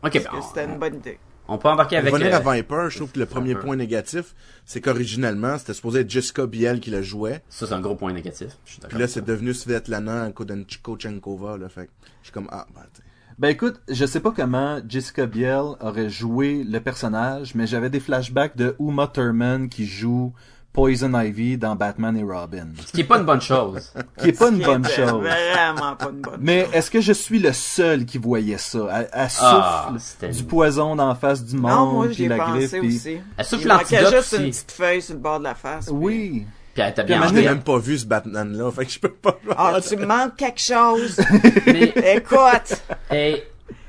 Ok, 0.03 0.13
que 0.13 0.19
ben, 0.19 0.41
c'était 0.41 0.65
une 0.65 0.77
bonne 0.79 0.95
idée. 0.95 1.19
On, 1.49 1.57
peut 1.57 1.67
embarquer 1.67 1.97
Pour 1.97 2.07
avec... 2.07 2.13
revenir 2.13 2.33
euh, 2.33 2.49
à 2.49 2.55
Viper, 2.55 2.87
je 2.89 2.97
trouve 2.97 3.11
que 3.11 3.19
le 3.19 3.25
premier 3.25 3.49
Viper. 3.49 3.65
point 3.65 3.75
négatif, 3.75 4.35
c'est 4.65 4.81
qu'originalement, 4.81 5.57
c'était 5.57 5.73
supposé 5.73 6.01
être 6.01 6.09
Jessica 6.09 6.45
Biel 6.45 6.79
qui 6.79 6.89
la 6.89 7.01
jouait. 7.01 7.41
Ça, 7.49 7.67
c'est 7.67 7.73
un 7.73 7.81
gros 7.81 7.95
point 7.95 8.13
négatif. 8.13 8.57
Je 8.65 8.71
suis 8.71 8.79
d'accord. 8.79 8.89
Puis 8.89 8.99
là, 8.99 9.07
c'est 9.07 9.25
devenu 9.25 9.53
Svetlana 9.53 10.31
Kodenchikochenkova, 10.31 11.57
là. 11.57 11.69
Fait 11.69 11.85
que 11.85 11.91
je 12.21 12.27
suis 12.27 12.33
comme, 12.33 12.47
ah, 12.51 12.67
ben, 12.73 12.81
t'sais. 12.93 13.03
Ben 13.39 13.47
écoute, 13.47 13.79
je 13.87 14.05
sais 14.05 14.19
pas 14.19 14.33
comment 14.33 14.81
Jessica 14.85 15.25
Biel 15.25 15.63
aurait 15.79 16.09
joué 16.09 16.65
le 16.65 16.81
personnage, 16.81 17.55
mais 17.55 17.67
j'avais 17.67 17.89
des 17.89 18.01
flashbacks 18.01 18.57
de 18.57 18.75
Uma 18.81 19.07
Thurman 19.07 19.69
qui 19.69 19.85
joue 19.85 20.33
Poison 20.71 21.19
Ivy 21.19 21.57
dans 21.57 21.75
Batman 21.75 22.15
et 22.15 22.23
Robin. 22.23 22.67
Ce 22.85 22.91
qui 22.91 23.01
est 23.01 23.05
pas 23.05 23.17
une 23.17 23.25
bonne 23.25 23.41
chose. 23.41 23.91
Qui 24.19 24.29
est 24.29 24.37
pas 24.39 24.49
une 24.49 24.59
bonne 24.63 24.85
chose. 24.87 25.23
Vraiment 25.23 25.95
pas 25.95 26.09
une 26.11 26.21
bonne 26.21 26.37
Mais 26.39 26.65
chose. 26.65 26.73
est-ce 26.75 26.91
que 26.91 27.01
je 27.01 27.11
suis 27.13 27.39
le 27.39 27.51
seul 27.53 28.05
qui 28.05 28.17
voyait 28.19 28.57
ça? 28.59 28.79
Elle, 28.93 29.09
elle 29.11 29.29
Ah, 29.39 29.89
souffle 29.97 30.29
du 30.31 30.43
poison 30.43 30.95
d'en 30.95 31.15
face 31.15 31.43
du 31.43 31.55
monde, 31.57 31.71
Non, 31.71 31.85
moi 31.93 32.07
puis 32.07 32.27
la 32.27 32.37
pensé 32.37 32.57
griffe, 32.59 32.71
puis... 32.79 32.95
aussi. 32.97 33.17
Elle 33.35 33.45
souffle 33.45 33.63
Il 33.63 33.67
manquait 33.67 34.01
l'antidote 34.01 34.21
juste 34.21 34.33
aussi. 34.33 34.43
une 34.43 34.49
petite 34.51 34.71
feuille 34.71 35.01
sur 35.01 35.13
le 35.15 35.19
bord 35.19 35.39
de 35.39 35.43
la 35.45 35.55
face. 35.55 35.89
Oui. 35.91 36.45
Puis 36.75 36.83
elle 36.83 36.93
Puis 36.93 37.01
un 37.01 37.05
bien 37.05 37.19
donné- 37.21 37.41
jouée. 37.41 37.49
même 37.49 37.63
pas 37.63 37.77
vu 37.79 37.97
ce 37.97 38.05
Batman-là, 38.05 38.71
fait 38.71 38.85
que 38.85 38.91
je 38.91 38.99
peux 38.99 39.09
pas. 39.11 39.37
Ah, 39.57 39.79
tu 39.85 39.97
manques 39.97 40.35
quelque 40.37 40.61
chose. 40.61 41.19
Mais 41.65 41.93
Écoute. 42.15 42.83
hey, 43.09 43.43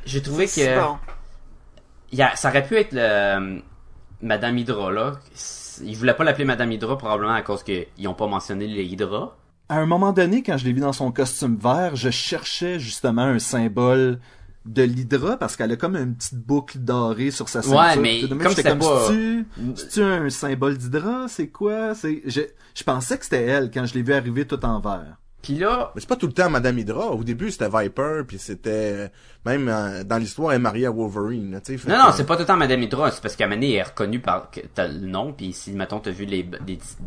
j'ai 0.07 0.23
trouvé 0.23 0.47
que 0.47 0.51
C'est 0.53 0.77
bon. 0.81 0.97
il 2.11 2.19
y 2.19 2.23
a- 2.23 2.35
ça 2.37 2.49
aurait 2.49 2.65
pu 2.67 2.77
être 2.79 2.93
le 2.93 3.01
euh, 3.03 3.59
Madame 4.23 4.57
Hydra 4.59 4.91
là. 4.91 5.13
Ils 5.83 5.97
voulaient 5.97 6.15
pas 6.15 6.25
l'appeler 6.25 6.45
Madame 6.45 6.73
Hydra 6.73 6.97
probablement 6.99 7.33
à 7.35 7.43
cause 7.43 7.63
qu'ils 7.63 7.87
ont 8.09 8.15
pas 8.15 8.27
mentionné 8.27 8.67
les 8.67 8.85
Hydra. 8.85 9.37
À 9.69 9.77
un 9.79 9.87
moment 9.87 10.13
donné, 10.13 10.43
quand 10.43 10.57
je 10.59 10.65
l'ai 10.65 10.73
vu 10.73 10.81
dans 10.81 10.93
son 10.93 11.13
costume 11.13 11.57
vert, 11.57 11.95
je 11.95 12.11
cherchais 12.11 12.81
justement 12.81 13.23
un 13.23 13.39
symbole 13.39 14.19
de 14.67 14.83
l'hydra 14.83 15.37
parce 15.39 15.57
qu'elle 15.57 15.73
a 15.73 15.77
comme 15.77 15.97
une 15.97 16.15
petite 16.15 16.39
boucle 16.39 16.79
dorée 16.79 17.31
sur 17.31 17.49
sa 17.49 17.63
ceinture. 17.63 17.79
Ouais, 17.79 17.97
mais 17.97 18.23
même, 18.29 18.39
comme 18.43 18.53
c'était 18.55 18.75
pas- 18.77 19.09
c'est-tu 19.77 20.03
un 20.03 20.29
symbole 20.29 20.77
d'hydra? 20.77 21.27
C'est 21.29 21.49
quoi? 21.49 21.95
C'est 21.95 22.23
je, 22.27 22.41
je 22.75 22.83
pensais 22.85 23.17
que 23.17 23.25
c'était 23.25 23.43
elle 23.45 23.71
quand 23.71 23.87
je 23.87 23.95
l'ai 23.95 24.03
vu 24.03 24.13
arriver 24.13 24.47
tout 24.47 24.63
en 24.65 24.81
vert. 24.81 25.17
Puis 25.43 25.55
là, 25.57 25.91
Mais 25.95 26.01
c'est 26.03 26.09
pas 26.09 26.17
tout 26.17 26.27
le 26.27 26.33
temps 26.33 26.51
Madame 26.51 26.79
Hydra. 26.79 27.07
Au 27.13 27.25
début, 27.25 27.51
c'était 27.51 27.69
Viper, 27.69 28.23
puis 28.29 28.39
c'était 28.39 29.11
même 29.47 29.69
euh, 29.69 30.05
dans 30.05 30.19
l'histoire, 30.19 30.53
elle 30.53 30.57
est 30.57 30.63
mariée 30.63 30.87
à 30.87 30.91
Wolverine. 30.91 31.53
là, 31.53 31.61
fait 31.65 31.73
non 31.77 31.79
que- 31.97 32.07
non, 32.07 32.13
c'est 32.15 32.27
pas 32.27 32.35
tout 32.37 32.41
le 32.43 32.47
temps 32.47 32.57
Madame 32.59 32.83
Hydra, 32.83 33.11
c'est 33.11 33.23
parce 33.23 33.37
qu'à 33.37 33.47
elle 33.47 33.65
est 33.65 33.83
reconnue 33.83 34.21
par 34.21 34.51
le 34.77 35.07
nom, 35.07 35.33
puis 35.33 35.53
si 35.55 35.73
mettons 35.73 35.99
t'as 35.99 36.11
vu 36.11 36.27
les, 36.27 36.47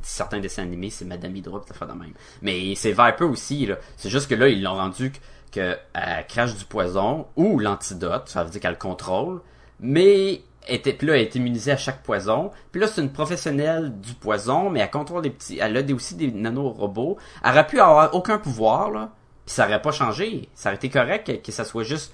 certains 0.02 0.40
dessins 0.40 0.64
animés, 0.64 0.90
c'est 0.90 1.06
Madame 1.06 1.36
Hydra, 1.36 1.60
pis 1.62 1.68
t'as 1.68 1.76
fait 1.76 1.86
de 1.86 2.00
même. 2.00 2.14
Mais 2.42 2.74
c'est 2.76 2.90
Viper 2.92 3.26
aussi 3.26 3.68
là. 3.68 3.76
C'est 3.98 4.10
juste 4.10 4.28
que 4.28 4.36
là 4.36 4.48
ils 4.48 4.64
l'ont 4.64 4.76
rendu 4.76 5.12
que 5.12 5.18
que 5.52 5.78
elle 5.94 6.26
crache 6.28 6.56
du 6.58 6.66
poison 6.66 7.28
ou 7.36 7.60
l'antidote, 7.60 8.24
ça 8.30 8.44
veut 8.44 8.50
dire 8.50 8.60
qu'elle 8.60 8.72
le 8.72 8.78
contrôle, 8.78 9.42
mais 9.80 10.42
était 10.68 10.94
puis 10.94 11.08
là 11.08 11.16
elle 11.16 11.22
est 11.22 11.36
immunisée 11.36 11.72
à 11.72 11.78
chaque 11.78 12.04
poison. 12.04 12.52
Puis 12.72 12.82
là 12.82 12.88
c'est 12.88 13.02
une 13.02 13.12
professionnelle 13.12 14.00
du 14.00 14.14
poison, 14.14 14.70
mais 14.70 14.80
elle 14.80 14.92
contrôle 14.92 15.22
des 15.24 15.30
petits, 15.30 15.60
elle 15.60 15.78
a 15.78 15.82
des, 15.82 15.94
aussi 15.94 16.16
des 16.16 16.32
nanorobots. 16.32 17.18
Elle 17.44 17.52
aurait 17.52 17.68
pu 17.68 17.80
avoir 17.80 18.14
aucun 18.16 18.38
pouvoir 18.38 18.92
là, 18.92 19.12
puis 19.46 19.56
ça 19.56 19.66
aurait 19.66 19.82
pas 19.82 19.92
changé. 19.92 20.50
Ça 20.56 20.70
aurait 20.70 20.78
été 20.78 20.90
correct 20.90 21.28
que, 21.28 21.34
que 21.34 21.52
ça 21.52 21.66
soit 21.66 21.84
juste 21.84 22.14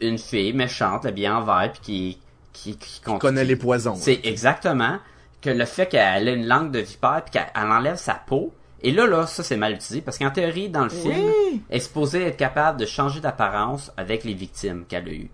une 0.00 0.18
fille 0.18 0.52
méchante, 0.52 1.06
habillée 1.06 1.28
en 1.28 1.42
vert, 1.42 1.72
puis 1.72 1.80
qui 1.82 2.18
qui, 2.52 2.76
qui, 2.76 3.00
On 3.06 3.18
connaît 3.18 3.44
les 3.44 3.56
poisons. 3.56 3.94
c'est 3.94 4.20
exactement 4.24 4.98
que 5.40 5.50
le 5.50 5.64
fait 5.64 5.86
qu'elle 5.86 6.28
ait 6.28 6.34
une 6.34 6.46
langue 6.46 6.72
de 6.72 6.80
vipère 6.80 7.22
puis 7.24 7.32
qu'elle 7.32 7.50
elle 7.54 7.70
enlève 7.70 7.96
sa 7.96 8.14
peau. 8.14 8.52
Et 8.80 8.92
là, 8.92 9.06
là, 9.06 9.26
ça 9.26 9.42
c'est 9.42 9.56
mal 9.56 9.74
utilisé 9.74 10.00
parce 10.00 10.18
qu'en 10.18 10.30
théorie, 10.30 10.68
dans 10.68 10.84
le 10.84 10.90
film, 10.90 11.30
elle 11.68 11.76
est 11.76 11.80
supposée 11.80 12.22
être 12.22 12.36
capable 12.36 12.78
de 12.78 12.86
changer 12.86 13.20
d'apparence 13.20 13.92
avec 13.96 14.24
les 14.24 14.34
victimes 14.34 14.84
qu'elle 14.86 15.08
a 15.08 15.12
eues. 15.12 15.30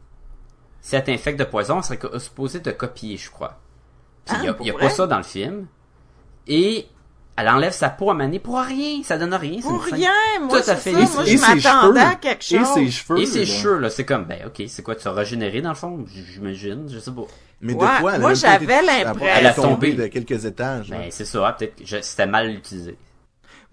Si 0.87 0.95
elle 0.97 1.03
t'infecte 1.05 1.39
de 1.39 1.45
poison, 1.45 1.79
elle 1.79 1.85
serait 1.99 2.19
supposée 2.19 2.61
te 2.61 2.69
copier, 2.69 3.17
je 3.17 3.31
crois. 3.31 3.59
Puis 4.27 4.37
Ah, 4.37 4.41
il 4.43 4.45
y 4.45 4.49
a, 4.51 4.53
pour 4.55 4.67
y 4.67 4.71
a 4.71 4.75
pas 4.75 4.91
ça 4.91 5.07
dans 5.07 5.17
le 5.17 5.23
film. 5.23 5.67
Et 6.47 6.87
elle 7.37 7.49
enlève 7.49 7.73
sa 7.73 7.89
peau 7.89 8.11
à 8.11 8.15
maner 8.15 8.39
pour 8.39 8.59
rien, 8.61 9.03
ça 9.03 9.17
donne 9.17 9.33
rien. 9.33 9.57
c'est 9.63 9.67
Pour 9.69 9.83
scène- 9.87 9.95
rien, 9.95 10.11
moi, 10.43 10.61
Tout 10.63 10.71
à 10.71 10.77
fait. 10.77 10.93
ça. 10.93 10.99
Et- 11.01 11.03
Moi, 11.15 11.23
et 11.25 11.31
je 11.33 11.37
ses 11.39 11.41
m'attendais 11.41 12.01
cheveux. 12.01 12.11
à 12.13 12.15
quelque 12.17 12.55
Et 12.55 12.59
chose. 12.59 12.75
ses 12.75 12.91
cheveux. 12.91 13.19
Et 13.19 13.25
ses 13.27 13.39
là. 13.41 13.47
cheveux, 13.47 13.79
là, 13.79 13.89
c'est 13.89 14.05
comme, 14.05 14.25
ben, 14.27 14.41
ok, 14.47 14.63
c'est 14.69 14.83
quoi, 14.83 14.95
tu 14.95 15.09
as 15.09 15.13
régénéré 15.13 15.63
dans 15.63 15.71
le 15.71 15.75
fond? 15.75 16.05
J'imagine, 16.07 16.87
je 16.93 16.99
sais 16.99 17.11
pas. 17.13 17.23
Mais 17.63 17.73
de 17.73 17.79
quoi? 17.79 17.97
Elle 17.99 18.07
a 18.17 18.19
moi, 18.19 18.35
j'avais 18.35 18.67
l'impression- 18.67 19.21
Elle 19.23 19.29
a 19.29 19.39
Elle 19.39 19.47
a 19.47 19.53
tombé 19.55 19.93
de 19.95 20.07
quelques 20.09 20.45
étages. 20.45 20.91
Ben, 20.91 21.07
c'est 21.11 21.25
ça, 21.25 21.57
peut-être 21.59 21.77
que 21.77 21.87
je- 21.87 22.03
c'était 22.03 22.27
mal 22.27 22.51
utilisé. 22.51 22.99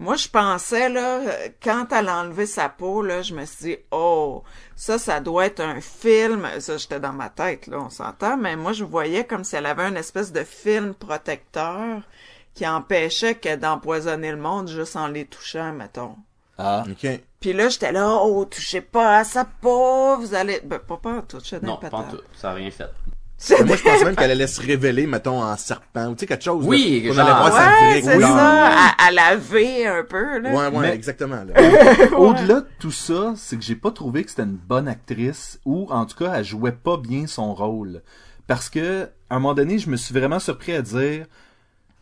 Moi, 0.02 0.16
je 0.16 0.26
pensais, 0.26 0.88
là, 0.88 1.20
quand 1.62 1.92
elle 1.92 2.08
a 2.08 2.22
enlevé 2.22 2.44
sa 2.44 2.68
peau, 2.68 3.02
là, 3.02 3.22
je 3.22 3.34
me 3.34 3.44
suis 3.44 3.64
dit, 3.64 3.76
oh, 3.92 4.42
ça, 4.74 4.98
ça 4.98 5.20
doit 5.20 5.46
être 5.46 5.60
un 5.60 5.80
film. 5.80 6.44
Ça, 6.58 6.76
j'étais 6.76 6.98
dans 6.98 7.12
ma 7.12 7.28
tête, 7.28 7.68
là, 7.68 7.78
on 7.78 7.88
s'entend, 7.88 8.36
mais 8.36 8.56
moi, 8.56 8.72
je 8.72 8.82
voyais 8.82 9.24
comme 9.24 9.44
si 9.44 9.54
elle 9.54 9.66
avait 9.66 9.86
une 9.86 9.96
espèce 9.96 10.32
de 10.32 10.42
film 10.42 10.94
protecteur 10.94 12.02
qui 12.52 12.66
empêchait 12.66 13.36
que 13.36 13.54
d'empoisonner 13.54 14.32
le 14.32 14.38
monde 14.38 14.66
juste 14.66 14.96
en 14.96 15.06
les 15.06 15.24
touchant, 15.24 15.72
mettons. 15.72 16.16
Ah. 16.58 16.82
OK. 16.90 17.06
Puis 17.38 17.52
là, 17.52 17.68
j'étais 17.68 17.92
là, 17.92 18.18
oh, 18.22 18.44
touchez 18.44 18.80
pas 18.80 19.18
à 19.18 19.24
sa 19.24 19.44
peau, 19.44 20.16
vous 20.16 20.34
allez... 20.34 20.60
Ben, 20.64 20.80
pas 20.80 20.96
pas 20.96 21.12
en 21.12 21.22
tout, 21.22 21.38
je 21.44 21.56
Non, 21.64 21.76
pas 21.76 21.90
en 21.92 22.10
tout. 22.10 22.20
Ça 22.34 22.50
a 22.50 22.54
rien 22.54 22.72
fait. 22.72 22.90
Mais 23.50 23.64
moi, 23.64 23.76
je 23.76 23.82
pensais 23.82 24.04
même 24.04 24.14
qu'elle 24.16 24.30
allait 24.30 24.46
se 24.46 24.60
révéler, 24.60 25.06
mettons, 25.06 25.42
en 25.42 25.56
serpent, 25.56 26.06
ou 26.08 26.14
tu 26.14 26.20
sais, 26.20 26.26
quelque 26.26 26.44
chose. 26.44 26.64
Oui, 26.66 27.02
genre- 27.12 27.26
allait 27.26 27.36
voir 27.36 27.52
sa 27.52 27.66
Ouais, 27.66 27.90
vraie 27.90 28.02
c'est 28.02 28.12
couleur. 28.14 28.28
ça, 28.28 28.66
à, 28.68 29.06
à 29.06 29.10
laver 29.10 29.86
un 29.86 30.04
peu, 30.04 30.38
là. 30.38 30.50
Ouais, 30.50 30.66
ouais, 30.76 30.80
Mais- 30.88 30.94
exactement. 30.94 31.42
là. 31.44 31.54
Au-delà 32.16 32.60
de 32.60 32.66
tout 32.78 32.92
ça, 32.92 33.32
c'est 33.36 33.56
que 33.56 33.62
j'ai 33.64 33.76
pas 33.76 33.90
trouvé 33.90 34.24
que 34.24 34.30
c'était 34.30 34.42
une 34.44 34.56
bonne 34.56 34.86
actrice 34.88 35.58
ou 35.64 35.86
en 35.90 36.06
tout 36.06 36.16
cas 36.16 36.34
elle 36.34 36.44
jouait 36.44 36.72
pas 36.72 36.96
bien 36.96 37.26
son 37.26 37.54
rôle. 37.54 38.02
parce 38.46 38.68
que 38.70 39.08
à 39.30 39.36
un 39.36 39.38
moment 39.38 39.54
donné, 39.54 39.78
je 39.78 39.88
me 39.88 39.96
suis 39.96 40.12
vraiment 40.14 40.38
surpris 40.38 40.72
à 40.74 40.82
dire 40.82 41.26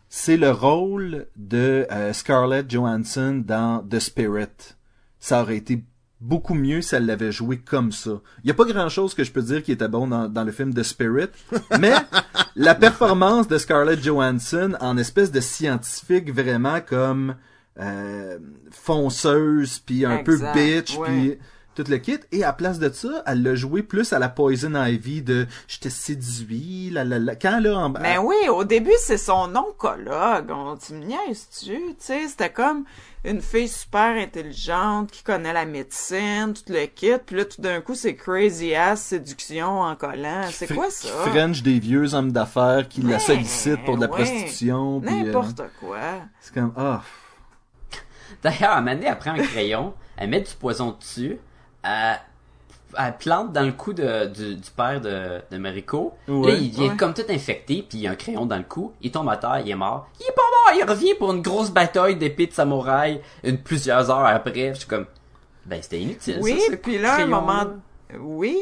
c'est 0.09 0.35
le 0.37 0.51
rôle 0.51 1.27
de 1.37 1.87
euh, 1.91 2.11
Scarlett 2.13 2.69
Johansson 2.69 3.41
dans 3.45 3.79
The 3.89 3.99
Spirit. 3.99 4.75
Ça 5.19 5.41
aurait 5.41 5.55
été 5.57 5.83
beaucoup 6.21 6.53
mieux 6.53 6.81
si 6.81 6.95
elle 6.95 7.07
l'avait 7.07 7.31
joué 7.31 7.57
comme 7.57 7.91
ça. 7.91 8.21
Il 8.43 8.47
y 8.47 8.51
a 8.51 8.53
pas 8.53 8.65
grand 8.65 8.89
chose 8.89 9.13
que 9.13 9.23
je 9.23 9.31
peux 9.31 9.41
dire 9.41 9.63
qui 9.63 9.71
était 9.71 9.87
bon 9.87 10.07
dans, 10.07 10.29
dans 10.29 10.43
le 10.43 10.51
film 10.51 10.73
The 10.73 10.83
Spirit, 10.83 11.29
mais 11.79 11.93
la 12.55 12.75
performance 12.75 13.47
de 13.47 13.57
Scarlett 13.57 14.01
Johansson 14.03 14.75
en 14.79 14.97
espèce 14.97 15.31
de 15.31 15.39
scientifique 15.39 16.33
vraiment 16.33 16.79
comme 16.79 17.35
euh, 17.79 18.37
fonceuse 18.69 19.79
puis 19.79 20.05
un 20.05 20.19
Exact, 20.19 20.53
peu 20.53 20.59
bitch 20.59 20.97
ouais. 20.97 21.07
puis 21.07 21.39
tout 21.75 21.85
le 21.87 21.97
kit 21.97 22.19
et 22.31 22.43
à 22.43 22.51
place 22.53 22.79
de 22.79 22.89
ça, 22.89 23.23
elle 23.25 23.43
l'a 23.43 23.55
joué 23.55 23.81
plus 23.83 24.11
à 24.13 24.19
la 24.19 24.29
Poison 24.29 24.73
Ivy 24.83 25.21
de 25.21 25.47
je 25.67 25.79
te 25.79 25.89
séduis 25.89 26.89
la 26.91 27.03
la 27.05 27.19
la 27.19 27.35
quand 27.35 27.59
là 27.61 27.75
en 27.77 27.89
Ben 27.89 28.19
oui, 28.19 28.35
au 28.49 28.63
début, 28.63 28.91
c'est 28.99 29.17
son 29.17 29.55
oncologue. 29.55 30.49
On, 30.51 30.75
tu 30.75 30.93
me 30.93 31.05
niaises-tu? 31.05 31.71
Tu 31.71 31.95
sais, 31.99 32.27
c'était 32.27 32.51
comme 32.51 32.83
une 33.23 33.41
fille 33.41 33.67
super 33.67 34.17
intelligente 34.17 35.11
qui 35.11 35.23
connaît 35.23 35.53
la 35.53 35.65
médecine, 35.65 36.53
tout 36.53 36.73
le 36.73 36.85
kit. 36.87 37.13
Puis 37.25 37.35
là, 37.37 37.45
tout 37.45 37.61
d'un 37.61 37.79
coup, 37.79 37.95
c'est 37.95 38.15
crazy 38.15 38.75
ass 38.75 39.01
séduction 39.01 39.81
en 39.81 39.95
collant. 39.95 40.45
C'est 40.51 40.73
quoi 40.73 40.87
qui 40.87 41.07
ça? 41.07 41.09
French 41.27 41.61
des 41.61 41.79
vieux 41.79 42.13
hommes 42.13 42.31
d'affaires 42.31 42.87
qui 42.89 43.01
la 43.01 43.07
Mais, 43.17 43.19
sollicitent 43.19 43.85
pour 43.85 43.95
de 43.95 44.01
la 44.01 44.11
ouais. 44.11 44.15
prostitution 44.17 44.99
puis 45.01 45.09
euh, 45.13 45.23
N'importe 45.25 45.61
quoi. 45.79 45.99
c'est 46.39 46.53
comme 46.53 46.73
ah 46.75 47.01
D'ailleurs, 48.43 48.71
à 48.71 48.81
Mané, 48.81 49.05
elle 49.07 49.17
prend 49.19 49.31
un 49.31 49.43
crayon, 49.43 49.93
elle 50.17 50.29
met 50.29 50.41
du 50.41 50.53
poison 50.59 50.97
dessus, 50.99 51.37
elle, 51.83 52.19
elle 52.97 53.17
plante 53.17 53.53
dans 53.53 53.61
le 53.65 53.71
cou 53.71 53.93
de, 53.93 54.25
du, 54.27 54.55
du 54.55 54.69
père 54.71 54.99
de, 55.01 55.41
de 55.49 55.57
Mariko. 55.57 56.13
Ouais. 56.27 56.51
Là, 56.51 56.57
il 56.59 56.69
vient 56.71 56.89
Ouais. 56.91 56.97
comme 56.97 57.13
tout 57.13 57.23
infecté, 57.29 57.85
puis 57.87 57.99
il 57.99 58.01
y 58.01 58.07
a 58.07 58.11
un 58.11 58.15
crayon 58.15 58.45
dans 58.45 58.57
le 58.57 58.63
cou. 58.63 58.93
Il 59.01 59.11
tombe 59.11 59.29
à 59.29 59.37
terre, 59.37 59.61
il 59.63 59.69
est 59.71 59.75
mort. 59.75 60.09
Il 60.19 60.23
est 60.23 60.35
pas 60.35 60.41
mort, 60.73 60.79
il 60.85 60.89
revient 60.89 61.13
pour 61.15 61.31
une 61.31 61.41
grosse 61.41 61.71
bataille 61.71 62.15
d'épée 62.17 62.47
de 62.47 62.53
samouraï, 62.53 63.21
une 63.43 63.57
plusieurs 63.59 64.09
heures 64.09 64.25
après. 64.25 64.73
Je 64.73 64.79
suis 64.79 64.87
comme, 64.87 65.05
ben 65.65 65.81
c'était 65.81 65.99
inutile. 66.01 66.39
Oui, 66.41 66.59
ça, 66.69 66.75
puis 66.77 66.97
là, 66.97 67.15
à 67.15 67.21
un 67.21 67.27
moment... 67.27 67.65
Oui, 68.19 68.57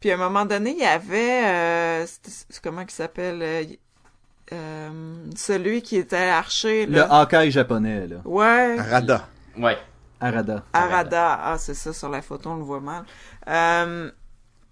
puis 0.00 0.10
à 0.10 0.14
un 0.14 0.18
moment 0.18 0.46
donné, 0.46 0.70
il 0.70 0.78
y 0.78 0.84
avait... 0.84 1.44
euh, 1.46 2.06
c'est- 2.06 2.46
c'est- 2.50 2.60
comment 2.62 2.80
il 2.82 2.90
s'appelle? 2.90 3.40
euh, 3.42 3.64
euh, 4.52 4.88
celui 5.36 5.82
qui 5.82 5.96
était 5.96 6.16
archer, 6.16 6.86
le. 6.86 7.00
Hawkeye 7.02 7.50
japonais 7.50 8.06
là 8.06 8.16
Ouais. 8.24 8.78
Arada. 8.78 9.26
Ouais. 9.58 9.78
Arada 10.20 10.62
Arada. 10.72 11.38
Ah, 11.42 11.56
c'est 11.58 11.74
ça, 11.74 11.92
sur 11.92 12.08
la 12.08 12.22
photo, 12.22 12.50
on 12.50 12.56
le 12.56 12.62
voit 12.64 12.80
mal. 12.80 13.04
Euh, 13.48 14.10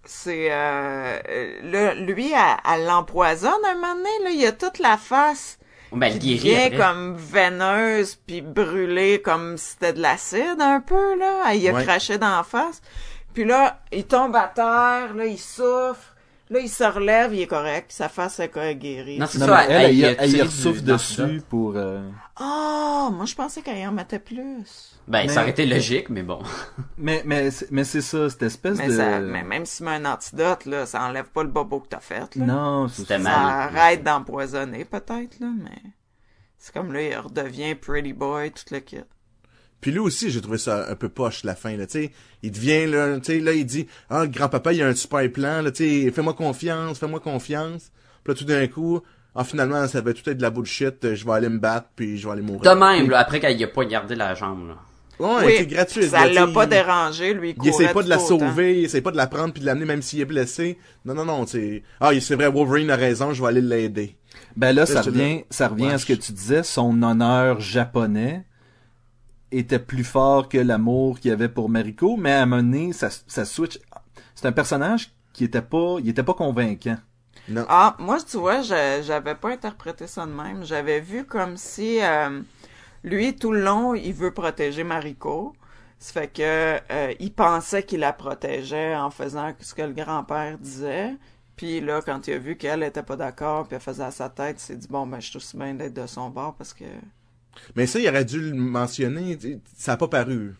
c'est... 0.05 0.47
Euh, 0.51 1.19
là, 1.63 1.93
lui, 1.95 2.31
elle, 2.31 2.57
elle 2.73 2.85
l'empoisonne 2.85 3.51
un 3.69 3.75
moment 3.75 3.95
donné, 3.95 4.09
là. 4.23 4.29
Il 4.31 4.39
y 4.41 4.45
a 4.45 4.51
toute 4.51 4.79
la 4.79 4.97
face 4.97 5.59
Ben, 5.91 6.17
qui 6.17 6.35
guérit 6.37 6.37
devient 6.39 6.63
après. 6.65 6.77
comme 6.77 7.15
veineuse, 7.15 8.15
puis 8.15 8.41
brûlée 8.41 9.21
comme 9.21 9.57
si 9.57 9.71
c'était 9.71 9.93
de 9.93 10.01
l'acide, 10.01 10.59
un 10.59 10.81
peu, 10.81 11.17
là. 11.17 11.53
Y 11.53 11.69
a 11.69 11.73
Ouais. 11.73 11.83
craché 11.83 12.17
dans 12.17 12.35
la 12.35 12.43
face. 12.43 12.81
Puis 13.33 13.45
là, 13.45 13.79
il 13.91 14.05
tombe 14.05 14.35
à 14.35 14.47
terre, 14.47 15.13
là, 15.15 15.25
il 15.25 15.39
souffre. 15.39 16.12
Là, 16.53 16.59
il 16.59 16.69
se 16.69 16.83
relève, 16.83 17.33
il 17.33 17.41
est 17.41 17.47
correct. 17.47 17.91
Sa 17.91 18.09
face 18.09 18.39
est 18.39 18.75
guérie. 18.75 19.17
Non, 19.17 19.25
c'est 19.27 19.39
non, 19.39 19.47
ça, 19.47 19.65
mais 19.67 19.73
elle, 19.73 20.15
elle, 20.19 20.29
du- 20.31 20.81
dessus 20.83 21.41
pour 21.49 21.73
euh, 21.75 22.07
Ah, 22.35 23.09
moi, 23.11 23.25
je 23.25 23.33
pensais 23.33 23.63
qu'elle 23.63 23.87
en 23.87 23.91
mettait 23.91 24.19
plus. 24.19 24.99
Ben, 25.07 25.23
Mais- 25.25 25.29
ça 25.29 25.41
aurait 25.41 25.49
été 25.49 25.65
logique, 25.65 26.09
mais 26.09 26.21
bon. 26.21 26.39
mais 26.97 27.23
mais 27.25 27.49
c'est- 27.49 27.71
mais 27.71 27.83
c'est 27.83 28.01
ça 28.01 28.29
cette 28.29 28.43
espèce 28.43 28.77
Mais, 28.77 28.87
de 28.87 28.93
ça, 28.93 29.19
mais 29.19 29.41
même 29.43 29.65
si 29.65 29.77
tu 29.77 29.83
mets 29.83 29.95
un 29.95 30.05
antidote, 30.05 30.65
là, 30.65 30.85
ça 30.85 31.01
enlève 31.01 31.25
pas 31.31 31.41
le 31.41 31.49
bobo 31.49 31.79
que 31.79 31.87
t'as 31.87 31.99
fait, 31.99 32.35
là. 32.35 32.45
non 32.45 32.87
c'est 32.87 33.01
C'était 33.01 33.15
ça. 33.15 33.19
mal. 33.19 33.33
Ça 33.73 33.79
arrête 33.81 34.03
d'empoisonner, 34.03 34.85
peut-être, 34.85 35.39
là, 35.39 35.47
mais... 35.57 35.81
C'est 36.59 36.73
comme 36.73 36.93
là, 36.93 37.01
il 37.01 37.17
redevient 37.17 37.73
pretty 37.75 38.13
boy, 38.13 38.51
tout 38.51 38.63
le 38.71 38.79
kit. 38.79 39.01
Puis 39.83 39.91
lui 39.91 39.99
aussi, 39.99 40.31
j'ai 40.31 40.39
trouvé 40.39 40.57
ça 40.57 40.89
un 40.89 40.95
peu 40.95 41.09
poche 41.09 41.43
la 41.43 41.55
fin 41.55 41.75
là, 41.75 41.85
tu 41.85 42.03
sais, 42.03 42.11
il 42.41 42.51
devient 42.51 42.87
là, 42.87 43.19
tu 43.19 43.33
sais 43.33 43.39
là 43.39 43.51
il 43.51 43.65
dit 43.65 43.85
"Ah, 44.09 44.25
grand-papa, 44.27 44.71
il 44.71 44.81
a 44.81 44.87
un 44.87 44.95
super 44.95 45.29
plan 45.29 45.61
là, 45.61 45.71
tu 45.71 46.05
sais, 46.05 46.11
fais-moi 46.11 46.33
confiance, 46.33 46.99
fais-moi 46.99 47.19
confiance." 47.19 47.91
Puis 48.23 48.33
là 48.33 48.39
tout 48.39 48.45
d'un 48.45 48.65
coup, 48.67 49.01
ah 49.35 49.43
finalement, 49.43 49.85
ça 49.89 49.99
va 49.99 50.13
tout 50.13 50.29
être 50.29 50.37
de 50.37 50.41
la 50.41 50.51
bullshit, 50.51 51.03
euh, 51.03 51.15
je 51.15 51.25
vais 51.25 51.33
aller 51.33 51.49
me 51.49 51.57
battre 51.57 51.89
puis 51.97 52.17
je 52.17 52.25
vais 52.25 52.31
aller 52.31 52.41
mourir. 52.41 52.61
De 52.61 52.79
même, 52.79 53.09
là, 53.09 53.19
après 53.19 53.39
y 53.53 53.63
a 53.63 53.67
pas 53.67 53.83
gardé 53.83 54.15
la 54.15 54.35
jambe, 54.35 54.69
là. 54.69 54.75
Ouais, 55.19 55.45
oui, 55.45 55.53
c'est 55.57 55.67
gratuit. 55.67 56.03
ça 56.03 56.27
l'a 56.27 56.47
pas 56.47 56.65
dérangé, 56.65 57.33
lui, 57.33 57.51
il 57.51 57.63
Il 57.63 57.69
essaie 57.69 57.89
pas 57.89 58.03
de 58.03 58.09
la 58.09 58.19
sauver, 58.19 58.79
il 58.79 58.85
essaie 58.85 59.01
pas 59.01 59.11
de 59.11 59.17
la 59.17 59.27
prendre 59.27 59.53
puis 59.53 59.61
de 59.61 59.65
l'amener 59.65 59.85
même 59.85 60.01
s'il 60.01 60.21
est 60.21 60.25
blessé. 60.25 60.77
Non 61.05 61.13
non 61.13 61.25
non, 61.25 61.45
c'est 61.45 61.83
ah, 61.99 62.11
c'est 62.21 62.35
vrai 62.35 62.49
Wolverine 62.49 62.89
a 62.89 62.95
raison, 62.95 63.33
je 63.33 63.41
vais 63.41 63.49
aller 63.49 63.61
l'aider. 63.61 64.15
ben 64.55 64.73
là 64.73 64.85
ça 64.85 65.01
revient 65.01 65.43
ça 65.49 65.67
revient 65.67 65.91
à 65.91 65.97
ce 65.97 66.05
que 66.05 66.13
tu 66.13 66.31
disais 66.31 66.63
son 66.63 67.03
honneur 67.03 67.59
japonais 67.59 68.45
était 69.59 69.79
plus 69.79 70.03
fort 70.03 70.49
que 70.49 70.57
l'amour 70.57 71.19
qu'il 71.19 71.29
y 71.29 71.33
avait 71.33 71.49
pour 71.49 71.69
Mariko 71.69 72.17
mais 72.17 72.31
à 72.33 72.43
un 72.43 72.45
moment 72.45 72.63
donné 72.63 72.93
ça 72.93 73.09
ça 73.27 73.45
switch 73.45 73.79
c'est 74.35 74.47
un 74.47 74.51
personnage 74.51 75.11
qui 75.33 75.43
était 75.45 75.61
pas 75.61 75.97
il 75.99 76.09
était 76.09 76.23
pas 76.23 76.33
convaincant 76.33 76.97
Non. 77.47 77.65
Ah, 77.67 77.95
moi, 77.99 78.17
tu 78.21 78.37
vois, 78.37 78.61
je- 78.61 79.01
j'avais 79.05 79.35
pas 79.35 79.49
interprété 79.51 80.07
ça 80.07 80.25
de 80.25 80.31
même. 80.31 80.63
J'avais 80.63 81.01
vu 81.01 81.25
comme 81.25 81.57
si 81.57 82.01
euh, 82.01 82.41
lui, 83.03 83.35
tout 83.35 83.51
le 83.51 83.61
long, 83.63 83.93
il 83.95 84.13
veut 84.13 84.31
protéger 84.33 84.83
Mariko. 84.83 85.53
Ça 85.99 86.13
fait 86.13 86.27
que 86.29 86.41
euh, 86.91 87.13
il 87.19 87.33
pensait 87.33 87.83
qu'il 87.83 87.99
la 88.01 88.13
protégeait 88.13 88.95
en 88.95 89.09
faisant 89.11 89.53
ce 89.59 89.73
que 89.73 89.81
le 89.83 89.93
grand-père 89.93 90.57
disait. 90.57 91.15
Puis 91.57 91.81
là, 91.81 92.01
quand 92.05 92.27
il 92.27 92.33
a 92.35 92.37
vu 92.39 92.57
qu'elle 92.57 92.83
était 92.83 93.03
pas 93.03 93.15
d'accord, 93.17 93.67
puis 93.67 93.75
elle 93.75 93.81
faisait 93.81 94.03
à 94.03 94.11
sa 94.11 94.29
tête, 94.29 94.57
il 94.61 94.63
s'est 94.65 94.75
dit 94.77 94.87
bon 94.89 95.05
ben 95.07 95.19
je 95.19 95.27
suis 95.29 95.37
aussi 95.37 95.57
bien 95.57 95.73
d'être 95.75 95.93
de 95.93 96.07
son 96.07 96.29
bord 96.29 96.55
parce 96.55 96.73
que 96.73 96.85
Mais 97.75 97.85
ça 97.87 97.99
il 97.99 98.07
aurait 98.09 98.25
dû 98.25 98.39
le 98.39 98.53
mentionner, 98.55 99.37
ça 99.77 99.93
a 99.93 99.97
pas 99.97 100.07
paru. 100.07 100.55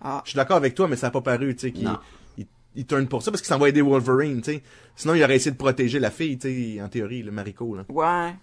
ah 0.00 0.22
Je 0.24 0.30
suis 0.30 0.36
d'accord 0.36 0.56
avec 0.56 0.74
toi 0.74 0.88
mais 0.88 0.96
ça 0.96 1.08
a 1.08 1.10
pas 1.10 1.20
paru, 1.22 1.54
tu 1.54 1.60
sais 1.62 1.72
qu'il 1.72 1.90
il, 2.38 2.46
il 2.74 2.86
tourne 2.86 3.06
pour 3.08 3.22
ça 3.22 3.30
parce 3.30 3.40
qu'il 3.40 3.48
s'en 3.48 3.58
va 3.58 3.68
aider 3.68 3.82
Wolverine, 3.82 4.40
tu 4.42 4.52
sais. 4.54 4.62
Sinon 4.96 5.14
il 5.14 5.22
aurait 5.24 5.36
essayé 5.36 5.52
de 5.52 5.56
protéger 5.56 5.98
la 6.00 6.10
fille, 6.10 6.38
tu 6.38 6.74
sais, 6.76 6.82
en 6.82 6.88
théorie, 6.88 7.22
le 7.22 7.30
Mariko 7.32 7.76
là. 7.76 7.84
ouais 7.88 8.34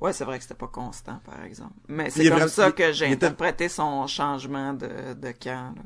ouais 0.00 0.12
c'est 0.12 0.24
vrai 0.24 0.38
que 0.38 0.44
c'était 0.44 0.54
pas 0.54 0.68
constant 0.68 1.20
par 1.24 1.44
exemple. 1.44 1.74
Mais 1.88 2.08
c'est 2.10 2.24
est 2.24 2.28
comme 2.28 2.38
vraiment- 2.38 2.48
ça 2.50 2.72
que 2.72 2.92
j'ai 2.92 3.06
était- 3.06 3.26
interprété 3.26 3.68
son 3.68 4.06
changement 4.06 4.72
de, 4.74 5.14
de 5.14 5.32
camp. 5.32 5.74
là. 5.76 5.82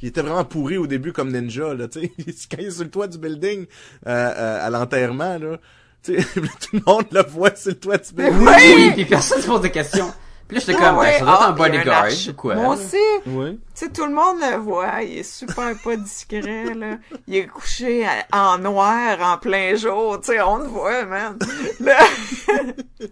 Il 0.00 0.08
était 0.08 0.20
vraiment 0.22 0.44
pourri 0.44 0.78
au 0.78 0.88
début 0.88 1.12
comme 1.12 1.30
ninja, 1.30 1.74
là, 1.74 1.86
tu 1.86 2.00
sais. 2.00 2.12
Quand 2.50 2.56
il 2.58 2.66
est 2.66 2.70
sur 2.72 2.82
le 2.82 2.90
toit 2.90 3.06
du 3.06 3.18
building, 3.18 3.66
euh, 4.06 4.10
euh, 4.10 4.66
à 4.66 4.68
l'enterrement, 4.68 5.38
là, 5.38 5.58
tout 6.04 6.12
le 6.72 6.80
monde 6.86 7.06
le 7.12 7.22
voit 7.22 7.54
sur 7.54 7.70
le 7.70 7.78
toit 7.78 7.98
du 7.98 8.12
building. 8.12 8.46
Oui, 8.46 8.90
puis 8.94 9.04
personne 9.04 9.40
se 9.40 9.46
pose 9.46 9.60
de 9.62 9.68
questions. 9.68 10.12
Puis 10.52 10.60
là, 10.60 10.60
j'étais 10.66 10.74
comme, 10.74 10.98
Ouais, 10.98 11.12
ça 11.18 11.24
doit 11.24 11.34
être 11.34 11.42
ah, 11.42 11.48
un 11.48 11.52
bodyguard 11.52 12.06
ou 12.28 12.32
quoi? 12.34 12.54
Moi 12.56 12.74
aussi, 12.74 12.96
oui 13.26 13.58
Tu 13.74 13.86
sais, 13.86 13.90
tout 13.90 14.04
le 14.04 14.12
monde 14.12 14.36
le 14.40 14.56
voit, 14.58 15.02
il 15.02 15.18
est 15.18 15.22
super 15.22 15.72
pas 15.84 15.96
discret, 15.96 16.74
là. 16.74 16.98
Il 17.26 17.36
est 17.36 17.46
couché 17.46 18.04
à- 18.06 18.54
en 18.54 18.58
noir, 18.58 19.18
en 19.22 19.38
plein 19.38 19.74
jour, 19.76 20.20
tu 20.20 20.32
sais, 20.32 20.42
on 20.42 20.58
le 20.58 20.66
voit, 20.66 21.04
man. 21.06 21.38
Là, 21.80 21.96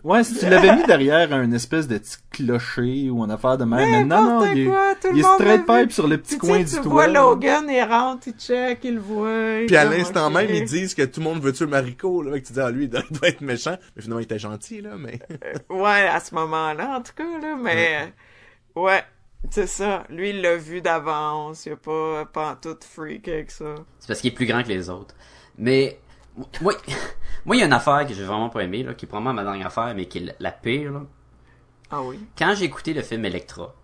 ouais 0.04 0.22
si 0.22 0.36
tu 0.38 0.48
l'avais 0.48 0.76
mis 0.76 0.84
derrière 0.84 1.32
un 1.32 1.50
espèce 1.52 1.88
de 1.88 1.98
petit 1.98 2.16
clocher 2.30 3.10
ou 3.10 3.24
une 3.24 3.30
affaire 3.30 3.58
de 3.58 3.64
même 3.64 3.90
mais 3.90 4.04
non 4.04 4.22
non 4.40 4.52
il 4.52 4.60
est, 4.60 4.66
quoi, 4.66 4.94
tout 5.00 5.08
le 5.08 5.14
il 5.14 5.18
est 5.18 5.22
monde 5.22 5.34
straight 5.40 5.66
pipe 5.66 5.92
sur 5.92 6.06
le 6.06 6.18
petit 6.18 6.34
tu 6.34 6.40
coin 6.40 6.58
du 6.58 6.64
tu 6.66 6.76
toit 6.76 6.82
vois 6.84 7.06
là. 7.08 7.20
Logan, 7.20 7.64
il 7.68 7.82
rentre, 7.82 8.28
il 8.28 8.34
check, 8.34 8.80
il 8.84 8.94
le 8.94 9.00
voit. 9.00 9.66
Puis 9.66 9.76
à 9.76 9.84
l'instant 9.84 10.30
même, 10.30 10.48
ils 10.50 10.64
disent 10.64 10.94
que 10.94 11.02
tout 11.02 11.20
le 11.20 11.24
monde 11.24 11.42
veut 11.42 11.52
tuer 11.52 11.66
Mariko, 11.66 12.22
là, 12.22 12.38
que 12.38 12.46
tu 12.46 12.52
dis, 12.52 12.60
ah, 12.60 12.70
lui, 12.70 12.84
il 12.84 12.90
doit, 12.90 13.02
doit 13.10 13.28
être 13.28 13.40
méchant. 13.40 13.76
Mais 13.96 14.02
finalement, 14.02 14.20
il 14.20 14.24
était 14.24 14.38
gentil, 14.38 14.80
là, 14.80 14.90
mais... 14.98 15.18
Ouais, 15.68 16.06
à 16.08 16.20
ce 16.20 16.34
moment-là, 16.34 16.96
en 16.98 17.02
tout 17.02 17.12
cas, 17.16 17.24
là, 17.38 17.56
mais... 17.56 18.12
Ouais, 18.74 19.02
c'est 19.50 19.66
ça. 19.66 20.04
Lui, 20.08 20.30
il 20.30 20.40
l'a 20.42 20.56
vu 20.56 20.80
d'avance, 20.80 21.66
il 21.66 21.72
a 21.72 21.76
pas, 21.76 22.24
pas 22.26 22.52
en 22.52 22.56
tout 22.56 22.76
freak 22.80 23.28
avec 23.28 23.50
ça. 23.50 23.74
C'est 23.98 24.08
parce 24.08 24.20
qu'il 24.20 24.32
est 24.32 24.34
plus 24.34 24.46
grand 24.46 24.62
que 24.62 24.68
les 24.68 24.88
autres. 24.90 25.14
Mais, 25.58 25.98
moi, 26.60 26.74
moi, 27.44 27.56
il 27.56 27.58
y 27.58 27.62
a 27.62 27.66
une 27.66 27.72
affaire 27.72 28.06
que 28.06 28.14
j'ai 28.14 28.24
vraiment 28.24 28.48
pas 28.50 28.60
aimé, 28.62 28.82
là, 28.82 28.94
qui 28.94 29.06
est 29.06 29.08
probablement 29.08 29.34
ma 29.34 29.42
dernière 29.44 29.66
affaire, 29.68 29.92
mais 29.94 30.06
qui 30.06 30.18
est 30.18 30.36
la 30.38 30.52
pire, 30.52 30.92
là. 30.92 31.00
Ah 31.90 32.02
oui. 32.02 32.20
Quand 32.38 32.54
j'ai 32.54 32.66
écouté 32.66 32.94
le 32.94 33.02
film 33.02 33.24
Electra. 33.24 33.74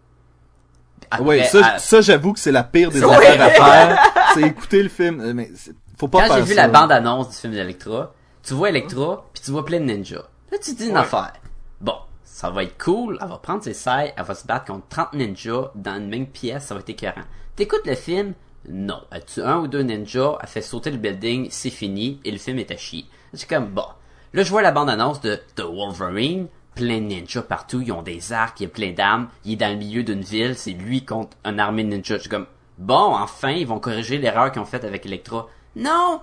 après- 1.10 1.24
Ouais, 1.24 1.44
ça, 1.44 1.74
à- 1.74 1.78
ça 1.78 2.00
j'avoue 2.00 2.32
que 2.34 2.38
c'est 2.38 2.52
la 2.52 2.62
pire 2.62 2.90
des 2.90 3.02
Oui. 3.04 3.12
affaires 3.14 3.42
à 3.42 3.50
faire. 3.50 4.12
C'est 4.34 4.42
écouter 4.42 4.82
le 4.82 4.88
film. 4.90 5.20
Euh, 5.20 5.32
Mais 5.34 5.50
faut 5.98 6.08
pas 6.08 6.28
quand 6.28 6.34
j'ai 6.36 6.42
vu 6.42 6.54
ça. 6.54 6.66
la 6.66 6.68
bande-annonce 6.68 7.30
du 7.30 7.34
film 7.36 7.52
d'Electra, 7.54 8.12
tu 8.42 8.52
vois 8.54 8.68
Electra, 8.68 9.24
puis 9.32 9.42
tu 9.42 9.50
vois 9.50 9.64
plein 9.64 9.80
de 9.80 9.84
ninjas. 9.86 10.28
Là, 10.52 10.58
tu 10.62 10.72
te 10.72 10.76
dis 10.78 10.88
une 10.88 10.92
Ouais. 10.94 11.00
affaire. 11.00 11.32
Bon, 11.80 11.94
ça 12.36 12.50
va 12.50 12.64
être 12.64 12.76
cool, 12.76 13.16
elle 13.22 13.28
va 13.28 13.38
prendre 13.38 13.64
ses 13.64 13.72
sailles, 13.72 14.12
elle 14.14 14.24
va 14.26 14.34
se 14.34 14.46
battre 14.46 14.66
contre 14.66 14.86
30 14.88 15.14
ninjas 15.14 15.70
dans 15.74 15.96
une 15.96 16.10
même 16.10 16.26
pièce, 16.26 16.66
ça 16.66 16.74
va 16.74 16.80
être 16.80 16.90
écœurant. 16.90 17.22
T'écoutes 17.56 17.86
le 17.86 17.94
film, 17.94 18.34
non. 18.68 19.00
Elle 19.10 19.24
tue 19.24 19.40
un 19.40 19.60
ou 19.60 19.68
deux 19.68 19.80
ninjas, 19.80 20.36
elle 20.42 20.46
fait 20.46 20.60
sauter 20.60 20.90
le 20.90 20.98
building, 20.98 21.48
c'est 21.50 21.70
fini, 21.70 22.20
et 22.26 22.30
le 22.30 22.36
film 22.36 22.58
est 22.58 22.70
à 22.70 22.76
chier. 22.76 23.06
C'est 23.32 23.48
comme, 23.48 23.68
bon. 23.68 23.86
Là, 24.34 24.42
je 24.42 24.50
vois 24.50 24.60
la 24.60 24.70
bande-annonce 24.70 25.22
de 25.22 25.40
The 25.54 25.62
Wolverine, 25.62 26.48
plein 26.74 27.00
de 27.00 27.06
ninjas 27.06 27.40
partout, 27.40 27.80
ils 27.80 27.90
ont 27.90 28.02
des 28.02 28.34
arcs, 28.34 28.60
il 28.60 28.64
y 28.64 28.66
a 28.66 28.68
plein 28.68 28.92
d'armes, 28.92 29.28
il 29.46 29.54
est 29.54 29.56
dans 29.56 29.72
le 29.72 29.78
milieu 29.78 30.02
d'une 30.02 30.20
ville, 30.20 30.56
c'est 30.56 30.72
lui 30.72 31.06
contre 31.06 31.38
une 31.46 31.58
armée 31.58 31.84
de 31.84 31.88
ninjas. 31.88 32.18
Je 32.18 32.28
comme, 32.28 32.48
bon, 32.76 33.14
enfin, 33.14 33.52
ils 33.52 33.66
vont 33.66 33.80
corriger 33.80 34.18
l'erreur 34.18 34.52
qu'ils 34.52 34.60
ont 34.60 34.66
faite 34.66 34.84
avec 34.84 35.06
Electra. 35.06 35.48
Non! 35.74 36.20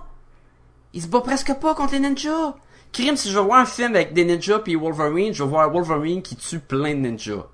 il 0.94 1.02
se 1.02 1.08
bat 1.08 1.20
presque 1.20 1.52
pas 1.54 1.74
contre 1.74 1.94
les 1.94 1.98
ninjas. 1.98 2.54
Crime, 2.94 3.16
si 3.16 3.30
je 3.30 3.36
veux 3.36 3.44
voir 3.44 3.60
un 3.60 3.66
film 3.66 3.94
avec 3.94 4.14
des 4.14 4.24
ninjas 4.24 4.60
puis 4.60 4.76
Wolverine, 4.76 5.34
je 5.34 5.42
veux 5.42 5.48
voir 5.50 5.70
Wolverine 5.70 6.22
qui 6.22 6.36
tue 6.36 6.60
plein 6.60 6.94
de 6.94 7.00
ninjas. 7.00 7.44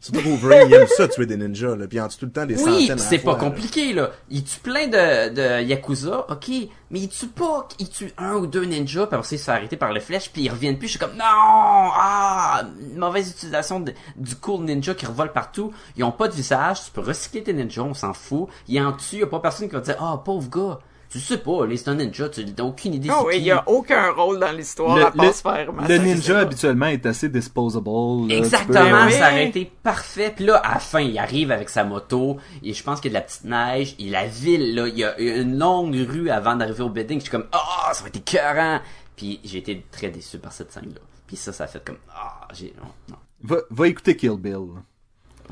Surtout 0.00 0.20
que 0.20 0.28
Wolverine, 0.28 0.68
il 0.68 0.74
aime 0.74 0.86
ça, 0.86 1.08
tuer 1.08 1.24
des 1.24 1.36
ninjas, 1.38 1.76
là. 1.76 1.86
Puis 1.88 1.96
il 1.96 2.00
en 2.02 2.08
tue 2.08 2.18
tout 2.18 2.26
le 2.26 2.30
temps 2.32 2.44
des 2.44 2.56
Oui, 2.62 2.82
centaines 2.82 2.98
la 2.98 3.02
c'est 3.02 3.16
pas 3.18 3.32
fois, 3.32 3.40
compliqué, 3.40 3.94
là. 3.94 4.10
Il 4.30 4.44
tue 4.44 4.60
plein 4.60 4.86
de, 4.86 5.30
de 5.30 5.62
Yakuza, 5.62 6.26
ok, 6.30 6.48
mais 6.90 7.00
il 7.00 7.08
tue 7.08 7.26
pas, 7.28 7.66
il 7.78 7.88
tue 7.88 8.12
un 8.18 8.34
ou 8.34 8.46
deux 8.46 8.64
ninjas, 8.66 9.06
puis 9.06 9.16
après 9.16 9.34
il 9.34 9.38
se 9.38 9.44
fait 9.44 9.50
arrêter 9.50 9.76
par 9.78 9.92
les 9.94 10.00
flèches, 10.00 10.30
puis 10.30 10.42
ils 10.42 10.50
reviennent 10.50 10.76
plus. 10.78 10.88
Je 10.88 10.92
suis 10.92 11.00
comme, 11.00 11.14
non! 11.16 11.24
Ah! 11.24 12.64
Mauvaise 12.94 13.30
utilisation 13.30 13.80
de- 13.80 13.94
du 14.16 14.36
cool 14.36 14.64
ninja 14.66 14.92
qui 14.94 15.06
revole 15.06 15.32
partout. 15.32 15.72
Ils 15.96 16.04
ont 16.04 16.12
pas 16.12 16.28
de 16.28 16.34
visage, 16.34 16.84
tu 16.84 16.90
peux 16.90 17.00
recycler 17.00 17.42
tes 17.42 17.54
ninjas, 17.54 17.82
on 17.82 17.94
s'en 17.94 18.12
fout. 18.12 18.48
Il 18.68 18.78
en 18.82 18.92
tue, 18.92 19.16
y 19.16 19.22
a 19.22 19.26
pas 19.26 19.40
personne 19.40 19.68
qui 19.68 19.74
va 19.74 19.80
dire, 19.80 19.96
ah, 20.00 20.20
pauvre 20.22 20.50
gars. 20.50 20.78
Tu 21.10 21.20
sais 21.20 21.38
pas, 21.38 21.64
là, 21.66 21.76
c'est 21.76 21.88
un 21.88 21.94
ninja, 21.94 22.28
tu 22.28 22.44
n'as 22.44 22.64
aucune 22.64 22.94
idée 22.94 23.08
Non, 23.08 23.24
oui, 23.26 23.34
il 23.36 23.44
y 23.44 23.50
a 23.52 23.62
aucun 23.68 24.10
rôle 24.10 24.40
dans 24.40 24.50
l'histoire 24.50 24.96
à 25.06 25.10
part 25.12 25.26
le- 25.26 25.32
se 25.32 25.42
faire 25.42 25.70
le 25.72 25.96
ninja 25.98 26.40
habituellement 26.40 26.86
est 26.86 27.06
assez 27.06 27.28
disposable. 27.28 27.88
là. 27.88 28.26
Tu 28.28 28.34
Exactement, 28.34 29.04
Oui. 29.06 29.12
ça 29.12 29.30
aurait 29.30 29.48
été 29.48 29.70
parfait. 29.82 30.32
Puis 30.34 30.44
là, 30.46 30.56
à 30.56 30.74
la 30.74 30.80
fin, 30.80 31.00
il 31.00 31.16
arrive 31.18 31.52
avec 31.52 31.68
sa 31.68 31.84
moto, 31.84 32.38
et 32.64 32.72
je 32.74 32.82
pense 32.82 33.00
qu'il 33.00 33.12
y 33.12 33.16
a 33.16 33.20
de 33.20 33.22
la 33.22 33.26
petite 33.28 33.44
neige, 33.44 33.94
et 34.00 34.10
la 34.10 34.26
ville, 34.26 34.74
là, 34.74 34.88
il 34.88 34.98
y 34.98 35.04
a 35.04 35.16
une 35.18 35.56
longue 35.58 35.94
rue 35.94 36.30
avant 36.30 36.56
d'arriver 36.56 36.82
au 36.82 36.88
building. 36.90 37.18
Je 37.18 37.22
suis 37.24 37.30
comme, 37.30 37.46
ah, 37.52 37.90
ça 37.92 38.02
va 38.02 38.08
être 38.08 38.16
écœurant. 38.16 38.80
Puis 39.14 39.38
j'ai 39.44 39.58
été 39.58 39.86
très 39.92 40.08
déçu 40.08 40.38
par 40.38 40.52
cette 40.52 40.72
scène-là. 40.72 41.00
Puis 41.28 41.36
ça, 41.36 41.52
ça 41.52 41.64
a 41.64 41.66
fait 41.68 41.84
comme, 41.84 41.98
ah, 42.12 42.48
j'ai, 42.52 42.74
non, 42.82 42.88
non. 43.10 43.16
peux- 43.46 43.54
Va, 43.54 43.60
va 43.70 43.88
écouter 43.88 44.16
Kill 44.16 44.36
Bill. 44.36 44.56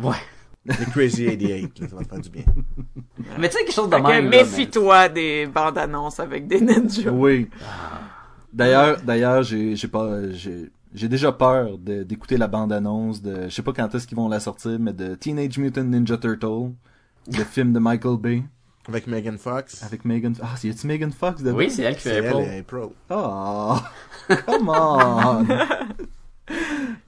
Ouais. 0.03 0.17
Les 0.65 0.87
Crazy 0.93 1.25
88, 1.27 1.79
là, 1.81 1.89
ça 1.89 1.97
va 1.97 2.03
te 2.05 2.09
faire 2.09 2.21
du 2.21 2.31
bien. 2.31 2.45
Mais 3.39 3.49
tu 3.49 3.57
sais, 3.57 3.65
quelque 3.65 3.75
chose 3.75 3.91
de 3.91 3.97
même. 3.97 4.29
méfie-toi 4.29 5.09
des 5.09 5.47
bandes 5.47 5.77
annonces 5.79 6.21
avec 6.21 6.47
des 6.47 6.61
ninjas. 6.61 7.11
Oui. 7.11 7.49
D'ailleurs, 8.53 8.99
d'ailleurs, 9.03 9.43
j'ai, 9.43 9.75
j'ai 9.77 9.89
pas, 9.89 10.31
j'ai, 10.31 10.71
j'ai 10.95 11.09
déjà 11.09 11.33
peur 11.33 11.79
de- 11.79 12.03
d'écouter 12.03 12.37
la 12.37 12.47
bande-annonce 12.49 13.23
de, 13.23 13.45
je 13.45 13.49
sais 13.49 13.63
pas 13.63 13.73
quand 13.73 13.93
est-ce 13.95 14.07
qu'ils 14.07 14.17
vont 14.17 14.29
la 14.29 14.41
sortir, 14.41 14.77
mais 14.79 14.93
de 14.93 15.15
Teenage 15.15 15.59
Mutant 15.59 15.85
Ninja 15.85 16.17
Turtle, 16.19 16.73
le 17.27 17.45
film 17.45 17.73
de 17.73 17.79
Michael 17.79 18.19
Bay 18.19 18.43
Avec 18.89 19.07
Megan 19.07 19.39
Fox. 19.39 19.83
avec 19.83 20.05
Megan. 20.05 20.35
Ah, 20.43 20.55
y 20.63 20.69
a-tu 20.71 20.87
Megan 20.87 21.11
Fox 21.13 21.43
dedans? 21.43 21.57
Oui, 21.57 21.71
c'est 21.71 21.83
elle 21.83 21.97
qui 21.97 22.03
C'est 22.03 22.21
fait 22.23 22.27
elle 22.27 22.27
April. 22.29 22.49
et 22.53 22.59
April. 22.59 22.89
Oh, 23.11 23.77
come 24.47 24.69
on. 24.69 25.47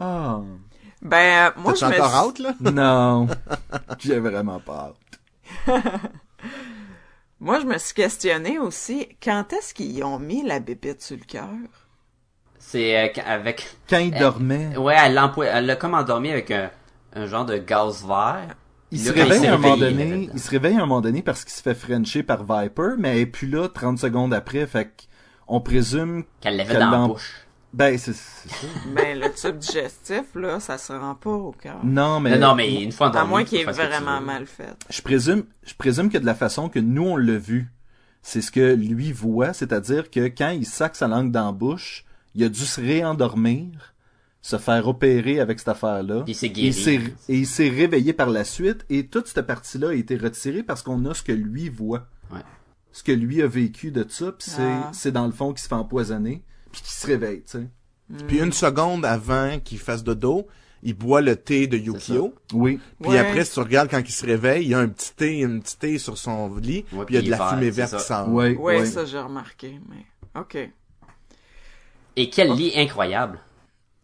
Oh, 0.01 0.45
Ben, 1.05 1.49
euh, 1.49 1.61
moi, 1.61 1.75
je 1.75 1.85
me 1.85 1.93
encore 1.93 2.11
suis- 2.11 2.27
out, 2.27 2.39
là? 2.39 2.55
non. 2.73 3.27
J'ai 3.99 4.19
vraiment 4.19 4.59
peur. 4.61 4.95
Moi, 7.41 7.61
je 7.61 7.67
me 7.67 7.77
suis 7.79 7.95
questionné 7.95 8.59
aussi, 8.59 9.09
quand 9.23 9.53
est-ce 9.53 9.75
qu'ils 9.75 10.03
ont 10.03 10.19
mis 10.19 10.43
la 10.43 10.61
bébite 10.61 11.03
sur 11.03 11.17
le 11.17 11.25
cœur? 11.25 11.49
C'est 12.59 12.97
euh, 13.19 13.23
avec, 13.27 13.77
Quand 13.91 13.99
il 13.99 14.15
Euh, 14.15 14.19
dormait, 14.19 14.77
ouais, 14.79 14.95
elle 14.99 15.15
l'empo- 15.15 15.43
elle 15.43 15.67
l'a 15.67 15.77
comme 15.77 15.95
endormi 15.95 16.31
avec 16.31 16.51
un, 16.51 16.71
un 17.15 17.27
genre 17.27 17.45
de 17.45 17.59
gaz 17.59 18.03
vert. 18.07 18.55
il 18.91 18.99
se 19.01 19.13
réveille 19.13 19.47
à 19.47 19.55
un 19.55 19.59
moment 19.59 19.77
donné, 19.77 20.31
il 20.33 20.41
se 20.41 20.49
réveille 20.51 20.75
à 20.75 20.79
un 20.79 20.87
moment 20.87 21.03
donné 21.03 21.21
parce 21.21 21.45
qu'il 21.45 21.53
se 21.53 21.61
fait 21.61 21.75
frencher 21.75 22.23
par 22.23 22.45
Viper, 22.45 22.95
mais 22.99 23.11
elle 23.11 23.19
est 23.19 23.27
plus 23.27 23.49
là 23.49 23.69
30 23.69 23.99
secondes 23.99 24.33
après, 24.33 24.67
fait 24.67 24.91
qu'on 25.47 25.61
présume 25.61 26.25
Qu'elle 26.41 26.57
l'avait 26.57 26.71
Qu'elle 26.73 26.81
dans 26.81 26.91
la 27.03 27.07
bouche. 27.09 27.44
Ben, 27.75 27.99
c'est 27.99 28.13
ça. 28.15 28.49
Ben, 28.95 29.19
le 29.19 29.33
tube 29.35 29.59
digestif, 29.59 30.23
là, 30.37 30.61
ça 30.61 30.79
se 30.79 30.93
rend 30.93 31.15
pas 31.17 31.31
au 31.31 31.51
cœur. 31.53 31.85
Non, 31.85 32.21
mais. 32.21 32.39
Non, 32.39 32.49
non, 32.51 32.55
mais 32.55 32.83
une 32.83 32.93
fois 32.93 33.09
À 33.09 33.11
endormi. 33.11 33.29
moins 33.31 33.41
tu 33.45 33.51
peux 33.51 33.57
qu'il 33.59 33.69
est 33.69 33.73
vraiment 33.73 34.21
mal 34.21 34.47
fait. 34.47 34.75
Je 34.91 35.03
présume, 35.03 35.45
je 35.65 35.75
présume 35.75 36.09
que 36.09 36.19
de 36.19 36.27
la 36.27 36.35
façon 36.35 36.69
que 36.69 36.79
nous 36.79 37.03
on 37.03 37.17
l'a 37.17 37.37
vu, 37.37 37.69
c'est 38.23 38.41
ce 38.41 38.51
que 38.53 38.75
lui 38.75 39.11
voit, 39.13 39.53
c'est-à-dire 39.53 40.11
que 40.11 40.29
quand 40.29 40.51
il 40.51 40.65
sac 40.67 40.95
sa 40.97 41.09
langue 41.09 41.33
dans 41.33 41.47
la 41.47 41.53
bouche, 41.53 42.05
il 42.37 42.45
a 42.45 42.49
dû 42.49 42.61
se 42.65 42.81
réendormir, 42.81 43.95
se 44.41 44.57
faire 44.59 44.87
opérer 44.89 45.41
avec 45.41 45.59
cette 45.59 45.69
affaire-là. 45.69 46.25
Il 46.27 46.35
s'est 46.35 46.47
Et 46.47 46.51
guéri. 46.51 46.67
il 46.69 46.75
s'est- 46.75 47.01
Et 47.29 47.39
il 47.39 47.47
s'est 47.47 47.69
réveillé 47.71 48.13
par 48.13 48.31
la 48.31 48.45
suite, 48.45 48.85
et 48.89 49.07
toute 49.09 49.27
cette 49.27 49.47
partie-là 49.47 49.89
a 49.91 49.95
été 49.95 50.17
retirée 50.17 50.63
parce 50.63 50.83
qu'on 50.83 51.05
a 51.07 51.15
ce 51.15 51.23
que 51.23 51.33
lui 51.33 51.69
voit. 51.71 52.07
Ouais. 52.33 52.41
Ce 52.93 53.03
que 53.03 53.11
lui 53.13 53.43
a 53.43 53.47
vécu 53.49 53.91
de 53.91 54.07
ça, 54.09 54.33
puis 54.33 54.49
c'est, 54.51 54.63
Ah. 54.63 54.91
c'est 54.93 55.11
dans 55.13 55.27
le 55.27 55.33
fond 55.33 55.53
qu'il 55.53 55.61
se 55.61 55.67
fait 55.69 55.75
empoisonner, 55.75 56.45
puis 56.75 56.83
qu'il 56.83 56.91
se 56.93 57.07
réveille, 57.07 57.43
tu 57.43 57.59
sais. 57.59 57.67
Puis 58.27 58.39
une 58.41 58.53
seconde 58.53 59.05
avant 59.07 59.59
qu'il 59.61 59.79
fasse 59.79 60.05
dodo, 60.05 60.47
il 60.83 60.93
boit 60.95 61.21
le 61.23 61.37
thé 61.37 61.67
de 61.67 61.79
Yukio. 61.79 62.35
Oui. 62.53 62.79
Puis 63.01 63.11
Ouais. 63.13 63.19
après, 63.19 63.45
si 63.45 63.53
tu 63.55 63.61
regardes 63.61 63.89
quand 63.89 64.01
il 64.05 64.11
se 64.13 64.27
réveille, 64.27 64.65
il 64.65 64.69
y 64.71 64.75
a 64.75 64.79
un 64.81 64.89
petit 64.89 65.15
thé, 65.15 65.45
un 65.45 65.59
petit 65.61 65.79
thé 65.79 65.99
sur 65.99 66.19
son 66.19 66.55
lit, 66.57 66.85
Ouais, 66.93 67.05
puis 67.07 67.15
il 67.15 67.17
y 67.17 67.19
a 67.19 67.23
de 67.23 67.31
la 67.31 67.39
vert, 67.39 67.51
fumée 67.51 67.71
verte 67.71 67.97
qui 67.97 68.03
sort. 68.03 68.29
Ouais, 68.29 68.55
Ouais, 68.57 68.81
ouais. 68.81 68.87
ça, 68.87 69.05
j'ai 69.07 69.19
remarqué, 69.19 69.81
mais... 69.89 70.05
OK. 70.39 70.59
Et 72.17 72.31
quel 72.31 72.53
lit 72.55 72.73
incroyable. 72.77 73.39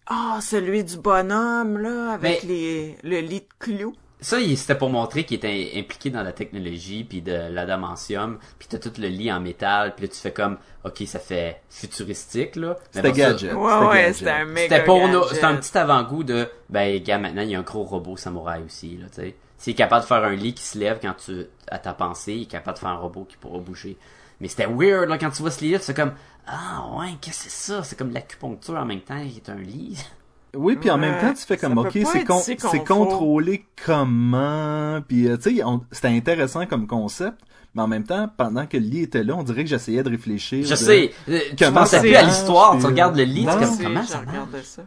Ah, 0.07 0.39
celui 0.41 0.83
du 0.83 0.97
bonhomme, 0.97 1.79
là, 1.79 2.13
avec 2.13 2.43
Mais- 2.45 2.49
les... 2.49 2.97
le 3.05 3.21
lit 3.21 3.41
de 3.41 3.47
clous. 3.59 3.95
Ça, 4.23 4.39
il- 4.39 4.57
c'était 4.59 4.75
pour 4.75 4.91
montrer 4.91 5.25
qu'il 5.25 5.39
était 5.39 5.73
impliqué 5.77 6.11
dans 6.11 6.23
la 6.23 6.33
technologie, 6.33 7.05
puis 7.05 7.23
de 7.23 7.33
l'adamantium, 7.51 8.39
puis 8.59 8.69
t'as 8.69 8.79
tout 8.79 8.93
le 8.99 9.09
lit 9.09 9.33
en 9.33 9.41
métal, 9.41 9.95
puis 9.95 10.07
là 10.07 10.13
tu 10.13 10.19
fais 10.21 10.33
comme, 10.33 10.59
ok, 10.85 11.03
ça 11.07 11.19
fait 11.19 11.63
futuristique, 11.71 12.57
là. 12.57 12.77
C'était 12.91 13.09
bon, 13.09 13.15
ça- 13.15 13.21
gadget. 13.21 13.53
Ouais, 13.55 13.71
C'était 13.73 13.87
ouais, 13.87 13.97
gadget. 14.03 14.15
c'était 14.17 14.31
un 14.31 14.45
méga 14.45 14.75
C'était 14.77 14.85
pour 14.85 15.09
nous, 15.09 15.21
gadget. 15.21 15.29
c'était 15.35 15.45
un 15.47 15.57
petit 15.57 15.79
avant-goût 15.79 16.25
de, 16.25 16.49
ben, 16.69 17.03
gars, 17.03 17.19
maintenant, 17.19 17.43
il 17.43 17.51
y 17.51 17.55
a 17.55 17.59
un 17.59 17.63
gros 17.63 17.83
robot 17.85 18.17
samouraï 18.17 18.63
aussi, 18.65 18.97
là, 18.99 19.07
tu 19.09 19.23
sais. 19.23 19.37
S'il 19.57 19.73
est 19.73 19.77
capable 19.77 20.03
de 20.03 20.07
faire 20.09 20.25
un 20.25 20.35
lit 20.35 20.55
qui 20.55 20.65
se 20.65 20.79
lève 20.79 20.99
quand 21.03 21.15
tu, 21.25 21.47
à 21.69 21.79
ta 21.79 21.93
pensée, 21.93 22.33
il 22.35 22.43
est 22.43 22.47
capable 22.47 22.77
de 22.77 22.81
faire 22.81 22.89
un 22.91 22.97
robot 22.97 23.25
qui 23.29 23.37
pourra 23.37 23.59
bouger. 23.59 23.97
Mais 24.41 24.49
c'était 24.49 24.67
weird, 24.67 25.09
là, 25.11 25.19
quand 25.19 25.31
tu 25.31 25.43
vois 25.43 25.51
ce 25.51 25.63
lit-là, 25.65 25.79
c'est 25.81 25.95
comme, 25.95 26.13
ah, 26.47 26.87
ouais, 26.99 27.09
qu'est-ce 27.21 27.45
que 27.45 27.51
c'est 27.51 27.73
ça? 27.73 27.83
C'est 27.85 27.97
comme 27.99 28.11
l'acupuncture 28.13 28.75
en 28.77 28.87
même 28.87 29.01
temps, 29.03 29.19
il 29.19 29.37
est 29.37 29.49
un 29.51 29.57
lit. 29.57 29.99
Oui, 30.57 30.77
puis 30.77 30.91
en 30.91 30.95
Ouais, 30.95 31.01
même 31.09 31.21
temps, 31.21 31.33
tu 31.33 31.45
fais 31.47 31.57
comme, 31.57 31.75
ça 31.75 31.81
ok, 31.81 31.91
c'est 31.93 32.19
être 32.21 32.27
con- 32.27 32.39
si 32.41 32.57
c'est 32.59 32.85
contrôlé 32.85 33.65
comment, 33.85 35.01
puis 35.07 35.29
euh, 35.29 35.37
tu 35.37 35.57
sais, 35.59 35.63
c'était 35.93 36.09
intéressant 36.09 36.67
comme 36.67 36.87
concept, 36.87 37.39
mais 37.75 37.83
en 37.83 37.87
même 37.89 38.05
temps, 38.05 38.29
pendant 38.37 38.67
que 38.67 38.77
le 38.77 38.83
lit 38.85 39.03
était 39.03 39.23
là, 39.23 39.37
on 39.37 39.43
dirait 39.45 39.63
que 39.65 39.71
j'essayais 39.71 40.03
de 40.03 40.11
réfléchir. 40.11 40.65
Je 40.65 40.71
de- 40.71 40.75
sais, 40.77 41.13
euh, 41.29 41.39
tu 41.57 41.73
pensais 41.73 42.01
plus 42.01 42.15
à 42.17 42.23
l'histoire, 42.23 42.73
tu 42.73 42.79
puis- 42.79 42.87
regardes 42.87 43.17
le 43.17 43.23
lit, 43.25 43.45
Non. 43.45 43.53
tu 43.53 43.59
comme, 43.61 43.79
comment 43.79 44.03
je 44.03 44.07
ça 44.09 44.23
marche? 44.23 44.63
ça. 44.65 44.83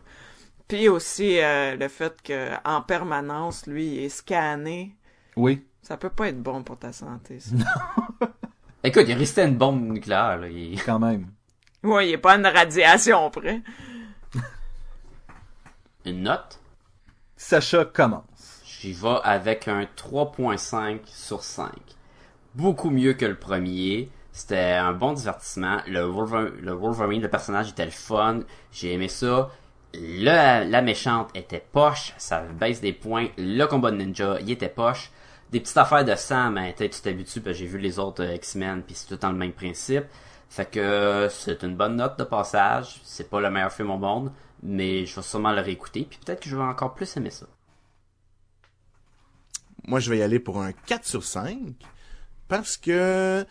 Puis 0.67 0.89
aussi, 0.89 1.39
euh, 1.39 1.75
le 1.75 1.87
fait 1.87 2.13
que 2.23 2.49
en 2.65 2.81
permanence, 2.81 3.65
lui, 3.67 3.85
il 3.87 3.99
est 4.05 4.09
scanné. 4.09 4.95
Oui. 5.37 5.63
Ça 5.81 5.97
peut 5.97 6.09
pas 6.09 6.27
être 6.29 6.41
bon 6.41 6.63
pour 6.63 6.77
ta 6.77 6.91
santé, 6.91 7.39
ça. 7.39 7.55
Écoute, 8.83 9.05
il 9.07 9.13
restait 9.13 9.45
une 9.47 9.55
bombe 9.55 9.81
nucléaire, 9.81 10.37
là. 10.39 10.47
il- 10.49 10.81
Quand 10.83 10.99
même. 10.99 11.27
ouais, 11.83 12.09
il 12.09 12.13
est 12.13 12.17
pas 12.17 12.35
une 12.35 12.45
radiation 12.47 13.29
près. 13.29 13.61
Une 16.05 16.23
note? 16.23 16.59
Sacha 17.37 17.85
commence. 17.85 18.61
J'y 18.65 18.91
vais 18.91 19.19
avec 19.23 19.69
un 19.69 19.83
3.5 19.95 20.99
sur 21.05 21.43
5. 21.43 21.69
Beaucoup 22.55 22.89
mieux 22.89 23.13
que 23.13 23.25
le 23.25 23.35
premier. 23.35 24.09
C'était 24.33 24.73
un 24.73 24.91
bon 24.91 25.13
divertissement. 25.13 25.77
Le 25.87 26.01
Wolverine, 26.01 26.51
le, 26.61 26.73
Wolverine, 26.73 27.21
le 27.21 27.29
personnage 27.29 27.69
était 27.69 27.85
le 27.85 27.91
fun. 27.91 28.41
J'ai 28.73 28.93
aimé 28.93 29.07
ça. 29.07 29.49
Le, 29.93 30.69
la 30.69 30.81
méchante 30.81 31.29
était 31.35 31.65
poche. 31.71 32.13
Ça 32.17 32.41
baisse 32.41 32.81
des 32.81 32.91
points. 32.91 33.27
Le 33.37 33.65
combat 33.65 33.91
de 33.91 33.97
ninja, 33.97 34.39
il 34.41 34.51
était 34.51 34.67
poche. 34.67 35.09
Des 35.51 35.61
petites 35.61 35.77
affaires 35.77 36.03
de 36.03 36.15
sang, 36.15 36.51
mais 36.51 36.73
tu 36.73 36.89
t'habitues. 36.89 37.39
parce 37.39 37.55
que 37.55 37.59
J'ai 37.59 37.67
vu 37.67 37.77
les 37.77 37.97
autres 37.97 38.23
euh, 38.23 38.35
X-Men, 38.35 38.81
puis 38.81 38.95
c'est 38.95 39.07
tout 39.07 39.15
dans 39.15 39.31
le 39.31 39.37
même 39.37 39.53
principe. 39.53 40.05
Fait 40.49 40.65
que 40.69 40.79
euh, 40.79 41.29
c'est 41.29 41.63
une 41.63 41.75
bonne 41.75 41.95
note 41.95 42.19
de 42.19 42.23
passage. 42.25 42.99
C'est 43.03 43.29
pas 43.29 43.39
le 43.39 43.49
meilleur 43.49 43.71
film 43.71 43.91
au 43.91 43.97
monde, 43.97 44.31
mais 44.63 45.05
je 45.05 45.15
vais 45.15 45.21
sûrement 45.21 45.51
le 45.51 45.61
réécouter. 45.61 46.07
Puis 46.09 46.19
peut-être 46.25 46.41
que 46.41 46.49
je 46.49 46.55
vais 46.55 46.63
encore 46.63 46.95
plus 46.95 47.15
aimer 47.17 47.29
ça. 47.29 47.45
Moi, 49.85 49.99
je 49.99 50.09
vais 50.09 50.19
y 50.19 50.21
aller 50.21 50.39
pour 50.39 50.61
un 50.61 50.71
4 50.71 51.05
sur 51.05 51.23
5 51.23 51.73
parce 52.47 52.77
que 52.77 53.45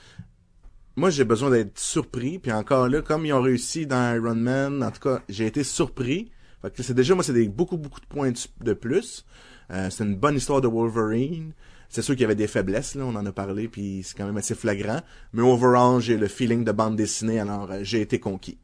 moi, 0.96 1.10
j'ai 1.10 1.24
besoin 1.24 1.50
d'être 1.50 1.78
surpris. 1.78 2.38
Puis 2.38 2.52
encore 2.52 2.88
là, 2.88 3.02
comme 3.02 3.26
ils 3.26 3.32
ont 3.32 3.42
réussi 3.42 3.86
dans 3.86 4.14
Iron 4.14 4.34
Man, 4.34 4.82
en 4.82 4.90
tout 4.90 5.00
cas, 5.00 5.22
j'ai 5.28 5.46
été 5.46 5.62
surpris. 5.62 6.32
Fait 6.62 6.74
que 6.74 6.82
c'est 6.82 6.94
déjà, 6.94 7.14
moi, 7.14 7.22
c'est 7.22 7.34
des, 7.34 7.48
beaucoup, 7.48 7.76
beaucoup 7.76 8.00
de 8.00 8.06
points 8.06 8.32
de, 8.60 8.72
plus. 8.72 9.26
Euh, 9.70 9.90
c'est 9.90 10.04
une 10.04 10.16
bonne 10.16 10.36
histoire 10.36 10.60
de 10.60 10.68
Wolverine. 10.68 11.52
C'est 11.88 12.00
sûr 12.00 12.14
qu'il 12.14 12.22
y 12.22 12.24
avait 12.24 12.34
des 12.34 12.46
faiblesses, 12.46 12.94
là, 12.94 13.04
on 13.04 13.14
en 13.16 13.26
a 13.26 13.32
parlé, 13.32 13.68
puis 13.68 14.02
c'est 14.02 14.16
quand 14.16 14.24
même 14.24 14.38
assez 14.38 14.54
flagrant. 14.54 15.02
Mais 15.34 15.42
overall, 15.42 16.00
j'ai 16.00 16.16
le 16.16 16.26
feeling 16.26 16.64
de 16.64 16.72
bande 16.72 16.96
dessinée, 16.96 17.38
alors 17.38 17.70
euh, 17.70 17.80
j'ai 17.82 18.00
été 18.00 18.18
conquis. 18.18 18.58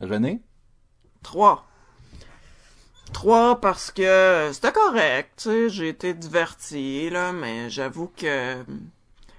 René? 0.00 0.40
Trois. 1.22 1.66
Trois 3.12 3.60
parce 3.60 3.90
que 3.90 4.50
c'était 4.52 4.72
correct, 4.72 5.32
tu 5.36 5.42
sais, 5.42 5.68
j'ai 5.68 5.88
été 5.88 6.14
diverti, 6.14 7.10
là, 7.10 7.32
mais 7.32 7.68
j'avoue 7.68 8.10
que 8.16 8.54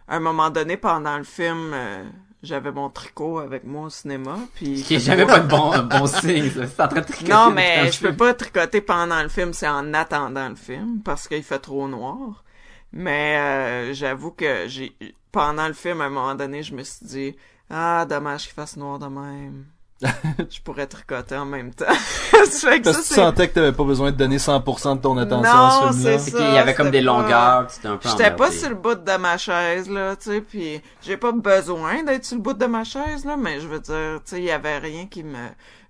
à 0.08 0.18
un 0.18 0.20
moment 0.20 0.50
donné, 0.50 0.78
pendant 0.78 1.18
le 1.18 1.24
film, 1.24 1.72
euh, 1.74 2.04
j'avais 2.44 2.72
mon 2.72 2.90
tricot 2.90 3.40
avec 3.40 3.64
moi 3.64 3.88
au 3.88 3.90
cinéma, 3.90 4.38
puis... 4.54 4.80
Ce 4.80 4.88
qui 4.88 4.96
est 4.96 5.00
jamais 5.00 5.26
pas 5.26 5.40
de 5.40 5.48
bon, 5.48 5.72
un 5.72 5.84
bon 5.84 6.06
signe. 6.06 6.52
C'est 6.52 6.80
en 6.82 6.88
train 6.88 7.02
de 7.02 7.06
tricoter 7.06 7.32
Non, 7.32 7.52
mais 7.52 7.92
je 7.92 8.00
peux 8.00 8.16
pas 8.16 8.34
tricoter 8.34 8.82
pendant 8.82 9.24
le 9.24 9.30
film, 9.30 9.54
c'est 9.54 9.68
en 9.68 9.94
attendant 9.94 10.50
le 10.50 10.56
film, 10.56 11.00
parce 11.04 11.28
qu'il 11.28 11.44
fait 11.44 11.60
trop 11.60 11.88
noir. 11.88 12.44
Mais 12.92 13.38
euh, 13.38 13.94
j'avoue 13.94 14.32
que 14.32 14.68
j'ai 14.68 14.96
pendant 15.32 15.68
le 15.68 15.74
film, 15.74 16.00
à 16.02 16.06
un 16.06 16.10
moment 16.10 16.36
donné, 16.36 16.62
je 16.62 16.76
me 16.76 16.84
suis 16.84 17.06
dit 17.06 17.36
Ah, 17.70 18.06
dommage 18.08 18.44
qu'il 18.44 18.54
fasse 18.54 18.78
noir 18.78 19.00
de 19.00 19.08
même. 19.08 19.66
Je 20.50 20.62
pourrais 20.62 20.88
tricoter 20.88 21.36
en 21.38 21.46
même 21.46 21.74
temps. 21.74 21.86
Fait 21.94 22.80
que 22.80 22.84
Parce 22.84 22.98
ça, 22.98 23.02
que 23.02 23.08
tu 23.08 23.14
sentais 23.14 23.48
que 23.50 23.54
t'avais 23.54 23.72
pas 23.72 23.84
besoin 23.84 24.12
de 24.12 24.18
donner 24.18 24.38
100% 24.38 24.98
de 24.98 25.02
ton 25.02 25.18
attention 25.18 25.54
Non, 25.54 25.88
à 25.88 25.92
ce 25.94 26.18
film-là. 26.18 26.50
il 26.50 26.56
y 26.56 26.58
avait 26.58 26.74
comme 26.74 26.92
des 26.92 27.00
pas- 27.00 27.06
longueurs, 27.06 27.66
c'était 27.70 27.88
un 27.88 27.98
peu 27.98 28.10
J'étais 28.10 28.32
pas 28.32 28.52
sur 28.52 28.70
le 28.70 28.76
bout 28.76 28.96
de 28.96 29.18
ma 29.18 29.38
chaise, 29.38 29.90
là, 29.90 30.16
tu 30.16 30.30
sais, 30.32 30.42
puis 30.42 30.82
j'ai 31.02 31.18
pas 31.18 31.32
besoin 31.32 32.04
d'être 32.04 32.26
sur 32.26 32.36
le 32.38 32.42
bout 32.42 32.54
de 32.54 32.66
ma 32.66 32.84
chaise, 32.84 33.26
là, 33.26 33.38
mais 33.38 33.60
je 33.60 33.68
veux 33.68 33.80
dire, 33.80 34.20
tu 34.26 34.32
sais, 34.32 34.38
il 34.40 34.46
y 34.46 34.52
avait 34.52 34.78
rien 34.80 35.06
qui 35.08 35.24
me... 35.24 35.38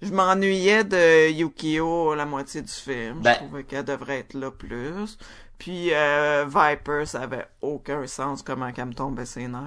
Je 0.02 0.12
m'ennuyais 0.12 0.84
de 0.84 1.30
Yukio 1.32 2.14
la 2.16 2.26
moitié 2.26 2.62
du 2.62 2.72
film. 2.72 3.20
Ben- 3.22 3.34
Je 3.34 3.38
trouvais 3.46 3.64
qu'elle 3.64 3.86
devrait 3.86 4.20
être 4.20 4.34
là 4.34 4.52
plus. 4.52 5.18
Puis 5.58 5.90
euh, 5.94 6.46
Viper, 6.46 7.06
ça 7.06 7.22
avait 7.22 7.48
aucun 7.62 8.06
sens 8.06 8.42
comment 8.42 8.72
qu'elle 8.74 8.88
me 8.88 8.94
tombait 8.94 9.26
ses 9.26 9.48
nerfs. 9.48 9.62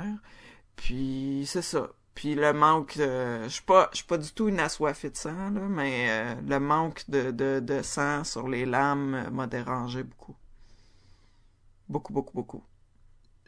Puis 0.76 1.44
c'est 1.46 1.62
ça. 1.62 1.86
Puis 2.16 2.34
le 2.34 2.52
manque 2.54 2.96
de... 2.96 3.44
Je 3.44 3.48
suis 3.50 3.62
pas, 3.62 3.88
je 3.92 3.98
suis 3.98 4.06
pas 4.06 4.16
du 4.18 4.32
tout 4.32 4.48
une 4.48 4.58
assoiffée 4.58 5.10
de 5.10 5.16
sang, 5.16 5.50
là, 5.54 5.60
mais 5.68 6.06
euh, 6.08 6.34
le 6.48 6.58
manque 6.58 7.04
de, 7.08 7.30
de, 7.30 7.60
de 7.60 7.82
sang 7.82 8.24
sur 8.24 8.48
les 8.48 8.64
lames 8.64 9.28
m'a 9.32 9.46
dérangé 9.46 10.02
beaucoup. 10.02 10.34
Beaucoup, 11.88 12.12
beaucoup, 12.14 12.32
beaucoup. 12.34 12.62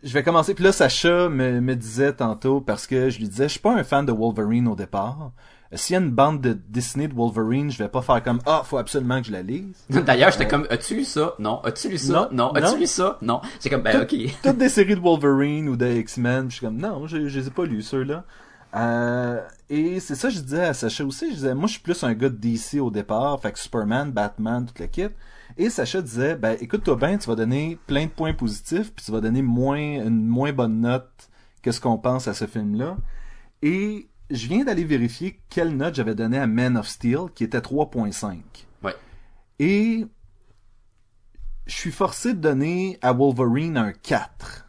Je 0.02 0.12
vais 0.12 0.22
commencer. 0.22 0.54
Puis 0.54 0.62
là, 0.62 0.70
Sacha 0.72 1.30
me, 1.30 1.60
me 1.60 1.74
disait 1.74 2.12
tantôt, 2.12 2.60
parce 2.60 2.86
que 2.86 3.08
je 3.10 3.18
lui 3.18 3.28
disais, 3.28 3.44
je 3.44 3.52
suis 3.52 3.60
pas 3.60 3.74
un 3.74 3.82
fan 3.82 4.04
de 4.04 4.12
Wolverine 4.12 4.68
au 4.68 4.76
départ. 4.76 5.32
Euh, 5.72 5.76
S'il 5.78 5.94
y 5.94 5.96
a 5.96 6.00
une 6.02 6.10
bande 6.10 6.42
de 6.42 6.52
dessinée 6.52 7.08
de 7.08 7.14
Wolverine, 7.14 7.70
je 7.70 7.78
vais 7.78 7.88
pas 7.88 8.02
faire 8.02 8.22
comme, 8.22 8.40
ah, 8.44 8.60
faut 8.64 8.76
absolument 8.76 9.20
que 9.22 9.28
je 9.28 9.32
la 9.32 9.42
lise. 9.42 9.82
D'ailleurs, 9.90 10.30
j'étais 10.30 10.46
comme, 10.46 10.66
as-tu 10.68 10.94
lu 10.94 11.04
ça? 11.04 11.34
Non. 11.38 11.62
As-tu 11.64 11.88
lu 11.88 11.96
ça? 11.96 12.28
Non. 12.32 12.52
Non. 12.52 12.54
As-tu 12.54 12.78
lu 12.78 12.86
ça? 12.86 13.16
Non. 13.22 13.40
C'est 13.60 13.70
comme, 13.70 13.82
ben, 13.82 14.02
ok. 14.02 14.14
Toutes 14.42 14.58
des 14.58 14.68
séries 14.68 14.94
de 14.94 15.00
Wolverine 15.00 15.70
ou 15.70 15.76
de 15.76 15.86
X-Men, 15.86 16.50
je 16.50 16.56
suis 16.56 16.66
comme, 16.66 16.76
non, 16.76 17.06
je, 17.06 17.28
je 17.28 17.40
les 17.40 17.46
ai 17.48 17.50
pas 17.50 17.64
lus, 17.64 17.80
ceux-là. 17.82 18.24
Euh, 18.74 19.40
et 19.70 19.98
c'est 20.00 20.14
ça 20.14 20.28
que 20.28 20.34
je 20.34 20.40
disais 20.40 20.64
à 20.64 20.74
Sacha 20.74 21.04
aussi, 21.04 21.30
je 21.30 21.34
disais, 21.34 21.54
moi 21.54 21.66
je 21.66 21.72
suis 21.72 21.82
plus 21.82 22.02
un 22.04 22.12
gars 22.14 22.28
de 22.28 22.36
DC 22.36 22.80
au 22.80 22.90
départ, 22.90 23.40
fait 23.40 23.52
que 23.52 23.58
Superman, 23.58 24.10
Batman, 24.10 24.66
tout 24.66 24.74
le 24.80 24.86
kit. 24.86 25.08
Et 25.56 25.70
Sacha 25.70 26.02
disait, 26.02 26.36
ben 26.36 26.56
écoute-toi 26.60 26.96
bien, 26.96 27.16
tu 27.16 27.28
vas 27.28 27.34
donner 27.34 27.78
plein 27.86 28.04
de 28.04 28.10
points 28.10 28.34
positifs, 28.34 28.92
puis 28.94 29.04
tu 29.04 29.12
vas 29.12 29.20
donner 29.20 29.42
moins 29.42 29.78
une 29.78 30.26
moins 30.26 30.52
bonne 30.52 30.80
note 30.80 31.30
que 31.62 31.72
ce 31.72 31.80
qu'on 31.80 31.98
pense 31.98 32.28
à 32.28 32.34
ce 32.34 32.46
film-là. 32.46 32.96
Et 33.62 34.08
je 34.30 34.46
viens 34.46 34.64
d'aller 34.64 34.84
vérifier 34.84 35.40
quelle 35.48 35.76
note 35.76 35.94
j'avais 35.94 36.14
donné 36.14 36.38
à 36.38 36.46
Man 36.46 36.76
of 36.76 36.86
Steel, 36.86 37.26
qui 37.34 37.44
était 37.44 37.58
3.5. 37.58 38.40
Ouais. 38.82 38.94
Et 39.58 40.06
je 41.66 41.74
suis 41.74 41.90
forcé 41.90 42.34
de 42.34 42.40
donner 42.40 42.98
à 43.02 43.12
Wolverine 43.12 43.76
un 43.76 43.92
4. 43.92 44.67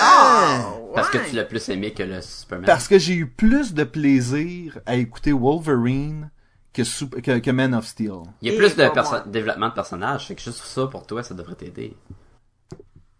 Ah! 0.00 0.72
Parce 0.94 1.10
que 1.10 1.18
tu 1.28 1.36
l'as 1.36 1.44
plus 1.44 1.68
aimé 1.68 1.92
que 1.92 2.02
le 2.02 2.20
Superman. 2.22 2.66
Parce 2.66 2.88
que 2.88 2.98
j'ai 2.98 3.14
eu 3.14 3.26
plus 3.26 3.74
de 3.74 3.84
plaisir 3.84 4.78
à 4.86 4.96
écouter 4.96 5.32
Wolverine 5.32 6.30
que, 6.72 6.84
Sup- 6.84 7.20
que, 7.20 7.38
que 7.38 7.50
Man 7.50 7.74
of 7.74 7.86
Steel. 7.86 8.22
Il 8.42 8.48
y 8.48 8.50
a 8.50 8.54
Et 8.54 8.56
plus 8.56 8.76
de 8.76 8.88
perso- 8.88 9.26
développement 9.26 9.68
de 9.68 9.74
personnages, 9.74 10.26
fait 10.26 10.34
que 10.34 10.42
juste 10.42 10.58
ça 10.64 10.86
pour 10.86 11.06
toi, 11.06 11.22
ça 11.22 11.34
devrait 11.34 11.54
t'aider. 11.54 11.96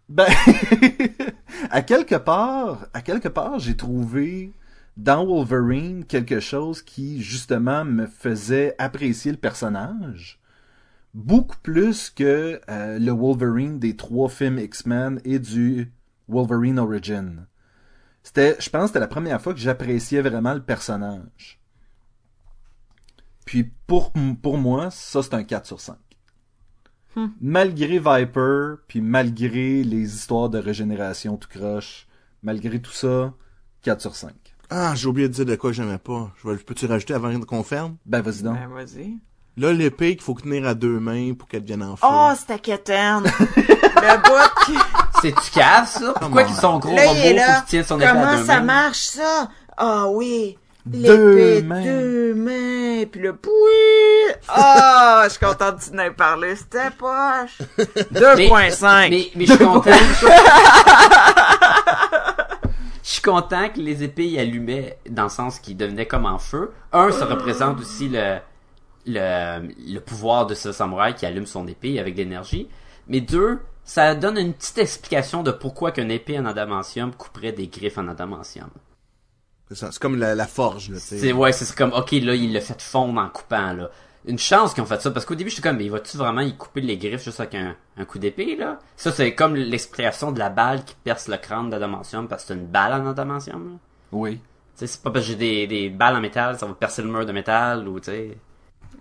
Ben, 0.09 0.25
à 1.69 1.81
quelque 1.81 2.15
part, 2.15 2.87
à 2.93 3.01
quelque 3.01 3.27
part, 3.27 3.59
j'ai 3.59 3.75
trouvé 3.75 4.53
dans 4.95 5.25
Wolverine 5.25 6.05
quelque 6.05 6.39
chose 6.39 6.81
qui, 6.81 7.21
justement, 7.21 7.83
me 7.85 8.07
faisait 8.07 8.73
apprécier 8.79 9.31
le 9.31 9.37
personnage. 9.37 10.39
Beaucoup 11.13 11.57
plus 11.61 12.09
que 12.09 12.59
euh, 12.69 12.99
le 12.99 13.11
Wolverine 13.11 13.79
des 13.79 13.95
trois 13.95 14.29
films 14.29 14.59
X-Men 14.59 15.19
et 15.25 15.39
du 15.39 15.91
Wolverine 16.27 16.79
Origin. 16.79 17.47
C'était, 18.23 18.57
je 18.59 18.69
pense, 18.69 18.81
que 18.81 18.87
c'était 18.87 18.99
la 18.99 19.07
première 19.07 19.41
fois 19.41 19.53
que 19.53 19.59
j'appréciais 19.59 20.21
vraiment 20.21 20.53
le 20.53 20.61
personnage. 20.61 21.59
Puis 23.45 23.71
pour, 23.87 24.11
pour 24.41 24.57
moi, 24.57 24.91
ça 24.91 25.23
c'est 25.23 25.33
un 25.33 25.43
4 25.43 25.65
sur 25.65 25.79
5. 25.79 25.95
Malgré 27.41 27.97
Viper, 27.97 28.75
puis 28.87 29.01
malgré 29.01 29.83
les 29.83 30.15
histoires 30.15 30.49
de 30.49 30.59
régénération 30.59 31.37
tout 31.37 31.49
croche, 31.49 32.07
malgré 32.43 32.79
tout 32.79 32.91
ça, 32.91 33.33
4 33.81 34.01
sur 34.01 34.15
5. 34.15 34.33
Ah, 34.69 34.93
j'ai 34.95 35.07
oublié 35.07 35.27
de 35.29 35.33
dire 35.33 35.45
de 35.45 35.55
quoi 35.55 35.71
j'aimais 35.71 35.97
pas. 35.97 36.31
Je 36.43 36.47
vais, 36.49 36.57
peux-tu 36.57 36.85
rajouter 36.85 37.13
avant 37.13 37.39
qu'on 37.39 37.63
ferme? 37.63 37.95
Ben 38.05 38.21
vas-y 38.21 38.43
donc. 38.43 38.55
Ben, 38.55 38.67
vas-y. 38.67 39.17
Là, 39.55 39.73
l'épée 39.73 40.15
qu'il 40.15 40.23
faut 40.23 40.35
tenir 40.35 40.67
à 40.67 40.75
deux 40.75 40.99
mains 40.99 41.33
pour 41.33 41.47
qu'elle 41.47 41.63
devienne 41.63 41.81
en 41.81 41.95
feu. 41.95 42.05
Oh, 42.07 42.31
c'était 42.37 42.59
quétaine! 42.59 43.23
le 43.49 44.21
bout 44.21 45.06
qui... 45.21 45.27
C'est-tu 45.29 45.51
cave, 45.51 45.87
ça? 45.87 46.13
Pourquoi 46.19 46.43
qu'ils 46.43 46.55
sont 46.55 46.79
gros? 46.79 46.95
Là, 46.95 47.05
il 47.05 47.37
est 47.37 47.65
tiennent 47.67 47.83
son 47.83 47.97
épée 47.99 48.07
à 48.07 48.13
Comment 48.13 48.35
deux 48.37 48.45
ça 48.45 48.55
mains? 48.57 48.61
marche, 48.63 48.97
ça? 48.99 49.49
Ah 49.77 50.07
oui! 50.09 50.57
Deux 50.85 51.33
L'épée 51.35 51.61
mains. 51.67 51.83
deux 51.83 52.33
mains, 52.33 53.05
puis 53.11 53.19
le 53.21 53.35
poui! 53.35 53.51
Ah, 54.47 55.23
je 55.25 55.31
suis 55.31 55.39
contente 55.45 55.79
que 55.79 55.83
tu 55.83 55.91
n'aies 55.91 56.11
parlé, 56.11 56.55
c'était 56.55 56.89
poche! 56.97 57.57
2.5! 58.13 59.09
Mais, 59.09 59.27
mais 59.35 59.45
je 59.45 59.53
suis 59.53 59.65
content. 59.65 59.91
Je 63.03 63.13
suis 63.13 63.21
content 63.21 63.69
que 63.69 63.79
les 63.79 64.03
épées 64.03 64.25
y 64.27 64.37
allumaient 64.39 64.97
dans 65.09 65.23
le 65.23 65.29
sens 65.29 65.59
qu'ils 65.59 65.77
devenaient 65.77 66.05
comme 66.07 66.25
en 66.25 66.37
feu. 66.39 66.73
Un, 66.91 67.09
ça 67.11 67.25
représente 67.25 67.79
aussi 67.79 68.09
le, 68.09 68.37
le, 69.05 69.69
le 69.93 69.99
pouvoir 69.99 70.45
de 70.45 70.53
ce 70.53 70.73
samouraï 70.73 71.15
qui 71.15 71.25
allume 71.25 71.45
son 71.45 71.65
épée 71.67 71.99
avec 72.01 72.15
de 72.15 72.19
l'énergie. 72.19 72.67
Mais 73.07 73.21
deux, 73.21 73.59
ça 73.87 74.13
donne 74.15 74.37
une 74.37 74.53
petite 74.53 74.77
explication 74.79 75.43
de 75.43 75.51
pourquoi 75.51 75.91
qu'une 75.93 76.11
épée 76.11 76.37
en 76.37 76.45
adamantium 76.45 77.13
couperait 77.13 77.53
des 77.53 77.67
griffes 77.67 77.97
en 77.97 78.09
adamantium. 78.09 78.69
C'est 79.69 79.75
ça, 79.75 79.91
c'est 79.91 80.01
comme 80.01 80.17
la, 80.19 80.35
la 80.35 80.45
forge, 80.45 80.89
là, 80.89 80.97
tu 80.97 81.05
sais. 81.05 81.17
C'est 81.17 81.31
ouais, 81.33 81.53
c'est 81.53 81.73
comme 81.73 81.93
ok 81.93 82.11
là, 82.11 82.35
il 82.35 82.51
l'a 82.53 82.61
fait 82.61 82.81
fondre 82.81 83.19
en 83.19 83.29
coupant 83.29 83.73
là. 83.73 83.89
Une 84.25 84.37
chance 84.37 84.73
qu'ils 84.73 84.83
ont 84.83 84.87
fait 84.87 85.01
ça 85.01 85.09
parce 85.11 85.25
qu'au 85.25 85.35
début 85.35 85.49
j'étais 85.49 85.61
comme 85.61 85.77
mais 85.77 85.87
va-tu 85.87 86.17
vraiment 86.17 86.41
y 86.41 86.53
couper 86.57 86.81
les 86.81 86.97
griffes 86.97 87.23
juste 87.23 87.39
avec 87.39 87.55
un, 87.55 87.77
un 87.95 88.03
coup 88.03 88.19
d'épée 88.19 88.57
là? 88.57 88.77
Ça 88.97 89.11
c'est 89.13 89.33
comme 89.33 89.55
l'explication 89.55 90.33
de 90.33 90.39
la 90.39 90.49
balle 90.49 90.83
qui 90.83 90.95
perce 91.03 91.29
le 91.29 91.37
crâne 91.37 91.69
d'adamantium 91.69 92.27
parce 92.27 92.43
que 92.43 92.49
c'est 92.49 92.59
une 92.59 92.67
balle 92.67 92.93
en 93.01 93.07
adamantium. 93.07 93.63
là. 93.71 93.77
Oui. 94.11 94.35
Tu 94.35 94.41
sais 94.75 94.87
c'est 94.87 95.01
pas 95.01 95.11
parce 95.11 95.25
que 95.25 95.31
j'ai 95.31 95.37
des, 95.37 95.65
des 95.67 95.89
balles 95.89 96.17
en 96.17 96.21
métal, 96.21 96.59
ça 96.59 96.65
va 96.65 96.73
percer 96.73 97.01
le 97.01 97.07
mur 97.07 97.25
de 97.25 97.31
métal 97.31 97.87
ou 97.87 97.99
tu 98.01 98.11
sais. 98.11 98.37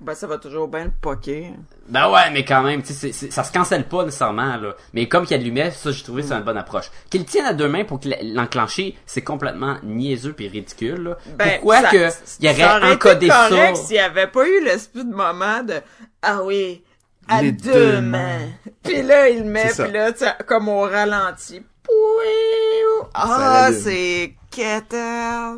Ben, 0.00 0.14
ça 0.14 0.26
va 0.26 0.36
toujours 0.38 0.68
bien 0.68 0.84
le 0.84 0.92
poker. 1.00 1.52
Ben 1.88 2.10
ouais, 2.10 2.30
mais 2.32 2.44
quand 2.44 2.62
même, 2.62 2.82
tu 2.82 2.88
sais, 2.88 2.94
c'est- 2.94 3.12
c'est- 3.12 3.30
ça 3.32 3.42
se 3.44 3.52
cancelle 3.52 3.88
pas 3.88 4.04
nécessairement, 4.04 4.56
là. 4.56 4.74
Mais 4.92 5.08
comme 5.08 5.24
qu'il 5.26 5.34
allumait, 5.36 5.70
ça, 5.70 5.90
j'ai 5.90 6.02
trouvé 6.02 6.22
que 6.22 6.28
c'est 6.28 6.34
une 6.34 6.42
bonne 6.42 6.58
approche. 6.58 6.90
Qu'il 7.10 7.24
tienne 7.24 7.46
à 7.46 7.54
deux 7.54 7.68
mains 7.68 7.84
pour 7.84 7.98
qu'il 7.98 8.16
l'enclencher, 8.34 8.96
c'est 9.06 9.22
complètement 9.22 9.76
niaiseux 9.82 10.32
puis 10.34 10.48
ridicule, 10.48 11.02
là. 11.02 11.18
Ben, 11.36 11.52
Pourquoi 11.54 11.80
ça- 11.82 11.88
que 11.90 11.96
il 12.40 12.50
y 12.50 12.54
ça 12.54 12.76
aurait 12.76 12.92
été 12.92 12.94
encodé 12.94 13.28
ça? 13.28 13.46
correct 13.48 13.76
s'il 13.76 13.92
n'y 13.96 13.98
avait 14.00 14.26
pas 14.26 14.46
eu 14.46 14.64
l'esprit 14.64 15.04
de 15.04 15.14
moment 15.14 15.62
de 15.62 15.74
Ah 16.22 16.42
oui, 16.42 16.82
à 17.28 17.42
Les 17.42 17.52
deux, 17.52 17.72
deux 17.72 18.00
mains. 18.00 18.38
mains. 18.38 18.48
Puis 18.82 19.02
là, 19.02 19.28
il 19.30 19.38
le 19.38 19.44
met, 19.44 19.70
puis 19.76 19.90
là, 19.92 20.10
comme 20.46 20.68
au 20.68 20.82
ralenti. 20.82 21.62
Pouiou! 21.82 23.08
Ah, 23.14 23.68
c'est 23.72 24.34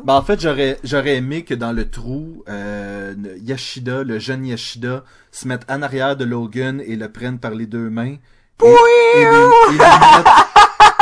Ben, 0.03 0.13
en 0.15 0.21
fait, 0.21 0.39
j'aurais, 0.41 0.77
j'aurais 0.83 1.15
aimé 1.17 1.43
que 1.43 1.53
dans 1.53 1.71
le 1.71 1.89
trou, 1.89 2.43
euh, 2.49 3.13
Yashida, 3.41 4.03
le 4.03 4.19
jeune 4.19 4.45
Yashida, 4.45 5.03
se 5.31 5.47
mette 5.47 5.65
en 5.69 5.81
arrière 5.81 6.15
de 6.15 6.25
Logan 6.25 6.81
et 6.85 6.95
le 6.95 7.09
prenne 7.11 7.39
par 7.39 7.51
les 7.51 7.65
deux 7.65 7.89
mains. 7.89 8.15
Et, 8.63 8.67
et 8.67 9.25
lui, 9.25 9.37
et 9.69 9.71
lui 9.71 9.77
mette- 9.77 10.27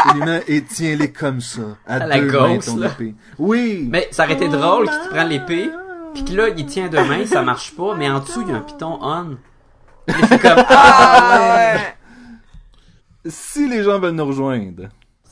et 0.06 0.14
lui 0.14 0.22
met- 0.26 0.44
et 0.48 0.64
tiens-les 0.64 1.12
comme 1.12 1.42
ça, 1.42 1.62
à, 1.88 1.96
À 1.96 2.06
la 2.08 2.20
deux 2.20 2.32
mains 2.32 2.56
Ghost, 2.56 2.68
ton 2.68 2.78
là. 2.78 2.88
épée. 2.88 3.16
Oui! 3.40 3.88
Mais 3.90 4.08
ça 4.12 4.26
aurait 4.26 4.34
été 4.34 4.48
drôle 4.48 4.88
qu'il 4.90 5.00
te 5.00 5.10
prenne 5.10 5.30
l'épée, 5.30 5.70
puis 6.14 6.24
que 6.24 6.34
là, 6.34 6.50
il 6.56 6.66
tient 6.68 6.88
deux 6.88 7.04
mains, 7.04 7.26
ça 7.26 7.42
marche 7.42 7.76
pas, 7.76 7.96
mais 7.96 8.10
en 8.10 8.20
dessous, 8.20 8.42
il 8.44 8.50
y 8.50 8.52
a 8.52 8.58
un 8.58 8.62
piton 8.62 9.00
on. 9.02 9.38
Il 10.08 10.14
fait 10.14 10.40
comme! 10.40 10.64
Ah, 10.70 11.74
ouais. 13.26 13.30
Si 13.30 13.68
les 13.68 13.84
gens 13.84 14.00
veulent 14.00 14.14
nous 14.16 14.26
rejoindre, 14.26 14.84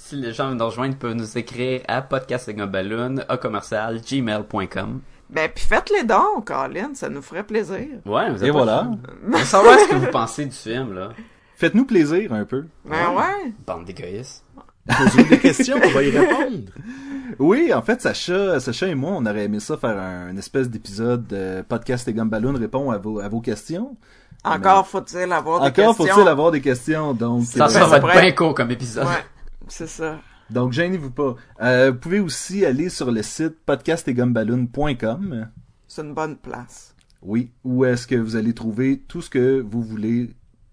Si 0.08 0.16
les 0.16 0.34
gens 0.34 0.50
veulent 0.50 0.58
nous 0.58 0.66
rejoindre, 0.68 0.94
ils 0.94 0.98
peuvent 1.00 1.16
nous 1.16 1.36
écrire 1.36 1.82
à 1.88 2.04
podcastingobaloon, 2.04 3.24
à 3.28 3.38
commercial, 3.38 4.00
gmail.com. 4.00 5.02
Ben, 5.32 5.50
puis 5.50 5.66
faites-les 5.66 6.04
donc, 6.04 6.46
Colin, 6.46 6.92
ça 6.94 7.10
nous 7.10 7.24
ferait 7.24 7.42
plaisir. 7.42 7.88
Ouais, 8.06 8.30
vous 8.30 8.44
et 8.44 8.48
êtes 8.48 8.54
pas 8.54 8.58
voilà. 8.60 8.92
On 9.28 9.32
va 9.32 9.44
savoir 9.44 9.80
ce 9.80 9.88
que 9.90 9.96
vous 9.96 10.12
pensez 10.12 10.46
du 10.46 10.56
film, 10.56 10.94
là. 10.94 11.10
Faites-nous 11.56 11.86
plaisir 11.86 12.32
un 12.34 12.46
peu. 12.46 12.66
Ben 12.88 13.14
ouais. 13.18 13.52
Bande 13.66 13.86
d'égoïstes. 13.86 14.46
Posez 14.88 15.24
des 15.24 15.40
questions, 15.40 15.78
on 15.84 15.90
va 15.90 16.04
y 16.04 16.12
répondre. 16.12 16.72
Oui, 17.40 17.74
en 17.74 17.82
fait, 17.82 18.00
Sacha, 18.00 18.60
Sacha 18.60 18.88
et 18.88 18.94
moi, 18.94 19.10
on 19.14 19.26
aurait 19.26 19.46
aimé 19.46 19.60
ça 19.60 19.76
faire 19.76 19.98
un, 19.98 20.30
une 20.30 20.38
espèce 20.38 20.70
d'épisode 20.70 21.26
de 21.26 21.64
podcast 21.68 22.08
et 22.08 22.14
Gumballoon 22.14 22.54
répond 22.54 22.92
à 22.92 23.00
vos, 23.00 23.20
à 23.20 23.28
vos 23.28 23.42
questions. 23.42 23.98
Encore 24.44 24.88
faut-il 24.88 25.34
avoir 25.34 25.62
des 25.62 25.68
Encore 25.70 25.98
questions. 25.98 26.14
faut-il 26.16 26.28
avoir 26.28 26.52
des 26.52 26.62
questions, 26.62 27.16
donc. 27.16 27.46
Ça, 27.46 27.66
euh, 27.66 27.70
ça 27.70 27.88
va 27.88 27.98
être 27.98 28.22
bien 28.22 28.32
court 28.32 28.54
comme 28.54 28.70
épisode. 28.70 29.08
Ouais, 29.08 29.26
c'est 29.68 29.88
ça. 29.88 30.20
Donc, 30.50 30.74
gênez-vous 30.74 31.12
pas. 31.12 31.36
Euh, 31.62 31.92
vous 31.92 31.98
pouvez 31.98 32.20
aussi 32.20 32.66
aller 32.66 32.90
sur 32.90 33.12
le 33.12 33.24
site 33.24 33.58
podcastetgumballoon.com. 33.66 35.50
C'est 35.88 36.02
une 36.02 36.14
bonne 36.14 36.38
place. 36.38 36.96
Oui, 37.22 37.52
où 37.64 37.86
est-ce 37.86 38.06
que 38.06 38.16
vous 38.16 38.36
allez 38.36 38.54
trouver 38.54 39.00
tout 39.08 39.22
ce 39.22 39.30
que 39.30 39.60
vous 39.62 39.82
voulez 39.82 40.30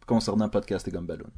concernant 0.07 0.49
Podcast 0.49 0.87
et 0.89 0.91
Gumballoon. 0.91 1.31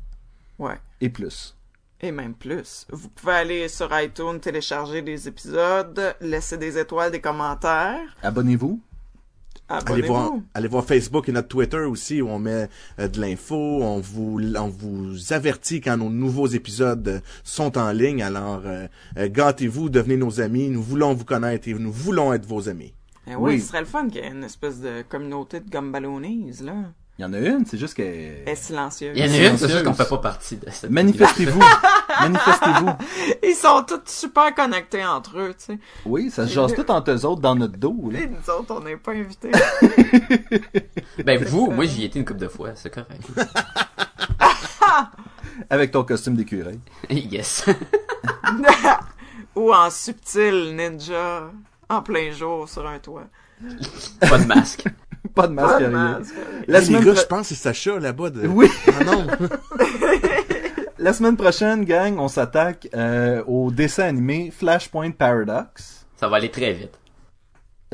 Ouais. 0.58 0.78
Et 1.00 1.08
plus. 1.08 1.56
Et 2.00 2.10
même 2.10 2.34
plus. 2.34 2.86
Vous 2.90 3.08
pouvez 3.08 3.32
aller 3.34 3.68
sur 3.68 3.88
iTunes, 3.92 4.40
télécharger 4.40 5.02
des 5.02 5.28
épisodes, 5.28 6.16
laisser 6.20 6.58
des 6.58 6.76
étoiles, 6.78 7.12
des 7.12 7.20
commentaires. 7.20 8.16
Abonnez-vous. 8.22 8.80
Allez 9.68 10.02
voir, 10.02 10.32
allez 10.52 10.68
voir 10.68 10.84
Facebook 10.84 11.28
et 11.28 11.32
notre 11.32 11.48
Twitter 11.48 11.78
aussi 11.78 12.20
où 12.20 12.28
on 12.28 12.38
met 12.38 12.68
euh, 12.98 13.08
de 13.08 13.18
l'info, 13.20 13.56
on 13.56 13.98
vous, 13.98 14.38
on 14.56 14.68
vous 14.68 15.32
avertit 15.32 15.80
quand 15.80 15.96
nos 15.96 16.10
nouveaux 16.10 16.46
épisodes 16.48 17.08
euh, 17.08 17.20
sont 17.44 17.78
en 17.78 17.90
ligne. 17.90 18.22
Alors, 18.22 18.60
euh, 18.66 18.86
euh, 19.16 19.28
gâtez-vous, 19.30 19.88
devenez 19.88 20.18
nos 20.18 20.40
amis. 20.40 20.68
Nous 20.68 20.82
voulons 20.82 21.14
vous 21.14 21.24
connaître 21.24 21.66
et 21.68 21.74
nous 21.74 21.92
voulons 21.92 22.32
être 22.34 22.46
vos 22.46 22.68
amis. 22.68 22.92
Eh 23.26 23.34
oui, 23.36 23.54
Oui. 23.54 23.60
ce 23.60 23.68
serait 23.68 23.80
le 23.80 23.86
fun 23.86 24.06
qu'il 24.08 24.16
y 24.22 24.24
ait 24.26 24.30
une 24.30 24.44
espèce 24.44 24.80
de 24.80 25.02
communauté 25.08 25.60
de 25.60 25.70
gumballoonies, 25.70 26.58
là. 26.62 26.74
Il 27.16 27.22
y 27.22 27.24
en 27.24 27.32
a 27.32 27.38
une, 27.38 27.64
c'est 27.64 27.78
juste 27.78 27.94
que... 27.94 28.02
Elle 28.02 28.48
est 28.48 28.56
silencieuse. 28.56 29.16
Il 29.16 29.24
y 29.24 29.28
en 29.28 29.32
a 29.32 29.50
une, 29.50 29.56
c'est 29.56 29.68
juste 29.68 29.84
qu'on 29.84 29.94
fait 29.94 30.08
pas 30.08 30.18
partie 30.18 30.56
de 30.56 30.68
cette 30.68 30.90
Manifestez-vous. 30.90 31.60
Manifestez-vous. 32.20 32.90
Ils 33.44 33.54
sont 33.54 33.84
tous 33.86 34.00
super 34.06 34.52
connectés 34.52 35.04
entre 35.04 35.38
eux, 35.38 35.54
tu 35.56 35.64
sais. 35.74 35.78
Oui, 36.04 36.28
ça 36.32 36.48
se 36.48 36.52
jase 36.52 36.74
tout 36.74 36.90
entre 36.90 37.12
eux 37.12 37.24
autres 37.24 37.40
dans 37.40 37.54
notre 37.54 37.76
dos, 37.76 38.10
là. 38.10 38.18
Et 38.18 38.26
nous 38.26 38.50
autres, 38.52 38.74
on 38.74 38.80
n'est 38.80 38.96
pas 38.96 39.12
invités. 39.12 39.52
Ben 41.24 41.42
vous, 41.44 41.70
moi 41.70 41.86
j'y 41.86 42.04
étais 42.04 42.18
une 42.18 42.24
couple 42.24 42.40
de 42.40 42.48
fois, 42.48 42.70
c'est 42.74 42.90
correct. 42.90 43.22
Avec 45.70 45.92
ton 45.92 46.02
costume 46.02 46.34
d'écureuil. 46.34 46.80
yes. 47.08 47.64
Ou 49.54 49.72
en 49.72 49.90
subtil 49.90 50.74
ninja, 50.74 51.50
en 51.88 52.02
plein 52.02 52.32
jour, 52.32 52.68
sur 52.68 52.86
un 52.86 52.98
toit. 52.98 53.28
pas 54.20 54.38
de 54.38 54.46
masque. 54.46 54.84
Pas 55.34 55.48
de 55.48 55.52
masque 55.52 55.68
Pas 55.68 55.84
à. 55.86 56.20
La 56.68 56.78
les 56.80 56.84
semaine 56.86 57.04
gars, 57.04 57.12
pro- 57.12 57.20
je 57.22 57.26
pense 57.26 57.40
que 57.48 57.54
c'est 57.54 57.60
Sacha 57.62 57.98
là-bas. 57.98 58.30
De... 58.30 58.46
Oui. 58.46 58.68
Ah 58.88 59.04
non. 59.04 59.26
La 60.98 61.12
semaine 61.12 61.36
prochaine, 61.36 61.84
gang, 61.84 62.18
on 62.18 62.28
s'attaque 62.28 62.88
euh, 62.94 63.42
au 63.46 63.70
dessin 63.70 64.04
animé 64.04 64.50
Flashpoint 64.56 65.10
Paradox. 65.10 66.06
Ça 66.16 66.28
va 66.28 66.36
aller 66.36 66.50
très 66.50 66.72
vite. 66.72 66.98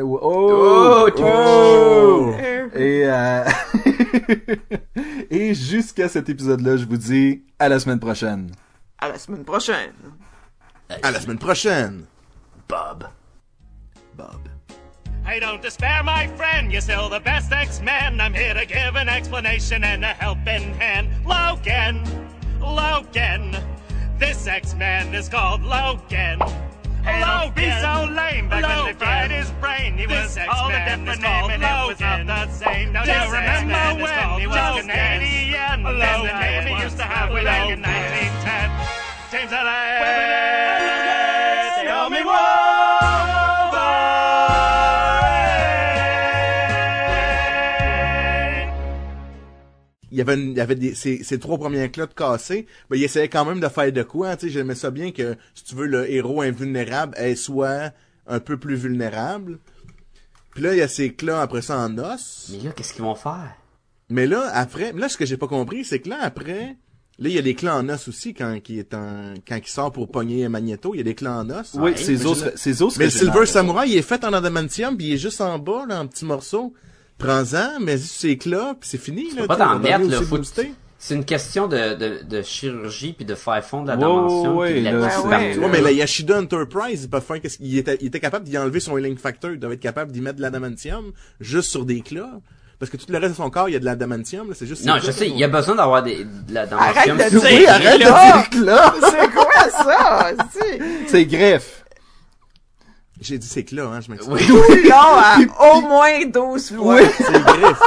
Oh! 0.01 0.19
Oh, 0.23 1.09
oh! 1.19 2.33
Euh, 2.39 2.69
Et, 2.75 3.03
euh, 3.07 3.45
et 5.31 5.55
jusqu'à 5.55 6.09
cet 6.09 6.29
épisode-là, 6.29 6.77
je 6.77 6.85
vous 6.85 6.97
dis 6.97 7.43
à 7.59 7.69
la 7.69 7.81
semaine 7.81 7.99
prochaine. 7.99 8.51
À 8.99 9.09
la 9.09 9.19
semaine 9.19 9.45
prochaine. 9.45 9.93
À 11.03 11.11
la 11.11 11.21
semaine 11.21 11.39
prochaine. 11.39 12.05
Bob. 12.69 13.05
Bob. 14.17 14.41
Hey, 15.25 15.39
don't 15.39 15.63
despair, 15.63 16.03
my 16.03 16.27
friend. 16.29 16.73
You're 16.73 16.81
still 16.81 17.09
the 17.09 17.21
best 17.21 17.53
X-Men. 17.53 18.21
I'm 18.21 18.35
here 18.35 18.55
to 18.55 18.67
give 18.67 18.97
an 18.97 19.09
explanation 19.09 19.85
and 19.85 20.05
a 20.05 20.09
helping 20.09 20.75
hand. 20.75 21.09
Logan, 21.25 22.03
Logan. 22.61 23.57
This 24.19 24.47
X-Man 24.47 25.15
is 25.15 25.29
called 25.29 25.63
Logan. 25.63 26.41
Hey, 27.05 27.21
don't 27.21 27.55
be 27.55 27.71
so 27.81 28.13
lame. 28.13 28.49
Back 28.49 28.63
when 28.65 28.87
they 28.87 28.93
fried 28.99 29.31
his 29.31 29.51
brain, 29.53 29.97
he 29.97 30.07
was 30.07 30.37
called 30.37 30.73
a 30.73 30.85
different 30.85 31.23
name 31.23 31.51
and 31.51 31.63
it 31.63 31.89
was 31.89 32.01
not 32.01 32.49
the 32.49 32.53
same. 32.53 32.93
Now, 32.93 33.05
do 33.05 33.13
you 33.13 33.33
remember 33.33 34.03
when 34.03 34.41
he 34.41 34.47
was 34.47 34.81
Canadian? 34.81 35.83
Then 35.83 36.25
the 36.27 36.41
name 36.41 36.77
he 36.77 36.83
used 36.83 36.97
to 36.97 37.05
have 37.05 37.31
back 37.45 37.71
in 37.71 37.81
1910. 37.81 38.71
James 39.31 39.53
Elliott, 39.53 40.90
y 50.21 50.23
avait, 50.31 50.35
une- 50.41 50.51
il 50.53 50.57
y 50.57 50.61
avait 50.61 50.75
des, 50.77 50.95
ces, 50.95 51.23
ces 51.25 51.39
trois 51.39 51.59
premiers 51.59 51.91
clottes 51.91 52.15
cassés, 52.15 52.67
ben, 52.89 52.97
il 52.97 53.05
essayait 53.05 53.29
quand 53.29 53.45
même 53.45 53.61
de 53.61 53.69
faire 53.69 53.93
de 53.93 54.03
quoi, 54.03 54.37
sais, 54.39 54.49
j'aimais 54.49 54.75
ça 54.75 54.91
bien 54.91 55.13
que, 55.13 55.37
si 55.55 55.65
tu 55.65 55.75
veux, 55.75 55.87
le 55.87 56.11
héros 56.11 56.41
invulnérable, 56.43 57.15
elle 57.17 57.37
soit 57.37 57.93
un 58.27 58.41
peu 58.41 58.57
plus 58.57 58.77
vulnérable. 58.77 59.59
Puis 60.55 60.63
là, 60.63 60.75
il 60.75 60.79
y 60.79 60.83
a 60.83 60.89
ces 60.89 61.13
clats 61.15 61.43
après 61.43 61.63
ça 61.63 61.79
en 61.79 61.97
os. 61.99 62.51
Mais 62.53 62.65
là, 62.65 62.73
qu'est-ce 62.73 62.93
qu'ils 62.93 63.05
vont 63.05 63.15
faire? 63.15 63.55
Mais 64.09 64.27
là, 64.27 64.51
après, 64.53 64.93
là, 64.93 65.09
ce 65.09 65.17
que 65.17 65.25
j'ai 65.27 65.37
pas 65.37 65.47
compris, 65.49 65.85
c'est 65.85 66.01
que 66.01 66.09
là, 66.09 66.19
après, 66.21 66.77
là, 67.19 67.29
il 67.29 67.33
y 67.33 67.39
a 67.39 67.43
des 67.43 67.55
clats 67.55 67.77
en 67.77 67.89
os 67.89 68.09
aussi 68.09 68.35
quand 68.35 68.59
il 68.69 68.79
est 68.81 68.93
en, 68.93 69.35
quand 69.47 69.57
il 69.57 69.67
sort 69.69 69.93
pour 69.93 70.11
pogner 70.11 70.49
Magneto, 70.49 70.93
il 70.95 70.99
y 70.99 71.01
a 71.01 71.05
des 71.05 71.15
clats 71.15 71.39
en 71.39 71.51
os. 71.51 71.75
Oui, 71.75 71.93
ses 71.97 72.17
Mais 72.17 72.27
os, 72.27 72.45
ses 72.57 72.83
os 72.83 72.97
Mais. 72.99 73.11
Silver 73.11 73.47
Samurai, 73.47 73.89
il 73.89 73.97
est 73.97 74.03
fait 74.03 74.25
en 74.25 74.33
adamantium, 74.33 74.97
puis 74.97 75.07
il 75.09 75.13
est 75.15 75.19
juste 75.19 75.41
en 75.41 75.59
bas, 75.61 75.85
là, 75.89 76.01
en 76.01 76.09
petits 76.09 76.25
morceaux. 76.25 76.75
Prends-en, 77.21 77.81
mais 77.81 77.99
c'est 77.99 78.31
éclat, 78.31 78.75
puis 78.81 78.89
c'est 78.89 78.99
fini, 78.99 79.33
là. 79.35 79.47
pas 79.47 79.55
tu 79.55 79.63
sais, 79.63 79.69
t'en 79.69 79.79
mettre, 79.79 80.09
là, 80.09 80.23
faut-. 80.23 80.41
C'est 81.03 81.15
une 81.15 81.25
question 81.25 81.67
de, 81.67 81.95
de, 81.95 82.23
de 82.29 82.43
chirurgie 82.43 83.15
puis 83.15 83.25
de 83.25 83.35
faire 83.35 83.65
fondre 83.65 83.87
la 83.87 83.97
dimension 83.97 84.59
ouais, 84.59 84.83
la 84.83 84.93
là, 84.93 85.09
partout. 85.09 85.29
Ouais, 85.29 85.57
Ouais, 85.57 85.69
mais 85.73 85.81
la 85.81 85.93
Yashida 85.93 86.39
Enterprise, 86.39 87.05
il, 87.05 87.09
peut 87.09 87.21
faire 87.21 87.41
qu'est-ce 87.41 87.57
qu'il 87.57 87.79
était, 87.79 87.97
il 88.03 88.09
était 88.09 88.21
capable 88.21 88.45
d'y 88.45 88.59
enlever 88.59 88.81
son 88.81 88.99
healing 88.99 89.17
factor, 89.17 89.53
il 89.53 89.59
devait 89.59 89.75
être 89.75 89.81
capable 89.81 90.13
d'y 90.13 90.21
mettre 90.21 90.37
de 90.37 90.43
l'adamantium, 90.43 91.13
juste 91.41 91.71
sur 91.71 91.87
des 91.87 92.03
clats. 92.03 92.41
Parce 92.79 92.91
que 92.91 92.99
tout 92.99 93.07
le 93.09 93.17
reste 93.17 93.33
de 93.33 93.37
son 93.37 93.49
corps, 93.49 93.71
il 93.71 93.73
y 93.73 93.77
a 93.77 93.79
de 93.79 93.85
l'adamantium, 93.85 94.49
là, 94.49 94.55
c'est 94.55 94.67
juste... 94.67 94.85
Non, 94.85 94.99
je 95.03 95.11
sais, 95.11 95.27
il 95.27 95.39
y 95.39 95.45
a 95.45 95.49
besoin 95.49 95.75
d'avoir 95.75 96.03
des, 96.03 96.25
de 96.25 96.55
la 96.55 96.63
Arrête 96.71 97.09
de 97.09 97.39
dire 97.41 97.71
arrête 97.71 97.99
de 97.99 98.05
là. 98.05 98.47
dire 98.51 98.65
là! 98.65 98.95
C'est 99.01 99.31
quoi 99.33 99.71
ça? 99.71 100.31
C'est 100.51 100.81
C'est 101.07 101.25
greffe. 101.27 101.85
J'ai 103.21 103.39
dit 103.39 103.47
c'est 103.47 103.65
clats, 103.65 103.85
hein, 103.85 104.01
je 104.01 104.11
m'excuse. 104.11 104.33
Oui. 104.33 104.47
tout 104.47 104.57
long 104.89 105.17
à 105.17 105.37
au 105.77 105.81
moins 105.83 106.25
12 106.27 106.73
fois. 106.75 106.97
Oui. 106.97 107.03
C'est 107.19 107.45
griffe. 107.45 107.81